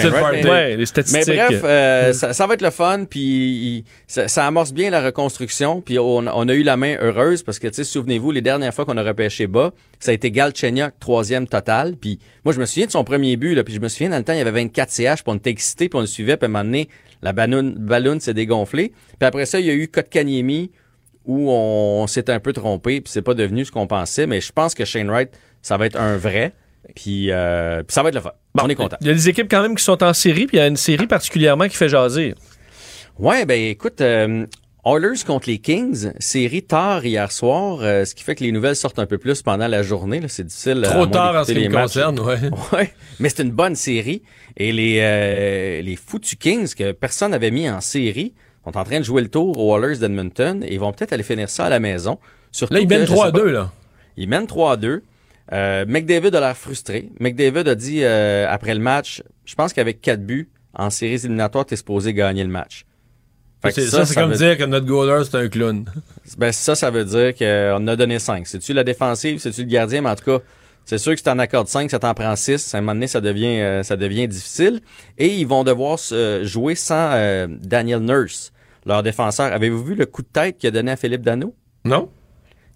Euh, 0.06 0.12
ouais, 0.12 0.18
mais- 0.32 0.50
Ouais, 0.50 0.76
les 0.76 0.86
statistiques. 0.86 1.26
Mais 1.28 1.46
bref, 1.48 1.60
euh, 1.64 2.12
ça, 2.12 2.32
ça 2.32 2.46
va 2.46 2.54
être 2.54 2.62
le 2.62 2.70
fun, 2.70 3.04
puis 3.08 3.20
il- 3.20 3.84
ça, 4.06 4.28
ça 4.28 4.46
amorce 4.46 4.72
bien 4.72 4.90
la 4.90 5.00
reconstruction, 5.02 5.80
puis 5.80 5.98
on, 5.98 6.18
on 6.18 6.48
a 6.48 6.52
eu 6.54 6.62
la 6.62 6.76
main 6.76 6.96
heureuse, 7.00 7.42
parce 7.42 7.58
que, 7.58 7.68
tu 7.68 7.74
sais, 7.74 7.84
souvenez-vous, 7.84 8.30
les 8.30 8.42
dernières 8.42 8.74
fois 8.74 8.84
qu'on 8.84 8.96
a 8.96 9.02
repêché 9.02 9.46
bas, 9.46 9.72
ça 9.98 10.10
a 10.10 10.14
été 10.14 10.30
Galchenyuk, 10.30 10.92
troisième 11.00 11.46
total, 11.46 11.96
puis 11.96 12.18
moi, 12.44 12.52
je 12.52 12.60
me 12.60 12.66
souviens 12.66 12.86
de 12.86 12.90
son 12.92 13.04
premier 13.04 13.36
but, 13.36 13.54
là, 13.54 13.64
puis 13.64 13.74
je 13.74 13.80
me 13.80 13.88
souviens, 13.88 14.10
dans 14.10 14.18
le 14.18 14.24
temps, 14.24 14.32
il 14.34 14.38
y 14.38 14.42
avait 14.42 14.50
24 14.50 14.90
CH, 14.90 15.22
puis 15.22 15.32
on 15.32 15.36
était 15.36 15.50
excités, 15.50 15.88
puis 15.88 15.96
on 15.96 16.02
le 16.02 16.06
suivait, 16.06 16.36
puis 16.36 16.44
à 16.46 16.48
un 16.48 16.52
moment 16.52 16.64
donné, 16.64 16.88
la 17.22 17.32
ballon, 17.32 17.74
ballon 17.76 18.20
s'est 18.20 18.34
dégonflée, 18.34 18.92
puis 19.18 19.26
après 19.26 19.46
ça, 19.46 19.58
il 19.58 19.66
y 19.66 19.70
a 19.70 19.74
eu 19.74 19.88
Kotkaniemi, 19.88 20.70
où 21.24 21.50
on, 21.50 22.06
s'est 22.06 22.30
un 22.30 22.40
peu 22.40 22.52
trompé, 22.52 23.00
puis 23.00 23.12
c'est 23.12 23.22
pas 23.22 23.34
devenu 23.34 23.64
ce 23.64 23.70
qu'on 23.72 23.86
pensait, 23.86 24.26
mais 24.26 24.40
je 24.40 24.50
pense 24.52 24.74
que 24.74 24.84
Shane 24.84 25.10
Wright, 25.10 25.30
ça 25.60 25.76
va 25.76 25.84
être 25.86 25.98
un 26.00 26.16
vrai, 26.16 26.52
puis, 26.94 27.30
euh, 27.30 27.82
puis 27.82 27.92
ça 27.94 28.02
va 28.02 28.08
être 28.08 28.14
le 28.16 28.20
fun. 28.20 28.32
on 28.62 28.68
est 28.68 28.74
content. 28.74 28.96
Il 29.00 29.06
y 29.06 29.10
a 29.10 29.14
des 29.14 29.28
équipes 29.28 29.48
quand 29.50 29.62
même 29.62 29.74
qui 29.76 29.84
sont 29.84 30.02
en 30.02 30.12
série, 30.14 30.46
puis 30.46 30.56
il 30.56 30.60
y 30.60 30.62
a 30.62 30.66
une 30.66 30.76
série 30.76 31.06
particulièrement 31.06 31.68
qui 31.68 31.76
fait 31.76 31.88
jaser. 31.88 32.34
Ouais, 33.18 33.44
ben 33.46 33.60
écoute, 33.60 34.00
euh, 34.00 34.46
Oilers 34.86 35.24
contre 35.26 35.48
les 35.50 35.58
Kings, 35.58 36.12
série 36.20 36.62
tard 36.62 37.04
hier 37.04 37.30
soir, 37.32 37.78
euh, 37.82 38.04
ce 38.04 38.14
qui 38.14 38.22
fait 38.22 38.34
que 38.36 38.44
les 38.44 38.52
nouvelles 38.52 38.76
sortent 38.76 38.98
un 39.00 39.06
peu 39.06 39.18
plus 39.18 39.42
pendant 39.42 39.66
la 39.66 39.82
journée. 39.82 40.20
là. 40.20 40.28
C'est 40.28 40.44
difficile. 40.46 40.84
à 40.84 40.90
Trop 40.90 41.06
tard 41.06 41.34
en 41.34 41.44
ce 41.44 41.52
qui 41.52 41.58
les 41.58 41.68
me 41.68 41.74
matchs. 41.74 41.82
concerne, 41.94 42.20
ouais. 42.20 42.38
Ouais, 42.72 42.92
mais 43.18 43.28
c'est 43.28 43.42
une 43.42 43.50
bonne 43.50 43.74
série. 43.74 44.22
Et 44.56 44.72
les, 44.72 44.98
euh, 45.00 45.82
les 45.82 45.96
foutus 45.96 46.36
Kings, 46.38 46.72
que 46.74 46.92
personne 46.92 47.32
n'avait 47.32 47.50
mis 47.50 47.68
en 47.68 47.80
série, 47.80 48.34
sont 48.64 48.76
en 48.78 48.84
train 48.84 49.00
de 49.00 49.04
jouer 49.04 49.22
le 49.22 49.28
tour 49.28 49.58
aux 49.58 49.76
Oilers 49.78 49.98
d'Edmonton 49.98 50.62
et 50.64 50.74
ils 50.74 50.80
vont 50.80 50.92
peut-être 50.92 51.12
aller 51.12 51.22
finir 51.22 51.48
ça 51.50 51.66
à 51.66 51.68
la 51.70 51.80
maison. 51.80 52.18
Surtout 52.52 52.74
Là, 52.74 52.80
ils 52.80 52.88
mènent 52.88 53.00
je 53.06 53.12
3 53.12 53.24
à 53.24 53.28
sais 53.28 53.32
pas- 53.32 53.38
2, 53.40 53.50
là. 53.50 53.72
Ils 54.16 54.28
mènent 54.28 54.46
3 54.46 54.72
à 54.72 54.76
2. 54.76 55.02
Euh, 55.52 55.84
McDavid 55.86 56.34
a 56.36 56.40
l'air 56.40 56.56
frustré. 56.56 57.10
McDavid 57.20 57.68
a 57.68 57.74
dit 57.74 58.00
euh, 58.02 58.46
après 58.48 58.74
le 58.74 58.80
match, 58.80 59.22
je 59.44 59.54
pense 59.54 59.72
qu'avec 59.72 60.00
4 60.00 60.24
buts, 60.24 60.50
en 60.74 60.90
séries 60.90 61.14
éliminatoires, 61.14 61.64
t'es 61.66 61.76
supposé 61.76 62.12
gagner 62.12 62.44
le 62.44 62.50
match. 62.50 62.84
Fait 63.62 63.72
Ça, 63.72 64.04
c'est 64.06 64.14
comme 64.14 64.30
veut- 64.30 64.36
dire 64.36 64.56
que 64.56 64.64
notre 64.64 64.86
goaler, 64.86 65.24
c'est 65.24 65.36
un 65.36 65.48
clown. 65.48 65.84
ben, 66.38 66.52
ça, 66.52 66.74
ça 66.74 66.90
veut 66.90 67.04
dire 67.04 67.34
qu'on 67.34 67.86
a 67.88 67.96
donné 67.96 68.18
5. 68.18 68.46
C'est-tu 68.46 68.72
la 68.72 68.84
défensive, 68.84 69.38
c'est-tu 69.40 69.62
le 69.62 69.68
gardien, 69.68 70.02
mais 70.02 70.10
en 70.10 70.14
tout 70.16 70.24
cas, 70.24 70.44
c'est 70.84 70.98
sûr 70.98 71.12
que 71.12 71.18
si 71.18 71.24
t'en 71.24 71.38
accordes 71.38 71.66
5, 71.68 71.90
ça 71.90 71.98
t'en 71.98 72.14
prend 72.14 72.36
6. 72.36 72.74
À 72.74 72.78
un 72.78 72.80
moment 72.82 72.94
donné, 72.94 73.08
ça 73.08 73.20
devient, 73.20 73.60
euh, 73.60 73.82
ça 73.82 73.96
devient 73.96 74.28
difficile. 74.28 74.80
Et 75.16 75.28
ils 75.28 75.46
vont 75.46 75.64
devoir 75.64 75.98
se 75.98 76.42
jouer 76.44 76.74
sans 76.76 77.10
euh, 77.14 77.46
Daniel 77.50 78.00
Nurse, 78.00 78.52
leur 78.86 79.02
défenseur. 79.02 79.52
Avez-vous 79.52 79.82
vu 79.82 79.94
le 79.96 80.06
coup 80.06 80.22
de 80.22 80.28
tête 80.28 80.58
qu'il 80.58 80.68
a 80.68 80.70
donné 80.70 80.92
à 80.92 80.96
Philippe 80.96 81.22
Dano? 81.22 81.54
Non. 81.84 82.10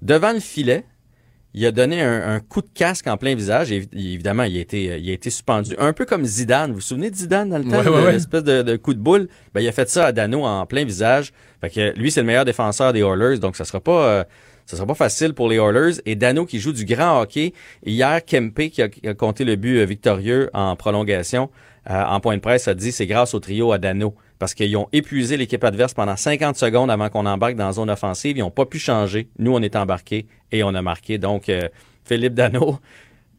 Devant 0.03 0.33
le 0.33 0.41
filet, 0.41 0.85
il 1.55 1.67
a 1.67 1.73
donné 1.73 2.01
un, 2.01 2.35
un 2.35 2.41
coup 2.41 2.63
de 2.63 2.69
casque 2.75 3.07
en 3.07 3.17
plein 3.17 3.35
visage. 3.35 3.71
Et 3.73 3.81
évi- 3.81 4.15
évidemment, 4.15 4.45
il 4.45 4.57
a, 4.57 4.61
été, 4.61 4.99
il 4.99 5.11
a 5.11 5.13
été 5.13 5.31
suspendu. 5.31 5.75
Un 5.79 5.93
peu 5.93 6.05
comme 6.05 6.25
Zidane. 6.25 6.71
Vous 6.71 6.77
vous 6.77 6.81
souvenez 6.81 7.11
de 7.11 7.17
Zidane 7.17 7.51
dans 7.51 7.59
le 7.59 7.65
temps? 7.65 7.81
Ouais, 7.81 7.89
ouais, 7.89 8.05
ouais. 8.05 8.13
L'espèce 8.13 8.45
de, 8.45 8.63
de 8.63 8.77
coup 8.77 8.95
de 8.95 9.01
boule? 9.01 9.29
Ben, 9.55 9.61
il 9.61 9.69
a 9.69 9.73
fait 9.73 9.89
ça 9.89 10.07
à 10.07 10.13
Dano 10.13 10.45
en 10.45 10.65
plein 10.67 10.85
visage. 10.85 11.33
Fait 11.61 11.71
que 11.71 11.99
lui, 11.99 12.11
c'est 12.11 12.21
le 12.21 12.27
meilleur 12.27 12.45
défenseur 12.45 12.93
des 12.93 13.01
Oilers. 13.01 13.39
Donc, 13.39 13.57
ça 13.57 13.65
sera 13.65 13.81
pas... 13.81 14.07
euh, 14.07 14.25
ça 14.65 14.77
sera 14.77 14.87
pas 14.87 14.95
facile 14.95 15.35
pour 15.35 15.49
les 15.49 15.57
Oilers. 15.57 16.01
Et 16.07 16.15
Dano 16.15 16.47
qui 16.47 16.59
joue 16.59 16.73
du 16.73 16.85
grand 16.85 17.21
hockey. 17.21 17.53
Hier, 17.85 18.25
Kempe 18.25 18.71
qui 18.71 18.81
a, 18.81 18.89
qui 18.89 19.07
a 19.07 19.15
compté 19.15 19.45
le 19.45 19.57
but 19.57 19.79
euh, 19.79 19.85
victorieux 19.85 20.51
en 20.55 20.77
prolongation, 20.77 21.51
euh, 21.91 22.03
en 22.05 22.21
point 22.21 22.37
de 22.37 22.41
presse, 22.41 22.69
a 22.69 22.75
dit 22.75 22.93
c'est 22.93 23.07
grâce 23.07 23.35
au 23.35 23.41
trio 23.41 23.73
à 23.73 23.79
Dano. 23.79 24.15
Parce 24.43 24.55
qu'ils 24.55 24.77
ont 24.77 24.89
épuisé 24.93 25.37
l'équipe 25.37 25.63
adverse 25.63 25.95
pendant 25.95 26.17
50 26.17 26.57
secondes 26.57 26.91
avant 26.91 27.09
qu'on 27.11 27.27
embarque 27.27 27.55
dans 27.55 27.67
la 27.67 27.73
zone 27.73 27.91
offensive. 27.91 28.37
Ils 28.37 28.41
n'ont 28.41 28.51
pas 28.51 28.67
pu 28.67 28.81
changer. 28.81 29.29
Nous, 29.39 29.55
on 29.55 29.61
est 29.63 29.77
embarqués 29.77 30.27
et 30.51 30.65
on 30.65 30.75
a 30.75 30.83
marqué. 30.83 31.17
Donc, 31.17 31.49
euh, 31.49 31.69
Philippe 32.05 32.35
Dano, 32.35 32.81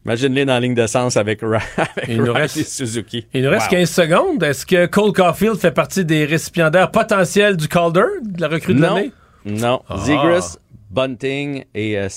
Imagine-les 0.06 0.46
dans 0.46 0.54
la 0.54 0.60
ligne 0.60 0.74
d'essence 0.74 1.18
avec, 1.18 1.40
Ra- 1.42 1.58
avec 1.76 2.08
Il 2.08 2.22
nous 2.22 2.32
reste- 2.32 2.62
Suzuki. 2.66 3.26
Il 3.34 3.42
nous 3.42 3.50
reste 3.50 3.66
Wow. 3.70 3.78
15 3.80 3.90
secondes. 3.90 4.42
Est-ce 4.42 4.64
que 4.64 4.86
Cole 4.86 5.12
Caulfield 5.12 5.56
fait 5.56 5.72
partie 5.72 6.06
des 6.06 6.24
récipiendaires 6.24 6.90
potentiels 6.90 7.58
du 7.58 7.68
Calder, 7.68 8.04
de 8.22 8.40
la 8.40 8.48
recrue 8.48 8.72
de 8.72 8.80
Non. 8.80 8.94
l'année? 8.94 9.12
Non. 9.44 9.82
Ah. 9.90 9.98
Zegras, 9.98 10.56
Bunting 10.90 11.64
et 11.74 11.98
euh. 11.98 12.08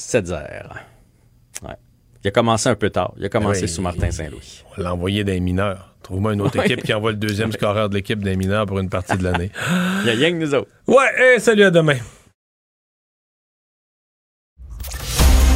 Ouais. 1.64 1.76
Il 2.24 2.28
a 2.30 2.32
commencé 2.32 2.70
un 2.70 2.76
peu 2.76 2.90
tard. 2.90 3.14
Il 3.18 3.26
a 3.26 3.30
commencé 3.30 3.64
Oui. 3.64 3.68
sous 3.68 3.82
Martin 3.82 4.12
Saint-Louis. 4.12 4.64
On 4.78 4.82
l'a 4.82 4.94
envoyé 4.94 5.26
d'un 5.26 5.40
mineur. 5.42 5.94
Trouve-moi 6.08 6.34
une 6.36 6.42
autre 6.42 6.58
Oui. 6.58 6.64
équipe 6.72 6.84
qui 6.86 6.94
envoie 6.94 7.12
le 7.12 7.18
deuxième 7.18 7.52
scoreur 7.52 7.90
de 7.90 7.96
l'équipe 7.96 8.24
d'un 8.24 8.38
mineur 8.38 8.66
pour 8.66 8.80
une 8.80 8.90
partie 8.90 9.18
de 9.18 9.24
l'année. 9.26 9.52
Il 10.04 10.08
y 10.08 10.10
a 10.10 10.14
rien 10.14 10.32
que 10.32 10.38
nous 10.38 10.54
autres. 10.56 10.70
Ouais, 10.88 11.04
hey, 11.18 11.38
salut, 11.42 11.64
à 11.64 11.70
demain. 11.70 11.98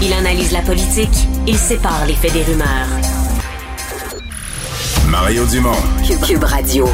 Il 0.02 0.12
analyse 0.12 0.52
la 0.52 0.60
politique, 0.62 1.08
il 1.48 1.56
sépare 1.58 2.06
les 2.06 2.16
faits 2.16 2.34
des 2.34 2.44
rumeurs. 2.44 2.88
Mario 5.08 5.46
Dumont. 5.46 5.72
Cube, 6.06 6.20
Cube 6.22 6.44
Radio. 6.44 6.86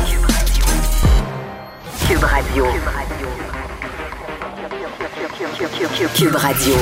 Cube 2.08 2.24
Radio. 2.24 2.66
Cube 6.16 6.36
Radio. 6.36 6.76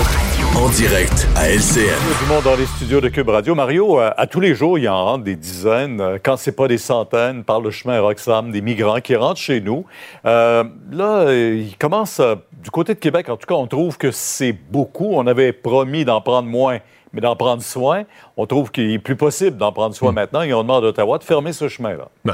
En 0.55 0.69
direct 0.69 1.27
à 1.35 1.49
LCN. 1.49 1.99
Du 2.23 2.29
monde 2.29 2.43
dans 2.43 2.55
les 2.55 2.65
studios 2.65 3.01
de 3.01 3.09
Cube 3.09 3.27
Radio. 3.29 3.53
Mario, 3.55 3.99
euh, 3.99 4.09
à 4.15 4.25
tous 4.25 4.39
les 4.39 4.55
jours, 4.55 4.79
il 4.79 4.87
en 4.87 5.03
rentre 5.05 5.23
des 5.23 5.35
dizaines, 5.35 5.99
euh, 5.99 6.17
quand 6.23 6.37
c'est 6.37 6.53
pas 6.55 6.67
des 6.67 6.77
centaines, 6.77 7.43
par 7.43 7.59
le 7.59 7.71
chemin 7.71 7.99
Roxham, 7.99 8.51
des 8.51 8.61
migrants 8.61 9.01
qui 9.01 9.15
rentrent 9.15 9.39
chez 9.39 9.59
nous. 9.61 9.85
Euh, 10.25 10.63
là, 10.91 11.25
euh, 11.27 11.55
il 11.67 11.77
commence, 11.77 12.21
du 12.63 12.71
côté 12.71 12.93
de 12.93 12.99
Québec, 12.99 13.29
en 13.29 13.37
tout 13.37 13.45
cas, 13.47 13.55
on 13.55 13.67
trouve 13.67 13.97
que 13.97 14.11
c'est 14.11 14.53
beaucoup. 14.71 15.09
On 15.13 15.27
avait 15.27 15.51
promis 15.51 16.05
d'en 16.05 16.21
prendre 16.21 16.47
moins, 16.47 16.79
mais 17.13 17.21
d'en 17.21 17.35
prendre 17.35 17.61
soin. 17.61 18.03
On 18.37 18.45
trouve 18.45 18.71
qu'il 18.71 18.91
est 18.91 18.99
plus 18.99 19.15
possible 19.17 19.57
d'en 19.57 19.71
prendre 19.73 19.93
soin 19.93 20.13
maintenant 20.13 20.41
et 20.41 20.53
on 20.53 20.61
demande 20.63 20.85
à 20.85 20.87
Ottawa 20.87 21.17
de 21.17 21.23
fermer 21.23 21.51
ce 21.53 21.67
chemin-là. 21.67 22.07
Ouais. 22.25 22.33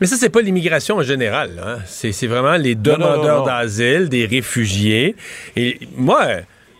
Mais 0.00 0.06
ça, 0.06 0.16
c'est 0.16 0.30
pas 0.30 0.40
l'immigration 0.40 0.96
en 0.96 1.02
général. 1.02 1.60
hein. 1.64 1.78
C'est 1.86 2.26
vraiment 2.26 2.56
les 2.56 2.74
demandeurs 2.76 3.44
d'asile, 3.44 4.08
des 4.08 4.24
réfugiés. 4.26 5.16
Et 5.56 5.78
moi, 5.96 6.26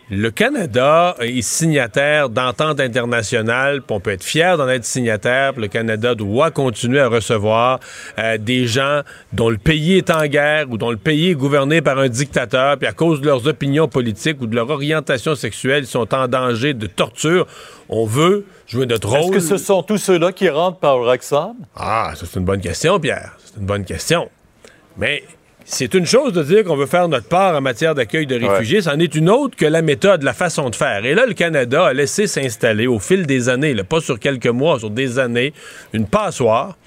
le 0.09 0.31
Canada 0.31 1.15
est 1.19 1.41
signataire 1.41 2.29
d'ententes 2.29 2.79
internationales, 2.79 3.81
on 3.89 3.99
peut 3.99 4.11
être 4.11 4.23
fier 4.23 4.57
d'en 4.57 4.69
être 4.69 4.85
signataire. 4.85 5.51
Le 5.57 5.67
Canada 5.67 6.15
doit 6.15 6.49
continuer 6.49 7.01
à 7.01 7.09
recevoir 7.09 7.81
euh, 8.17 8.37
des 8.37 8.67
gens 8.67 9.01
dont 9.33 9.49
le 9.49 9.57
pays 9.57 9.97
est 9.97 10.09
en 10.09 10.25
guerre 10.27 10.67
ou 10.69 10.77
dont 10.77 10.91
le 10.91 10.97
pays 10.97 11.31
est 11.31 11.35
gouverné 11.35 11.81
par 11.81 11.99
un 11.99 12.07
dictateur, 12.07 12.77
puis 12.77 12.87
à 12.87 12.93
cause 12.93 13.19
de 13.19 13.25
leurs 13.25 13.47
opinions 13.47 13.89
politiques 13.89 14.41
ou 14.41 14.47
de 14.47 14.55
leur 14.55 14.69
orientation 14.69 15.35
sexuelle, 15.35 15.83
ils 15.83 15.87
sont 15.87 16.13
en 16.15 16.29
danger 16.29 16.73
de 16.73 16.87
torture. 16.87 17.45
On 17.89 18.05
veut 18.05 18.45
jouer 18.65 18.85
notre 18.85 19.09
rôle. 19.09 19.35
Est-ce 19.35 19.49
que 19.49 19.57
ce 19.57 19.57
sont 19.57 19.83
tous 19.83 19.97
ceux-là 19.97 20.31
qui 20.31 20.47
rentrent 20.47 20.79
par 20.79 20.99
Roxham? 20.99 21.55
Ah, 21.75 22.13
ça, 22.15 22.25
c'est 22.25 22.39
une 22.39 22.45
bonne 22.45 22.61
question, 22.61 22.97
Pierre. 22.97 23.35
C'est 23.43 23.59
une 23.59 23.65
bonne 23.65 23.83
question. 23.83 24.29
Mais 24.97 25.23
c'est 25.69 25.93
une 25.93 26.05
chose 26.05 26.31
de 26.31 26.43
dire 26.43 26.63
qu'on 26.63 26.77
veut 26.77 26.85
faire 26.85 27.09
notre 27.09 27.27
part 27.27 27.53
en 27.53 27.59
matière 27.59 27.93
d'accueil 27.93 28.25
de 28.25 28.35
réfugiés, 28.35 28.81
c'en 28.81 28.97
est 28.99 29.13
une 29.15 29.29
autre 29.29 29.57
que 29.57 29.65
la 29.65 29.81
méthode, 29.81 30.23
la 30.23 30.33
façon 30.33 30.69
de 30.69 30.75
faire. 30.75 31.05
Et 31.05 31.13
là, 31.13 31.25
le 31.25 31.33
Canada 31.33 31.87
a 31.87 31.93
laissé 31.93 32.25
s'installer 32.25 32.87
au 32.87 32.99
fil 32.99 33.25
des 33.27 33.49
années, 33.49 33.73
là, 33.73 33.83
pas 33.83 33.99
sur 33.99 34.17
quelques 34.17 34.47
mois, 34.47 34.79
sur 34.79 34.89
des 34.89 35.19
années, 35.19 35.53
une 35.91 36.07
passoire. 36.07 36.77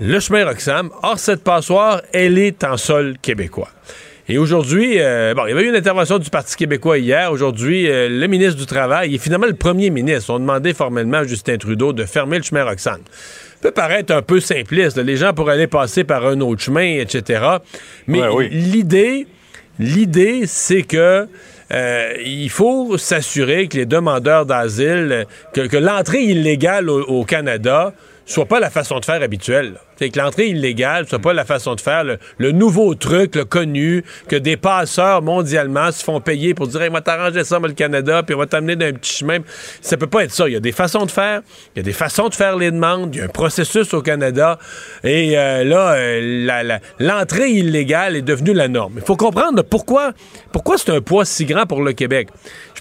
Le 0.00 0.20
chemin 0.20 0.44
Roxham. 0.44 0.90
Or, 1.02 1.18
cette 1.18 1.42
passoire, 1.42 2.02
elle 2.12 2.36
est 2.36 2.62
en 2.62 2.76
sol 2.76 3.14
québécois. 3.22 3.70
Et 4.28 4.36
aujourd'hui, 4.36 4.96
euh, 4.98 5.32
bon, 5.34 5.46
il 5.46 5.50
y 5.50 5.52
avait 5.52 5.64
eu 5.64 5.68
une 5.68 5.76
intervention 5.76 6.18
du 6.18 6.28
Parti 6.28 6.56
québécois 6.56 6.98
hier. 6.98 7.32
Aujourd'hui, 7.32 7.88
euh, 7.88 8.08
le 8.08 8.26
ministre 8.26 8.58
du 8.58 8.66
Travail 8.66 9.14
et 9.14 9.18
finalement 9.18 9.46
le 9.46 9.54
premier 9.54 9.90
ministre 9.90 10.30
ont 10.30 10.38
demandé 10.38 10.74
formellement 10.74 11.18
à 11.18 11.24
Justin 11.24 11.56
Trudeau 11.56 11.92
de 11.92 12.04
fermer 12.04 12.38
le 12.38 12.42
chemin 12.42 12.64
Roxham. 12.64 13.00
Peut 13.64 13.70
paraître 13.70 14.14
un 14.14 14.20
peu 14.20 14.40
simpliste. 14.40 14.98
là. 14.98 15.02
Les 15.02 15.16
gens 15.16 15.32
pourraient 15.32 15.54
aller 15.54 15.66
passer 15.66 16.04
par 16.04 16.26
un 16.26 16.40
autre 16.40 16.60
chemin, 16.60 16.98
etc. 16.98 17.42
Mais 18.06 18.20
l'idée, 18.50 19.26
l'idée, 19.78 20.42
c'est 20.46 20.82
que 20.82 21.26
euh, 21.72 22.12
il 22.22 22.50
faut 22.50 22.98
s'assurer 22.98 23.68
que 23.68 23.78
les 23.78 23.86
demandeurs 23.86 24.44
d'asile, 24.44 25.24
que, 25.54 25.62
que 25.62 25.78
l'entrée 25.78 26.24
illégale 26.24 26.90
au, 26.90 27.00
au 27.04 27.24
Canada 27.24 27.94
soit 28.26 28.46
pas 28.46 28.60
la 28.60 28.70
façon 28.70 28.98
de 29.00 29.04
faire 29.04 29.22
habituelle. 29.22 29.74
C'est 29.96 30.10
que 30.10 30.18
l'entrée 30.18 30.48
illégale 30.48 31.06
soit 31.06 31.18
pas 31.18 31.32
la 31.32 31.44
façon 31.44 31.74
de 31.74 31.80
faire, 31.80 32.04
le, 32.04 32.52
nouveau 32.52 32.94
truc, 32.94 33.36
le 33.36 33.44
connu, 33.44 34.04
que 34.28 34.36
des 34.36 34.56
passeurs 34.56 35.22
mondialement 35.22 35.92
se 35.92 36.02
font 36.02 36.20
payer 36.20 36.54
pour 36.54 36.66
dire, 36.66 36.82
hey, 36.82 36.90
moi 36.90 37.00
t'arranger 37.00 37.44
ça, 37.44 37.58
le 37.60 37.72
Canada, 37.72 38.22
puis 38.22 38.34
on 38.34 38.38
va 38.38 38.46
t'amener 38.46 38.76
d'un 38.76 38.92
petit 38.92 39.18
chemin. 39.18 39.38
Ça 39.80 39.96
peut 39.96 40.06
pas 40.06 40.24
être 40.24 40.32
ça. 40.32 40.48
Il 40.48 40.52
y 40.52 40.56
a 40.56 40.60
des 40.60 40.72
façons 40.72 41.06
de 41.06 41.10
faire, 41.10 41.42
il 41.74 41.78
y 41.78 41.80
a 41.80 41.82
des 41.84 41.92
façons 41.92 42.28
de 42.28 42.34
faire 42.34 42.56
les 42.56 42.70
demandes, 42.70 43.14
il 43.14 43.18
y 43.18 43.20
a 43.20 43.24
un 43.26 43.28
processus 43.28 43.94
au 43.94 44.02
Canada, 44.02 44.58
et 45.04 45.38
euh, 45.38 45.64
là, 45.64 45.94
euh, 45.94 46.78
l'entrée 46.98 47.50
illégale 47.50 48.16
est 48.16 48.22
devenue 48.22 48.52
la 48.52 48.68
norme. 48.68 48.94
Il 48.96 49.04
faut 49.04 49.16
comprendre 49.16 49.62
pourquoi, 49.62 50.12
pourquoi 50.52 50.76
c'est 50.78 50.90
un 50.90 51.00
poids 51.00 51.24
si 51.24 51.44
grand 51.44 51.66
pour 51.66 51.82
le 51.82 51.92
Québec. 51.92 52.28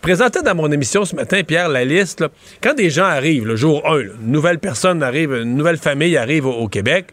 Je 0.03 0.07
présentais 0.09 0.41
dans 0.41 0.53
mon 0.53 0.69
émission 0.69 1.05
ce 1.05 1.15
matin, 1.15 1.43
Pierre, 1.47 1.69
la 1.69 1.85
liste. 1.85 2.19
là. 2.19 2.27
quand 2.61 2.73
des 2.73 2.89
gens 2.89 3.05
arrivent, 3.05 3.45
le 3.47 3.55
jour 3.55 3.81
1, 3.89 3.97
là, 3.99 4.03
une 4.21 4.33
nouvelle 4.33 4.59
personne 4.59 5.01
arrive, 5.01 5.31
une 5.31 5.55
nouvelle 5.55 5.77
famille 5.77 6.17
arrive 6.17 6.45
au, 6.45 6.51
au 6.51 6.67
Québec, 6.67 7.05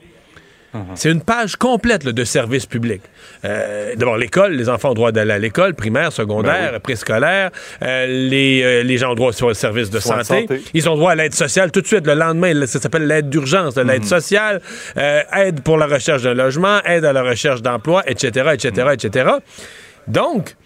c'est 0.97 1.09
une 1.11 1.21
page 1.23 1.55
complète 1.55 2.03
là, 2.03 2.11
de 2.11 2.25
services 2.25 2.67
publics. 2.67 3.03
Euh, 3.45 3.95
D'abord, 3.97 4.17
l'école, 4.17 4.55
les 4.55 4.69
enfants 4.69 4.91
ont 4.91 4.95
droit 4.95 5.13
d'aller 5.13 5.31
à 5.33 5.39
l'école, 5.39 5.75
primaire, 5.75 6.13
secondaire, 6.13 6.81
préscolaire. 6.81 7.51
Euh, 7.83 8.07
les, 8.09 8.63
euh, 8.65 8.83
les 8.83 8.99
gens 8.99 9.13
ont 9.13 9.15
droit 9.15 9.31
au 9.41 9.55
service 9.55 9.91
de 9.91 10.01
santé. 10.01 10.25
santé. 10.25 10.61
Ils 10.75 10.89
ont 10.89 10.97
droit 10.97 11.13
à 11.13 11.15
l'aide 11.15 11.35
sociale 11.35 11.71
tout 11.71 11.81
de 11.83 11.87
suite. 11.87 12.05
Le 12.09 12.15
lendemain, 12.15 12.67
ça 12.67 12.81
s'appelle 12.81 13.07
l'aide 13.07 13.29
d'urgence, 13.31 13.77
là, 13.77 13.85
Mhm. 13.85 13.91
l'aide 13.91 14.05
sociale, 14.05 14.61
aide 14.97 15.61
pour 15.63 15.77
la 15.79 15.87
recherche 15.87 16.23
d'un 16.23 16.35
logement, 16.35 16.81
aide 16.85 17.05
à 17.05 17.13
la 17.13 17.23
recherche 17.23 17.63
d'emploi, 17.63 18.03
etc., 18.09 18.51
etc., 18.55 18.89
etc. 18.95 19.31
Donc, 20.09 20.57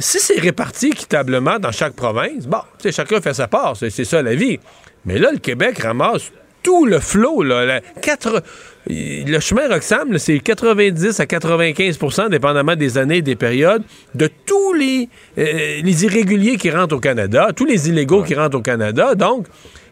si 0.00 0.20
c'est 0.20 0.40
réparti 0.40 0.88
équitablement 0.88 1.58
dans 1.58 1.72
chaque 1.72 1.94
province, 1.94 2.46
bon, 2.46 2.58
tu 2.78 2.84
sais, 2.88 2.92
chacun 2.92 3.20
fait 3.20 3.34
sa 3.34 3.46
part, 3.48 3.76
c'est 3.76 3.90
ça 4.04 4.22
la 4.22 4.34
vie. 4.34 4.58
Mais 5.04 5.18
là, 5.18 5.30
le 5.32 5.38
Québec 5.38 5.78
ramasse 5.80 6.32
tout 6.62 6.86
le 6.86 6.98
flot. 6.98 7.42
Là, 7.42 7.66
la- 7.66 7.80
quatre- 8.00 8.42
le 8.86 9.38
chemin 9.40 9.68
Roxham, 9.68 10.16
c'est 10.16 10.38
90 10.38 11.20
à 11.20 11.26
95% 11.26 12.30
dépendamment 12.30 12.74
des 12.74 12.96
années 12.96 13.18
et 13.18 13.22
des 13.22 13.36
périodes, 13.36 13.82
de 14.14 14.30
tous 14.46 14.72
les, 14.72 15.08
euh, 15.36 15.80
les 15.82 16.04
irréguliers 16.04 16.56
qui 16.56 16.70
rentrent 16.70 16.96
au 16.96 17.00
Canada, 17.00 17.48
tous 17.54 17.66
les 17.66 17.90
illégaux 17.90 18.22
qui 18.22 18.34
rentrent 18.34 18.56
au 18.56 18.62
Canada. 18.62 19.14
Donc, 19.14 19.46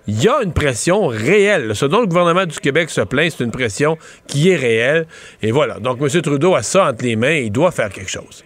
il 0.06 0.20
y 0.22 0.28
a 0.28 0.42
une 0.42 0.52
pression 0.54 1.06
réelle. 1.08 1.76
Ce 1.76 1.84
dont 1.84 2.00
le 2.00 2.06
gouvernement 2.06 2.46
du 2.46 2.58
Québec 2.58 2.88
se 2.88 3.02
plaint, 3.02 3.30
c'est 3.36 3.44
une 3.44 3.50
pression 3.52 3.98
qui 4.26 4.48
est 4.48 4.56
réelle. 4.56 5.06
Et 5.42 5.50
voilà. 5.52 5.78
Donc, 5.78 5.98
M. 6.00 6.22
Trudeau 6.22 6.54
a 6.54 6.62
ça 6.62 6.88
entre 6.88 7.04
les 7.04 7.16
mains. 7.16 7.36
Il 7.36 7.52
doit 7.52 7.70
faire 7.70 7.90
quelque 7.90 8.10
chose. 8.10 8.42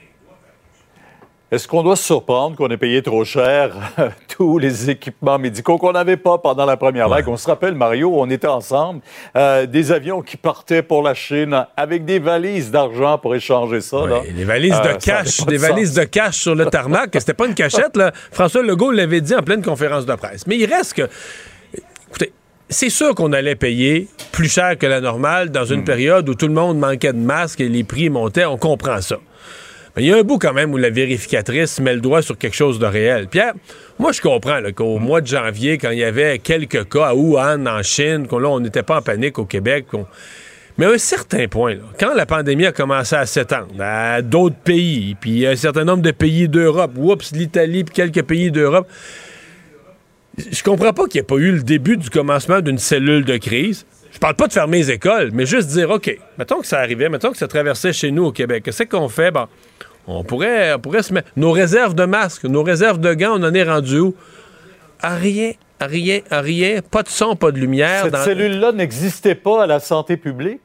Est-ce 1.52 1.68
qu'on 1.68 1.84
doit 1.84 1.94
se 1.94 2.02
surprendre 2.02 2.56
qu'on 2.56 2.68
ait 2.70 2.76
payé 2.76 3.02
trop 3.02 3.24
cher 3.24 3.70
tous 4.36 4.58
les 4.58 4.90
équipements 4.90 5.38
médicaux 5.38 5.78
qu'on 5.78 5.92
n'avait 5.92 6.16
pas 6.16 6.38
pendant 6.38 6.66
la 6.66 6.76
première 6.76 7.08
vague? 7.08 7.28
On 7.28 7.36
se 7.36 7.46
rappelle, 7.46 7.76
Mario, 7.76 8.12
on 8.16 8.28
était 8.30 8.48
ensemble, 8.48 9.00
euh, 9.36 9.64
des 9.64 9.92
avions 9.92 10.22
qui 10.22 10.36
partaient 10.36 10.82
pour 10.82 11.04
la 11.04 11.14
Chine 11.14 11.64
avec 11.76 12.04
des 12.04 12.18
valises 12.18 12.72
d'argent 12.72 13.18
pour 13.18 13.32
échanger 13.36 13.80
ça. 13.80 14.04
là. 14.06 14.22
Des 14.36 14.42
valises 14.44 14.74
Euh, 14.74 14.80
de 14.94 15.00
ça 15.00 15.22
cash, 15.22 15.46
des 15.46 15.54
de 15.56 15.60
valises 15.60 15.94
de 15.94 16.02
cash 16.02 16.36
sur 16.36 16.56
le 16.56 16.66
tarmac. 16.66 17.10
C'était 17.14 17.32
pas 17.32 17.46
une 17.46 17.54
cachette, 17.54 17.96
là. 17.96 18.10
François 18.32 18.62
Legault 18.64 18.90
l'avait 18.90 19.20
dit 19.20 19.34
en 19.36 19.42
pleine 19.42 19.62
conférence 19.62 20.04
de 20.04 20.14
presse. 20.16 20.48
Mais 20.48 20.56
il 20.58 20.66
reste 20.66 20.94
que. 20.94 21.08
Écoutez, 22.08 22.32
c'est 22.68 22.90
sûr 22.90 23.14
qu'on 23.14 23.32
allait 23.32 23.54
payer 23.54 24.08
plus 24.32 24.48
cher 24.48 24.76
que 24.76 24.86
la 24.86 25.00
normale 25.00 25.50
dans 25.50 25.64
Hmm. 25.66 25.74
une 25.74 25.84
période 25.84 26.28
où 26.28 26.34
tout 26.34 26.48
le 26.48 26.54
monde 26.54 26.78
manquait 26.80 27.12
de 27.12 27.18
masques 27.18 27.60
et 27.60 27.68
les 27.68 27.84
prix 27.84 28.10
montaient. 28.10 28.46
On 28.46 28.56
comprend 28.56 29.00
ça. 29.00 29.18
Il 29.98 30.04
y 30.04 30.12
a 30.12 30.18
un 30.18 30.22
bout 30.22 30.38
quand 30.38 30.52
même 30.52 30.74
où 30.74 30.76
la 30.76 30.90
vérificatrice 30.90 31.80
met 31.80 31.94
le 31.94 32.00
doigt 32.00 32.20
sur 32.20 32.36
quelque 32.36 32.54
chose 32.54 32.78
de 32.78 32.84
réel. 32.84 33.28
Pierre, 33.28 33.54
moi 33.98 34.12
je 34.12 34.20
comprends 34.20 34.60
qu'au 34.74 34.98
mois 34.98 35.22
de 35.22 35.26
janvier, 35.26 35.78
quand 35.78 35.88
il 35.88 36.00
y 36.00 36.04
avait 36.04 36.38
quelques 36.38 36.86
cas 36.90 37.06
à 37.06 37.14
Wuhan, 37.14 37.66
en 37.66 37.82
Chine, 37.82 38.26
qu'on 38.26 38.44
on 38.44 38.60
n'était 38.60 38.82
pas 38.82 38.98
en 38.98 39.02
panique 39.02 39.38
au 39.38 39.46
Québec, 39.46 39.86
mais 40.76 40.84
à 40.84 40.90
un 40.90 40.98
certain 40.98 41.48
point, 41.48 41.76
quand 41.98 42.12
la 42.12 42.26
pandémie 42.26 42.66
a 42.66 42.72
commencé 42.72 43.16
à 43.16 43.24
s'étendre 43.24 43.80
à 43.80 44.20
d'autres 44.20 44.56
pays, 44.56 45.16
puis 45.18 45.46
un 45.46 45.56
certain 45.56 45.84
nombre 45.84 46.02
de 46.02 46.10
pays 46.10 46.46
d'Europe, 46.46 46.92
oups, 46.98 47.32
l'Italie, 47.32 47.82
puis 47.84 47.94
quelques 47.94 48.22
pays 48.22 48.50
d'Europe, 48.50 48.86
je 50.36 50.62
comprends 50.62 50.92
pas 50.92 51.06
qu'il 51.06 51.20
n'y 51.20 51.20
ait 51.20 51.26
pas 51.26 51.36
eu 51.36 51.52
le 51.52 51.62
début 51.62 51.96
du 51.96 52.10
commencement 52.10 52.60
d'une 52.60 52.76
cellule 52.76 53.24
de 53.24 53.38
crise. 53.38 53.86
Je 54.16 54.18
parle 54.18 54.34
pas 54.34 54.46
de 54.46 54.52
fermer 54.54 54.78
les 54.78 54.90
écoles, 54.92 55.28
mais 55.34 55.44
juste 55.44 55.68
dire, 55.68 55.90
OK, 55.90 56.10
mettons 56.38 56.60
que 56.62 56.66
ça 56.66 56.78
arrivait, 56.78 57.10
mettons 57.10 57.32
que 57.32 57.36
ça 57.36 57.46
traversait 57.48 57.92
chez 57.92 58.10
nous 58.10 58.24
au 58.24 58.32
Québec. 58.32 58.62
Qu'est-ce 58.64 58.84
qu'on 58.84 59.10
fait? 59.10 59.30
Bon, 59.30 59.46
on 60.06 60.24
pourrait, 60.24 60.72
on 60.72 60.78
pourrait 60.78 61.02
se 61.02 61.12
mettre... 61.12 61.28
Nos 61.36 61.52
réserves 61.52 61.94
de 61.94 62.06
masques, 62.06 62.44
nos 62.44 62.62
réserves 62.62 62.98
de 62.98 63.12
gants, 63.12 63.34
on 63.38 63.42
en 63.42 63.52
est 63.52 63.62
rendu 63.64 63.98
où? 63.98 64.14
À 65.02 65.16
rien, 65.16 65.52
à 65.80 65.84
rien, 65.86 66.20
à 66.30 66.40
rien. 66.40 66.80
Pas 66.80 67.02
de 67.02 67.08
son, 67.10 67.36
pas 67.36 67.50
de 67.50 67.58
lumière. 67.58 68.04
Cette 68.04 68.14
dans- 68.14 68.24
cellule-là 68.24 68.72
n'existait 68.72 69.34
pas 69.34 69.64
à 69.64 69.66
la 69.66 69.80
santé 69.80 70.16
publique? 70.16 70.62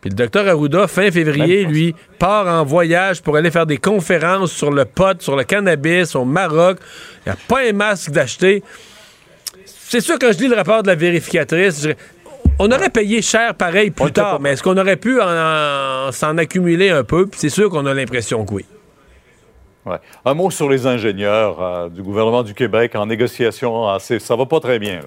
Puis 0.00 0.10
le 0.10 0.16
docteur 0.16 0.48
Arruda, 0.48 0.88
fin 0.88 1.08
février, 1.12 1.66
lui, 1.66 1.94
part 2.18 2.48
en 2.48 2.64
voyage 2.64 3.22
pour 3.22 3.36
aller 3.36 3.52
faire 3.52 3.66
des 3.66 3.78
conférences 3.78 4.50
sur 4.50 4.72
le 4.72 4.84
pot, 4.86 5.22
sur 5.22 5.36
le 5.36 5.44
cannabis 5.44 6.16
au 6.16 6.24
Maroc. 6.24 6.78
Il 7.26 7.28
n'y 7.30 7.32
a 7.32 7.38
pas 7.46 7.60
un 7.68 7.72
masque 7.72 8.10
d'acheter. 8.10 8.64
c'est 9.64 10.00
sûr, 10.00 10.18
quand 10.20 10.32
je 10.32 10.38
lis 10.38 10.48
le 10.48 10.56
rapport 10.56 10.82
de 10.82 10.88
la 10.88 10.94
vérificatrice, 10.96 11.82
je- 11.84 11.92
on 12.58 12.70
aurait 12.70 12.90
payé 12.90 13.22
cher 13.22 13.54
pareil 13.54 13.90
plus 13.90 14.12
tard, 14.12 14.40
mais 14.40 14.50
est-ce 14.50 14.62
qu'on 14.62 14.76
aurait 14.76 14.96
pu 14.96 15.20
en- 15.20 15.26
en- 15.26 16.12
s'en 16.12 16.36
accumuler 16.38 16.90
un 16.90 17.04
peu? 17.04 17.28
C'est 17.36 17.48
sûr 17.50 17.70
qu'on 17.70 17.86
a 17.86 17.94
l'impression 17.94 18.44
que 18.44 18.54
oui. 18.54 18.64
Un 20.24 20.34
mot 20.34 20.50
sur 20.50 20.68
les 20.68 20.86
ingénieurs 20.86 21.62
euh, 21.62 21.88
du 21.88 22.02
gouvernement 22.02 22.42
du 22.42 22.54
Québec 22.54 22.94
en 22.94 23.06
négociation. 23.06 23.86
c'est- 23.98 24.18
ça 24.18 24.36
va 24.36 24.46
pas 24.46 24.60
très 24.60 24.78
bien. 24.78 25.00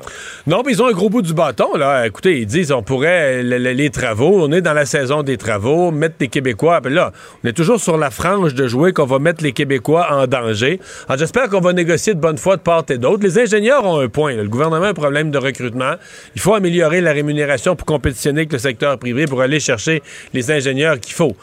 Non, 0.47 0.63
puis 0.63 0.73
ils 0.73 0.81
ont 0.81 0.87
un 0.87 0.91
gros 0.93 1.09
bout 1.09 1.21
du 1.21 1.33
bâton, 1.33 1.75
là. 1.75 2.05
Écoutez, 2.07 2.39
ils 2.39 2.45
disent 2.45 2.71
on 2.71 2.83
pourrait, 2.83 3.43
le- 3.43 3.57
le- 3.57 3.71
les 3.73 3.89
travaux, 3.89 4.41
on 4.47 4.51
est 4.51 4.61
dans 4.61 4.73
la 4.73 4.85
saison 4.85 5.23
des 5.23 5.37
travaux, 5.37 5.91
mettre 5.91 6.15
les 6.19 6.27
Québécois. 6.27 6.79
Là, 6.85 7.11
on 7.43 7.47
est 7.47 7.53
toujours 7.53 7.79
sur 7.79 7.97
la 7.97 8.09
frange 8.09 8.53
de 8.53 8.67
jouer 8.67 8.93
qu'on 8.93 9.05
va 9.05 9.19
mettre 9.19 9.43
les 9.43 9.51
Québécois 9.53 10.07
en 10.11 10.27
danger. 10.27 10.79
J'espère 11.17 11.49
qu'on 11.49 11.59
va 11.61 11.73
négocier 11.73 12.13
de 12.13 12.19
bonne 12.19 12.37
foi 12.37 12.57
de 12.57 12.61
part 12.61 12.83
et 12.89 12.97
d'autre. 12.97 13.23
Les 13.23 13.37
ingénieurs 13.39 13.85
ont 13.85 13.99
un 13.99 14.07
point. 14.09 14.33
Le 14.35 14.47
gouvernement 14.47 14.85
a 14.85 14.89
un 14.89 14.93
problème 14.93 15.31
de 15.31 15.37
recrutement. 15.37 15.93
Il 16.35 16.41
faut 16.41 16.53
améliorer 16.53 17.01
la 17.01 17.11
rémunération 17.11 17.75
pour 17.75 17.85
compétitionner 17.85 18.41
avec 18.41 18.53
le 18.53 18.59
secteur 18.59 18.97
privé 18.97 19.25
pour 19.25 19.41
aller 19.41 19.59
chercher 19.59 20.01
les 20.33 20.51
ingénieurs 20.51 20.99
qu'il 20.99 21.13
faut. 21.13 21.35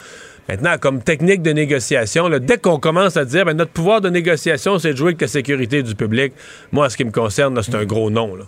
Maintenant, 0.49 0.79
comme 0.79 1.03
technique 1.03 1.43
de 1.43 1.51
négociation, 1.51 2.29
là, 2.29 2.39
dès 2.39 2.57
qu'on 2.57 2.81
commence 2.81 3.19
à 3.19 3.27
dire 3.27 3.45
ben, 3.45 3.55
notre 3.55 3.73
pouvoir 3.73 4.01
de 4.01 4.09
négociation, 4.09 4.79
c'est 4.79 4.93
de 4.93 4.97
jouer 4.97 5.09
avec 5.09 5.21
la 5.21 5.29
sécurité 5.29 5.83
du 5.83 5.95
public, 5.95 6.33
moi, 6.73 6.87
en 6.87 6.89
ce 6.89 6.97
qui 6.97 7.05
me 7.05 7.11
concerne, 7.11 7.63
c'est 7.63 7.75
un 7.75 7.85
gros 7.85 8.09
non. 8.09 8.35
Là. 8.35 8.45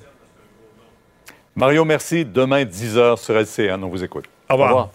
Mario, 1.56 1.84
merci. 1.84 2.24
Demain, 2.24 2.64
10h 2.64 3.18
sur 3.18 3.34
LCN. 3.36 3.84
On 3.84 3.88
vous 3.88 4.02
écoute. 4.02 4.24
Au 4.48 4.54
revoir. 4.54 4.90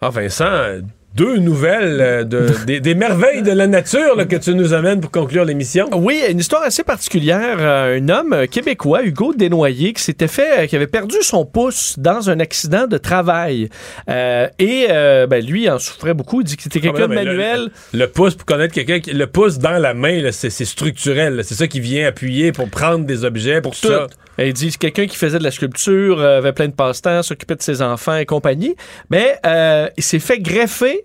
Ah, 0.00 0.10
Vincent, 0.10 0.80
deux 1.14 1.38
nouvelles 1.38 2.00
euh, 2.00 2.24
de, 2.24 2.46
des, 2.66 2.80
des 2.80 2.94
merveilles 2.94 3.42
de 3.42 3.50
la 3.52 3.66
nature 3.66 4.16
là, 4.16 4.24
que 4.24 4.36
tu 4.36 4.54
nous 4.54 4.72
amènes 4.72 5.00
pour 5.00 5.10
conclure 5.10 5.44
l'émission. 5.44 5.88
Oui, 5.92 6.20
une 6.28 6.38
histoire 6.38 6.62
assez 6.62 6.84
particulière. 6.84 7.56
Euh, 7.60 7.98
Un 8.00 8.08
homme 8.08 8.32
euh, 8.32 8.46
québécois, 8.46 9.02
Hugo 9.02 9.34
Desnoyers, 9.34 9.92
qui 9.92 10.02
s'était 10.02 10.28
fait, 10.28 10.68
qui 10.68 10.76
avait 10.76 10.86
perdu 10.86 11.16
son 11.22 11.44
pouce 11.44 11.96
dans 11.98 12.30
un 12.30 12.38
accident 12.40 12.86
de 12.86 12.96
travail. 12.98 13.68
Euh, 14.08 14.46
et 14.58 14.86
euh, 14.90 15.26
ben, 15.26 15.44
lui 15.44 15.68
en 15.68 15.78
souffrait 15.78 16.14
beaucoup. 16.14 16.40
Il 16.42 16.44
dit 16.44 16.56
que 16.56 16.62
c'était 16.62 16.80
quelqu'un 16.80 17.08
de 17.08 17.12
Ah, 17.12 17.16
mais 17.16 17.24
là, 17.24 17.32
manuel. 17.32 17.70
Le, 17.92 17.98
le 18.00 18.06
pouce, 18.08 18.34
pour 18.34 18.46
connaître 18.46 18.74
quelqu'un, 18.74 19.00
qui- 19.00 19.12
le 19.12 19.26
pouce 19.26 19.58
dans 19.58 19.78
la 19.78 19.94
main, 19.94 20.30
c'est 20.32 20.50
structurel. 20.64 21.42
C'est 21.44 21.54
ça 21.54 21.66
qui 21.66 21.80
vient 21.80 22.06
appuyer 22.06 22.52
pour 22.52 22.68
prendre 22.68 23.04
des 23.04 23.24
objets, 23.24 23.60
pour 23.60 23.74
tout. 23.78 23.88
ça. 23.88 24.06
Et 24.38 24.48
Il 24.48 24.52
dit 24.54 24.70
c'est 24.70 24.78
quelqu'un 24.78 25.06
qui 25.06 25.16
faisait 25.16 25.38
de 25.38 25.44
la 25.44 25.50
sculpture, 25.50 26.20
avait 26.20 26.52
plein 26.52 26.68
de 26.68 26.72
passe-temps, 26.72 27.22
s'occupait 27.22 27.56
de 27.56 27.62
ses 27.62 27.82
enfants 27.82 28.16
et 28.16 28.24
compagnie. 28.24 28.74
Mais 29.10 29.36
euh, 29.44 29.88
il 29.98 30.02
s'est 30.02 30.18
fait 30.18 30.38
greffer 30.38 30.99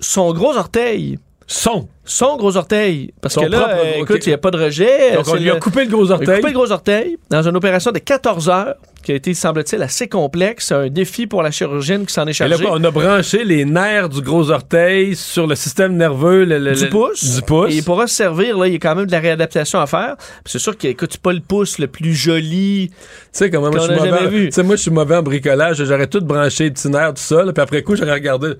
son 0.00 0.32
gros 0.32 0.56
orteil. 0.56 1.18
Son. 1.48 1.88
Son 2.04 2.36
gros 2.36 2.56
orteil. 2.56 3.12
Parce 3.20 3.34
Son 3.34 3.42
que 3.42 3.46
là, 3.46 3.60
propre 3.60 3.76
euh, 3.84 4.02
écoute, 4.02 4.26
il 4.26 4.30
n'y 4.30 4.34
a 4.34 4.38
pas 4.38 4.50
de 4.50 4.58
rejet. 4.58 5.14
Donc, 5.14 5.28
on 5.28 5.34
lui 5.36 5.48
a 5.48 5.56
coupé 5.60 5.84
le 5.84 5.90
gros 5.90 6.04
Il 6.06 6.10
a 6.10 6.14
orteil. 6.14 6.36
coupé 6.40 6.48
le 6.48 6.54
gros 6.58 6.72
orteil 6.72 7.18
dans 7.30 7.46
une 7.48 7.56
opération 7.56 7.92
de 7.92 7.98
14 8.00 8.48
heures 8.48 8.74
qui 9.04 9.12
a 9.12 9.14
été, 9.14 9.32
semble-t-il, 9.32 9.80
assez 9.80 10.08
complexe. 10.08 10.72
Un 10.72 10.88
défi 10.88 11.28
pour 11.28 11.44
la 11.44 11.52
chirurgienne 11.52 12.04
qui 12.04 12.12
s'en 12.12 12.22
est 12.22 12.26
là, 12.40 12.48
chargée. 12.48 12.64
on 12.68 12.82
a 12.82 12.90
branché 12.90 13.44
les 13.44 13.64
nerfs 13.64 14.08
du 14.08 14.22
gros 14.22 14.50
orteil 14.50 15.14
sur 15.14 15.46
le 15.46 15.54
système 15.54 15.96
nerveux 15.96 16.44
le- 16.44 16.58
le- 16.58 16.72
du 16.74 16.84
le- 16.84 16.90
pouce. 16.90 17.36
Du 17.36 17.42
pouce. 17.42 17.72
Et 17.72 17.76
il 17.76 17.84
pourra 17.84 18.08
se 18.08 18.16
servir, 18.16 18.58
là, 18.58 18.66
il 18.66 18.72
y 18.72 18.76
a 18.76 18.80
quand 18.80 18.96
même 18.96 19.06
de 19.06 19.12
la 19.12 19.20
réadaptation 19.20 19.78
à 19.78 19.86
faire. 19.86 20.16
C'est 20.46 20.58
sûr 20.58 20.76
qu'il 20.76 20.90
écoute 20.90 21.16
pas 21.18 21.32
le 21.32 21.38
pouce 21.40 21.78
le 21.78 21.86
plus 21.86 22.14
joli. 22.14 22.88
Tu 22.90 22.94
sais 23.30 23.50
comment 23.50 23.70
moi 23.70 23.78
je 23.78 23.84
suis 23.84 23.94
mauvais. 23.94 24.62
moi 24.64 24.76
je 24.76 24.82
suis 24.82 24.90
mauvais 24.90 25.16
en 25.16 25.22
bricolage, 25.22 25.84
j'aurais 25.84 26.08
tout 26.08 26.20
branché 26.24 26.64
les 26.64 26.70
petits 26.72 26.88
nerfs 26.88 27.14
tout 27.14 27.22
ça, 27.22 27.44
là, 27.44 27.52
puis 27.52 27.62
après 27.62 27.82
coup 27.82 27.94
j'aurais 27.94 28.14
regardé. 28.14 28.54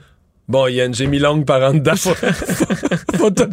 Bon, 0.49 0.69
Yann, 0.69 0.95
j'ai 0.95 1.07
mis 1.09 1.19
longue 1.19 1.45
par 1.45 1.61
en 1.63 1.75
dedans. 1.75 1.97
Faut- 1.97 2.15
faut 3.19 3.31
tout- 3.31 3.49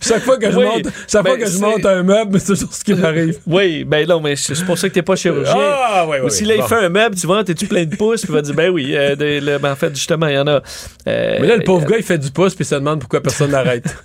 chaque 0.00 0.22
fois 0.22 0.36
que 0.36 0.50
je 0.50 0.56
Oui, 0.56 0.64
monte, 0.64 0.84
chaque 1.08 1.26
fois 1.26 1.36
ben, 1.36 1.44
que 1.44 1.50
je 1.50 1.58
monte 1.58 1.84
un 1.86 2.02
meuble, 2.02 2.38
c'est 2.38 2.52
toujours 2.54 2.72
ce 2.72 2.84
qui 2.84 2.94
m'arrive. 2.94 3.38
Oui, 3.46 3.84
ben 3.84 4.06
non, 4.06 4.20
mais 4.20 4.36
c'est 4.36 4.64
pour 4.64 4.76
ça 4.78 4.88
que 4.88 4.94
t'es 4.94 5.02
pas 5.02 5.16
chirurgien. 5.16 5.54
Ah, 5.56 6.04
ouais, 6.06 6.20
ouais, 6.20 6.26
Ou 6.26 6.28
si 6.30 6.44
là, 6.44 6.54
il 6.56 6.62
fait 6.62 6.76
un 6.76 6.88
meuble, 6.90 7.16
tu 7.16 7.26
vois, 7.26 7.42
t'es-tu 7.42 7.66
plein 7.66 7.84
de 7.84 7.96
pouces, 7.96 8.20
puis 8.22 8.30
il 8.30 8.34
va 8.36 8.42
dire, 8.42 8.54
ben 8.54 8.70
oui, 8.70 8.94
euh, 8.94 9.16
de- 9.16 9.40
le- 9.44 9.58
ben, 9.58 9.72
en 9.72 9.76
fait, 9.76 9.94
justement, 9.94 10.26
il 10.28 10.34
y 10.34 10.38
en 10.38 10.46
a. 10.46 10.60
euh, 11.08 11.38
Mais 11.40 11.46
là, 11.46 11.56
le 11.56 11.64
pauvre 11.64 11.86
gars, 11.86 11.96
il 11.96 12.04
fait 12.04 12.18
du 12.18 12.30
pouce 12.30 12.54
puis 12.54 12.64
il 12.64 12.68
se 12.68 12.74
demande 12.76 13.00
pourquoi 13.00 13.20
personne 13.20 13.50
n'arrête. 13.50 13.84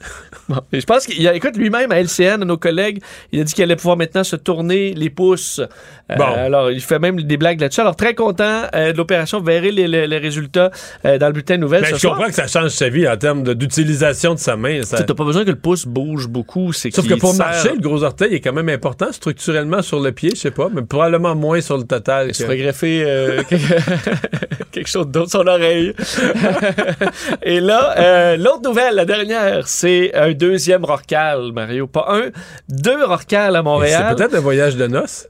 Bon, 0.49 0.61
je 0.71 0.85
pense 0.85 1.05
qu'il 1.05 1.27
a, 1.27 1.33
écoute, 1.35 1.57
lui-même 1.57 1.91
à 1.91 1.99
LCN, 2.01 2.41
à 2.41 2.45
nos 2.45 2.55
collègues, 2.55 3.01
il 3.33 3.41
a 3.41 3.43
dit 3.43 3.53
qu'il 3.53 3.65
allait 3.65 3.75
pouvoir 3.75 3.97
maintenant 3.97 4.23
se 4.23 4.37
tourner 4.37 4.93
les 4.93 5.09
pouces. 5.09 5.59
Euh, 5.59 6.15
Bon. 6.15 6.23
Alors, 6.23 6.71
il 6.71 6.79
fait 6.79 6.99
même 6.99 7.21
des 7.21 7.35
blagues 7.35 7.59
là-dessus. 7.59 7.81
Alors, 7.81 7.97
très 7.97 8.15
content 8.15 8.61
euh, 8.73 8.93
de 8.93 8.97
l'opération. 8.97 9.39
Vous 9.39 9.45
verrez 9.45 9.71
les, 9.71 9.89
les- 9.89 10.07
les 10.07 10.17
résultats 10.17 10.71
euh, 11.03 11.17
dans 11.17 11.27
le 11.27 11.33
bulletin 11.33 11.55
de 11.55 11.61
nouvelles 11.63 11.85
ce 11.85 11.97
je 12.07 12.13
comprends 12.13 12.27
que 12.27 12.33
ça 12.33 12.47
change 12.47 12.69
sa 12.71 12.89
vie 12.89 13.07
en 13.07 13.17
termes 13.17 13.43
d'utilisation 13.53 14.33
de 14.33 14.39
sa 14.39 14.55
main. 14.57 14.81
ça- 14.83 14.97
Tu 14.97 15.05
T'as 15.05 15.13
pas 15.13 15.23
besoin 15.23 15.43
que 15.45 15.49
le 15.51 15.55
pouce 15.59 15.85
bouge 15.85 16.27
beaucoup. 16.27 16.73
Sauf 16.73 17.07
que 17.07 17.13
pour 17.15 17.33
marcher, 17.35 17.73
le 17.73 17.79
gros 17.81 18.03
orteil 18.03 18.33
est 18.33 18.39
quand 18.41 18.53
même 18.53 18.69
important 18.69 19.11
structurellement 19.11 19.81
sur 19.81 19.99
le 19.99 20.11
pied, 20.11 20.31
je 20.31 20.39
sais 20.39 20.51
pas, 20.51 20.69
mais 20.73 20.81
probablement 20.81 21.35
moins 21.35 21.61
sur 21.61 21.77
le 21.77 21.83
total. 21.83 22.27
Il 22.29 22.33
se 22.35 22.39
que- 22.39 22.45
ferait 22.45 22.57
greffer 22.57 23.03
euh, 23.05 23.43
quelque- 23.49 24.71
quelque 24.71 24.87
chose 24.89 25.07
d'autre 25.07 25.29
sur 25.29 25.43
l'oreille. 25.43 25.93
Et 27.43 27.59
là, 27.59 27.95
euh, 27.97 28.37
l'autre 28.37 28.61
nouvelle, 28.63 28.95
la 28.95 29.05
dernière, 29.05 29.67
c'est 29.67 30.13
un 30.15 30.33
deuxième 30.33 30.85
Rorcal, 30.85 31.51
Mario. 31.53 31.87
Pas 31.87 32.05
un, 32.09 32.29
deux 32.69 33.03
Rorcal 33.05 33.55
à 33.55 33.61
Montréal. 33.61 34.05
C'est 34.09 34.15
peut-être 34.15 34.35
un 34.35 34.39
voyage 34.41 34.75
de 34.75 34.87
noces. 34.87 35.27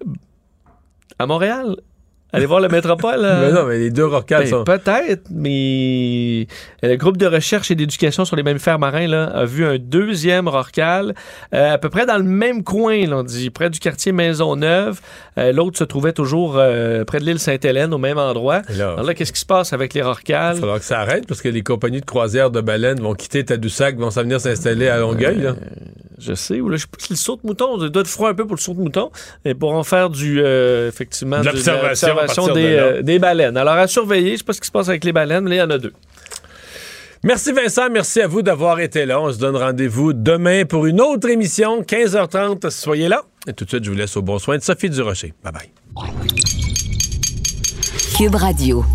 À 1.19 1.25
Montréal? 1.25 1.75
Allez 2.33 2.45
voir 2.45 2.59
le 2.59 2.67
métropole. 2.67 3.21
euh. 3.23 3.47
Mais 3.47 3.53
non, 3.53 3.65
mais 3.65 3.77
les 3.79 3.89
deux 3.89 4.05
rocales 4.05 4.43
Ben, 4.43 4.49
sont. 4.49 4.63
Peut-être, 4.65 5.29
mais 5.31 6.45
le 6.83 6.95
groupe 6.97 7.17
de 7.17 7.25
recherche 7.25 7.71
et 7.71 7.75
d'éducation 7.75 8.25
sur 8.25 8.35
les 8.35 8.43
mammifères 8.43 8.79
marins 8.79 9.07
là, 9.07 9.25
a 9.25 9.45
vu 9.45 9.65
un 9.65 9.77
deuxième 9.77 10.47
rorcal, 10.47 11.15
euh, 11.53 11.73
à 11.73 11.77
peu 11.77 11.89
près 11.89 12.05
dans 12.05 12.17
le 12.17 12.23
même 12.23 12.63
coin, 12.63 13.05
là, 13.07 13.17
on 13.17 13.23
dit, 13.23 13.49
près 13.49 13.69
du 13.69 13.79
quartier 13.79 14.11
Maisonneuve. 14.11 14.99
Euh, 15.37 15.51
L'autre 15.53 15.77
se 15.77 15.83
trouvait 15.85 16.13
toujours 16.13 16.55
euh, 16.57 17.05
près 17.05 17.19
de 17.19 17.25
l'île 17.25 17.39
Sainte-Hélène, 17.39 17.93
au 17.93 17.97
même 17.97 18.17
endroit. 18.17 18.61
Là- 18.75 18.91
Alors 18.93 19.03
là, 19.03 19.13
qu'est-ce 19.13 19.31
qui 19.33 19.39
se 19.39 19.45
passe 19.45 19.71
avec 19.73 19.93
les 19.93 20.01
rorcals? 20.01 20.55
Il 20.55 20.55
va 20.55 20.59
falloir 20.61 20.79
que 20.79 20.85
ça 20.85 20.99
arrête 20.99 21.25
parce 21.27 21.41
que 21.41 21.49
les 21.49 21.63
compagnies 21.63 22.01
de 22.01 22.05
croisière 22.05 22.51
de 22.51 22.59
baleines 22.61 22.99
vont 22.99 23.13
quitter 23.13 23.45
Tadoussac, 23.45 23.97
vont 23.97 24.11
s'en 24.11 24.21
venir 24.23 24.41
s'installer 24.41 24.87
à 24.89 24.97
Longueuil. 24.97 25.37
là. 25.41 25.55
Je 26.19 26.33
sais, 26.33 26.59
ou 26.59 26.67
là, 26.69 26.77
je 26.77 26.81
sais 26.81 26.87
pas 26.87 26.97
si 26.99 27.13
le 27.13 27.17
saut 27.17 27.35
de 27.35 27.47
mouton, 27.47 27.77
il 27.79 27.89
doit 27.89 28.01
être 28.01 28.07
froid 28.07 28.29
un 28.29 28.33
peu 28.33 28.43
pour 28.45 28.55
le 28.55 28.59
saut 28.61 28.73
de 28.73 28.79
mouton, 28.79 29.11
et 29.45 29.53
pour 29.53 29.71
en 29.73 29.83
faire 29.83 30.09
du, 30.09 30.41
euh, 30.41 30.87
effectivement, 30.89 31.39
De 31.41 31.45
l'observation 31.45 32.16
des, 32.26 32.53
de 32.53 32.60
euh, 32.60 33.02
des 33.02 33.19
baleines. 33.19 33.57
Alors, 33.57 33.76
à 33.76 33.88
surveiller, 33.88 34.34
je 34.34 34.38
sais 34.38 34.44
pas 34.44 34.53
ce 34.53 34.61
qui 34.61 34.68
se 34.68 34.72
passe 34.72 34.89
avec 34.89 35.03
les 35.03 35.14
baleines, 35.14 35.44
mais 35.44 35.57
il 35.57 35.60
y 35.60 35.61
en 35.61 35.69
a 35.69 35.77
deux. 35.77 35.94
Merci 37.23 37.52
Vincent, 37.52 37.89
merci 37.91 38.22
à 38.22 38.27
vous 38.27 38.41
d'avoir 38.41 38.80
été 38.80 39.06
là. 39.06 39.19
On 39.19 39.31
se 39.31 39.39
donne 39.39 39.56
rendez-vous 39.56 40.14
demain 40.14 40.65
pour 40.65 40.85
une 40.85 41.02
autre 41.02 41.30
émission, 41.30 41.81
15h30. 41.81 42.69
Soyez 42.69 43.07
là. 43.07 43.23
Et 43.48 43.53
tout 43.53 43.65
de 43.65 43.69
suite, 43.69 43.84
je 43.84 43.89
vous 43.89 43.98
laisse 43.98 44.15
au 44.18 44.22
bon 44.22 44.38
soin 44.39 44.57
de 44.57 44.64
Sophie 44.64 44.89
Durocher. 44.89 45.34
Bye 45.44 45.53
bye. 45.53 45.69
Cube 48.18 48.35
Radio. 48.35 48.85